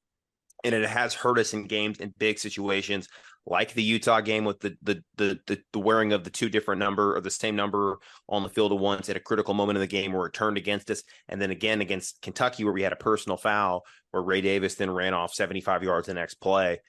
and 0.63 0.75
it 0.75 0.89
has 0.89 1.15
hurt 1.15 1.39
us 1.39 1.55
in 1.55 1.65
games 1.65 1.99
in 1.99 2.15
big 2.19 2.39
situations 2.39 3.09
like 3.47 3.74
the 3.74 3.82
Utah 3.82 4.20
game 4.20 4.45
with 4.45 4.61
the 4.61 4.76
the 4.82 5.03
the 5.16 5.40
the, 5.47 5.61
the 5.72 5.78
wearing 5.78 6.12
of 6.12 6.24
the 6.24 6.30
two 6.30 6.49
different 6.49 6.78
number 6.78 7.16
or 7.16 7.20
the 7.20 7.30
same 7.30 7.57
number 7.57 7.99
on 8.28 8.43
the 8.43 8.49
field 8.49 8.72
at 8.72 8.78
once 8.78 9.09
at 9.09 9.16
a 9.16 9.20
critical 9.20 9.55
moment 9.55 9.76
in 9.76 9.80
the 9.80 9.86
game 9.86 10.12
where 10.12 10.26
it 10.26 10.32
turned 10.32 10.57
against 10.57 10.90
us, 10.90 11.03
and 11.28 11.40
then 11.40 11.51
again 11.51 11.80
against 11.80 12.22
Kentucky 12.22 12.64
where 12.64 12.72
we 12.72 12.82
had 12.82 12.93
a 12.93 12.97
personal 12.97 13.36
foul 13.36 13.84
where 14.11 14.22
Ray 14.22 14.40
Davis 14.40 14.76
then 14.76 14.90
ran 14.90 15.14
off 15.14 15.34
75 15.34 15.82
yards 15.82 16.07
the 16.07 16.14
next 16.14 16.34
play. 16.34 16.80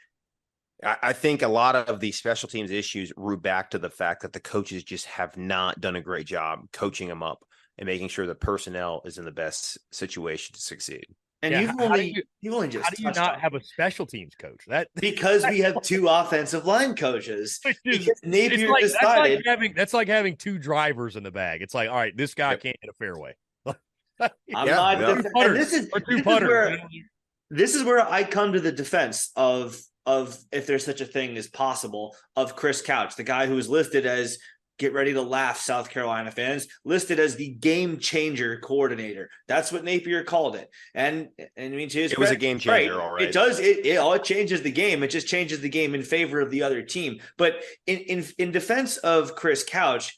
I, 0.83 0.97
I 1.01 1.13
think 1.13 1.41
a 1.41 1.47
lot 1.47 1.75
of 1.75 1.99
these 1.99 2.17
special 2.17 2.49
teams 2.49 2.69
issues 2.69 3.11
root 3.17 3.41
back 3.41 3.71
to 3.71 3.79
the 3.79 3.89
fact 3.89 4.21
that 4.21 4.33
the 4.33 4.39
coaches 4.39 4.83
just 4.83 5.05
have 5.05 5.37
not 5.37 5.81
done 5.81 5.95
a 5.95 6.01
great 6.01 6.27
job 6.27 6.71
coaching 6.71 7.07
them 7.07 7.23
up 7.23 7.39
and 7.77 7.87
making 7.87 8.09
sure 8.09 8.27
the 8.27 8.35
personnel 8.35 9.01
is 9.05 9.17
in 9.17 9.25
the 9.25 9.31
best 9.31 9.79
situation 9.91 10.53
to 10.53 10.61
succeed. 10.61 11.05
And 11.43 11.51
Yeah, 11.51 11.59
you've 11.61 11.69
how 11.71 11.83
only 11.83 12.05
you- 12.11 12.23
you, 12.41 12.51
have 12.51 12.55
only 12.55 12.67
just 12.69 12.85
How 12.85 12.89
do 12.91 13.03
you 13.03 13.11
not 13.11 13.33
on- 13.33 13.39
have 13.41 13.53
a 13.53 13.61
special 13.61 14.05
teams 14.05 14.33
coach? 14.33 14.61
That 14.67 14.87
because 14.95 15.45
we 15.45 15.59
have 15.59 15.81
two 15.81 16.07
offensive 16.07 16.65
line 16.65 16.95
coaches. 16.95 17.59
which 17.65 17.77
is- 17.83 18.09
Napier 18.23 18.69
it's 18.69 18.71
like, 18.71 18.81
that's 18.83 19.03
like 19.03 19.41
having 19.45 19.73
that's 19.75 19.93
like 19.93 20.07
having 20.07 20.37
two 20.37 20.57
drivers 20.57 21.17
in 21.17 21.23
the 21.23 21.31
bag. 21.31 21.61
It's 21.61 21.73
like, 21.73 21.89
all 21.89 21.97
right, 21.97 22.15
this 22.15 22.33
guy 22.33 22.51
Yep. 22.51 22.61
can't 22.63 22.77
hit 22.81 22.89
a 22.89 22.93
fairway. 22.93 23.35
I'm 23.67 23.75
Yeah, 24.47 24.75
not. 24.75 24.99
yeah. 24.99 25.07
def- 25.15 25.23
Two 25.25 25.29
putters 25.33 25.57
this 25.57 25.73
is 25.73 25.89
or 25.91 25.99
this 25.99 26.07
two 26.07 26.15
is 26.17 26.25
where- 26.25 26.79
this 27.49 27.75
is 27.75 27.83
where 27.83 27.99
I 28.09 28.23
come 28.23 28.53
to 28.53 28.59
the 28.61 28.71
defense 28.71 29.31
of 29.35 29.77
of 30.05 30.37
if 30.51 30.65
there's 30.65 30.85
such 30.85 31.01
a 31.01 31.05
thing 31.05 31.35
as 31.37 31.47
possible 31.47 32.15
of 32.37 32.55
Chris 32.55 32.81
Couch, 32.81 33.15
the 33.15 33.23
guy 33.23 33.47
who 33.47 33.55
was 33.55 33.69
listed 33.69 34.05
as 34.05 34.37
get 34.83 34.93
ready 34.93 35.13
to 35.13 35.21
laugh 35.21 35.59
South 35.59 35.89
Carolina 35.89 36.29
fans, 36.29 36.67
listed 36.83 37.17
as 37.17 37.35
the 37.35 37.49
game 37.49 37.99
changer 37.99 38.57
coordinator. 38.57 39.29
That's 39.47 39.71
what 39.71 39.85
Napier 39.85 40.23
called 40.23 40.55
it. 40.57 40.69
And 40.93 41.29
and 41.55 41.73
I 41.73 41.77
mean 41.77 41.89
to 41.89 42.01
his 42.01 42.11
It 42.11 42.19
was 42.19 42.31
a 42.31 42.35
game 42.35 42.59
changer, 42.59 42.97
right, 42.97 43.01
all 43.01 43.13
right. 43.13 43.21
It 43.23 43.33
does 43.33 43.59
it, 43.59 43.85
it 43.85 43.97
all 43.97 44.13
it 44.13 44.23
changes 44.23 44.61
the 44.61 44.71
game. 44.71 45.01
It 45.03 45.09
just 45.09 45.27
changes 45.27 45.61
the 45.61 45.69
game 45.69 45.95
in 45.95 46.03
favor 46.03 46.41
of 46.41 46.51
the 46.51 46.63
other 46.63 46.81
team. 46.81 47.19
But 47.37 47.63
in 47.87 47.99
in 47.99 48.25
in 48.37 48.51
defense 48.51 48.97
of 48.97 49.35
Chris 49.35 49.63
Couch, 49.63 50.15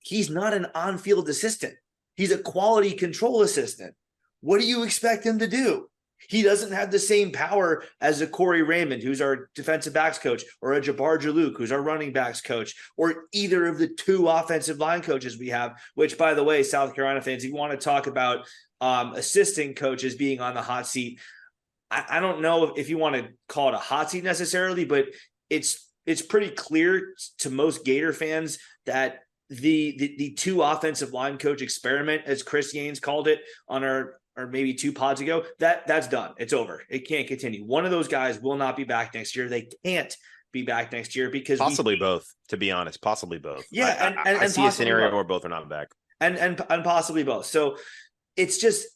he's 0.00 0.28
not 0.28 0.52
an 0.52 0.66
on-field 0.74 1.28
assistant. 1.28 1.74
He's 2.16 2.32
a 2.32 2.38
quality 2.38 2.92
control 2.92 3.42
assistant. 3.42 3.94
What 4.40 4.60
do 4.60 4.66
you 4.66 4.82
expect 4.82 5.24
him 5.24 5.38
to 5.38 5.46
do? 5.46 5.88
He 6.28 6.42
doesn't 6.42 6.72
have 6.72 6.90
the 6.90 6.98
same 6.98 7.32
power 7.32 7.84
as 8.00 8.20
a 8.20 8.26
Corey 8.26 8.62
Raymond, 8.62 9.02
who's 9.02 9.20
our 9.20 9.50
defensive 9.54 9.92
backs 9.92 10.18
coach, 10.18 10.44
or 10.60 10.74
a 10.74 10.80
Jabbar 10.80 11.20
Juluke, 11.20 11.56
who's 11.56 11.72
our 11.72 11.82
running 11.82 12.12
backs 12.12 12.40
coach, 12.40 12.74
or 12.96 13.24
either 13.32 13.66
of 13.66 13.78
the 13.78 13.88
two 13.88 14.28
offensive 14.28 14.78
line 14.78 15.02
coaches 15.02 15.38
we 15.38 15.48
have. 15.48 15.74
Which, 15.94 16.18
by 16.18 16.34
the 16.34 16.44
way, 16.44 16.62
South 16.62 16.94
Carolina 16.94 17.20
fans, 17.20 17.44
if 17.44 17.50
you 17.50 17.56
want 17.56 17.72
to 17.72 17.84
talk 17.84 18.06
about 18.06 18.46
um, 18.80 19.14
assistant 19.14 19.76
coaches 19.76 20.14
being 20.14 20.40
on 20.40 20.54
the 20.54 20.62
hot 20.62 20.86
seat, 20.86 21.20
I, 21.90 22.04
I 22.08 22.20
don't 22.20 22.40
know 22.40 22.72
if 22.76 22.88
you 22.88 22.98
want 22.98 23.16
to 23.16 23.28
call 23.48 23.68
it 23.68 23.74
a 23.74 23.78
hot 23.78 24.10
seat 24.10 24.24
necessarily, 24.24 24.84
but 24.84 25.06
it's 25.50 25.88
it's 26.06 26.22
pretty 26.22 26.50
clear 26.50 27.14
to 27.38 27.50
most 27.50 27.84
Gator 27.84 28.12
fans 28.12 28.58
that 28.86 29.20
the, 29.50 29.96
the 29.98 30.16
the 30.16 30.30
two 30.32 30.62
offensive 30.62 31.12
line 31.12 31.38
coach 31.38 31.60
experiment, 31.60 32.22
as 32.26 32.42
Chris 32.42 32.74
Yates 32.74 33.00
called 33.00 33.28
it 33.28 33.40
on 33.68 33.84
our 33.84 34.14
or 34.36 34.46
maybe 34.46 34.74
two 34.74 34.92
pods 34.92 35.20
ago, 35.20 35.44
that 35.58 35.86
that's 35.86 36.08
done. 36.08 36.32
It's 36.38 36.52
over. 36.52 36.82
It 36.88 37.06
can't 37.08 37.26
continue. 37.26 37.64
One 37.64 37.84
of 37.84 37.90
those 37.90 38.08
guys 38.08 38.40
will 38.40 38.56
not 38.56 38.76
be 38.76 38.84
back 38.84 39.14
next 39.14 39.36
year. 39.36 39.48
They 39.48 39.68
can't 39.84 40.14
be 40.52 40.62
back 40.62 40.92
next 40.92 41.16
year 41.16 41.30
because 41.30 41.58
possibly 41.58 41.94
we, 41.94 42.00
both. 42.00 42.26
To 42.48 42.56
be 42.56 42.70
honest, 42.70 43.02
possibly 43.02 43.38
both. 43.38 43.64
Yeah, 43.70 43.86
I, 43.86 44.06
and, 44.06 44.16
and, 44.24 44.38
I, 44.38 44.44
I 44.44 44.46
see 44.48 44.66
a 44.66 44.70
scenario 44.70 45.06
both. 45.06 45.14
where 45.14 45.24
both 45.24 45.44
are 45.44 45.48
not 45.48 45.68
back, 45.68 45.88
and 46.20 46.36
and 46.36 46.60
and 46.68 46.84
possibly 46.84 47.24
both. 47.24 47.46
So 47.46 47.76
it's 48.36 48.58
just 48.58 48.86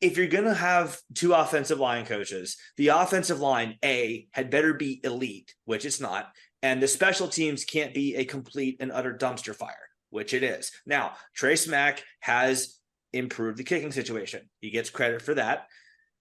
if 0.00 0.16
you're 0.16 0.26
going 0.26 0.44
to 0.44 0.54
have 0.54 0.98
two 1.14 1.32
offensive 1.32 1.80
line 1.80 2.04
coaches, 2.04 2.56
the 2.76 2.88
offensive 2.88 3.40
line 3.40 3.76
A 3.84 4.26
had 4.32 4.50
better 4.50 4.74
be 4.74 5.00
elite, 5.04 5.54
which 5.64 5.84
it's 5.84 6.00
not, 6.00 6.30
and 6.62 6.82
the 6.82 6.88
special 6.88 7.28
teams 7.28 7.64
can't 7.64 7.94
be 7.94 8.16
a 8.16 8.24
complete 8.24 8.76
and 8.80 8.92
utter 8.92 9.14
dumpster 9.14 9.54
fire, 9.54 9.88
which 10.10 10.34
it 10.34 10.42
is. 10.42 10.72
Now, 10.84 11.12
Trey 11.34 11.56
Smack 11.56 12.02
has 12.20 12.78
improved 13.12 13.58
the 13.58 13.64
kicking 13.64 13.92
situation. 13.92 14.48
He 14.60 14.70
gets 14.70 14.90
credit 14.90 15.22
for 15.22 15.34
that. 15.34 15.66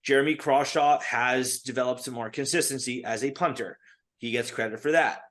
Jeremy 0.04 0.36
Crawshaw 0.36 1.00
has 1.02 1.60
developed 1.60 2.04
some 2.04 2.14
more 2.14 2.30
consistency 2.30 3.04
as 3.04 3.24
a 3.24 3.32
punter. 3.32 3.78
He 4.18 4.32
gets 4.32 4.52
credit 4.52 4.80
for 4.80 4.92
that. 4.92 5.22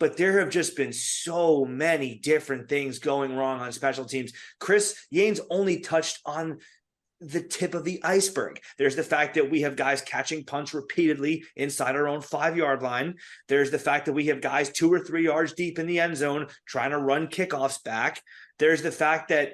But 0.00 0.16
there 0.16 0.40
have 0.40 0.50
just 0.50 0.76
been 0.76 0.92
so 0.92 1.64
many 1.64 2.16
different 2.16 2.68
things 2.68 2.98
going 2.98 3.36
wrong 3.36 3.60
on 3.60 3.70
special 3.72 4.04
teams. 4.04 4.32
Chris 4.58 4.96
Yates 5.10 5.40
only 5.50 5.80
touched 5.80 6.18
on 6.26 6.58
the 7.20 7.40
tip 7.40 7.74
of 7.74 7.84
the 7.84 8.02
iceberg. 8.04 8.60
There's 8.76 8.96
the 8.96 9.02
fact 9.02 9.34
that 9.34 9.50
we 9.50 9.62
have 9.62 9.76
guys 9.76 10.02
catching 10.02 10.44
punts 10.44 10.74
repeatedly 10.74 11.44
inside 11.56 11.96
our 11.96 12.08
own 12.08 12.20
five 12.20 12.56
yard 12.56 12.82
line. 12.82 13.14
There's 13.48 13.70
the 13.70 13.78
fact 13.78 14.06
that 14.06 14.12
we 14.12 14.26
have 14.26 14.40
guys 14.40 14.70
two 14.70 14.92
or 14.92 14.98
three 14.98 15.24
yards 15.24 15.52
deep 15.52 15.78
in 15.78 15.86
the 15.86 16.00
end 16.00 16.16
zone 16.16 16.48
trying 16.66 16.90
to 16.90 16.98
run 16.98 17.28
kickoffs 17.28 17.82
back. 17.82 18.20
There's 18.58 18.82
the 18.82 18.92
fact 18.92 19.28
that, 19.28 19.52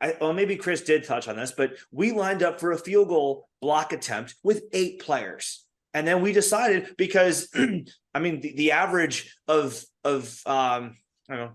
I, 0.00 0.14
well, 0.20 0.32
maybe 0.32 0.56
Chris 0.56 0.82
did 0.82 1.04
touch 1.04 1.28
on 1.28 1.36
this, 1.36 1.52
but 1.52 1.74
we 1.90 2.12
lined 2.12 2.42
up 2.42 2.60
for 2.60 2.72
a 2.72 2.78
field 2.78 3.08
goal 3.08 3.48
block 3.60 3.92
attempt 3.92 4.34
with 4.42 4.64
eight 4.72 5.00
players. 5.00 5.64
And 5.94 6.06
then 6.06 6.20
we 6.20 6.32
decided 6.32 6.94
because, 6.98 7.48
I 8.14 8.18
mean, 8.18 8.40
the, 8.40 8.54
the 8.54 8.72
average 8.72 9.34
of, 9.48 9.82
of, 10.04 10.24
um, 10.44 10.96
I 11.28 11.36
don't 11.36 11.38
know, 11.38 11.52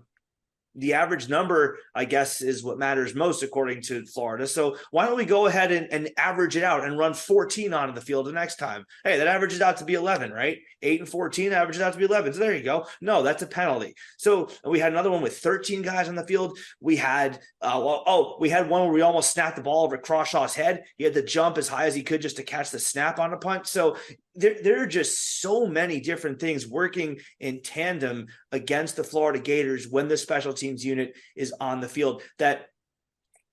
the 0.74 0.94
average 0.94 1.28
number, 1.28 1.78
I 1.94 2.04
guess, 2.04 2.40
is 2.40 2.62
what 2.62 2.78
matters 2.78 3.14
most 3.14 3.42
according 3.42 3.82
to 3.82 4.06
Florida. 4.06 4.46
So 4.46 4.76
why 4.90 5.06
don't 5.06 5.16
we 5.16 5.24
go 5.24 5.46
ahead 5.46 5.72
and, 5.72 5.92
and, 5.92 6.10
average 6.16 6.56
it 6.56 6.62
out 6.62 6.84
and 6.84 6.98
run 6.98 7.14
14 7.14 7.72
onto 7.72 7.94
the 7.94 8.00
field 8.00 8.26
the 8.26 8.32
next 8.32 8.56
time? 8.56 8.84
Hey, 9.02 9.18
that 9.18 9.26
averages 9.26 9.60
out 9.60 9.78
to 9.78 9.84
be 9.84 9.94
11, 9.94 10.30
right? 10.30 10.58
Eight 10.82 11.00
and 11.00 11.08
14 11.08 11.52
averages 11.52 11.82
out 11.82 11.92
to 11.92 11.98
be 11.98 12.04
11. 12.04 12.34
So 12.34 12.38
there 12.38 12.54
you 12.54 12.62
go. 12.62 12.86
No, 13.00 13.22
that's 13.22 13.42
a 13.42 13.46
penalty. 13.46 13.94
So 14.18 14.50
we 14.64 14.78
had 14.78 14.92
another 14.92 15.10
one 15.10 15.22
with 15.22 15.38
13 15.38 15.82
guys 15.82 16.08
on 16.08 16.14
the 16.14 16.26
field. 16.26 16.58
We 16.80 16.96
had, 16.96 17.36
uh, 17.60 17.80
well, 17.82 18.02
oh, 18.06 18.36
we 18.40 18.50
had 18.50 18.68
one 18.68 18.82
where 18.82 18.92
we 18.92 19.00
almost 19.00 19.32
snapped 19.32 19.56
the 19.56 19.62
ball 19.62 19.84
over 19.84 19.98
Crawshaw's 19.98 20.54
head. 20.54 20.84
He 20.96 21.04
had 21.04 21.14
to 21.14 21.24
jump 21.24 21.58
as 21.58 21.68
high 21.68 21.86
as 21.86 21.94
he 21.94 22.02
could 22.02 22.22
just 22.22 22.36
to 22.36 22.42
catch 22.42 22.70
the 22.70 22.78
snap 22.78 23.18
on 23.18 23.32
a 23.32 23.38
punt. 23.38 23.66
So 23.66 23.96
there, 24.34 24.56
there 24.62 24.82
are 24.82 24.86
just 24.86 25.40
so 25.40 25.66
many 25.66 26.00
different 26.00 26.40
things 26.40 26.66
working 26.66 27.20
in 27.40 27.62
tandem 27.62 28.26
against 28.50 28.96
the 28.96 29.04
Florida 29.04 29.38
Gators 29.38 29.88
when 29.88 30.08
the 30.08 30.16
special 30.16 30.52
teams 30.52 30.84
unit 30.84 31.14
is 31.36 31.52
on 31.60 31.80
the 31.80 31.88
field 31.88 32.22
that 32.38 32.66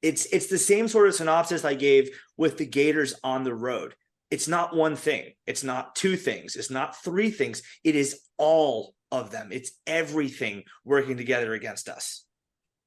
it's 0.02 0.26
it's 0.28 0.48
the 0.48 0.58
same 0.58 0.88
sort 0.88 1.10
of 1.10 1.16
synopsis 1.16 1.66
I 1.66 1.74
gave 1.74 2.10
with 2.38 2.58
the 2.58 2.66
Gators 2.66 3.16
on 3.24 3.44
the 3.44 3.54
road. 3.54 3.96
It's 4.32 4.48
not 4.48 4.76
one 4.76 4.96
thing. 4.96 5.34
It's 5.46 5.64
not 5.64 5.96
two 5.96 6.16
things. 6.16 6.56
It's 6.56 6.70
not 6.70 7.02
three 7.04 7.32
things. 7.32 7.62
It 7.84 7.96
is 7.96 8.22
all 8.38 8.94
of 9.12 9.32
them. 9.32 9.50
It's 9.52 9.72
everything 9.88 10.64
working 10.86 11.18
together 11.18 11.54
against 11.54 11.90
us. 11.90 12.24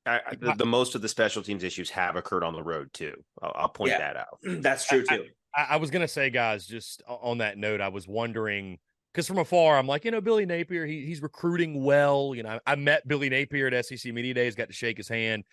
I, 0.07 0.21
I, 0.27 0.35
the, 0.41 0.55
the, 0.59 0.67
most 0.67 0.95
of 0.95 1.03
the 1.03 1.09
special 1.09 1.43
teams 1.43 1.63
issues 1.63 1.91
have 1.91 2.17
occurred 2.17 2.43
on 2.43 2.55
the 2.55 2.63
road 2.63 2.93
too. 2.93 3.15
I'll, 3.41 3.53
I'll 3.55 3.69
point 3.69 3.91
yeah, 3.91 3.99
that 3.99 4.17
out. 4.17 4.39
That's 4.63 4.87
true 4.87 5.05
too. 5.05 5.15
I, 5.15 5.29
I 5.55 5.77
was 5.77 5.91
gonna 5.91 6.09
say, 6.09 6.31
guys, 6.31 6.67
just 6.67 7.03
on 7.07 7.39
that 7.39 7.59
note, 7.59 7.81
I 7.81 7.89
was 7.89 8.09
wondering 8.09 8.79
because 9.13 9.27
from 9.27 9.39
afar, 9.39 9.79
I'm 9.79 9.87
like, 9.87 10.05
you 10.05 10.11
know, 10.11 10.21
Billy 10.21 10.47
Napier, 10.47 10.87
he, 10.87 11.05
he's 11.05 11.21
recruiting 11.21 11.85
well. 11.85 12.33
You 12.35 12.43
know, 12.43 12.59
I, 12.67 12.73
I, 12.73 12.75
met 12.77 13.07
Billy 13.07 13.29
Napier 13.29 13.67
at 13.69 13.85
SEC 13.85 14.13
Media 14.13 14.33
Days, 14.33 14.55
got 14.55 14.69
to 14.69 14.75
shake 14.75 14.97
his 14.97 15.09
hand. 15.09 15.45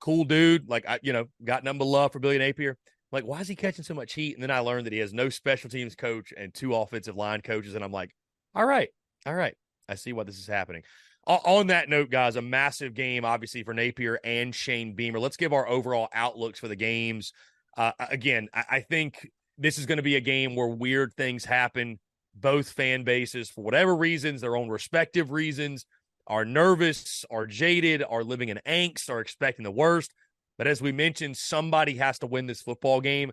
Cool 0.00 0.24
dude. 0.24 0.68
Like, 0.68 0.88
I, 0.88 0.98
you 1.02 1.12
know, 1.12 1.26
got 1.44 1.64
number 1.64 1.84
love 1.84 2.12
for 2.12 2.18
Billy 2.18 2.38
Napier. 2.38 2.78
like, 3.12 3.24
why 3.24 3.40
is 3.40 3.48
he 3.48 3.56
catching 3.56 3.84
so 3.84 3.94
much 3.94 4.14
heat? 4.14 4.34
And 4.34 4.42
then 4.42 4.50
I 4.50 4.60
learned 4.60 4.86
that 4.86 4.92
he 4.92 5.00
has 5.00 5.12
no 5.12 5.28
special 5.28 5.68
teams 5.68 5.94
coach 5.94 6.32
and 6.34 6.54
two 6.54 6.74
offensive 6.74 7.16
line 7.16 7.42
coaches. 7.42 7.74
And 7.74 7.84
I'm 7.84 7.92
like, 7.92 8.14
all 8.54 8.64
right, 8.64 8.88
all 9.26 9.34
right. 9.34 9.56
I 9.88 9.94
see 9.94 10.12
why 10.12 10.24
this 10.24 10.38
is 10.38 10.46
happening. 10.46 10.82
On 11.26 11.66
that 11.66 11.90
note, 11.90 12.08
guys, 12.08 12.36
a 12.36 12.42
massive 12.42 12.94
game, 12.94 13.26
obviously, 13.26 13.62
for 13.62 13.74
Napier 13.74 14.18
and 14.24 14.54
Shane 14.54 14.94
Beamer. 14.94 15.18
Let's 15.18 15.36
give 15.36 15.52
our 15.52 15.68
overall 15.68 16.08
outlooks 16.14 16.58
for 16.58 16.68
the 16.68 16.76
games. 16.76 17.34
Uh, 17.78 17.92
again, 18.10 18.48
I, 18.52 18.64
I 18.70 18.80
think 18.80 19.30
this 19.56 19.78
is 19.78 19.86
going 19.86 19.98
to 19.98 20.02
be 20.02 20.16
a 20.16 20.20
game 20.20 20.56
where 20.56 20.66
weird 20.66 21.14
things 21.14 21.44
happen. 21.44 21.98
Both 22.34 22.70
fan 22.70 23.04
bases, 23.04 23.48
for 23.48 23.62
whatever 23.62 23.96
reasons, 23.96 24.40
their 24.40 24.56
own 24.56 24.68
respective 24.68 25.30
reasons, 25.30 25.86
are 26.26 26.44
nervous, 26.44 27.24
are 27.30 27.46
jaded, 27.46 28.02
are 28.06 28.24
living 28.24 28.48
in 28.48 28.60
angst, 28.66 29.08
are 29.08 29.20
expecting 29.20 29.62
the 29.62 29.70
worst. 29.70 30.12
But 30.58 30.66
as 30.66 30.82
we 30.82 30.90
mentioned, 30.90 31.36
somebody 31.36 31.96
has 31.96 32.18
to 32.18 32.26
win 32.26 32.46
this 32.46 32.60
football 32.60 33.00
game. 33.00 33.30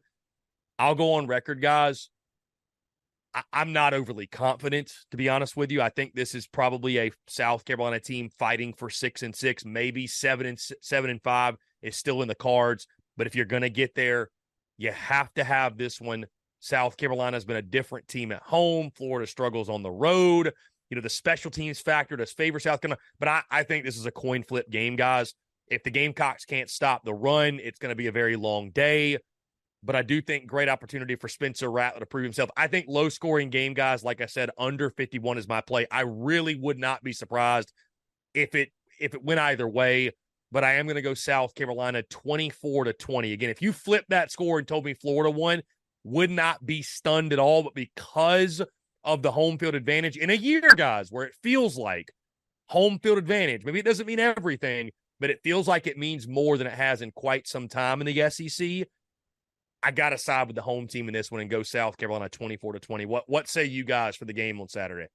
I'll 0.77 0.95
go 0.95 1.13
on 1.13 1.26
record, 1.26 1.61
guys. 1.61 2.09
I- 3.34 3.61
am 3.61 3.73
not 3.73 3.95
overly 3.95 4.27
confident, 4.27 4.93
to 5.09 5.17
be 5.17 5.27
honest 5.27 5.57
with 5.57 5.72
you. 5.72 5.81
I 5.81 5.89
think 5.89 6.13
this 6.13 6.35
is 6.35 6.47
probably 6.47 6.99
a 6.99 7.11
South 7.27 7.65
Carolina 7.65 7.99
team 7.99 8.30
fighting 8.38 8.73
for 8.73 8.91
six 8.91 9.23
and 9.23 9.35
six, 9.35 9.65
maybe 9.65 10.05
seven 10.05 10.45
and 10.45 10.59
seven 10.81 11.09
and 11.09 11.22
five 11.22 11.55
is 11.81 11.97
still 11.97 12.22
in 12.22 12.27
the 12.27 12.35
cards. 12.35 12.85
But 13.17 13.27
if 13.27 13.35
you're 13.35 13.45
going 13.45 13.63
to 13.63 13.69
get 13.69 13.95
there, 13.95 14.30
you 14.77 14.91
have 14.91 15.34
to 15.35 15.43
have 15.43 15.77
this 15.77 16.02
one. 16.02 16.26
South 16.60 16.97
Carolina 16.97 17.35
has 17.35 17.45
been 17.45 17.57
a 17.57 17.61
different 17.61 18.07
team 18.07 18.31
at 18.31 18.41
home. 18.41 18.89
Florida 18.95 19.27
struggles 19.27 19.69
on 19.69 19.84
the 19.84 19.91
road. 19.91 20.52
You 20.89 20.95
know, 20.95 21.02
the 21.02 21.10
special 21.10 21.52
teams 21.52 21.80
factor 21.80 22.15
does 22.15 22.31
favor 22.31 22.60
South 22.60 22.81
Carolina, 22.81 22.99
but 23.19 23.27
I, 23.27 23.41
I 23.52 23.64
think 23.64 23.85
this 23.85 23.97
is 23.97 24.06
a 24.06 24.11
coin 24.11 24.43
flip 24.43 24.69
game, 24.69 24.95
guys. 24.95 25.34
If 25.68 25.84
the 25.84 25.89
Gamecocks 25.89 26.45
can't 26.45 26.69
stop 26.69 27.03
the 27.06 27.14
run, 27.14 27.60
it's 27.61 27.80
going 27.80 27.89
to 27.89 27.95
be 27.95 28.07
a 28.07 28.11
very 28.11 28.35
long 28.35 28.69
day. 28.72 29.18
But 29.84 29.95
I 29.95 30.02
do 30.02 30.22
think 30.22 30.47
great 30.47 30.69
opportunity 30.69 31.15
for 31.15 31.27
Spencer 31.27 31.72
Rattler 31.72 31.99
to 31.99 32.06
prove 32.06 32.23
himself. 32.23 32.49
I 32.57 32.68
think 32.68 32.85
low 32.88 33.10
scoring 33.10 33.49
game, 33.52 33.73
guys, 33.73 34.03
like 34.03 34.19
I 34.19 34.26
said, 34.26 34.49
under 34.57 34.89
51 34.89 35.38
is 35.38 35.47
my 35.47 35.61
play. 35.61 35.85
I 35.91 36.02
really 36.02 36.56
would 36.56 36.80
not 36.80 37.03
be 37.03 37.14
surprised 37.14 37.72
if 38.34 38.56
it 38.56 38.69
if 38.99 39.14
it 39.14 39.23
went 39.23 39.39
either 39.39 39.68
way 39.68 40.11
but 40.56 40.64
I 40.64 40.76
am 40.76 40.86
going 40.86 40.95
to 40.95 41.02
go 41.02 41.14
South 41.14 41.53
Carolina 41.53 42.02
24 42.03 42.86
to 42.86 42.94
20. 42.94 43.34
Again, 43.34 43.49
if 43.49 43.61
you 43.61 43.73
flip 43.73 44.06
that 44.07 44.32
score 44.32 44.57
and 44.57 44.65
told 44.65 44.86
me 44.86 44.94
Florida 44.94 45.30
won, 45.30 45.61
would 46.06 46.32
not 46.32 46.65
be 46.65 46.82
stunned 46.82 47.34
at 47.34 47.40
all, 47.40 47.64
but 47.64 47.73
because 47.73 48.61
of 49.03 49.22
the 49.22 49.32
home 49.32 49.57
field 49.57 49.76
advantage 49.76 50.15
in 50.15 50.30
a 50.30 50.34
year, 50.34 50.61
guys, 50.77 51.11
where 51.11 51.26
it 51.26 51.34
feels 51.44 51.77
like 51.77 52.10
home 52.69 52.99
field 52.99 53.18
advantage, 53.18 53.65
maybe 53.65 53.80
it 53.80 53.86
doesn't 53.86 54.06
mean 54.06 54.22
everything, 54.22 54.91
but 55.19 55.30
it 55.30 55.41
feels 55.44 55.68
like 55.68 55.88
it 55.88 55.98
means 55.98 56.26
more 56.26 56.57
than 56.57 56.68
it 56.68 56.73
has 56.73 57.02
in 57.02 57.11
quite 57.11 57.49
some 57.49 57.68
time 57.68 57.99
in 57.99 58.07
the 58.07 58.30
SEC. 58.30 58.88
I 59.84 59.91
got 59.91 60.11
to 60.11 60.18
side 60.18 60.48
with 60.48 60.56
the 60.56 60.61
home 60.61 60.88
team 60.88 61.10
in 61.10 61.14
this 61.14 61.30
one 61.30 61.41
and 61.41 61.49
go 61.49 61.64
South 61.64 61.98
Carolina 61.98 62.30
24 62.30 62.73
to 62.73 62.80
20. 62.80 63.06
What 63.07 63.26
what 63.27 63.49
say 63.49 63.65
you 63.65 63.84
guys 63.84 64.15
for 64.15 64.23
the 64.23 64.32
game 64.32 64.61
on 64.61 64.69
Saturday? 64.69 65.07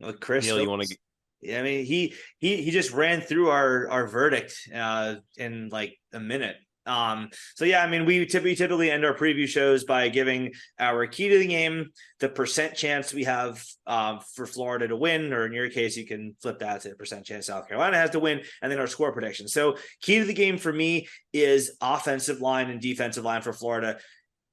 Well, 0.00 0.14
Chris, 0.14 0.46
Neil, 0.46 0.58
you 0.58 0.70
want 0.70 0.88
to 0.88 0.96
I 1.52 1.62
mean, 1.62 1.84
he 1.84 2.14
he 2.38 2.62
he 2.62 2.70
just 2.70 2.92
ran 2.92 3.20
through 3.20 3.50
our 3.50 3.88
our 3.90 4.06
verdict 4.06 4.56
uh, 4.74 5.16
in 5.36 5.68
like 5.70 5.98
a 6.12 6.20
minute. 6.20 6.56
Um, 6.86 7.30
so 7.54 7.64
yeah, 7.64 7.82
I 7.82 7.88
mean, 7.88 8.04
we 8.04 8.26
typically 8.26 8.56
typically 8.56 8.90
end 8.90 9.04
our 9.04 9.14
preview 9.14 9.48
shows 9.48 9.84
by 9.84 10.08
giving 10.08 10.52
our 10.78 11.06
key 11.06 11.28
to 11.28 11.38
the 11.38 11.46
game, 11.46 11.90
the 12.20 12.28
percent 12.28 12.74
chance 12.74 13.14
we 13.14 13.24
have 13.24 13.62
um, 13.86 14.20
for 14.34 14.46
Florida 14.46 14.88
to 14.88 14.96
win, 14.96 15.32
or 15.32 15.46
in 15.46 15.52
your 15.52 15.70
case, 15.70 15.96
you 15.96 16.06
can 16.06 16.36
flip 16.42 16.58
that 16.58 16.82
to 16.82 16.90
the 16.90 16.94
percent 16.94 17.24
chance 17.24 17.46
South 17.46 17.68
Carolina 17.68 17.96
has 17.96 18.10
to 18.10 18.20
win, 18.20 18.42
and 18.62 18.70
then 18.70 18.78
our 18.78 18.86
score 18.86 19.12
prediction. 19.12 19.48
So 19.48 19.76
key 20.02 20.18
to 20.18 20.24
the 20.24 20.34
game 20.34 20.58
for 20.58 20.72
me 20.72 21.08
is 21.32 21.76
offensive 21.80 22.40
line 22.40 22.70
and 22.70 22.80
defensive 22.80 23.24
line 23.24 23.42
for 23.42 23.52
Florida 23.52 23.98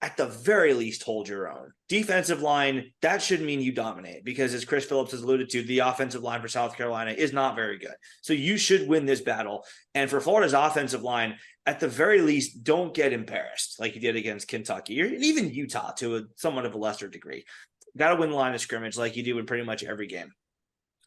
at 0.02 0.18
the 0.18 0.26
very 0.26 0.74
least 0.74 1.04
hold 1.04 1.28
your 1.28 1.52
own. 1.52 1.72
Defensive 1.88 2.42
line, 2.42 2.92
that 3.02 3.22
should 3.22 3.42
mean 3.42 3.62
you 3.62 3.72
dominate 3.72 4.26
because 4.26 4.54
as 4.54 4.66
Chris 4.66 4.86
Phillips 4.86 5.12
has 5.12 5.22
alluded 5.22 5.50
to, 5.50 5.62
the 5.62 5.80
offensive 5.80 6.24
line 6.24 6.42
for 6.42 6.48
South 6.48 6.76
Carolina 6.76 7.12
is 7.12 7.34
not 7.34 7.56
very 7.56 7.78
good. 7.78 7.94
So 8.22 8.34
you 8.34 8.58
should 8.58 8.88
win 8.88 9.06
this 9.06 9.22
battle. 9.22 9.64
And 9.94 10.10
for 10.10 10.20
Florida's 10.20 10.54
offensive 10.54 11.04
line, 11.04 11.38
at 11.68 11.80
the 11.80 11.88
very 11.88 12.22
least, 12.22 12.64
don't 12.64 12.96
get 12.96 13.14
embarrassed 13.14 13.80
like 13.80 13.94
you 13.94 14.02
did 14.02 14.16
against 14.16 14.48
Kentucky 14.48 15.00
or 15.02 15.06
even 15.06 15.54
Utah 15.54 15.92
to 15.94 16.16
a 16.16 16.22
somewhat 16.36 16.66
of 16.66 16.74
a 16.74 16.80
lesser 16.80 17.08
degree. 17.08 17.46
Got 17.96 18.14
to 18.14 18.20
win 18.20 18.32
the 18.32 18.36
line 18.36 18.56
of 18.56 18.62
scrimmage 18.62 18.98
like 18.98 19.16
you 19.16 19.24
do 19.24 19.38
in 19.38 19.46
pretty 19.46 19.66
much 19.66 19.84
every 19.84 20.08
game. 20.08 20.32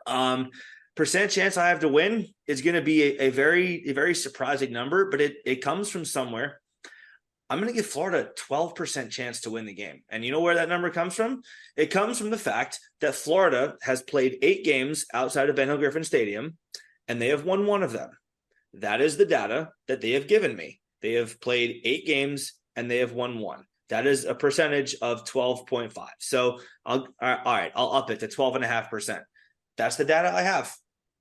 Um, 0.06 0.50
percent 0.94 1.32
chance 1.32 1.56
I 1.56 1.70
have 1.70 1.80
to 1.80 1.88
win 1.88 2.28
is 2.46 2.62
going 2.62 2.76
to 2.76 2.82
be 2.82 3.02
a, 3.02 3.26
a, 3.26 3.30
very, 3.30 3.88
a 3.88 3.92
very 3.92 4.14
surprising 4.14 4.70
number, 4.70 5.10
but 5.10 5.20
it 5.20 5.36
it 5.44 5.56
comes 5.56 5.88
from 5.90 6.04
somewhere. 6.04 6.60
I'm 7.54 7.60
going 7.60 7.72
to 7.72 7.76
give 7.76 7.86
Florida 7.86 8.28
a 8.28 8.52
12% 8.52 9.10
chance 9.10 9.42
to 9.42 9.50
win 9.50 9.64
the 9.64 9.72
game. 9.72 10.02
And 10.08 10.24
you 10.24 10.32
know 10.32 10.40
where 10.40 10.56
that 10.56 10.68
number 10.68 10.90
comes 10.90 11.14
from? 11.14 11.42
It 11.76 11.86
comes 11.86 12.18
from 12.18 12.30
the 12.30 12.36
fact 12.36 12.80
that 13.00 13.14
Florida 13.14 13.76
has 13.82 14.02
played 14.02 14.38
eight 14.42 14.64
games 14.64 15.06
outside 15.14 15.48
of 15.48 15.54
Ben 15.54 15.68
Hill 15.68 15.78
Griffin 15.78 16.02
Stadium, 16.02 16.58
and 17.06 17.22
they 17.22 17.28
have 17.28 17.44
won 17.44 17.64
one 17.64 17.84
of 17.84 17.92
them. 17.92 18.10
That 18.72 19.00
is 19.00 19.16
the 19.16 19.24
data 19.24 19.70
that 19.86 20.00
they 20.00 20.10
have 20.10 20.26
given 20.26 20.56
me. 20.56 20.80
They 21.00 21.12
have 21.12 21.40
played 21.40 21.80
eight 21.84 22.06
games 22.06 22.54
and 22.74 22.90
they 22.90 22.98
have 22.98 23.12
won 23.12 23.38
one. 23.38 23.66
That 23.88 24.08
is 24.08 24.24
a 24.24 24.34
percentage 24.34 24.96
of 25.00 25.24
12.5. 25.24 26.08
So 26.18 26.58
I'll 26.84 27.06
all 27.22 27.38
right, 27.46 27.70
I'll 27.76 27.92
up 27.92 28.10
it 28.10 28.18
to 28.18 28.26
12.5%. 28.26 29.22
That's 29.76 29.94
the 29.94 30.04
data 30.04 30.34
I 30.34 30.42
have. 30.42 30.74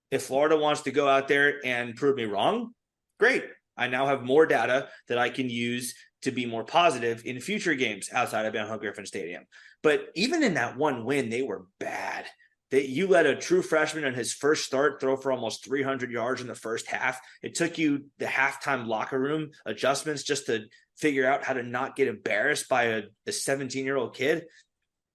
If 0.10 0.24
Florida 0.24 0.58
wants 0.58 0.82
to 0.82 0.92
go 0.92 1.08
out 1.08 1.28
there 1.28 1.64
and 1.64 1.96
prove 1.96 2.16
me 2.16 2.26
wrong, 2.26 2.74
great. 3.20 3.44
I 3.78 3.88
now 3.88 4.08
have 4.08 4.24
more 4.24 4.48
data 4.48 4.90
that 5.10 5.20
I 5.20 5.30
can 5.30 5.48
use 5.48 5.94
to 6.24 6.32
be 6.32 6.46
more 6.46 6.64
positive 6.64 7.24
in 7.26 7.40
future 7.40 7.76
games 7.76 8.10
outside 8.12 8.46
of 8.46 8.54
Van 8.54 8.78
Griffin 8.78 9.06
Stadium. 9.06 9.44
But 9.82 10.08
even 10.16 10.44
in 10.44 10.56
that 10.56 10.78
one 10.78 11.06
win, 11.06 11.30
they 11.30 11.42
were 11.42 11.66
bad. 11.80 12.26
That 12.72 12.90
you 12.90 13.08
let 13.08 13.28
a 13.28 13.36
true 13.36 13.62
freshman 13.62 14.06
on 14.06 14.16
his 14.16 14.34
first 14.34 14.66
start 14.66 15.00
throw 15.00 15.16
for 15.16 15.32
almost 15.32 15.64
300 15.64 16.12
yards 16.12 16.42
in 16.42 16.48
the 16.48 16.56
first 16.56 16.88
half. 16.88 17.20
It 17.44 17.54
took 17.54 17.78
you 17.78 18.06
the 18.18 18.26
halftime 18.26 18.88
locker 18.88 19.20
room 19.20 19.52
adjustments 19.66 20.24
just 20.24 20.48
to 20.48 20.66
figure 20.98 21.28
out 21.28 21.44
how 21.44 21.54
to 21.54 21.62
not 21.62 21.96
get 21.96 22.08
embarrassed 22.08 22.68
by 22.70 22.84
a, 22.86 23.04
a 23.28 23.32
17 23.32 23.86
year 23.86 23.96
old 23.96 24.16
kid. 24.16 24.46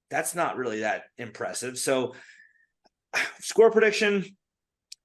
That's 0.09 0.37
not 0.37 0.57
really 0.57 0.81
that 0.81 1.05
impressive. 1.17 1.79
So, 1.79 2.15
score 3.41 3.73
prediction 3.73 4.25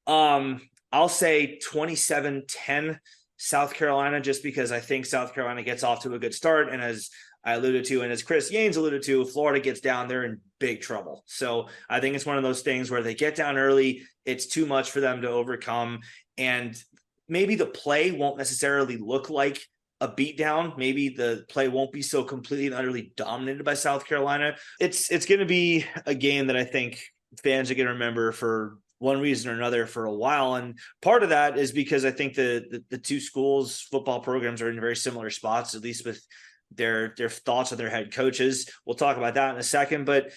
um, 0.07 0.61
I'll 0.91 1.09
say 1.09 1.59
27 1.59 2.43
10 2.47 2.99
South 3.43 3.73
Carolina, 3.73 4.21
just 4.21 4.41
because 4.41 4.71
I 4.71 4.79
think 4.79 5.05
South 5.05 5.33
Carolina 5.33 5.63
gets 5.63 5.83
off 5.83 6.03
to 6.03 6.13
a 6.13 6.19
good 6.19 6.33
start. 6.33 6.69
And 6.69 6.81
as 6.81 7.09
I 7.43 7.55
alluded 7.55 7.83
to, 7.85 8.01
and 8.01 8.09
as 8.09 8.23
Chris 8.23 8.49
Yates 8.49 8.77
alluded 8.77 9.03
to, 9.03 9.25
Florida 9.25 9.59
gets 9.59 9.81
down, 9.81 10.07
they're 10.07 10.23
in 10.23 10.39
big 10.61 10.79
trouble. 10.79 11.25
So 11.27 11.67
I 11.89 11.99
think 11.99 12.15
it's 12.15 12.25
one 12.25 12.37
of 12.37 12.43
those 12.43 12.61
things 12.61 12.89
where 12.89 13.03
they 13.03 13.15
get 13.15 13.35
down 13.35 13.57
early, 13.57 14.03
it's 14.23 14.45
too 14.45 14.65
much 14.65 14.91
for 14.91 15.01
them 15.01 15.21
to 15.23 15.27
overcome. 15.27 15.99
And 16.37 16.81
maybe 17.27 17.55
the 17.55 17.65
play 17.65 18.11
won't 18.11 18.37
necessarily 18.37 18.95
look 18.95 19.29
like 19.29 19.61
a 19.99 20.07
beatdown. 20.07 20.77
Maybe 20.77 21.09
the 21.09 21.43
play 21.49 21.67
won't 21.67 21.91
be 21.91 22.01
so 22.01 22.23
completely 22.23 22.67
and 22.67 22.75
utterly 22.75 23.11
dominated 23.17 23.65
by 23.65 23.73
South 23.73 24.05
Carolina. 24.05 24.55
It's 24.79 25.11
it's 25.11 25.25
going 25.25 25.41
to 25.41 25.45
be 25.45 25.85
a 26.05 26.15
game 26.15 26.47
that 26.47 26.55
I 26.55 26.63
think 26.63 27.03
fans 27.43 27.69
are 27.69 27.75
going 27.75 27.87
to 27.87 27.93
remember 27.93 28.31
for 28.31 28.77
one 29.03 29.19
reason 29.19 29.51
or 29.51 29.53
another 29.53 29.85
for 29.85 30.05
a 30.05 30.13
while. 30.13 30.55
And 30.55 30.79
part 31.01 31.23
of 31.23 31.29
that 31.29 31.57
is 31.57 31.73
because 31.73 32.05
I 32.05 32.11
think 32.11 32.35
the, 32.35 32.65
the, 32.71 32.83
the 32.89 32.97
two 32.97 33.19
schools 33.19 33.81
football 33.81 34.21
programs 34.21 34.61
are 34.61 34.69
in 34.69 34.79
very 34.79 34.95
similar 34.95 35.29
spots, 35.29 35.75
at 35.75 35.81
least 35.81 36.05
with 36.05 36.25
their 36.71 37.13
their 37.17 37.29
thoughts 37.29 37.73
of 37.73 37.77
their 37.77 37.89
head 37.89 38.13
coaches. 38.13 38.69
We'll 38.85 38.95
talk 38.95 39.17
about 39.17 39.33
that 39.33 39.53
in 39.53 39.59
a 39.59 39.63
second. 39.63 40.05
But 40.05 40.31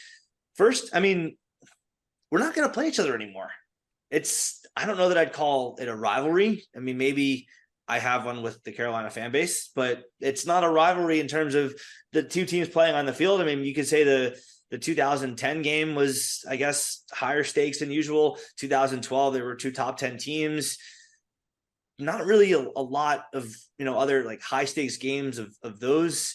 first, 0.56 0.90
I 0.92 0.98
mean, 0.98 1.36
we're 2.32 2.40
not 2.40 2.56
going 2.56 2.66
to 2.66 2.74
play 2.74 2.88
each 2.88 2.98
other 2.98 3.14
anymore. 3.14 3.50
It's 4.10 4.60
I 4.76 4.84
don't 4.84 4.98
know 4.98 5.10
that 5.10 5.18
I'd 5.18 5.32
call 5.32 5.76
it 5.80 5.86
a 5.86 5.94
rivalry. 5.94 6.64
I 6.76 6.80
mean, 6.80 6.98
maybe 6.98 7.46
I 7.86 8.00
have 8.00 8.26
one 8.26 8.42
with 8.42 8.64
the 8.64 8.72
Carolina 8.72 9.10
fan 9.10 9.30
base, 9.30 9.70
but 9.76 10.02
it's 10.20 10.44
not 10.44 10.64
a 10.64 10.68
rivalry 10.68 11.20
in 11.20 11.28
terms 11.28 11.54
of 11.54 11.80
the 12.12 12.24
two 12.24 12.44
teams 12.44 12.68
playing 12.68 12.96
on 12.96 13.06
the 13.06 13.12
field. 13.12 13.40
I 13.40 13.44
mean, 13.44 13.60
you 13.60 13.74
could 13.74 13.86
say 13.86 14.02
the 14.02 14.36
the 14.70 14.78
2010 14.78 15.62
game 15.62 15.94
was, 15.94 16.44
I 16.48 16.56
guess, 16.56 17.02
higher 17.12 17.44
stakes 17.44 17.78
than 17.78 17.90
usual. 17.90 18.38
2012, 18.56 19.34
there 19.34 19.44
were 19.44 19.54
two 19.54 19.70
top 19.70 19.96
10 19.96 20.18
teams. 20.18 20.78
Not 21.98 22.26
really 22.26 22.52
a, 22.52 22.58
a 22.58 22.82
lot 22.82 23.26
of 23.32 23.46
you 23.78 23.84
know 23.84 23.98
other 23.98 24.24
like 24.24 24.42
high 24.42 24.66
stakes 24.66 24.98
games 24.98 25.38
of 25.38 25.56
of 25.62 25.80
those 25.80 26.34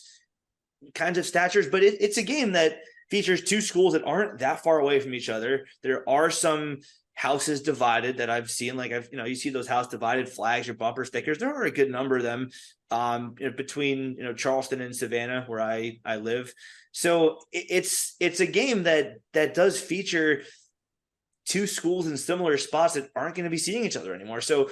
kinds 0.95 1.17
of 1.17 1.25
statures, 1.25 1.67
but 1.67 1.83
it, 1.83 2.01
it's 2.01 2.17
a 2.17 2.23
game 2.23 2.53
that 2.53 2.79
features 3.11 3.43
two 3.43 3.61
schools 3.61 3.93
that 3.93 4.03
aren't 4.03 4.39
that 4.39 4.63
far 4.63 4.79
away 4.79 4.99
from 4.99 5.13
each 5.13 5.29
other. 5.29 5.67
There 5.83 6.07
are 6.09 6.31
some 6.31 6.79
houses 7.13 7.61
divided 7.61 8.17
that 8.17 8.29
I've 8.29 8.49
seen. 8.49 8.75
Like 8.77 8.91
I've, 8.91 9.09
you 9.11 9.17
know, 9.17 9.25
you 9.25 9.35
see 9.35 9.49
those 9.49 9.67
house 9.67 9.87
divided 9.87 10.29
flags 10.29 10.69
or 10.69 10.73
bumper 10.73 11.05
stickers. 11.05 11.37
There 11.37 11.53
are 11.53 11.63
a 11.63 11.71
good 11.71 11.91
number 11.91 12.17
of 12.17 12.23
them 12.23 12.49
um, 12.89 13.35
you 13.39 13.49
know, 13.49 13.55
between 13.55 14.15
you 14.17 14.23
know 14.23 14.33
Charleston 14.33 14.81
and 14.81 14.95
Savannah, 14.95 15.45
where 15.47 15.61
I 15.61 15.99
I 16.05 16.17
live. 16.17 16.53
So 16.91 17.39
it's 17.51 18.15
it's 18.19 18.39
a 18.39 18.45
game 18.45 18.83
that 18.83 19.17
that 19.33 19.53
does 19.53 19.79
feature 19.79 20.43
two 21.45 21.67
schools 21.67 22.07
in 22.07 22.17
similar 22.17 22.57
spots 22.57 22.93
that 22.93 23.09
aren't 23.15 23.35
going 23.35 23.45
to 23.45 23.49
be 23.49 23.57
seeing 23.57 23.83
each 23.85 23.97
other 23.97 24.13
anymore. 24.13 24.41
So 24.41 24.69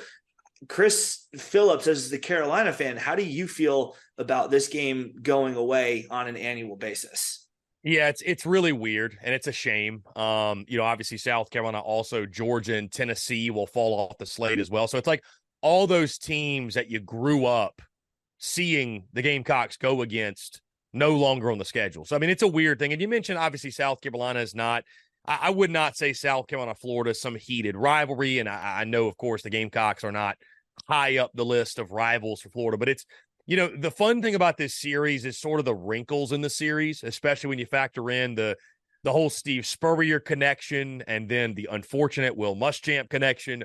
Chris 0.67 1.25
Phillips, 1.37 1.87
as 1.87 2.09
the 2.09 2.19
Carolina 2.19 2.73
fan, 2.73 2.97
how 2.97 3.15
do 3.15 3.23
you 3.23 3.47
feel 3.47 3.95
about 4.17 4.51
this 4.51 4.67
game 4.67 5.13
going 5.21 5.55
away 5.55 6.07
on 6.09 6.27
an 6.27 6.35
annual 6.35 6.75
basis? 6.75 7.47
Yeah, 7.83 8.09
it's 8.09 8.21
it's 8.21 8.45
really 8.45 8.73
weird 8.73 9.17
and 9.23 9.33
it's 9.33 9.47
a 9.47 9.53
shame. 9.53 10.03
Um, 10.15 10.65
you 10.67 10.77
know, 10.77 10.83
obviously 10.83 11.17
South 11.17 11.49
Carolina, 11.49 11.79
also 11.79 12.25
Georgia 12.25 12.75
and 12.75 12.91
Tennessee 12.91 13.49
will 13.51 13.67
fall 13.67 13.93
off 13.93 14.17
the 14.17 14.25
slate 14.25 14.59
as 14.59 14.69
well. 14.69 14.87
So 14.87 14.97
it's 14.97 15.07
like 15.07 15.23
all 15.61 15.87
those 15.87 16.17
teams 16.17 16.73
that 16.73 16.89
you 16.89 16.99
grew 16.99 17.45
up 17.45 17.81
seeing 18.37 19.05
the 19.13 19.21
Gamecocks 19.21 19.77
go 19.77 20.01
against 20.01 20.61
no 20.91 21.15
longer 21.15 21.51
on 21.51 21.57
the 21.57 21.65
schedule. 21.65 22.03
So 22.03 22.15
I 22.15 22.19
mean, 22.19 22.29
it's 22.29 22.43
a 22.43 22.47
weird 22.47 22.79
thing. 22.79 22.91
And 22.91 23.01
you 23.01 23.07
mentioned 23.07 23.37
obviously 23.37 23.71
South 23.71 24.01
Carolina 24.01 24.39
is 24.39 24.53
not. 24.53 24.83
I, 25.25 25.39
I 25.43 25.49
would 25.49 25.71
not 25.71 25.95
say 25.95 26.11
South 26.11 26.47
Carolina, 26.47 26.75
Florida, 26.75 27.13
some 27.13 27.35
heated 27.35 27.77
rivalry. 27.77 28.39
And 28.39 28.49
I, 28.49 28.81
I 28.81 28.83
know, 28.83 29.07
of 29.07 29.15
course, 29.15 29.41
the 29.41 29.49
Gamecocks 29.49 30.03
are 30.03 30.11
not 30.11 30.37
high 30.87 31.17
up 31.17 31.31
the 31.33 31.45
list 31.45 31.79
of 31.79 31.91
rivals 31.91 32.41
for 32.41 32.49
Florida, 32.49 32.77
but 32.77 32.89
it's 32.89 33.05
you 33.49 33.57
know, 33.57 33.67
the 33.67 33.89
fun 33.89 34.21
thing 34.21 34.35
about 34.35 34.57
this 34.57 34.75
series 34.75 35.25
is 35.25 35.35
sort 35.35 35.57
of 35.57 35.65
the 35.65 35.73
wrinkles 35.73 36.31
in 36.33 36.41
the 36.41 36.51
series, 36.51 37.03
especially 37.03 37.47
when 37.47 37.57
you 37.57 37.65
factor 37.65 38.11
in 38.11 38.35
the 38.35 38.55
the 39.03 39.11
whole 39.11 39.31
Steve 39.31 39.65
Spurrier 39.65 40.19
connection 40.19 41.01
and 41.07 41.27
then 41.27 41.55
the 41.55 41.67
unfortunate 41.71 42.37
Will 42.37 42.55
Muschamp 42.55 43.09
connection. 43.09 43.63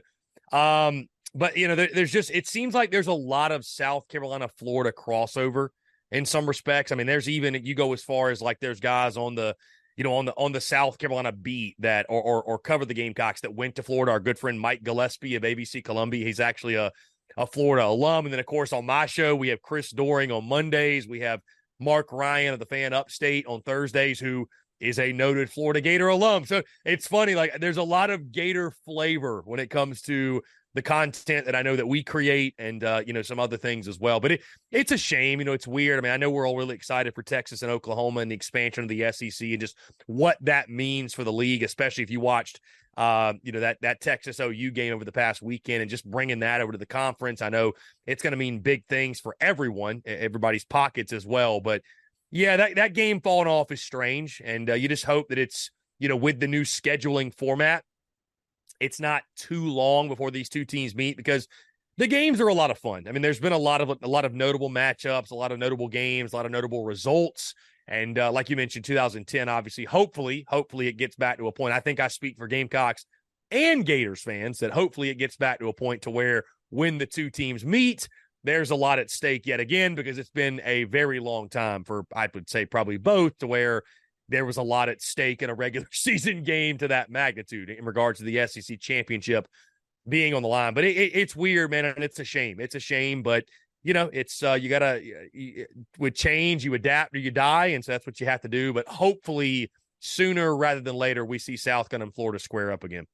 Um, 0.52 1.06
but 1.35 1.59
you 1.59 1.69
know, 1.69 1.74
there, 1.74 1.90
there's 1.93 2.11
just 2.11 2.31
it 2.31 2.47
seems 2.47 2.73
like 2.73 2.90
there's 2.90 3.09
a 3.09 3.12
lot 3.12 3.52
of 3.52 3.66
South 3.66 4.09
Carolina 4.09 4.48
Florida 4.56 4.90
crossover 4.90 5.69
in 6.11 6.24
some 6.24 6.47
respects. 6.47 6.90
I 6.90 6.94
mean, 6.94 7.06
there's 7.06 7.28
even 7.28 7.52
you 7.52 7.74
go 7.74 7.93
as 7.93 8.02
far 8.02 8.31
as 8.31 8.40
like 8.40 8.61
there's 8.61 8.81
guys 8.81 9.19
on 9.19 9.35
the 9.35 9.55
you 9.98 10.05
know 10.05 10.15
on 10.15 10.24
the 10.24 10.32
on 10.39 10.52
the 10.52 10.62
South 10.62 10.97
Carolina 10.97 11.31
beat 11.31 11.77
that 11.81 12.06
or 12.09 12.23
or, 12.23 12.43
or 12.43 12.59
cover 12.59 12.86
the 12.86 12.94
Gamecocks 12.94 13.43
that 13.43 13.55
went 13.55 13.74
to 13.74 13.82
Florida. 13.82 14.12
Our 14.12 14.20
good 14.20 14.39
friend 14.39 14.59
Mike 14.59 14.82
Gillespie 14.82 15.35
of 15.35 15.43
ABC 15.43 15.85
Columbia, 15.85 16.24
he's 16.24 16.40
actually 16.40 16.77
a 16.77 16.90
a 17.37 17.47
Florida 17.47 17.87
alum. 17.87 18.27
And 18.27 18.33
then, 18.33 18.41
of 18.41 18.47
course, 18.47 18.73
on 18.73 18.87
my 18.87 19.07
show, 19.07 19.35
we 19.35 19.49
have 19.49 19.63
Chris 19.63 19.91
Doering 19.91 20.31
on 20.31 20.49
Mondays. 20.49 21.09
We 21.09 21.21
have 21.21 21.41
Mark 21.81 22.13
Ryan 22.13 22.53
of 22.53 22.61
the 22.61 22.67
Fan 22.67 22.93
Upstate 22.93 23.47
on 23.47 23.63
Thursdays, 23.63 24.21
who 24.21 24.49
is 24.81 24.99
a 24.99 25.13
noted 25.13 25.51
Florida 25.51 25.81
Gator 25.81 26.09
alum. 26.09 26.45
So 26.45 26.63
it's 26.85 27.07
funny, 27.07 27.35
like 27.35 27.59
there's 27.61 27.77
a 27.77 27.83
lot 27.83 28.11
of 28.11 28.33
Gator 28.33 28.73
flavor 28.85 29.43
when 29.45 29.61
it 29.61 29.71
comes 29.71 30.03
to 30.03 30.43
the 30.75 30.83
content 30.83 31.47
that 31.47 31.55
I 31.55 31.63
know 31.63 31.77
that 31.77 31.87
we 31.87 32.03
create 32.03 32.55
and 32.59 32.83
uh, 32.85 33.03
you 33.07 33.13
know 33.13 33.23
some 33.23 33.41
other 33.41 33.57
things 33.57 33.89
as 33.89 33.99
well. 33.99 34.21
But 34.21 34.33
it 34.33 34.43
it's 34.71 34.93
a 34.93 34.99
shame, 34.99 35.39
you 35.39 35.45
know, 35.45 35.53
it's 35.53 35.69
weird. 35.69 35.99
I 35.99 36.03
mean, 36.03 36.13
I 36.13 36.17
know 36.17 36.31
we're 36.31 36.47
all 36.47 36.57
really 36.57 36.75
excited 36.75 37.15
for 37.15 37.23
Texas 37.23 37.63
and 37.63 37.71
Oklahoma 37.71 38.21
and 38.21 38.31
the 38.31 38.35
expansion 38.35 38.85
of 38.85 38.89
the 38.89 39.11
SEC 39.13 39.49
and 39.49 39.61
just 39.61 39.77
what 40.07 40.37
that 40.43 40.69
means 40.69 41.15
for 41.15 41.25
the 41.25 41.33
league, 41.33 41.63
especially 41.63 42.05
if 42.05 42.11
you 42.11 42.21
watched 42.21 42.61
uh, 42.97 43.33
you 43.43 43.53
know 43.53 43.61
that 43.61 43.79
that 43.83 44.01
Texas 44.01 44.39
OU 44.41 44.71
game 44.71 44.95
over 44.95 45.05
the 45.05 45.13
past 45.13 45.43
weekend 45.43 45.83
and 45.83 45.91
just 45.91 46.09
bringing 46.09 46.41
that 46.41 46.61
over 46.61 46.73
to 46.73 46.79
the 46.79 46.87
conference. 46.87 47.43
I 47.43 47.49
know 47.49 47.73
it's 48.07 48.23
going 48.23 48.33
to 48.33 48.37
mean 48.37 48.61
big 48.61 48.85
things 48.87 49.21
for 49.21 49.37
everyone, 49.41 50.03
everybody's 50.07 50.65
pockets 50.65 51.13
as 51.13 51.27
well. 51.27 51.61
But 51.61 51.83
yeah, 52.31 52.57
that 52.57 52.77
that 52.77 52.95
game 52.95 53.21
falling 53.21 53.49
off 53.49 53.73
is 53.73 53.83
strange, 53.83 54.41
and 54.45 54.71
uh, 54.71 54.75
you 54.75 54.89
just 54.89 55.05
hope 55.05 55.29
that 55.29 55.39
it's 55.39 55.71
you 55.99 56.09
know 56.09 56.17
with 56.17 56.39
the 56.39 56.47
new 56.47 56.63
scheduling 56.63 57.35
format, 57.37 57.85
it's 58.81 59.01
not 59.01 59.23
too 59.37 59.69
long 59.69 60.09
before 60.09 60.31
these 60.31 60.49
two 60.49 60.65
teams 60.65 60.95
meet 60.95 61.17
because 61.17 61.49
the 61.97 62.07
games 62.07 62.41
are 62.41 62.49
a 62.49 62.55
lot 62.55 62.71
of 62.71 62.79
fun. 62.79 63.05
I 63.09 63.13
mean, 63.13 63.23
there's 63.23 63.41
been 63.41 63.53
a 63.53 63.59
lot 63.59 63.81
of 63.81 63.89
a 64.03 64.09
lot 64.09 64.25
of 64.25 64.35
notable 64.35 64.71
matchups, 64.71 65.31
a 65.31 65.35
lot 65.35 65.53
of 65.53 65.59
notable 65.59 65.89
games, 65.89 66.33
a 66.33 66.37
lot 66.37 66.47
of 66.47 66.53
notable 66.53 66.85
results. 66.85 67.55
And 67.87 68.19
uh, 68.19 68.33
like 68.33 68.49
you 68.49 68.57
mentioned, 68.57 68.85
2010, 68.85 69.49
obviously, 69.49 69.85
hopefully, 69.85 70.45
hopefully 70.49 70.89
it 70.89 70.97
gets 70.97 71.17
back 71.17 71.39
to 71.39 71.49
a 71.49 71.53
point. 71.53 71.75
I 71.75 71.81
think 71.81 72.01
I 72.01 72.09
speak 72.09 72.39
for 72.39 72.47
Gamecocks 72.47 73.05
and 73.51 73.85
Gators 73.85 74.23
fans 74.23 74.59
that 74.59 74.73
hopefully 74.73 75.11
it 75.11 75.17
gets 75.17 75.37
back 75.37 75.59
to 75.59 75.69
a 75.69 75.73
point 75.73 76.03
to 76.03 76.11
where 76.11 76.45
when 76.71 76.99
the 76.99 77.07
two 77.07 77.31
teams 77.31 77.65
meet, 77.65 78.09
there's 78.43 78.71
a 78.71 78.77
lot 78.77 78.99
at 78.99 79.11
stake 79.11 79.47
yet 79.47 79.61
again 79.61 79.95
because 79.95 80.19
it's 80.19 80.31
been 80.31 80.61
a 80.65 80.85
very 80.85 81.21
long 81.21 81.49
time 81.49 81.85
for 81.85 82.05
I 82.15 82.29
would 82.35 82.49
say 82.49 82.67
probably 82.67 82.97
both 82.97 83.39
to 83.39 83.47
where 83.47 83.83
there 84.29 84.45
was 84.45 84.57
a 84.57 84.63
lot 84.63 84.89
at 84.89 85.03
stake 85.03 85.43
in 85.43 85.51
a 85.51 85.55
regular 85.55 85.87
season 85.93 86.43
game 86.43 86.79
to 86.79 86.89
that 86.89 87.11
magnitude 87.11 87.71
in 87.71 87.85
regards 87.85 88.19
to 88.19 88.25
the 88.25 88.47
SEC 88.47 88.81
championship 88.81 89.47
being 90.09 90.35
on 90.35 90.43
the 90.43 90.49
line. 90.49 90.75
But 90.75 90.85
it, 90.85 90.97
it, 90.97 91.13
it's 91.15 91.37
weird, 91.37 91.71
man, 91.71 91.85
and 91.85 92.05
it's 92.05 92.19
a 92.19 92.25
shame. 92.25 92.61
It's 92.61 92.75
a 92.75 92.81
shame, 92.81 93.23
but 93.23 93.45
you 93.83 93.93
know, 93.93 94.09
it's 94.13 94.43
uh, 94.43 94.55
you 94.55 94.69
gotta 94.69 95.03
you, 95.33 95.67
with 95.99 96.15
change, 96.15 96.65
you 96.65 96.73
adapt 96.75 97.15
or 97.15 97.19
you 97.19 97.31
die, 97.31 97.67
and 97.67 97.85
so 97.85 97.93
that's 97.93 98.07
what 98.07 98.19
you 98.19 98.27
have 98.27 98.41
to 98.41 98.49
do. 98.49 98.73
But 98.73 98.89
hopefully, 98.89 99.71
sooner 100.01 100.57
rather 100.57 100.81
than 100.81 100.95
later, 100.95 101.25
we 101.25 101.39
see 101.39 101.57
South 101.57 101.91
Carolina 101.91 102.07
and 102.07 102.15
Florida 102.15 102.39
square 102.39 102.73
up 102.73 102.83
again. 102.83 103.07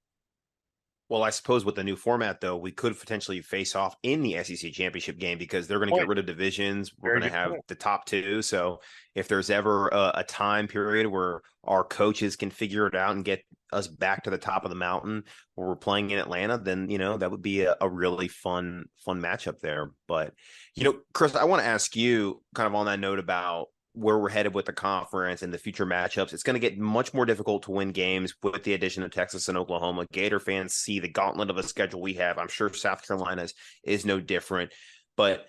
Well, 1.11 1.25
I 1.25 1.31
suppose 1.31 1.65
with 1.65 1.75
the 1.75 1.83
new 1.83 1.97
format, 1.97 2.41
though, 2.41 2.57
we 2.57 2.71
could 2.71 2.97
potentially 2.97 3.43
face 3.43 3.75
off 3.75 3.97
in 4.05 4.23
the 4.23 4.45
SEC 4.45 4.71
championship 4.73 5.19
game 5.19 5.39
because 5.39 5.67
they're 5.67 5.81
going 5.81 5.91
to 5.91 5.97
get 5.97 6.07
rid 6.07 6.19
of 6.19 6.25
divisions. 6.25 6.93
We're 6.97 7.19
going 7.19 7.29
to 7.29 7.37
have 7.37 7.53
the 7.67 7.75
top 7.75 8.07
two. 8.07 8.43
So 8.43 8.81
if 9.17 9.27
there's 9.27 9.51
ever 9.51 9.89
a, 9.89 10.13
a, 10.19 10.23
time 10.23 10.69
period 10.69 11.09
where 11.09 11.41
our 11.65 11.83
coaches 11.83 12.37
can 12.37 12.51
figure 12.51 12.87
it 12.87 12.95
out 12.95 13.17
and 13.17 13.25
get 13.25 13.43
us 13.73 13.89
back 13.89 14.23
to 14.23 14.31
the 14.31 14.39
top 14.39 14.65
of 14.65 14.71
the 14.71 14.77
mountain 14.77 15.25
where 15.57 15.67
we're 15.67 15.75
playing 15.75 16.11
in 16.13 16.21
Atlanta, 16.21 16.59
then 16.59 16.89
you 16.89 16.99
know 16.99 17.17
that 17.17 17.33
would 17.33 17.43
be 17.43 17.63
a, 17.63 17.75
a 17.81 17.89
really 17.89 18.29
fun 18.29 18.85
fun 19.05 19.21
matchup 19.21 19.59
there. 19.59 19.91
But 20.07 20.33
you 20.77 20.85
know, 20.85 21.01
Chris, 21.13 21.35
I 21.35 21.43
want 21.43 21.61
to 21.61 21.69
ask 21.69 21.97
you 21.97 22.41
kind 22.55 22.69
of 22.69 22.75
on 22.77 22.87
that 22.87 23.01
note 23.01 23.19
about 23.19 23.67
where 24.01 24.19
we're 24.19 24.31
headed 24.31 24.55
with 24.55 24.65
the 24.65 24.73
conference 24.73 25.43
and 25.43 25.53
the 25.53 25.59
future 25.59 25.87
matchups. 25.87 26.33
It's 26.33 26.43
going 26.43 26.55
to 26.55 26.61
get 26.61 26.79
much 26.79 27.13
more 27.13 27.27
difficult 27.27 27.65
to 27.65 27.71
win 27.71 27.93
games 27.93 28.35
with 28.43 28.65
the 28.65 28.73
addition 28.73 29.03
of 29.03 29.11
Texas 29.11 29.49
and 29.49 29.59
Oklahoma. 29.59 30.07
Gator 30.11 30.41
fans 30.41 30.75
see 30.75 31.01
the 31.01 31.09
gauntlet 31.09 31.51
of 31.51 31.59
a 31.59 31.63
schedule 31.63 32.01
we 32.01 32.15
have. 32.15 32.39
I'm 32.39 32.49
sure 32.49 32.73
South 32.73 33.07
Carolina's 33.07 33.53
is 33.85 34.07
no 34.07 34.19
different, 34.19 34.73
but 35.17 35.47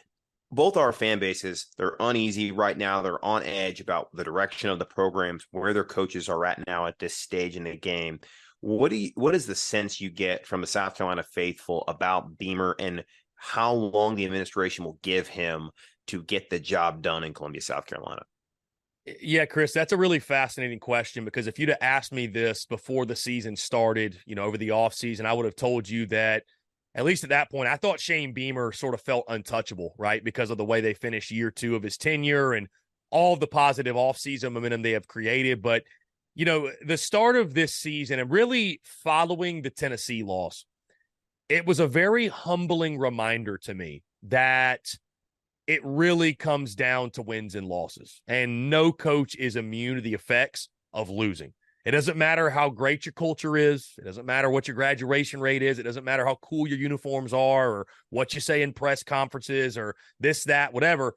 both 0.52 0.76
our 0.76 0.92
fan 0.92 1.18
bases 1.18 1.68
they're 1.78 1.96
uneasy 2.02 2.52
right 2.52 2.78
now 2.78 3.02
they're 3.02 3.24
on 3.24 3.42
edge 3.44 3.80
about 3.80 4.10
the 4.14 4.24
direction 4.24 4.70
of 4.70 4.80
the 4.80 4.86
programs 4.86 5.46
where 5.52 5.74
their 5.74 5.86
coaches 5.86 6.28
are 6.28 6.46
at 6.46 6.62
now 6.68 6.86
at 6.88 7.00
this 7.00 7.16
stage 7.16 7.56
in 7.56 7.64
the 7.64 7.78
game 7.78 8.20
what 8.60 8.90
do 8.90 8.98
you 8.98 9.12
what 9.16 9.34
is 9.34 9.48
the 9.48 9.56
sense 9.56 10.02
you 10.02 10.10
get 10.10 10.46
from 10.46 10.60
the 10.60 10.68
south 10.68 10.96
carolina 10.96 11.24
faithful 11.24 11.86
about 11.88 12.38
beamer 12.38 12.76
and 12.80 13.04
how 13.36 13.72
long 13.72 14.16
the 14.16 14.26
administration 14.26 14.84
will 14.84 15.00
give 15.02 15.28
him 15.28 15.70
to 16.06 16.22
get 16.24 16.50
the 16.50 16.60
job 16.60 17.02
done 17.02 17.24
in 17.24 17.34
columbia 17.34 17.62
south 17.62 17.86
carolina 17.86 18.22
yeah, 19.06 19.46
Chris, 19.46 19.74
that's 19.74 19.94
a 19.94 19.98
really 19.98 20.20
fascinating 20.20 20.80
question 20.80 21.26
because 21.26 21.48
if 21.48 21.58
you'd 21.58 21.70
have 21.70 21.78
asked 21.82 22.12
me 22.12 22.28
this 22.28 22.66
before 22.66 23.06
the 23.06 23.16
season 23.16 23.56
started, 23.56 24.20
you 24.26 24.36
know, 24.36 24.44
over 24.44 24.58
the 24.58 24.70
offseason, 24.70 25.26
I 25.26 25.34
would 25.34 25.46
have 25.46 25.56
told 25.56 25.90
you 25.90 26.06
that 26.08 26.44
at 26.94 27.06
least 27.06 27.24
at 27.24 27.30
that 27.30 27.50
point, 27.50 27.70
I 27.70 27.78
thought 27.78 28.00
Shane 28.00 28.34
Beamer 28.34 28.72
sort 28.72 28.94
of 28.94 29.02
felt 29.02 29.26
untouchable, 29.28 29.96
right? 29.98 30.24
Because 30.24 30.50
of 30.50 30.58
the 30.58 30.66
way 30.66 30.82
they 30.82 30.94
finished 30.94 31.32
year 31.32 31.50
two 31.50 31.76
of 31.76 31.84
his 31.84 31.98
tenure 31.98 32.54
and 32.54 32.68
all 33.10 33.36
the 33.36 33.48
positive 33.48 33.96
offseason 33.96 34.52
momentum 34.52 34.82
they 34.82 34.92
have 34.92 35.08
created. 35.08 35.62
But, 35.62 35.84
you 36.36 36.46
know, 36.46 36.70
the 36.86 36.98
start 36.98 37.38
of 37.38 37.54
this 37.54 37.74
season 37.74 38.20
and 38.20 38.30
really 38.30 38.82
following 38.84 39.62
the 39.62 39.70
Tennessee 39.70 40.22
loss, 40.22 40.66
it 41.50 41.66
was 41.66 41.80
a 41.80 41.88
very 41.88 42.28
humbling 42.28 43.00
reminder 43.00 43.58
to 43.60 43.74
me 43.74 44.04
that 44.24 44.82
it 45.68 45.82
really 45.84 46.34
comes 46.34 46.76
down 46.76 47.12
to 47.12 47.22
wins 47.22 47.56
and 47.56 47.68
losses. 47.68 48.22
And 48.28 48.70
no 48.70 48.92
coach 48.92 49.36
is 49.36 49.56
immune 49.56 49.96
to 49.96 50.02
the 50.02 50.14
effects 50.14 50.70
of 50.94 51.10
losing. 51.10 51.54
It 51.84 51.92
doesn't 51.92 52.18
matter 52.18 52.50
how 52.50 52.70
great 52.70 53.06
your 53.06 53.14
culture 53.14 53.58
is. 53.58 53.94
It 53.98 54.06
doesn't 54.06 54.26
matter 54.26 54.50
what 54.50 54.68
your 54.68 54.76
graduation 54.76 55.42
rate 55.42 55.64
is. 55.64 55.80
It 55.80 55.84
doesn't 55.84 56.04
matter 56.04 56.26
how 56.26 56.38
cool 56.42 56.68
your 56.68 56.78
uniforms 56.78 57.34
are 57.34 57.72
or 57.72 57.88
what 58.10 58.34
you 58.34 58.42
say 58.42 58.62
in 58.62 58.74
press 58.74 59.02
conferences 59.02 59.78
or 59.78 59.96
this, 60.20 60.44
that, 60.44 60.74
whatever. 60.74 61.16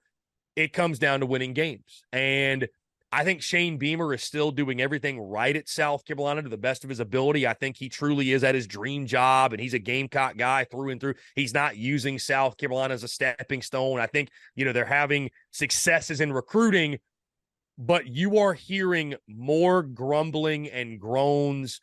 It 0.56 0.72
comes 0.72 0.98
down 0.98 1.20
to 1.20 1.26
winning 1.26 1.52
games. 1.52 2.02
And 2.12 2.68
I 3.14 3.24
think 3.24 3.42
Shane 3.42 3.78
Beamer 3.78 4.12
is 4.12 4.22
still 4.22 4.50
doing 4.50 4.80
everything 4.80 5.20
right 5.20 5.54
at 5.54 5.68
South 5.68 6.04
Carolina 6.04 6.42
to 6.42 6.48
the 6.48 6.56
best 6.56 6.84
of 6.84 6.90
his 6.90 7.00
ability. 7.00 7.46
I 7.46 7.54
think 7.54 7.76
he 7.76 7.88
truly 7.88 8.32
is 8.32 8.42
at 8.42 8.54
his 8.54 8.66
dream 8.66 9.06
job 9.06 9.52
and 9.52 9.60
he's 9.60 9.74
a 9.74 9.78
Gamecock 9.78 10.36
guy 10.36 10.64
through 10.64 10.90
and 10.90 11.00
through. 11.00 11.14
He's 11.36 11.54
not 11.54 11.76
using 11.76 12.18
South 12.18 12.56
Carolina 12.56 12.92
as 12.94 13.04
a 13.04 13.08
stepping 13.08 13.62
stone. 13.62 14.00
I 14.00 14.06
think, 14.06 14.30
you 14.56 14.64
know, 14.64 14.72
they're 14.72 14.84
having 14.84 15.30
successes 15.52 16.20
in 16.20 16.32
recruiting 16.32 16.98
but 17.78 18.06
you 18.06 18.38
are 18.38 18.54
hearing 18.54 19.14
more 19.26 19.82
grumbling 19.82 20.68
and 20.68 21.00
groans 21.00 21.80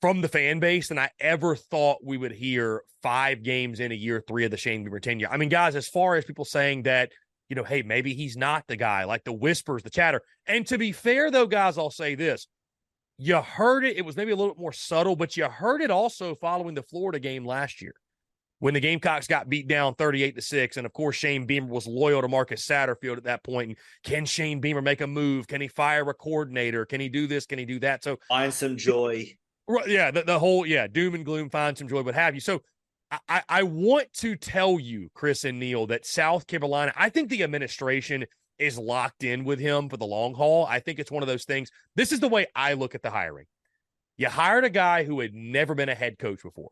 from 0.00 0.20
the 0.20 0.28
fan 0.28 0.60
base 0.60 0.88
than 0.88 0.98
I 0.98 1.10
ever 1.20 1.56
thought 1.56 2.04
we 2.04 2.16
would 2.16 2.32
hear 2.32 2.82
five 3.02 3.42
games 3.42 3.80
in 3.80 3.92
a 3.92 3.96
year 3.96 4.22
three 4.26 4.44
of 4.44 4.50
the 4.50 4.56
Shane 4.56 4.84
Beamer 4.84 5.00
tenure. 5.00 5.28
I 5.30 5.36
mean, 5.36 5.48
guys, 5.48 5.76
as 5.76 5.88
far 5.88 6.16
as 6.16 6.24
people 6.24 6.44
saying 6.44 6.84
that, 6.84 7.12
you 7.52 7.56
know, 7.56 7.64
hey, 7.64 7.82
maybe 7.82 8.14
he's 8.14 8.34
not 8.34 8.66
the 8.66 8.76
guy, 8.76 9.04
like 9.04 9.24
the 9.24 9.32
whispers, 9.32 9.82
the 9.82 9.90
chatter. 9.90 10.22
And 10.46 10.66
to 10.68 10.78
be 10.78 10.90
fair, 10.90 11.30
though, 11.30 11.46
guys, 11.46 11.76
I'll 11.76 11.90
say 11.90 12.14
this. 12.14 12.46
You 13.18 13.42
heard 13.42 13.84
it. 13.84 13.98
It 13.98 14.06
was 14.06 14.16
maybe 14.16 14.32
a 14.32 14.36
little 14.36 14.54
bit 14.54 14.58
more 14.58 14.72
subtle, 14.72 15.16
but 15.16 15.36
you 15.36 15.44
heard 15.44 15.82
it 15.82 15.90
also 15.90 16.34
following 16.34 16.74
the 16.74 16.82
Florida 16.82 17.18
game 17.18 17.44
last 17.44 17.82
year 17.82 17.92
when 18.60 18.72
the 18.72 18.80
Gamecocks 18.80 19.26
got 19.26 19.50
beat 19.50 19.68
down 19.68 19.94
38 19.96 20.34
to 20.34 20.40
6. 20.40 20.78
And 20.78 20.86
of 20.86 20.94
course, 20.94 21.14
Shane 21.16 21.44
Beamer 21.44 21.66
was 21.66 21.86
loyal 21.86 22.22
to 22.22 22.28
Marcus 22.28 22.66
Satterfield 22.66 23.18
at 23.18 23.24
that 23.24 23.44
point. 23.44 23.68
And 23.68 23.78
can 24.02 24.24
Shane 24.24 24.62
Beamer 24.62 24.80
make 24.80 25.02
a 25.02 25.06
move? 25.06 25.46
Can 25.46 25.60
he 25.60 25.68
fire 25.68 26.08
a 26.08 26.14
coordinator? 26.14 26.86
Can 26.86 27.02
he 27.02 27.10
do 27.10 27.26
this? 27.26 27.44
Can 27.44 27.58
he 27.58 27.66
do 27.66 27.80
that? 27.80 28.02
So 28.02 28.18
find 28.28 28.54
some 28.54 28.78
joy. 28.78 29.26
Yeah, 29.86 30.10
the, 30.10 30.22
the 30.22 30.38
whole, 30.38 30.64
yeah, 30.64 30.86
doom 30.86 31.14
and 31.14 31.24
gloom, 31.26 31.50
find 31.50 31.76
some 31.76 31.86
joy, 31.86 32.00
what 32.00 32.14
have 32.14 32.34
you. 32.34 32.40
So 32.40 32.62
I, 33.28 33.42
I 33.48 33.62
want 33.64 34.12
to 34.14 34.36
tell 34.36 34.80
you, 34.80 35.10
Chris 35.14 35.44
and 35.44 35.58
Neil, 35.58 35.86
that 35.88 36.06
South 36.06 36.46
Carolina, 36.46 36.92
I 36.96 37.08
think 37.08 37.28
the 37.28 37.42
administration 37.42 38.24
is 38.58 38.78
locked 38.78 39.24
in 39.24 39.44
with 39.44 39.58
him 39.58 39.88
for 39.88 39.96
the 39.96 40.06
long 40.06 40.34
haul. 40.34 40.66
I 40.66 40.80
think 40.80 40.98
it's 40.98 41.10
one 41.10 41.22
of 41.22 41.28
those 41.28 41.44
things. 41.44 41.70
This 41.94 42.12
is 42.12 42.20
the 42.20 42.28
way 42.28 42.46
I 42.54 42.72
look 42.74 42.94
at 42.94 43.02
the 43.02 43.10
hiring. 43.10 43.46
You 44.16 44.28
hired 44.28 44.64
a 44.64 44.70
guy 44.70 45.04
who 45.04 45.20
had 45.20 45.34
never 45.34 45.74
been 45.74 45.88
a 45.88 45.94
head 45.94 46.18
coach 46.18 46.42
before 46.42 46.70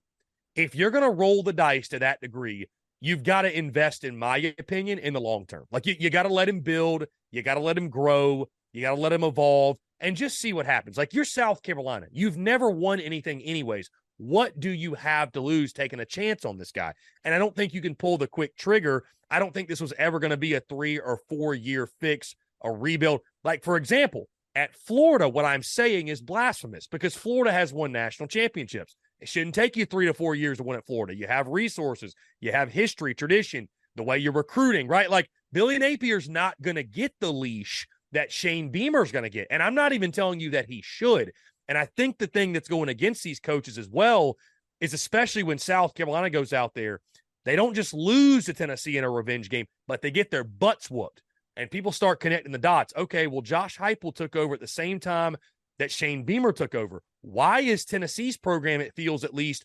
if 0.55 0.75
you're 0.75 0.91
going 0.91 1.05
to 1.05 1.11
roll 1.11 1.43
the 1.43 1.53
dice 1.53 1.89
to 1.89 1.99
that 2.01 2.21
degree, 2.21 2.67
you've 3.01 3.23
got 3.23 3.43
to 3.43 3.57
invest, 3.57 4.05
in 4.05 4.17
my 4.17 4.55
opinion, 4.59 4.99
in 4.99 5.13
the 5.13 5.21
long 5.21 5.47
term. 5.47 5.65
Like 5.71 5.87
you, 5.87 5.97
you 5.99 6.11
got 6.11 6.25
to 6.25 6.29
let 6.29 6.49
him 6.49 6.61
build, 6.61 7.07
you 7.31 7.43
got 7.43 7.55
to 7.55 7.61
let 7.61 7.79
him 7.79 7.89
grow, 7.89 8.49
you 8.73 8.83
got 8.83 8.95
to 8.95 9.01
let 9.01 9.13
him 9.13 9.25
evolve, 9.25 9.79
and 10.01 10.17
just 10.17 10.39
see 10.39 10.53
what 10.53 10.67
happens. 10.67 10.97
Like 10.97 11.15
you're 11.15 11.25
South 11.25 11.63
Carolina, 11.63 12.07
you've 12.11 12.37
never 12.37 12.71
won 12.71 13.01
anything, 13.01 13.43
anyways. 13.43 13.91
What 14.21 14.61
do 14.61 14.69
you 14.69 14.93
have 14.93 15.33
to 15.33 15.41
lose 15.41 15.73
taking 15.73 15.99
a 15.99 16.05
chance 16.05 16.45
on 16.45 16.59
this 16.59 16.73
guy? 16.73 16.93
And 17.25 17.35
I 17.35 17.39
don't 17.39 17.57
think 17.57 17.73
you 17.73 17.81
can 17.81 17.95
pull 17.95 18.19
the 18.19 18.27
quick 18.27 18.55
trigger. 18.55 19.05
I 19.31 19.39
don't 19.39 19.55
think 19.55 19.67
this 19.67 19.81
was 19.81 19.95
ever 19.97 20.19
going 20.19 20.31
to 20.31 20.37
be 20.37 20.53
a 20.53 20.61
three 20.61 20.99
or 20.99 21.19
four 21.31 21.55
year 21.55 21.87
fix, 21.87 22.35
a 22.63 22.71
rebuild. 22.71 23.23
Like, 23.45 23.65
for 23.65 23.79
example, 23.79 24.29
at 24.55 24.75
Florida, 24.75 25.27
what 25.27 25.47
I'm 25.47 25.63
saying 25.63 26.09
is 26.09 26.21
blasphemous 26.21 26.87
because 26.87 27.17
Florida 27.17 27.51
has 27.51 27.73
won 27.73 27.93
national 27.93 28.29
championships. 28.29 28.95
It 29.21 29.29
shouldn't 29.29 29.55
take 29.55 29.75
you 29.75 29.87
three 29.87 30.05
to 30.05 30.13
four 30.13 30.35
years 30.35 30.59
to 30.59 30.65
win 30.65 30.77
at 30.77 30.87
Florida. 30.87 31.15
You 31.17 31.27
have 31.27 31.49
resources, 31.49 32.15
you 32.41 32.53
have 32.53 32.69
history, 32.69 33.15
tradition, 33.15 33.71
the 33.97 34.03
way 34.03 34.19
you're 34.19 34.35
recruiting, 34.35 34.87
right? 34.87 35.11
Like 35.11 35.31
Billy 35.51 35.79
Napier's 35.79 36.29
not 36.29 36.61
going 36.61 36.77
to 36.77 36.83
get 36.83 37.15
the 37.21 37.33
leash 37.33 37.87
that 38.13 38.33
Shane 38.33 38.71
Beamer's 38.71 39.13
going 39.13 39.23
to 39.23 39.31
get. 39.31 39.47
And 39.51 39.63
I'm 39.63 39.75
not 39.75 39.93
even 39.93 40.13
telling 40.13 40.41
you 40.41 40.51
that 40.51 40.67
he 40.67 40.83
should. 40.85 41.33
And 41.71 41.79
I 41.79 41.87
think 41.87 42.19
the 42.19 42.27
thing 42.27 42.53
that's 42.53 42.69
going 42.69 42.89
against 42.89 43.23
these 43.23 43.39
coaches 43.39 43.79
as 43.79 43.89
well 43.89 44.37
is 44.81 44.93
especially 44.93 45.45
when 45.45 45.57
South 45.57 45.95
Carolina 45.95 46.29
goes 46.29 46.53
out 46.53 46.75
there, 46.75 47.01
they 47.45 47.55
don't 47.55 47.75
just 47.75 47.95
lose 47.95 48.47
to 48.47 48.53
Tennessee 48.53 48.99
in 48.99 49.05
a 49.05 49.11
revenge 49.11 49.49
game, 49.49 49.67
but 49.87 50.03
they 50.03 50.11
get 50.11 50.33
their 50.33 50.43
butts 50.43 50.91
whooped. 50.91 51.23
And 51.57 51.71
people 51.71 51.93
start 51.93 52.19
connecting 52.19 52.51
the 52.51 52.59
dots. 52.59 52.93
Okay, 52.97 53.29
well, 53.29 53.41
Josh 53.41 53.79
Heupel 53.79 54.13
took 54.13 54.35
over 54.35 54.55
at 54.55 54.61
the 54.61 54.67
same 54.67 54.99
time 54.99 55.37
that 55.79 55.93
Shane 55.93 56.25
Beamer 56.25 56.53
took 56.53 56.75
over. 56.75 57.03
Why 57.21 57.61
is 57.61 57.85
Tennessee's 57.85 58.37
program, 58.37 58.81
it 58.81 58.97
feels 58.97 59.23
at 59.23 59.33
least, 59.33 59.65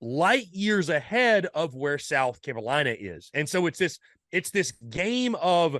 light 0.00 0.48
years 0.50 0.88
ahead 0.88 1.46
of 1.54 1.76
where 1.76 1.98
South 1.98 2.42
Carolina 2.42 2.96
is? 2.98 3.30
And 3.34 3.48
so 3.48 3.66
it's 3.66 3.78
this, 3.78 4.00
it's 4.32 4.50
this 4.50 4.72
game 4.72 5.36
of 5.36 5.76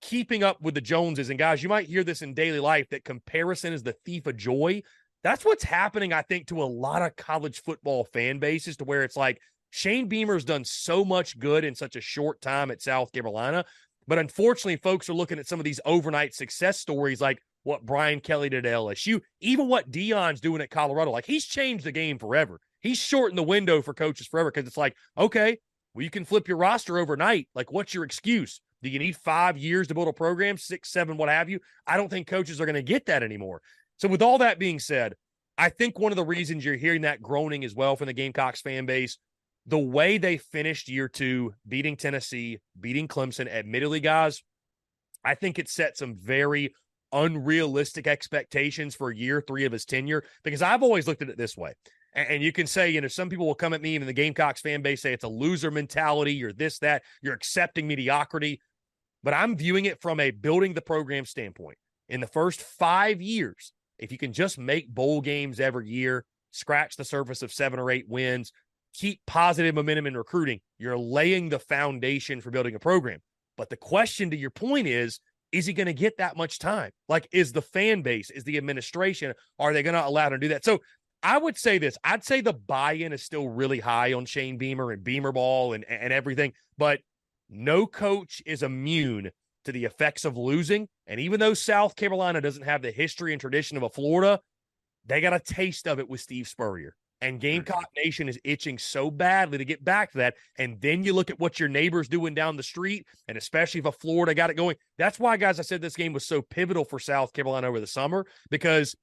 keeping 0.00 0.42
up 0.42 0.60
with 0.60 0.74
the 0.74 0.80
Joneses. 0.80 1.30
And 1.30 1.38
guys, 1.38 1.62
you 1.62 1.68
might 1.68 1.88
hear 1.88 2.04
this 2.04 2.22
in 2.22 2.34
daily 2.34 2.60
life 2.60 2.88
that 2.90 3.04
comparison 3.04 3.72
is 3.72 3.82
the 3.82 3.96
thief 4.04 4.26
of 4.26 4.36
joy. 4.36 4.82
That's 5.24 5.44
what's 5.44 5.64
happening, 5.64 6.12
I 6.12 6.22
think, 6.22 6.46
to 6.48 6.62
a 6.62 6.64
lot 6.64 7.02
of 7.02 7.16
college 7.16 7.62
football 7.62 8.04
fan 8.04 8.38
bases, 8.38 8.76
to 8.76 8.84
where 8.84 9.02
it's 9.02 9.16
like 9.16 9.40
Shane 9.70 10.08
Beamer's 10.08 10.44
done 10.44 10.64
so 10.64 11.04
much 11.04 11.38
good 11.38 11.64
in 11.64 11.74
such 11.74 11.96
a 11.96 12.00
short 12.00 12.40
time 12.40 12.70
at 12.70 12.82
South 12.82 13.12
Carolina. 13.12 13.64
But 14.06 14.18
unfortunately, 14.18 14.76
folks 14.76 15.08
are 15.10 15.14
looking 15.14 15.38
at 15.38 15.46
some 15.46 15.60
of 15.60 15.64
these 15.64 15.80
overnight 15.84 16.34
success 16.34 16.78
stories 16.78 17.20
like, 17.20 17.38
what 17.64 17.84
Brian 17.84 18.20
Kelly 18.20 18.48
did 18.48 18.64
at 18.64 18.72
LSU, 18.72 19.20
even 19.40 19.68
what 19.68 19.90
Deion's 19.90 20.40
doing 20.40 20.62
at 20.62 20.70
Colorado. 20.70 21.10
Like 21.10 21.26
he's 21.26 21.44
changed 21.44 21.84
the 21.84 21.92
game 21.92 22.18
forever. 22.18 22.60
He's 22.80 22.96
shortened 22.96 23.36
the 23.36 23.42
window 23.42 23.82
for 23.82 23.92
coaches 23.92 24.26
forever 24.26 24.50
because 24.50 24.66
it's 24.66 24.76
like, 24.76 24.96
okay, 25.18 25.58
well, 25.92 26.02
you 26.02 26.10
can 26.10 26.24
flip 26.24 26.48
your 26.48 26.56
roster 26.56 26.96
overnight. 26.98 27.48
Like, 27.54 27.70
what's 27.70 27.92
your 27.92 28.04
excuse? 28.04 28.60
Do 28.82 28.88
you 28.88 28.98
need 28.98 29.16
five 29.16 29.58
years 29.58 29.88
to 29.88 29.94
build 29.94 30.08
a 30.08 30.12
program, 30.12 30.56
six, 30.56 30.90
seven, 30.90 31.16
what 31.16 31.28
have 31.28 31.48
you? 31.48 31.60
I 31.86 31.96
don't 31.96 32.08
think 32.08 32.26
coaches 32.26 32.60
are 32.60 32.66
going 32.66 32.74
to 32.74 32.82
get 32.82 33.06
that 33.06 33.22
anymore. 33.22 33.60
So, 33.96 34.08
with 34.08 34.22
all 34.22 34.38
that 34.38 34.58
being 34.58 34.78
said, 34.78 35.14
I 35.56 35.68
think 35.70 35.98
one 35.98 36.12
of 36.12 36.16
the 36.16 36.24
reasons 36.24 36.64
you're 36.64 36.76
hearing 36.76 37.02
that 37.02 37.20
groaning 37.20 37.64
as 37.64 37.74
well 37.74 37.96
from 37.96 38.06
the 38.06 38.12
Gamecocks 38.12 38.60
fan 38.60 38.86
base, 38.86 39.18
the 39.66 39.78
way 39.78 40.16
they 40.16 40.38
finished 40.38 40.88
year 40.88 41.08
two, 41.08 41.52
beating 41.66 41.96
Tennessee, 41.96 42.58
beating 42.78 43.08
Clemson, 43.08 43.52
admittedly, 43.52 44.00
guys, 44.00 44.42
I 45.24 45.34
think 45.34 45.58
it 45.58 45.68
set 45.68 45.98
some 45.98 46.14
very 46.14 46.74
unrealistic 47.12 48.06
expectations 48.06 48.94
for 48.94 49.10
year 49.10 49.42
three 49.46 49.64
of 49.64 49.72
his 49.72 49.84
tenure 49.84 50.24
because 50.44 50.62
I've 50.62 50.82
always 50.82 51.08
looked 51.08 51.22
at 51.22 51.28
it 51.28 51.38
this 51.38 51.56
way. 51.56 51.74
And, 52.14 52.42
you 52.42 52.52
can 52.52 52.66
say, 52.66 52.90
you 52.90 53.00
know, 53.00 53.08
some 53.08 53.28
people 53.28 53.46
will 53.46 53.54
come 53.54 53.74
at 53.74 53.82
me 53.82 53.94
and 53.94 54.08
the 54.08 54.12
Gamecocks 54.12 54.60
fan 54.60 54.82
base 54.82 55.02
say 55.02 55.12
it's 55.12 55.24
a 55.24 55.28
loser 55.28 55.70
mentality, 55.70 56.32
you're 56.32 56.52
this, 56.52 56.78
that, 56.78 57.02
you're 57.20 57.34
accepting 57.34 57.86
mediocrity. 57.86 58.60
But 59.22 59.34
I'm 59.34 59.56
viewing 59.56 59.84
it 59.84 60.00
from 60.00 60.20
a 60.20 60.30
building 60.30 60.74
the 60.74 60.80
program 60.80 61.24
standpoint. 61.24 61.78
In 62.08 62.20
the 62.20 62.26
first 62.26 62.62
five 62.62 63.20
years, 63.20 63.72
if 63.98 64.12
you 64.12 64.18
can 64.18 64.32
just 64.32 64.58
make 64.58 64.88
bowl 64.88 65.20
games 65.20 65.60
every 65.60 65.88
year, 65.88 66.24
scratch 66.52 66.96
the 66.96 67.04
surface 67.04 67.42
of 67.42 67.52
seven 67.52 67.78
or 67.78 67.90
eight 67.90 68.08
wins, 68.08 68.52
keep 68.94 69.20
positive 69.26 69.74
momentum 69.74 70.06
in 70.06 70.16
recruiting, 70.16 70.60
you're 70.78 70.96
laying 70.96 71.48
the 71.48 71.58
foundation 71.58 72.40
for 72.40 72.50
building 72.50 72.74
a 72.74 72.78
program. 72.78 73.20
But 73.56 73.70
the 73.70 73.76
question 73.76 74.30
to 74.30 74.36
your 74.36 74.50
point 74.50 74.86
is, 74.86 75.20
is 75.50 75.66
he 75.66 75.72
going 75.72 75.86
to 75.86 75.94
get 75.94 76.18
that 76.18 76.36
much 76.36 76.58
time? 76.58 76.90
Like, 77.08 77.26
is 77.32 77.52
the 77.52 77.62
fan 77.62 78.02
base, 78.02 78.30
is 78.30 78.44
the 78.44 78.58
administration, 78.58 79.32
are 79.58 79.72
they 79.72 79.82
going 79.82 79.94
to 79.94 80.06
allow 80.06 80.26
him 80.26 80.32
to 80.32 80.38
do 80.38 80.48
that? 80.48 80.64
So 80.64 80.78
I 81.22 81.38
would 81.38 81.56
say 81.56 81.78
this 81.78 81.96
I'd 82.04 82.24
say 82.24 82.40
the 82.40 82.52
buy 82.52 82.92
in 82.92 83.12
is 83.12 83.22
still 83.22 83.48
really 83.48 83.80
high 83.80 84.12
on 84.12 84.24
Shane 84.26 84.56
Beamer 84.56 84.92
and 84.92 85.02
Beamer 85.02 85.32
ball 85.32 85.72
and, 85.72 85.84
and 85.88 86.12
everything, 86.12 86.52
but 86.76 87.00
no 87.48 87.86
coach 87.86 88.42
is 88.46 88.62
immune 88.62 89.30
to 89.64 89.72
the 89.72 89.84
effects 89.84 90.24
of 90.24 90.36
losing. 90.36 90.88
And 91.06 91.20
even 91.20 91.40
though 91.40 91.54
South 91.54 91.96
Carolina 91.96 92.40
doesn't 92.40 92.64
have 92.64 92.82
the 92.82 92.90
history 92.90 93.32
and 93.32 93.40
tradition 93.40 93.76
of 93.76 93.82
a 93.82 93.88
Florida, 93.88 94.40
they 95.06 95.20
got 95.20 95.32
a 95.32 95.40
taste 95.40 95.86
of 95.86 95.98
it 95.98 96.08
with 96.08 96.20
Steve 96.20 96.48
Spurrier. 96.48 96.94
And. 97.20 97.40
Gamecock 97.40 97.86
Nation 97.96 98.28
is 98.28 98.38
itching 98.44 98.78
so 98.78 99.10
badly 99.10 99.58
to 99.58 99.64
get 99.64 99.84
back 99.84 100.12
to 100.12 100.18
that. 100.18 100.34
And 100.56 100.80
then 100.80 101.02
you 101.02 101.12
look 101.12 101.30
at 101.30 101.40
what 101.40 101.58
your 101.58 101.68
neighbor's 101.68 102.08
doing 102.08 102.34
down 102.34 102.56
the 102.56 102.62
street, 102.62 103.06
and 103.26 103.36
especially 103.36 103.80
if 103.80 103.86
a 103.86 103.92
Florida 103.92 104.34
got 104.34 104.50
it 104.50 104.56
going. 104.56 104.76
That's 104.98 105.18
why, 105.18 105.36
guys, 105.36 105.58
I 105.58 105.62
said 105.62 105.80
this 105.80 105.96
game 105.96 106.12
was 106.12 106.26
so 106.26 106.42
pivotal 106.42 106.84
for 106.84 106.98
South 106.98 107.32
Carolina 107.32 107.66
over 107.66 107.80
the 107.80 107.86
summer 107.86 108.26
because 108.50 108.94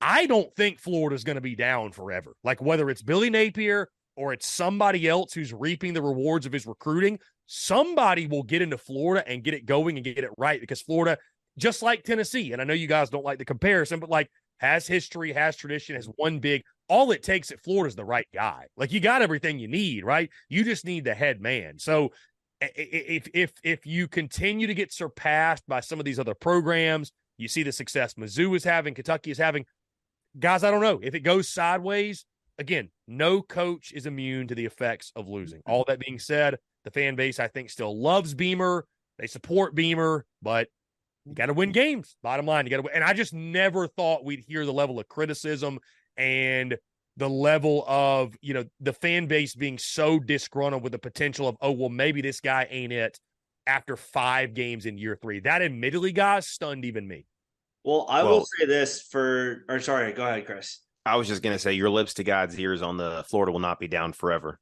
I 0.00 0.26
don't 0.26 0.54
think 0.54 0.78
Florida's 0.78 1.24
going 1.24 1.36
to 1.36 1.40
be 1.40 1.56
down 1.56 1.92
forever. 1.92 2.34
Like 2.44 2.60
whether 2.60 2.90
it's 2.90 3.02
Billy 3.02 3.30
Napier 3.30 3.88
or 4.16 4.32
it's 4.32 4.46
somebody 4.46 5.08
else 5.08 5.32
who's 5.32 5.52
reaping 5.52 5.94
the 5.94 6.02
rewards 6.02 6.46
of 6.46 6.52
his 6.52 6.66
recruiting, 6.66 7.18
somebody 7.46 8.26
will 8.26 8.42
get 8.42 8.62
into 8.62 8.78
Florida 8.78 9.26
and 9.26 9.42
get 9.42 9.54
it 9.54 9.66
going 9.66 9.96
and 9.96 10.04
get 10.04 10.18
it 10.18 10.30
right 10.38 10.60
because 10.60 10.80
Florida, 10.80 11.18
just 11.58 11.82
like 11.82 12.02
Tennessee, 12.02 12.52
and 12.52 12.60
I 12.60 12.64
know 12.64 12.74
you 12.74 12.86
guys 12.86 13.10
don't 13.10 13.24
like 13.24 13.38
the 13.38 13.44
comparison, 13.44 14.00
but 14.00 14.10
like 14.10 14.30
has 14.58 14.86
history, 14.86 15.32
has 15.32 15.56
tradition, 15.56 15.94
has 15.96 16.08
one 16.16 16.38
big. 16.38 16.62
All 16.88 17.10
it 17.12 17.22
takes 17.22 17.50
at 17.50 17.62
Florida 17.62 17.88
is 17.88 17.96
the 17.96 18.04
right 18.04 18.28
guy. 18.34 18.66
Like 18.76 18.92
you 18.92 19.00
got 19.00 19.22
everything 19.22 19.58
you 19.58 19.68
need, 19.68 20.04
right? 20.04 20.30
You 20.48 20.64
just 20.64 20.84
need 20.84 21.04
the 21.04 21.14
head 21.14 21.40
man. 21.40 21.78
So 21.78 22.12
if 22.60 23.28
if 23.34 23.52
if 23.62 23.86
you 23.86 24.08
continue 24.08 24.66
to 24.66 24.74
get 24.74 24.92
surpassed 24.92 25.64
by 25.66 25.80
some 25.80 25.98
of 25.98 26.04
these 26.04 26.18
other 26.18 26.34
programs, 26.34 27.12
you 27.36 27.48
see 27.48 27.62
the 27.62 27.72
success 27.72 28.14
Mizzou 28.14 28.56
is 28.56 28.64
having, 28.64 28.94
Kentucky 28.94 29.30
is 29.30 29.38
having. 29.38 29.64
Guys, 30.38 30.64
I 30.64 30.70
don't 30.70 30.82
know 30.82 31.00
if 31.02 31.14
it 31.14 31.20
goes 31.20 31.48
sideways. 31.48 32.24
Again, 32.58 32.90
no 33.08 33.42
coach 33.42 33.92
is 33.92 34.06
immune 34.06 34.48
to 34.48 34.54
the 34.54 34.64
effects 34.64 35.12
of 35.16 35.28
losing. 35.28 35.60
All 35.66 35.84
that 35.88 35.98
being 35.98 36.18
said, 36.18 36.58
the 36.84 36.90
fan 36.90 37.16
base 37.16 37.40
I 37.40 37.48
think 37.48 37.70
still 37.70 37.98
loves 37.98 38.34
Beamer. 38.34 38.86
They 39.18 39.26
support 39.26 39.74
Beamer, 39.74 40.24
but 40.42 40.68
you 41.24 41.34
got 41.34 41.46
to 41.46 41.54
win 41.54 41.72
games. 41.72 42.16
Bottom 42.22 42.46
line, 42.46 42.66
you 42.66 42.70
got 42.70 42.76
to 42.76 42.82
win. 42.82 42.92
And 42.94 43.04
I 43.04 43.12
just 43.12 43.32
never 43.32 43.86
thought 43.86 44.24
we'd 44.24 44.44
hear 44.46 44.66
the 44.66 44.72
level 44.72 44.98
of 44.98 45.08
criticism 45.08 45.78
and 46.16 46.76
the 47.16 47.28
level 47.28 47.84
of, 47.86 48.34
you 48.42 48.54
know, 48.54 48.64
the 48.80 48.92
fan 48.92 49.26
base 49.26 49.54
being 49.54 49.78
so 49.78 50.18
disgruntled 50.18 50.82
with 50.82 50.92
the 50.92 50.98
potential 50.98 51.48
of, 51.48 51.56
oh, 51.60 51.70
well, 51.70 51.88
maybe 51.88 52.20
this 52.20 52.40
guy 52.40 52.66
ain't 52.70 52.92
it 52.92 53.18
after 53.66 53.96
five 53.96 54.52
games 54.52 54.84
in 54.84 54.98
year 54.98 55.16
three. 55.20 55.40
That 55.40 55.62
admittedly, 55.62 56.12
guys, 56.12 56.46
stunned 56.46 56.84
even 56.84 57.06
me. 57.06 57.26
Well, 57.84 58.06
I 58.08 58.22
well, 58.22 58.38
will 58.38 58.46
say 58.58 58.66
this 58.66 59.00
for, 59.00 59.64
or 59.68 59.78
sorry, 59.78 60.12
go 60.12 60.26
ahead, 60.26 60.44
Chris. 60.44 60.80
I 61.06 61.16
was 61.16 61.28
just 61.28 61.42
going 61.42 61.54
to 61.54 61.58
say, 61.58 61.74
your 61.74 61.90
lips 61.90 62.14
to 62.14 62.24
God's 62.24 62.58
ears 62.58 62.82
on 62.82 62.96
the 62.96 63.24
Florida 63.28 63.52
will 63.52 63.60
not 63.60 63.78
be 63.78 63.88
down 63.88 64.12
forever. 64.12 64.58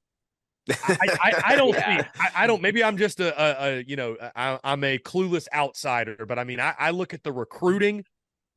I, 0.70 0.96
I, 1.00 1.42
I, 1.46 1.56
don't 1.56 1.74
yeah. 1.74 2.06
I, 2.18 2.30
I, 2.36 2.46
don't 2.46 2.62
maybe 2.62 2.84
I'm 2.84 2.96
just 2.96 3.20
a, 3.20 3.40
a, 3.40 3.78
a 3.78 3.84
you 3.84 3.96
know 3.96 4.16
I, 4.36 4.58
am 4.64 4.84
a 4.84 4.98
clueless 4.98 5.46
outsider, 5.52 6.24
but 6.26 6.38
I 6.38 6.44
mean 6.44 6.60
I, 6.60 6.74
I 6.78 6.90
look 6.90 7.14
at 7.14 7.22
the 7.22 7.32
recruiting, 7.32 8.04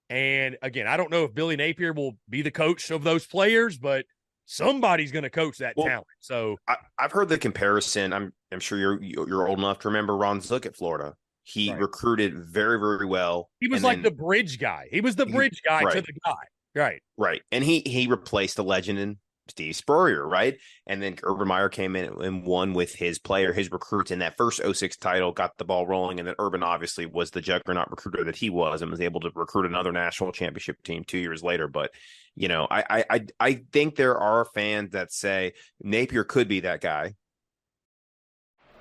and 0.10 0.58
again 0.62 0.88
I 0.88 0.98
don't 0.98 1.10
know 1.10 1.24
if 1.24 1.34
Billy 1.34 1.56
Napier 1.56 1.94
will 1.94 2.14
be 2.30 2.42
the 2.42 2.52
coach 2.52 2.92
of 2.92 3.04
those 3.04 3.26
players, 3.26 3.78
but 3.78 4.06
somebody's 4.46 5.12
going 5.12 5.24
to 5.24 5.30
coach 5.30 5.58
that 5.58 5.76
well, 5.76 5.88
talent. 5.88 6.08
So 6.20 6.58
I, 6.68 6.78
have 7.00 7.12
heard 7.12 7.30
the 7.30 7.38
comparison. 7.38 8.14
I'm 8.14 8.34
I'm 8.52 8.60
sure 8.60 8.78
you're 8.78 9.02
you're 9.02 9.48
old 9.48 9.60
enough 9.60 9.80
to 9.80 9.90
remember 9.90 10.16
Ron 10.16 10.42
Zook 10.42 10.66
at 10.66 10.76
Florida. 10.76 11.16
He 11.44 11.72
right. 11.72 11.80
recruited 11.80 12.36
very 12.36 12.80
very 12.80 13.06
well. 13.06 13.50
He 13.60 13.68
was 13.68 13.84
like 13.84 13.98
then, 13.98 14.04
the 14.04 14.12
bridge 14.12 14.60
guy. 14.60 14.88
He 14.92 15.02
was 15.02 15.16
the 15.16 15.26
bridge 15.26 15.62
guy 15.68 15.84
right. 15.84 15.94
to 15.94 16.02
the 16.02 16.14
guy. 16.26 16.34
Right. 16.76 17.02
Right. 17.18 17.42
And 17.52 17.64
he 17.64 17.82
he 17.86 18.08
replaced 18.08 18.58
the 18.58 18.64
legend 18.64 19.00
in 19.00 19.18
Steve 19.48 19.76
Spurrier, 19.76 20.28
right? 20.28 20.58
And 20.88 21.02
then 21.02 21.18
Urban 21.24 21.48
Meyer 21.48 21.70
came 21.70 21.96
in 21.96 22.22
and 22.22 22.44
won 22.44 22.74
with 22.74 22.94
his 22.94 23.20
player, 23.20 23.54
his 23.54 23.72
recruits 23.72 24.12
in 24.12 24.20
that 24.20 24.38
first 24.38 24.62
06 24.64 24.98
title, 24.98 25.32
got 25.32 25.58
the 25.58 25.66
ball 25.66 25.86
rolling. 25.86 26.20
And 26.20 26.28
then 26.28 26.36
Urban 26.40 26.64
obviously 26.64 27.06
was 27.06 27.32
the 27.32 27.42
juggernaut 27.42 27.90
recruiter 27.92 28.24
that 28.24 28.36
he 28.36 28.50
was 28.50 28.82
and 28.82 28.92
was 28.92 29.02
able 29.02 29.22
to 29.22 29.32
recruit 29.36 29.66
another 29.66 29.92
national 29.92 30.32
championship 30.32 30.82
team 30.84 31.04
two 31.04 31.18
years 31.18 31.44
later. 31.44 31.68
But, 31.68 31.92
you 32.36 32.48
know, 32.48 32.68
I 32.70 33.06
I 33.10 33.26
I 33.40 33.54
think 33.72 33.96
there 33.96 34.18
are 34.18 34.46
fans 34.46 34.92
that 34.92 35.12
say 35.12 35.54
Napier 35.82 36.24
could 36.24 36.48
be 36.48 36.62
that 36.62 36.82
guy. 36.82 37.16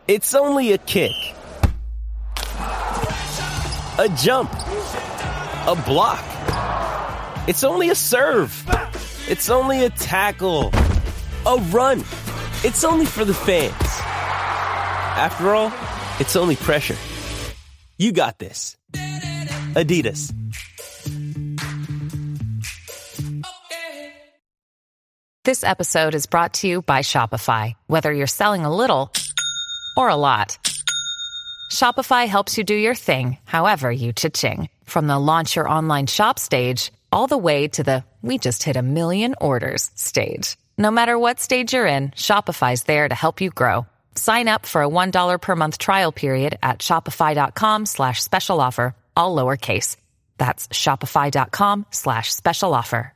It's 0.06 0.34
only 0.34 0.72
a 0.72 0.78
kick. 0.78 1.12
A 3.96 4.08
jump. 4.18 4.52
A 5.66 5.82
block. 5.86 6.24
It's 7.48 7.64
only 7.64 7.90
a 7.90 7.94
serve. 7.94 8.50
It's 9.26 9.48
only 9.48 9.86
a 9.86 9.90
tackle, 9.90 10.70
a 11.46 11.56
run. 11.70 12.00
It's 12.62 12.84
only 12.84 13.06
for 13.06 13.24
the 13.24 13.32
fans. 13.32 13.72
After 15.16 15.54
all, 15.54 15.72
it's 16.20 16.36
only 16.36 16.56
pressure. 16.56 16.96
You 17.96 18.12
got 18.12 18.38
this. 18.38 18.76
Adidas. 19.72 20.30
This 25.46 25.64
episode 25.64 26.14
is 26.14 26.26
brought 26.26 26.54
to 26.54 26.68
you 26.68 26.82
by 26.82 27.00
Shopify. 27.00 27.74
Whether 27.86 28.12
you're 28.12 28.26
selling 28.26 28.66
a 28.66 28.74
little 28.74 29.10
or 29.96 30.10
a 30.10 30.16
lot, 30.16 30.58
Shopify 31.72 32.26
helps 32.28 32.58
you 32.58 32.64
do 32.64 32.74
your 32.74 32.94
thing, 32.94 33.38
however 33.44 33.90
you 33.90 34.12
cha-ching. 34.12 34.68
From 34.84 35.06
the 35.06 35.18
launch 35.18 35.56
your 35.56 35.66
online 35.66 36.08
shop 36.08 36.38
stage 36.38 36.92
all 37.14 37.28
the 37.28 37.38
way 37.38 37.68
to 37.68 37.84
the 37.84 38.04
we 38.22 38.38
just 38.38 38.64
hit 38.64 38.76
a 38.76 38.82
million 38.82 39.34
orders 39.40 39.90
stage. 39.94 40.56
No 40.76 40.90
matter 40.90 41.16
what 41.16 41.38
stage 41.38 41.72
you're 41.72 41.86
in, 41.86 42.10
Shopify's 42.10 42.82
there 42.82 43.08
to 43.08 43.14
help 43.14 43.40
you 43.40 43.50
grow. 43.50 43.86
Sign 44.16 44.48
up 44.48 44.66
for 44.66 44.82
a 44.82 44.88
$1 44.88 45.40
per 45.40 45.54
month 45.54 45.78
trial 45.78 46.10
period 46.10 46.58
at 46.62 46.80
shopify.com 46.80 47.86
slash 47.86 48.22
special 48.22 48.60
offer, 48.60 48.96
all 49.16 49.36
lowercase. 49.36 49.96
That's 50.38 50.66
shopify.com 50.68 51.86
slash 51.90 52.32
special 52.32 52.74
offer. 52.74 53.12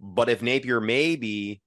But 0.00 0.30
if 0.30 0.40
Napier 0.40 0.80
maybe 0.80 1.60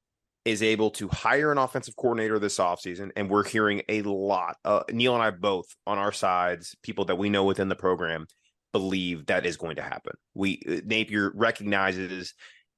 is 0.45 0.63
able 0.63 0.91
to 0.91 1.09
hire 1.09 1.51
an 1.51 1.57
offensive 1.57 1.95
coordinator 1.95 2.39
this 2.39 2.57
offseason, 2.57 3.11
and 3.15 3.29
we're 3.29 3.43
hearing 3.43 3.83
a 3.89 4.01
lot, 4.01 4.57
uh, 4.63 4.83
Neil 4.91 5.13
and 5.13 5.23
I 5.23 5.29
both 5.31 5.65
on 5.85 5.97
our 5.97 6.11
sides, 6.11 6.75
people 6.81 7.05
that 7.05 7.17
we 7.17 7.29
know 7.29 7.43
within 7.43 7.69
the 7.69 7.75
program– 7.75 8.25
believe 8.71 9.27
that 9.27 9.45
is 9.45 9.57
going 9.57 9.77
to 9.77 9.81
happen. 9.81 10.13
We 10.33 10.61
uh, 10.67 10.81
Napier 10.85 11.31
recognizes 11.33 12.33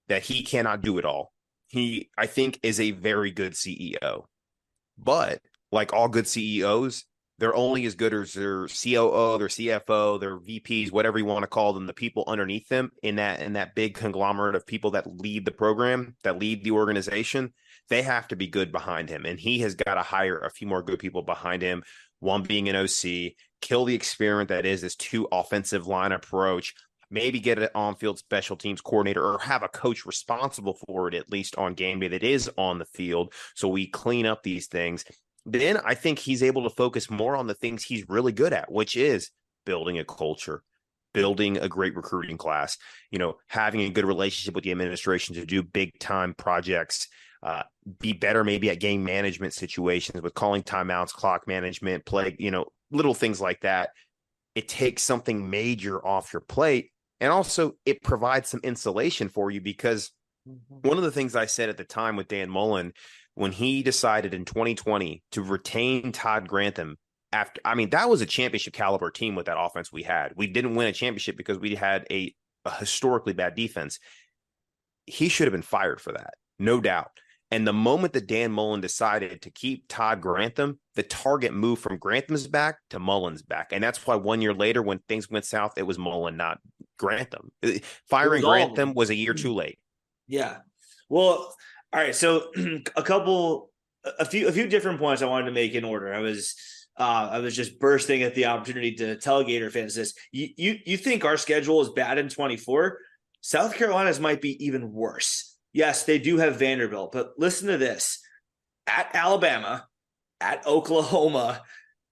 that 0.08 0.24
he 0.24 0.44
cannot 0.44 0.82
do 0.82 0.98
it 0.98 1.06
all. 1.06 1.32
He, 1.68 2.10
I 2.18 2.26
think, 2.26 2.60
is 2.64 2.80
a 2.80 2.92
very 2.92 3.32
good 3.32 3.54
CEO, 3.54 4.24
but 4.98 5.40
like 5.72 5.94
all 5.94 6.08
good 6.08 6.28
CEOs, 6.28 7.06
they're 7.40 7.56
only 7.56 7.86
as 7.86 7.96
good 7.96 8.14
as 8.14 8.34
their 8.34 8.68
COO, 8.68 9.38
their 9.38 9.48
CFO, 9.48 10.20
their 10.20 10.38
VPs, 10.38 10.92
whatever 10.92 11.18
you 11.18 11.26
want 11.26 11.44
to 11.44 11.48
call 11.48 11.72
them, 11.72 11.88
the 11.88 11.94
people 11.94 12.26
underneath 12.28 12.68
them 12.68 12.92
in 13.02 13.16
that 13.16 13.42
in 13.42 13.54
that 13.54 13.76
big 13.76 13.94
conglomerate 13.94 14.56
of 14.56 14.68
people 14.68 14.92
that 14.92 15.08
lead 15.08 15.46
the 15.46 15.52
program, 15.52 16.16
that 16.24 16.38
lead 16.38 16.64
the 16.64 16.72
organization. 16.72 17.54
They 17.88 18.02
have 18.04 18.28
to 18.28 18.36
be 18.36 18.48
good 18.48 18.72
behind 18.72 19.10
him, 19.10 19.26
and 19.26 19.40
he 19.40 19.60
has 19.60 19.74
got 19.74 19.96
to 19.96 20.02
hire 20.02 20.40
a 20.40 20.52
few 20.52 20.68
more 20.68 20.84
good 20.84 21.00
people 21.00 21.22
behind 21.22 21.62
him. 21.62 21.84
One 22.20 22.44
being 22.44 22.70
an 22.70 22.76
OC, 22.76 23.34
kill 23.62 23.86
the 23.86 23.96
experiment 23.96 24.50
that 24.50 24.66
is 24.66 24.82
this 24.82 24.96
two 24.96 25.28
offensive 25.32 25.88
line 25.88 26.12
approach, 26.12 26.74
maybe 27.12 27.40
get 27.40 27.60
an 27.60 27.70
on-field 27.76 28.20
special 28.20 28.56
teams 28.56 28.82
coordinator 28.82 29.24
or 29.24 29.40
have 29.40 29.64
a 29.64 29.68
coach 29.68 30.06
responsible 30.06 30.78
for 30.88 31.08
it 31.08 31.14
at 31.14 31.32
least 31.32 31.56
on 31.58 31.74
game 31.74 32.00
day 32.00 32.08
that 32.08 32.24
is 32.24 32.50
on 32.58 32.80
the 32.80 32.86
field 32.86 33.34
so 33.56 33.68
we 33.68 33.88
clean 33.88 34.26
up 34.26 34.44
these 34.44 34.68
things. 34.68 35.06
Then 35.46 35.78
i 35.78 35.96
think 35.96 36.20
he's 36.20 36.44
able 36.44 36.64
to 36.64 36.70
focus 36.70 37.10
more 37.10 37.36
on 37.36 37.48
the 37.48 37.54
things 37.54 37.84
he's 37.84 38.08
really 38.08 38.32
good 38.32 38.54
at 38.54 38.72
which 38.72 38.96
is 38.96 39.32
building 39.66 39.98
a 39.98 40.06
culture 40.06 40.64
building 41.14 41.58
a 41.58 41.68
great 41.68 41.96
recruiting 41.96 42.38
class 42.38 42.78
you 43.10 43.18
know 43.18 43.38
having 43.48 43.82
a 43.82 43.90
good 43.90 44.06
relationship 44.06 44.54
with 44.54 44.64
the 44.64 44.72
administration 44.72 45.36
to 45.36 45.46
do 45.46 45.64
big 45.64 45.98
time 46.00 46.36
projects 46.36 47.08
uh, 47.42 47.64
be 48.00 48.14
better 48.14 48.44
maybe 48.44 48.70
at 48.70 48.80
game 48.80 49.04
management 49.04 49.54
situations 49.54 50.22
with 50.22 50.34
calling 50.34 50.62
timeouts 50.62 51.14
clock 51.14 51.48
management 51.48 52.06
play 52.06 52.36
you 52.38 52.52
know 52.52 52.66
little 52.92 53.14
things 53.14 53.40
like 53.40 53.62
that. 53.62 53.92
It 54.56 54.68
takes 54.68 55.04
something 55.04 55.50
major 55.50 56.06
off 56.06 56.34
your 56.34 56.42
plate. 56.42 56.92
And 57.20 57.32
also, 57.32 57.74
it 57.86 58.02
provides 58.02 58.50
some 58.50 58.62
insulation 58.64 59.30
for 59.30 59.52
you 59.52 59.62
because 59.62 60.12
mm-hmm. 60.48 60.88
one 60.88 60.98
of 60.98 61.04
the 61.04 61.12
things 61.12 61.36
I 61.36 61.46
said 61.46 61.70
at 61.70 61.78
the 61.78 61.84
time 61.84 62.16
with 62.16 62.28
Dan 62.28 62.50
Mullen, 62.50 62.94
when 63.36 63.52
he 63.52 63.84
decided 63.84 64.34
in 64.34 64.46
2020 64.46 65.22
to 65.32 65.44
retain 65.44 66.12
Todd 66.12 66.48
Grantham 66.48 66.98
after, 67.32 67.62
I 67.64 67.76
mean, 67.76 67.92
that 67.92 68.10
was 68.10 68.22
a 68.22 68.26
championship 68.26 68.74
caliber 68.74 69.12
team 69.12 69.36
with 69.36 69.46
that 69.46 69.60
offense 69.60 69.92
we 69.92 70.04
had. 70.04 70.34
We 70.36 70.48
didn't 70.48 70.76
win 70.76 70.88
a 70.88 70.94
championship 70.94 71.38
because 71.38 71.60
we 71.60 71.76
had 71.76 72.06
a, 72.10 72.34
a 72.66 72.76
historically 72.76 73.34
bad 73.34 73.56
defense. 73.56 74.00
He 75.06 75.30
should 75.30 75.46
have 75.46 75.54
been 75.54 75.62
fired 75.62 76.02
for 76.02 76.14
that, 76.14 76.34
no 76.58 76.80
doubt. 76.80 77.12
And 77.52 77.68
the 77.68 77.74
moment 77.74 78.14
that 78.14 78.28
Dan 78.28 78.52
Mullen 78.52 78.80
decided 78.80 79.42
to 79.42 79.50
keep 79.50 79.86
Todd 79.88 80.22
Grantham, 80.22 80.80
the 80.94 81.02
target 81.02 81.52
moved 81.52 81.82
from 81.82 81.98
Grantham's 81.98 82.48
back 82.48 82.78
to 82.92 83.00
Mullen's 83.00 83.42
back. 83.42 83.70
And 83.72 83.84
that's 83.84 84.06
why 84.06 84.16
one 84.16 84.42
year 84.42 84.54
later, 84.54 84.84
when 84.84 85.00
things 85.08 85.30
went 85.30 85.46
south, 85.46 85.74
it 85.78 85.84
was 85.84 85.98
Mullen, 85.98 86.38
not 86.38 86.60
Grantham. 86.98 87.52
Uh, 87.64 87.72
firing 88.08 88.44
Grantham 88.44 88.94
was 88.94 89.10
a 89.10 89.16
year 89.16 89.34
too 89.34 89.54
late. 89.54 89.80
Yeah. 90.28 90.58
Well, 91.10 91.56
all 91.92 92.00
right. 92.00 92.14
So 92.14 92.52
a 92.96 93.02
couple, 93.02 93.72
a 94.20 94.26
few, 94.26 94.48
a 94.48 94.52
few 94.52 94.68
different 94.68 95.00
points 95.00 95.24
I 95.24 95.26
wanted 95.26 95.46
to 95.46 95.52
make 95.52 95.74
in 95.74 95.84
order. 95.84 96.14
I 96.14 96.20
was, 96.20 96.56
uh, 97.00 97.30
I 97.32 97.40
was 97.40 97.56
just 97.56 97.80
bursting 97.80 98.22
at 98.22 98.36
the 98.36 98.46
opportunity 98.46 98.94
to 98.96 99.16
tell 99.16 99.44
Gator 99.44 99.72
fans 99.72 99.96
this. 99.96 100.14
You, 100.32 100.50
you, 100.56 100.76
you 100.86 100.98
think 100.98 101.26
our 101.26 101.38
schedule 101.38 101.82
is 101.82 101.90
bad 101.90 102.20
in 102.20 102.30
24? 102.30 103.00
South 103.42 103.74
Carolina's 103.74 104.20
might 104.20 104.42
be 104.42 104.64
even 104.64 104.92
worse. 104.92 105.49
Yes, 105.74 106.04
they 106.04 106.20
do 106.20 106.38
have 106.38 106.58
Vanderbilt, 106.58 107.12
but 107.12 107.34
listen 107.38 107.68
to 107.68 107.78
this 107.78 108.20
at 108.88 109.10
Alabama, 109.14 109.88
at 110.42 110.66
Oklahoma, 110.66 111.62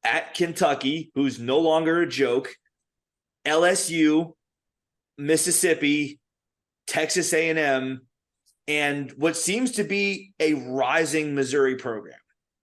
at 0.03 0.33
Kentucky, 0.35 1.11
who's 1.15 1.39
no 1.39 1.59
longer 1.59 2.01
a 2.01 2.07
joke, 2.07 2.55
LSU, 3.45 4.33
Mississippi, 5.17 6.19
Texas 6.85 7.33
A&M, 7.33 8.01
and 8.67 9.11
what 9.17 9.35
seems 9.35 9.73
to 9.73 9.83
be 9.83 10.33
a 10.39 10.53
rising 10.53 11.33
Missouri 11.33 11.75
program. 11.75 12.19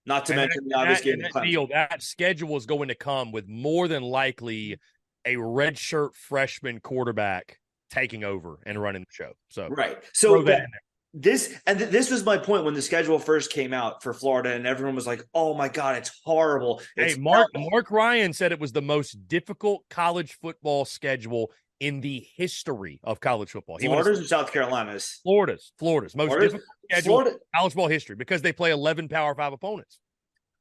Not 0.06 0.26
to 0.26 0.32
and 0.32 0.42
mention 0.42 0.68
the 0.68 0.76
obvious 0.76 1.00
game. 1.00 1.18
That 1.20 1.42
deal, 1.42 1.66
that 1.68 2.02
schedule 2.02 2.56
is 2.56 2.66
going 2.66 2.88
to 2.88 2.94
come 2.94 3.32
with 3.32 3.48
more 3.48 3.88
than 3.88 4.02
likely 4.02 4.78
a 5.24 5.36
redshirt 5.36 6.14
freshman 6.14 6.80
quarterback 6.80 7.58
taking 7.94 8.24
over 8.24 8.58
and 8.66 8.80
running 8.80 9.02
the 9.02 9.12
show. 9.12 9.32
So 9.48 9.68
right. 9.68 9.98
So 10.12 10.42
that, 10.42 10.66
this 11.14 11.54
and 11.66 11.78
th- 11.78 11.90
this 11.90 12.10
was 12.10 12.24
my 12.24 12.36
point 12.36 12.64
when 12.64 12.74
the 12.74 12.82
schedule 12.82 13.18
first 13.18 13.52
came 13.52 13.72
out 13.72 14.02
for 14.02 14.12
Florida, 14.12 14.52
and 14.52 14.66
everyone 14.66 14.96
was 14.96 15.06
like, 15.06 15.22
"Oh 15.32 15.54
my 15.54 15.68
god, 15.68 15.96
it's 15.96 16.20
horrible." 16.24 16.82
It's 16.96 17.14
hey, 17.14 17.20
Mark 17.20 17.48
horrible. 17.54 17.70
Mark 17.70 17.90
Ryan 17.90 18.32
said 18.32 18.50
it 18.50 18.58
was 18.58 18.72
the 18.72 18.82
most 18.82 19.28
difficult 19.28 19.84
college 19.88 20.36
football 20.42 20.84
schedule 20.84 21.52
in 21.78 22.00
the 22.00 22.26
history 22.36 23.00
of 23.04 23.20
college 23.20 23.50
football. 23.50 23.78
He 23.78 23.86
Florida's 23.86 24.18
and 24.18 24.28
South 24.28 24.52
Carolina's. 24.52 25.20
Florida's, 25.22 25.72
Florida's 25.78 26.16
most 26.16 26.28
Florida's, 26.28 26.52
difficult 26.52 26.76
schedule 26.90 27.14
Florida. 27.14 27.36
college 27.54 27.74
ball 27.74 27.88
history 27.88 28.16
because 28.16 28.42
they 28.42 28.52
play 28.52 28.72
eleven 28.72 29.08
Power 29.08 29.34
Five 29.36 29.52
opponents. 29.52 30.00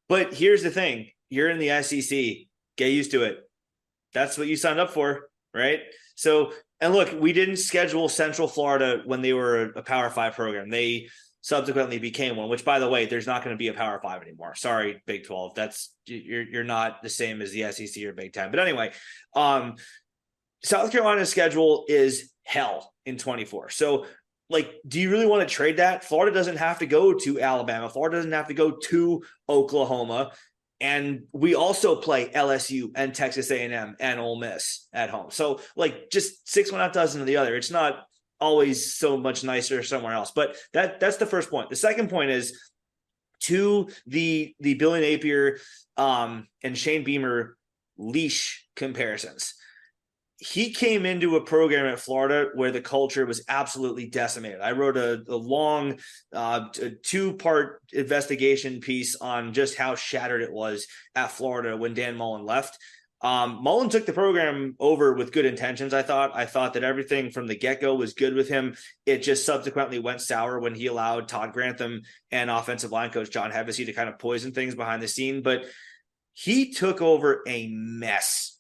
But 0.08 0.36
here's 0.36 0.62
the 0.62 0.72
thing: 0.72 1.10
you're 1.30 1.50
in 1.50 1.58
the 1.58 1.82
SEC. 1.82 2.48
Get 2.78 2.92
used 2.92 3.12
to 3.12 3.24
it. 3.24 3.40
That's 4.14 4.38
what 4.38 4.48
you 4.48 4.56
signed 4.56 4.80
up 4.80 4.92
for, 4.92 5.30
right? 5.54 5.80
So 6.16 6.54
and 6.84 6.94
look, 6.94 7.14
we 7.18 7.32
didn't 7.32 7.58
schedule 7.58 8.10
Central 8.10 8.46
Florida 8.46 9.02
when 9.06 9.22
they 9.22 9.32
were 9.32 9.72
a 9.72 9.82
Power 9.82 10.10
Five 10.10 10.36
program. 10.36 10.70
They 10.70 11.08
subsequently 11.40 11.98
became 11.98 12.36
one. 12.36 12.50
Which, 12.50 12.66
by 12.66 12.80
the 12.80 12.90
way, 12.90 13.06
there's 13.06 13.26
not 13.26 13.42
going 13.42 13.56
to 13.56 13.58
be 13.58 13.70
a 13.70 13.74
Power 13.74 14.02
Five 14.04 14.22
anymore. 14.22 14.54
Sorry, 14.56 15.02
Big 15.06 15.26
Twelve. 15.26 15.56
That's 15.56 15.94
you're 16.06 16.44
you're 16.44 16.66
not 16.66 17.02
the 17.02 17.10
same 17.10 17.42
as 17.42 17.54
the 17.54 17.72
SEC 17.72 18.04
or 18.04 18.12
Big 18.12 18.34
Ten. 18.34 18.52
But 18.52 18.60
anyway, 18.60 18.92
um, 19.34 19.76
South 20.66 20.92
Carolina's 20.92 21.30
schedule 21.30 21.86
is 21.88 22.32
hell 22.44 22.94
in 23.06 23.18
24. 23.18 23.70
So 23.70 24.06
like, 24.50 24.74
do 24.86 25.00
you 25.00 25.10
really 25.10 25.26
want 25.26 25.48
to 25.48 25.54
trade 25.54 25.78
that? 25.78 26.04
Florida 26.04 26.36
doesn't 26.36 26.58
have 26.58 26.80
to 26.80 26.86
go 26.86 27.14
to 27.14 27.40
Alabama. 27.40 27.90
Florida 27.90 28.18
doesn't 28.18 28.34
have 28.34 28.50
to 28.50 28.54
go 28.54 28.72
to 28.72 29.24
Oklahoma 29.48 30.34
and 30.84 31.24
we 31.32 31.56
also 31.56 31.96
play 31.96 32.28
LSU 32.28 32.92
and 32.94 33.16
Texas 33.16 33.50
A&M 33.52 33.96
and 34.02 34.20
Ole 34.20 34.38
Miss 34.38 34.90
at 34.92 35.10
home. 35.10 35.32
So 35.32 35.62
like 35.78 36.12
just 36.12 36.48
six 36.48 36.74
one 36.74 36.82
half 36.82 36.92
dozen 36.92 37.22
of 37.22 37.28
the 37.28 37.38
other. 37.38 37.56
It's 37.56 37.72
not 37.72 38.06
always 38.42 38.94
so 38.94 39.16
much 39.16 39.46
nicer 39.46 39.82
somewhere 39.82 40.12
else. 40.12 40.32
But 40.36 40.58
that 40.74 41.00
that's 41.00 41.16
the 41.16 41.26
first 41.26 41.50
point. 41.50 41.70
The 41.70 41.78
second 41.78 42.10
point 42.10 42.32
is 42.32 42.60
to 43.44 43.88
the 44.08 44.54
the 44.60 44.74
Billy 44.74 45.00
Napier 45.00 45.60
um, 45.96 46.48
and 46.62 46.78
Shane 46.78 47.06
Beamer 47.06 47.56
leash 47.98 48.68
comparisons 48.76 49.54
he 50.44 50.72
came 50.72 51.06
into 51.06 51.38
a 51.38 51.42
program 51.42 51.86
at 51.86 52.02
Florida 52.02 52.50
where 52.54 52.72
the 52.72 52.82
culture 52.82 53.26
was 53.26 53.46
absolutely 53.48 54.10
decimated. 54.10 54.60
I 54.60 54.74
wrote 54.74 54.98
a, 54.98 55.24
a 55.30 55.38
long 55.38 56.00
uh, 56.34 56.68
two 57.02 57.34
part 57.36 57.82
investigation 57.94 58.82
piece 58.82 59.16
on 59.16 59.54
just 59.54 59.78
how 59.78 59.96
shattered 59.96 60.42
it 60.42 60.52
was 60.52 60.86
at 61.16 61.32
Florida 61.32 61.78
when 61.78 61.94
Dan 61.94 62.18
Mullen 62.18 62.46
left. 62.46 62.78
Um, 63.22 63.64
Mullen 63.64 63.88
took 63.88 64.06
the 64.06 64.12
program 64.12 64.76
over 64.82 65.14
with 65.14 65.32
good 65.32 65.46
intentions. 65.46 65.94
I 65.94 66.02
thought. 66.02 66.36
I 66.36 66.46
thought 66.46 66.74
that 66.74 66.84
everything 66.84 67.32
from 67.32 67.48
the 67.48 67.56
get 67.56 67.80
go 67.80 67.96
was 67.96 68.14
good 68.14 68.34
with 68.34 68.50
him. 68.50 68.76
It 69.06 69.20
just 69.20 69.46
subsequently 69.46 70.00
went 70.00 70.20
sour 70.20 70.60
when 70.60 70.76
he 70.76 70.88
allowed 70.88 71.30
Todd 71.30 71.54
Grantham 71.54 72.02
and 72.32 72.50
offensive 72.52 72.92
line 72.92 73.12
coach 73.12 73.30
John 73.30 73.50
Hevesy 73.50 73.86
to 73.86 73.94
kind 73.94 74.10
of 74.10 74.20
poison 74.20 74.52
things 74.52 74.76
behind 74.76 75.02
the 75.02 75.08
scene. 75.08 75.42
But 75.42 75.64
he 76.34 76.74
took 76.74 77.02
over 77.02 77.44
a 77.48 77.70
mess 77.72 78.60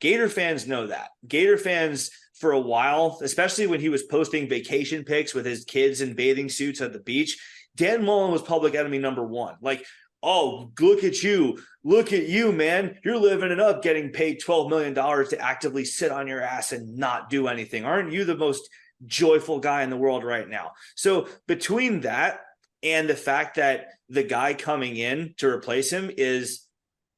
Gator 0.00 0.28
fans 0.28 0.66
know 0.66 0.86
that. 0.86 1.10
Gator 1.26 1.58
fans 1.58 2.10
for 2.34 2.52
a 2.52 2.60
while, 2.60 3.18
especially 3.22 3.66
when 3.66 3.80
he 3.80 3.90
was 3.90 4.04
posting 4.04 4.48
vacation 4.48 5.04
pics 5.04 5.34
with 5.34 5.44
his 5.44 5.64
kids 5.64 6.00
in 6.00 6.14
bathing 6.14 6.48
suits 6.48 6.80
at 6.80 6.92
the 6.92 7.00
beach, 7.00 7.38
Dan 7.76 8.04
Mullen 8.04 8.32
was 8.32 8.42
public 8.42 8.74
enemy 8.74 8.98
number 8.98 9.22
one. 9.22 9.56
Like, 9.60 9.84
oh, 10.22 10.72
look 10.80 11.04
at 11.04 11.22
you. 11.22 11.58
Look 11.84 12.12
at 12.12 12.28
you, 12.28 12.52
man. 12.52 12.98
You're 13.04 13.18
living 13.18 13.50
it 13.50 13.60
up 13.60 13.82
getting 13.82 14.10
paid 14.10 14.40
$12 14.40 14.68
million 14.70 14.94
to 14.94 15.38
actively 15.40 15.84
sit 15.84 16.10
on 16.10 16.26
your 16.26 16.40
ass 16.40 16.72
and 16.72 16.96
not 16.96 17.30
do 17.30 17.48
anything. 17.48 17.84
Aren't 17.84 18.12
you 18.12 18.24
the 18.24 18.36
most 18.36 18.68
joyful 19.06 19.60
guy 19.60 19.82
in 19.82 19.90
the 19.90 19.96
world 19.96 20.24
right 20.24 20.48
now? 20.48 20.72
So, 20.94 21.28
between 21.46 22.00
that 22.00 22.40
and 22.82 23.08
the 23.08 23.14
fact 23.14 23.56
that 23.56 23.88
the 24.08 24.22
guy 24.22 24.54
coming 24.54 24.96
in 24.96 25.34
to 25.38 25.48
replace 25.48 25.90
him 25.90 26.10
is, 26.14 26.66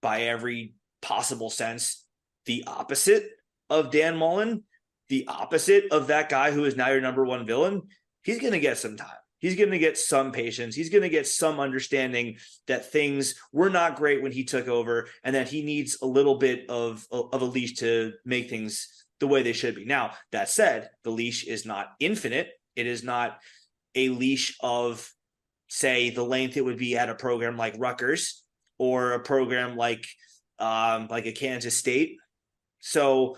by 0.00 0.22
every 0.22 0.74
possible 1.00 1.50
sense, 1.50 2.01
the 2.46 2.64
opposite 2.66 3.28
of 3.70 3.90
Dan 3.90 4.16
Mullen, 4.16 4.64
the 5.08 5.26
opposite 5.28 5.90
of 5.90 6.08
that 6.08 6.28
guy 6.28 6.50
who 6.50 6.64
is 6.64 6.76
now 6.76 6.90
your 6.90 7.00
number 7.00 7.24
one 7.24 7.46
villain, 7.46 7.82
he's 8.22 8.40
going 8.40 8.52
to 8.52 8.60
get 8.60 8.78
some 8.78 8.96
time. 8.96 9.08
He's 9.38 9.56
going 9.56 9.72
to 9.72 9.78
get 9.78 9.98
some 9.98 10.30
patience. 10.30 10.76
He's 10.76 10.90
going 10.90 11.02
to 11.02 11.08
get 11.08 11.26
some 11.26 11.58
understanding 11.58 12.36
that 12.68 12.92
things 12.92 13.34
were 13.52 13.70
not 13.70 13.96
great 13.96 14.22
when 14.22 14.30
he 14.30 14.44
took 14.44 14.68
over 14.68 15.08
and 15.24 15.34
that 15.34 15.48
he 15.48 15.62
needs 15.62 15.98
a 16.00 16.06
little 16.06 16.36
bit 16.36 16.70
of, 16.70 17.04
of 17.10 17.42
a 17.42 17.44
leash 17.44 17.74
to 17.78 18.12
make 18.24 18.48
things 18.48 19.04
the 19.18 19.26
way 19.26 19.42
they 19.42 19.52
should 19.52 19.74
be. 19.74 19.84
Now, 19.84 20.12
that 20.30 20.48
said, 20.48 20.90
the 21.02 21.10
leash 21.10 21.44
is 21.44 21.66
not 21.66 21.88
infinite. 21.98 22.50
It 22.76 22.86
is 22.86 23.02
not 23.02 23.40
a 23.96 24.10
leash 24.10 24.56
of, 24.60 25.10
say, 25.68 26.10
the 26.10 26.24
length 26.24 26.56
it 26.56 26.64
would 26.64 26.78
be 26.78 26.96
at 26.96 27.08
a 27.08 27.14
program 27.16 27.56
like 27.56 27.74
Rutgers 27.78 28.44
or 28.78 29.12
a 29.12 29.20
program 29.20 29.76
like 29.76 30.06
um, 30.60 31.08
like 31.10 31.26
a 31.26 31.32
Kansas 31.32 31.76
State 31.76 32.18
so 32.82 33.36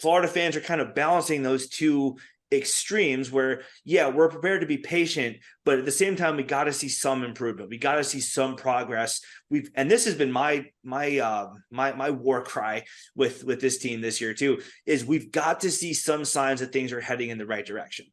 Florida 0.00 0.26
fans 0.26 0.56
are 0.56 0.60
kind 0.60 0.80
of 0.80 0.94
balancing 0.94 1.42
those 1.42 1.68
two 1.68 2.16
extremes 2.52 3.30
where 3.30 3.62
yeah 3.84 4.08
we're 4.08 4.28
prepared 4.28 4.60
to 4.60 4.66
be 4.66 4.76
patient 4.76 5.36
but 5.64 5.78
at 5.78 5.84
the 5.84 5.90
same 5.90 6.14
time 6.14 6.36
we 6.36 6.42
got 6.42 6.64
to 6.64 6.72
see 6.72 6.88
some 6.88 7.24
improvement. 7.24 7.70
We 7.70 7.78
got 7.78 7.96
to 7.96 8.04
see 8.04 8.20
some 8.20 8.56
progress. 8.56 9.20
We've 9.50 9.70
and 9.74 9.90
this 9.90 10.04
has 10.04 10.14
been 10.14 10.30
my 10.30 10.66
my 10.82 11.18
uh 11.18 11.50
my 11.70 11.92
my 11.92 12.10
war 12.10 12.42
cry 12.42 12.84
with 13.14 13.44
with 13.44 13.60
this 13.60 13.78
team 13.78 14.00
this 14.00 14.20
year 14.20 14.34
too 14.34 14.60
is 14.86 15.04
we've 15.04 15.32
got 15.32 15.60
to 15.60 15.70
see 15.70 15.94
some 15.94 16.24
signs 16.24 16.60
that 16.60 16.72
things 16.72 16.92
are 16.92 17.00
heading 17.00 17.30
in 17.30 17.38
the 17.38 17.46
right 17.46 17.64
direction. 17.64 18.06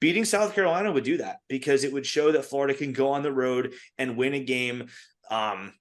Beating 0.00 0.24
south 0.24 0.54
carolina 0.54 0.90
would 0.90 1.04
do 1.04 1.18
that 1.18 1.38
because 1.48 1.84
it 1.84 1.92
would 1.92 2.06
show 2.06 2.32
that 2.32 2.44
florida 2.44 2.74
can 2.74 2.92
go 2.92 3.10
on 3.10 3.22
the 3.22 3.32
road 3.32 3.74
and 3.98 4.16
win 4.16 4.34
a 4.34 4.40
game 4.40 4.88
um 5.30 5.72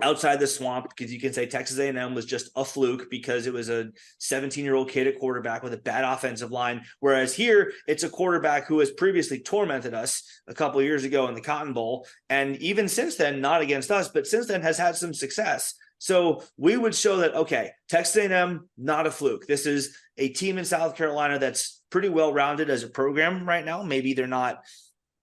outside 0.00 0.38
the 0.38 0.46
swamp 0.46 0.88
because 0.88 1.12
you 1.12 1.20
can 1.20 1.32
say 1.32 1.46
Texas 1.46 1.78
A&M 1.78 2.14
was 2.14 2.24
just 2.24 2.50
a 2.56 2.64
fluke 2.64 3.10
because 3.10 3.46
it 3.46 3.52
was 3.52 3.68
a 3.68 3.90
17 4.18 4.64
year 4.64 4.74
old 4.74 4.90
kid 4.90 5.06
at 5.06 5.18
quarterback 5.18 5.62
with 5.62 5.74
a 5.74 5.78
bad 5.78 6.04
offensive 6.04 6.52
line. 6.52 6.82
Whereas 7.00 7.34
here 7.34 7.72
it's 7.86 8.04
a 8.04 8.08
quarterback 8.08 8.66
who 8.66 8.78
has 8.78 8.90
previously 8.90 9.40
tormented 9.40 9.94
us 9.94 10.22
a 10.46 10.54
couple 10.54 10.82
years 10.82 11.04
ago 11.04 11.28
in 11.28 11.34
the 11.34 11.40
Cotton 11.40 11.72
Bowl. 11.72 12.06
And 12.28 12.56
even 12.56 12.88
since 12.88 13.16
then 13.16 13.40
not 13.40 13.60
against 13.60 13.90
us 13.90 14.08
but 14.08 14.26
since 14.26 14.46
then 14.46 14.62
has 14.62 14.78
had 14.78 14.96
some 14.96 15.14
success. 15.14 15.74
So 16.00 16.44
we 16.56 16.76
would 16.76 16.94
show 16.94 17.16
that 17.18 17.34
okay 17.34 17.72
Texas 17.88 18.16
A&M 18.16 18.68
not 18.76 19.06
a 19.06 19.10
fluke. 19.10 19.46
This 19.46 19.66
is 19.66 19.96
a 20.16 20.28
team 20.28 20.58
in 20.58 20.64
South 20.64 20.96
Carolina 20.96 21.38
that's 21.38 21.82
pretty 21.90 22.08
well 22.08 22.32
rounded 22.32 22.70
as 22.70 22.82
a 22.84 22.88
program 22.88 23.48
right 23.48 23.64
now. 23.64 23.82
Maybe 23.82 24.14
they're 24.14 24.26
not 24.26 24.62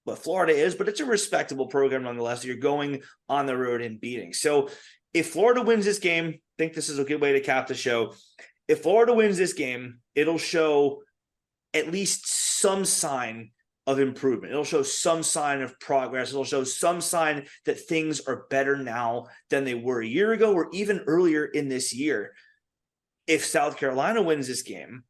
what 0.06 0.19
Florida 0.19 0.53
is, 0.53 0.76
but 0.76 0.88
it's 0.88 1.02
a 1.02 1.06
respectable 1.06 1.68
program 1.68 2.03
nonetheless. 2.03 2.45
You're 2.45 2.56
going 2.56 3.02
on 3.27 3.45
the 3.45 3.57
road 3.57 3.82
and 3.82 3.99
beating. 3.99 4.34
So 4.34 4.69
if 5.14 5.30
Florida 5.30 5.61
wins 5.61 5.86
this 5.86 5.99
game, 5.99 6.27
I 6.27 6.40
think 6.57 6.73
this 6.73 6.90
is 6.90 6.99
a 6.99 7.03
good 7.03 7.22
way 7.22 7.34
to 7.34 7.41
cap 7.41 7.68
the 7.68 7.76
show. 7.76 8.14
If 8.68 8.84
Florida 8.84 9.14
wins 9.14 9.38
this 9.38 9.53
game, 9.53 9.99
it'll 10.14 10.38
show 10.38 11.02
at 11.73 11.91
least 11.91 12.27
some 12.27 12.86
sign 12.86 13.52
of 13.88 13.99
improvement. 13.99 14.52
It'll 14.52 14.64
show 14.64 14.84
some 14.84 15.23
sign 15.23 15.61
of 15.61 15.80
progress. 15.80 16.30
It'll 16.30 16.44
show 16.44 16.64
some 16.64 17.02
sign 17.02 17.48
that 17.65 17.80
things 17.80 18.22
are 18.22 18.45
better 18.49 18.77
now 18.77 19.27
than 19.49 19.64
they 19.64 19.76
were 19.76 20.02
a 20.02 20.07
year 20.07 20.32
ago 20.34 20.53
or 20.53 20.69
even 20.72 21.03
earlier 21.07 21.45
in 21.45 21.68
this 21.68 21.94
year. 21.94 22.34
If 23.27 23.45
South 23.45 23.77
Carolina 23.77 24.22
wins 24.22 24.48
this 24.48 24.61
game, 24.61 25.03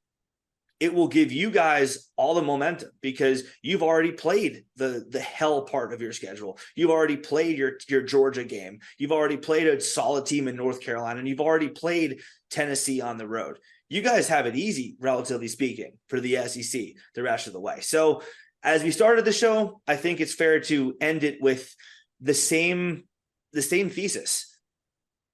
it 0.80 0.94
will 0.94 1.08
give 1.08 1.32
you 1.32 1.50
guys 1.50 2.10
all 2.18 2.34
the 2.34 2.42
momentum 2.42 2.90
because 3.02 3.44
you've 3.62 3.84
already 3.84 4.12
played 4.12 4.66
the 4.76 5.06
the 5.10 5.20
hell 5.20 5.64
part 5.64 5.94
of 5.94 6.02
your 6.02 6.12
schedule. 6.12 6.60
You've 6.76 6.92
already 6.92 7.18
played 7.18 7.58
your 7.58 7.74
your 7.88 8.02
Georgia 8.02 8.44
game. 8.44 8.80
You've 8.98 9.14
already 9.14 9.38
played 9.38 9.68
a 9.68 9.80
solid 9.80 10.26
team 10.26 10.48
in 10.48 10.56
North 10.56 10.82
Carolina 10.82 11.20
and 11.20 11.28
you've 11.28 11.40
already 11.40 11.70
played 11.70 12.20
Tennessee 12.50 13.02
on 13.02 13.18
the 13.18 13.28
road. 13.28 13.58
You 13.88 14.02
guys 14.02 14.28
have 14.28 14.48
it 14.48 14.56
easy 14.56 14.98
relatively 15.00 15.48
speaking 15.48 15.94
for 16.10 16.20
the 16.20 16.36
SEC 16.48 16.82
the 17.14 17.24
rest 17.24 17.48
of 17.48 17.54
the 17.54 17.60
way. 17.62 17.80
So 17.82 18.22
as 18.62 18.84
we 18.84 18.92
started 18.92 19.24
the 19.24 19.32
show, 19.32 19.82
I 19.88 19.96
think 19.96 20.20
it's 20.20 20.34
fair 20.34 20.60
to 20.62 20.96
end 21.00 21.24
it 21.24 21.42
with 21.42 21.74
the 22.20 22.34
same 22.34 23.06
the 23.54 23.62
same 23.62 23.90
thesis. 23.90 24.58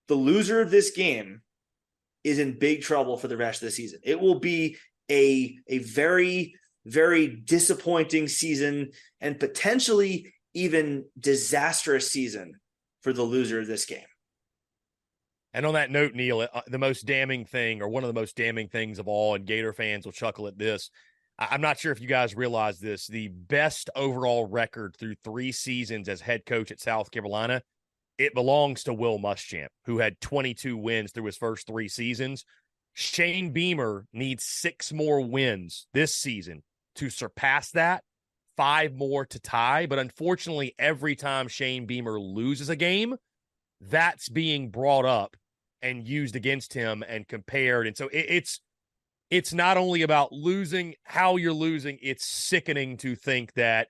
The 0.08 0.16
loser 0.16 0.62
of 0.62 0.70
this 0.70 0.92
game 0.92 1.42
is 2.24 2.38
in 2.38 2.60
big 2.60 2.82
trouble 2.84 3.18
for 3.18 3.28
the 3.28 3.38
rest 3.38 3.62
of 3.62 3.68
the 3.68 3.72
season. 3.72 4.00
It 4.04 4.20
will 4.20 4.40
be 4.40 4.78
a 5.10 5.58
a 5.68 5.80
very 5.80 6.54
very 6.86 7.28
disappointing 7.28 8.28
season 8.28 8.90
and 9.20 9.40
potentially 9.40 10.34
even 10.54 11.06
disastrous 11.20 12.12
season 12.12 12.54
for 13.02 13.14
the 13.14 13.24
loser 13.24 13.60
of 13.60 13.68
this 13.68 13.86
game. 13.86 14.00
And 15.54 15.66
on 15.66 15.74
that 15.74 15.92
note, 15.92 16.14
Neil, 16.14 16.42
uh, 16.42 16.62
the 16.68 16.78
most 16.78 17.06
damning 17.06 17.46
thing, 17.46 17.82
or 17.82 17.90
one 17.90 18.04
of 18.04 18.08
the 18.08 18.20
most 18.20 18.36
damning 18.36 18.70
things 18.70 19.00
of 19.00 19.08
all, 19.08 19.36
and 19.36 19.46
Gator 19.46 19.74
fans 19.74 20.06
will 20.06 20.14
chuckle 20.14 20.48
at 20.48 20.58
this. 20.58 20.90
I'm 21.38 21.62
not 21.62 21.80
sure 21.80 21.92
if 21.92 22.00
you 22.00 22.08
guys 22.08 22.36
realize 22.36 22.80
this. 22.80 23.08
The 23.08 23.30
best 23.30 23.90
overall 23.96 24.46
record 24.46 24.96
through 24.96 25.16
three 25.24 25.52
seasons 25.52 26.08
as 26.08 26.22
head 26.22 26.46
coach 26.46 26.72
at 26.72 26.80
South 26.80 27.10
Carolina, 27.10 27.64
it 28.18 28.36
belongs 28.36 28.84
to 28.84 28.94
Will 28.94 29.18
Muschamp, 29.18 29.70
who 29.86 29.98
had 29.98 30.22
22 30.22 30.78
wins 30.78 31.12
through 31.12 31.26
his 31.26 31.38
first 31.38 31.66
three 31.66 31.88
seasons. 31.88 32.46
Shane 32.94 33.52
Beamer 33.52 34.06
needs 34.14 34.44
six 34.44 34.92
more 34.92 35.22
wins 35.22 35.88
this 35.94 36.14
season 36.14 36.64
to 36.96 37.10
surpass 37.10 37.72
that, 37.72 38.04
five 38.58 38.94
more 38.94 39.26
to 39.26 39.40
tie. 39.40 39.86
But 39.86 40.00
unfortunately, 40.00 40.76
every 40.78 41.16
time 41.16 41.48
Shane 41.48 41.86
Beamer 41.86 42.20
loses 42.20 42.70
a 42.70 42.76
game, 42.76 43.16
that's 43.80 44.30
being 44.30 44.70
brought 44.70 45.06
up 45.06 45.36
and 45.82 46.08
used 46.08 46.36
against 46.36 46.74
him 46.74 47.04
and 47.08 47.28
compared. 47.28 47.88
And 47.88 47.98
so 47.98 48.08
it, 48.10 48.26
it's 48.30 48.62
it's 49.30 49.54
not 49.54 49.78
only 49.78 50.02
about 50.02 50.34
losing 50.34 50.96
how 51.04 51.38
you're 51.38 51.54
losing, 51.54 51.98
it's 52.02 52.26
sickening 52.26 52.98
to 52.98 53.16
think 53.16 53.54
that, 53.54 53.88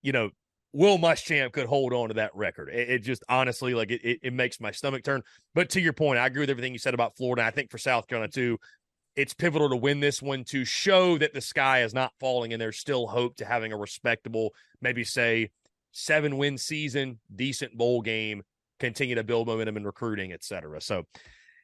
you 0.00 0.12
know, 0.12 0.30
Will 0.76 0.98
Muschamp 0.98 1.52
could 1.52 1.64
hold 1.64 1.94
on 1.94 2.08
to 2.08 2.14
that 2.14 2.36
record. 2.36 2.68
It, 2.68 2.90
it 2.90 2.98
just 2.98 3.24
honestly, 3.30 3.72
like 3.72 3.90
it, 3.90 4.02
it, 4.04 4.20
it, 4.22 4.32
makes 4.34 4.60
my 4.60 4.70
stomach 4.70 5.04
turn. 5.04 5.22
But 5.54 5.70
to 5.70 5.80
your 5.80 5.94
point, 5.94 6.18
I 6.18 6.26
agree 6.26 6.40
with 6.40 6.50
everything 6.50 6.74
you 6.74 6.78
said 6.78 6.92
about 6.92 7.16
Florida. 7.16 7.42
I 7.42 7.50
think 7.50 7.70
for 7.70 7.78
South 7.78 8.06
Carolina 8.06 8.30
too, 8.30 8.58
it's 9.16 9.32
pivotal 9.32 9.70
to 9.70 9.76
win 9.76 10.00
this 10.00 10.20
one 10.20 10.44
to 10.44 10.66
show 10.66 11.16
that 11.16 11.32
the 11.32 11.40
sky 11.40 11.82
is 11.82 11.94
not 11.94 12.12
falling 12.20 12.52
and 12.52 12.60
there's 12.60 12.76
still 12.76 13.06
hope 13.06 13.36
to 13.36 13.46
having 13.46 13.72
a 13.72 13.76
respectable, 13.78 14.52
maybe 14.82 15.02
say 15.02 15.48
seven 15.92 16.36
win 16.36 16.58
season, 16.58 17.20
decent 17.34 17.74
bowl 17.74 18.02
game, 18.02 18.42
continue 18.78 19.14
to 19.14 19.24
build 19.24 19.46
momentum 19.46 19.78
in 19.78 19.84
recruiting, 19.86 20.32
et 20.32 20.44
cetera. 20.44 20.82
So 20.82 21.04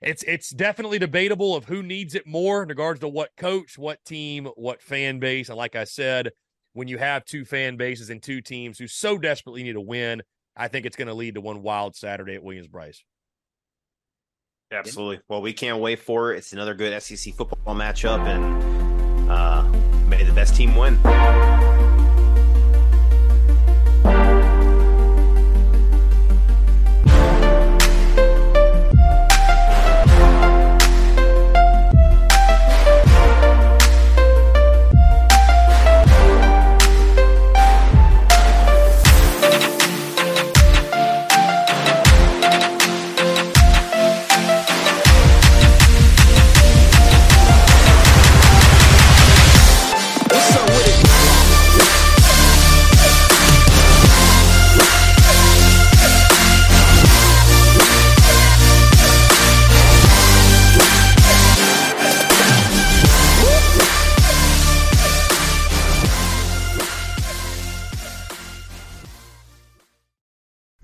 it's 0.00 0.22
it's 0.22 0.48
definitely 0.48 0.98
debatable 0.98 1.54
of 1.54 1.66
who 1.66 1.82
needs 1.82 2.14
it 2.14 2.26
more 2.26 2.62
in 2.62 2.70
regards 2.70 3.00
to 3.00 3.08
what 3.08 3.36
coach, 3.36 3.76
what 3.76 4.02
team, 4.06 4.46
what 4.56 4.80
fan 4.80 5.18
base. 5.18 5.50
And 5.50 5.58
like 5.58 5.76
I 5.76 5.84
said, 5.84 6.30
when 6.72 6.88
you 6.88 6.98
have 6.98 7.24
two 7.24 7.44
fan 7.44 7.76
bases 7.76 8.10
and 8.10 8.22
two 8.22 8.40
teams 8.40 8.78
who 8.78 8.86
so 8.86 9.18
desperately 9.18 9.62
need 9.62 9.76
a 9.76 9.80
win, 9.80 10.22
I 10.56 10.68
think 10.68 10.86
it's 10.86 10.96
going 10.96 11.08
to 11.08 11.14
lead 11.14 11.34
to 11.34 11.40
one 11.40 11.62
wild 11.62 11.96
Saturday 11.96 12.34
at 12.34 12.42
Williams-Brice. 12.42 13.04
Absolutely. 14.70 15.20
Well, 15.28 15.42
we 15.42 15.52
can't 15.52 15.80
wait 15.80 15.98
for 15.98 16.32
it. 16.32 16.38
It's 16.38 16.52
another 16.52 16.74
good 16.74 17.00
SEC 17.02 17.34
football 17.34 17.74
matchup, 17.74 18.20
and 18.20 19.30
uh, 19.30 19.62
may 20.08 20.22
the 20.24 20.32
best 20.32 20.56
team 20.56 20.74
win. 20.74 20.98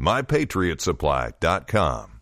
mypatriotsupply.com. 0.00 2.17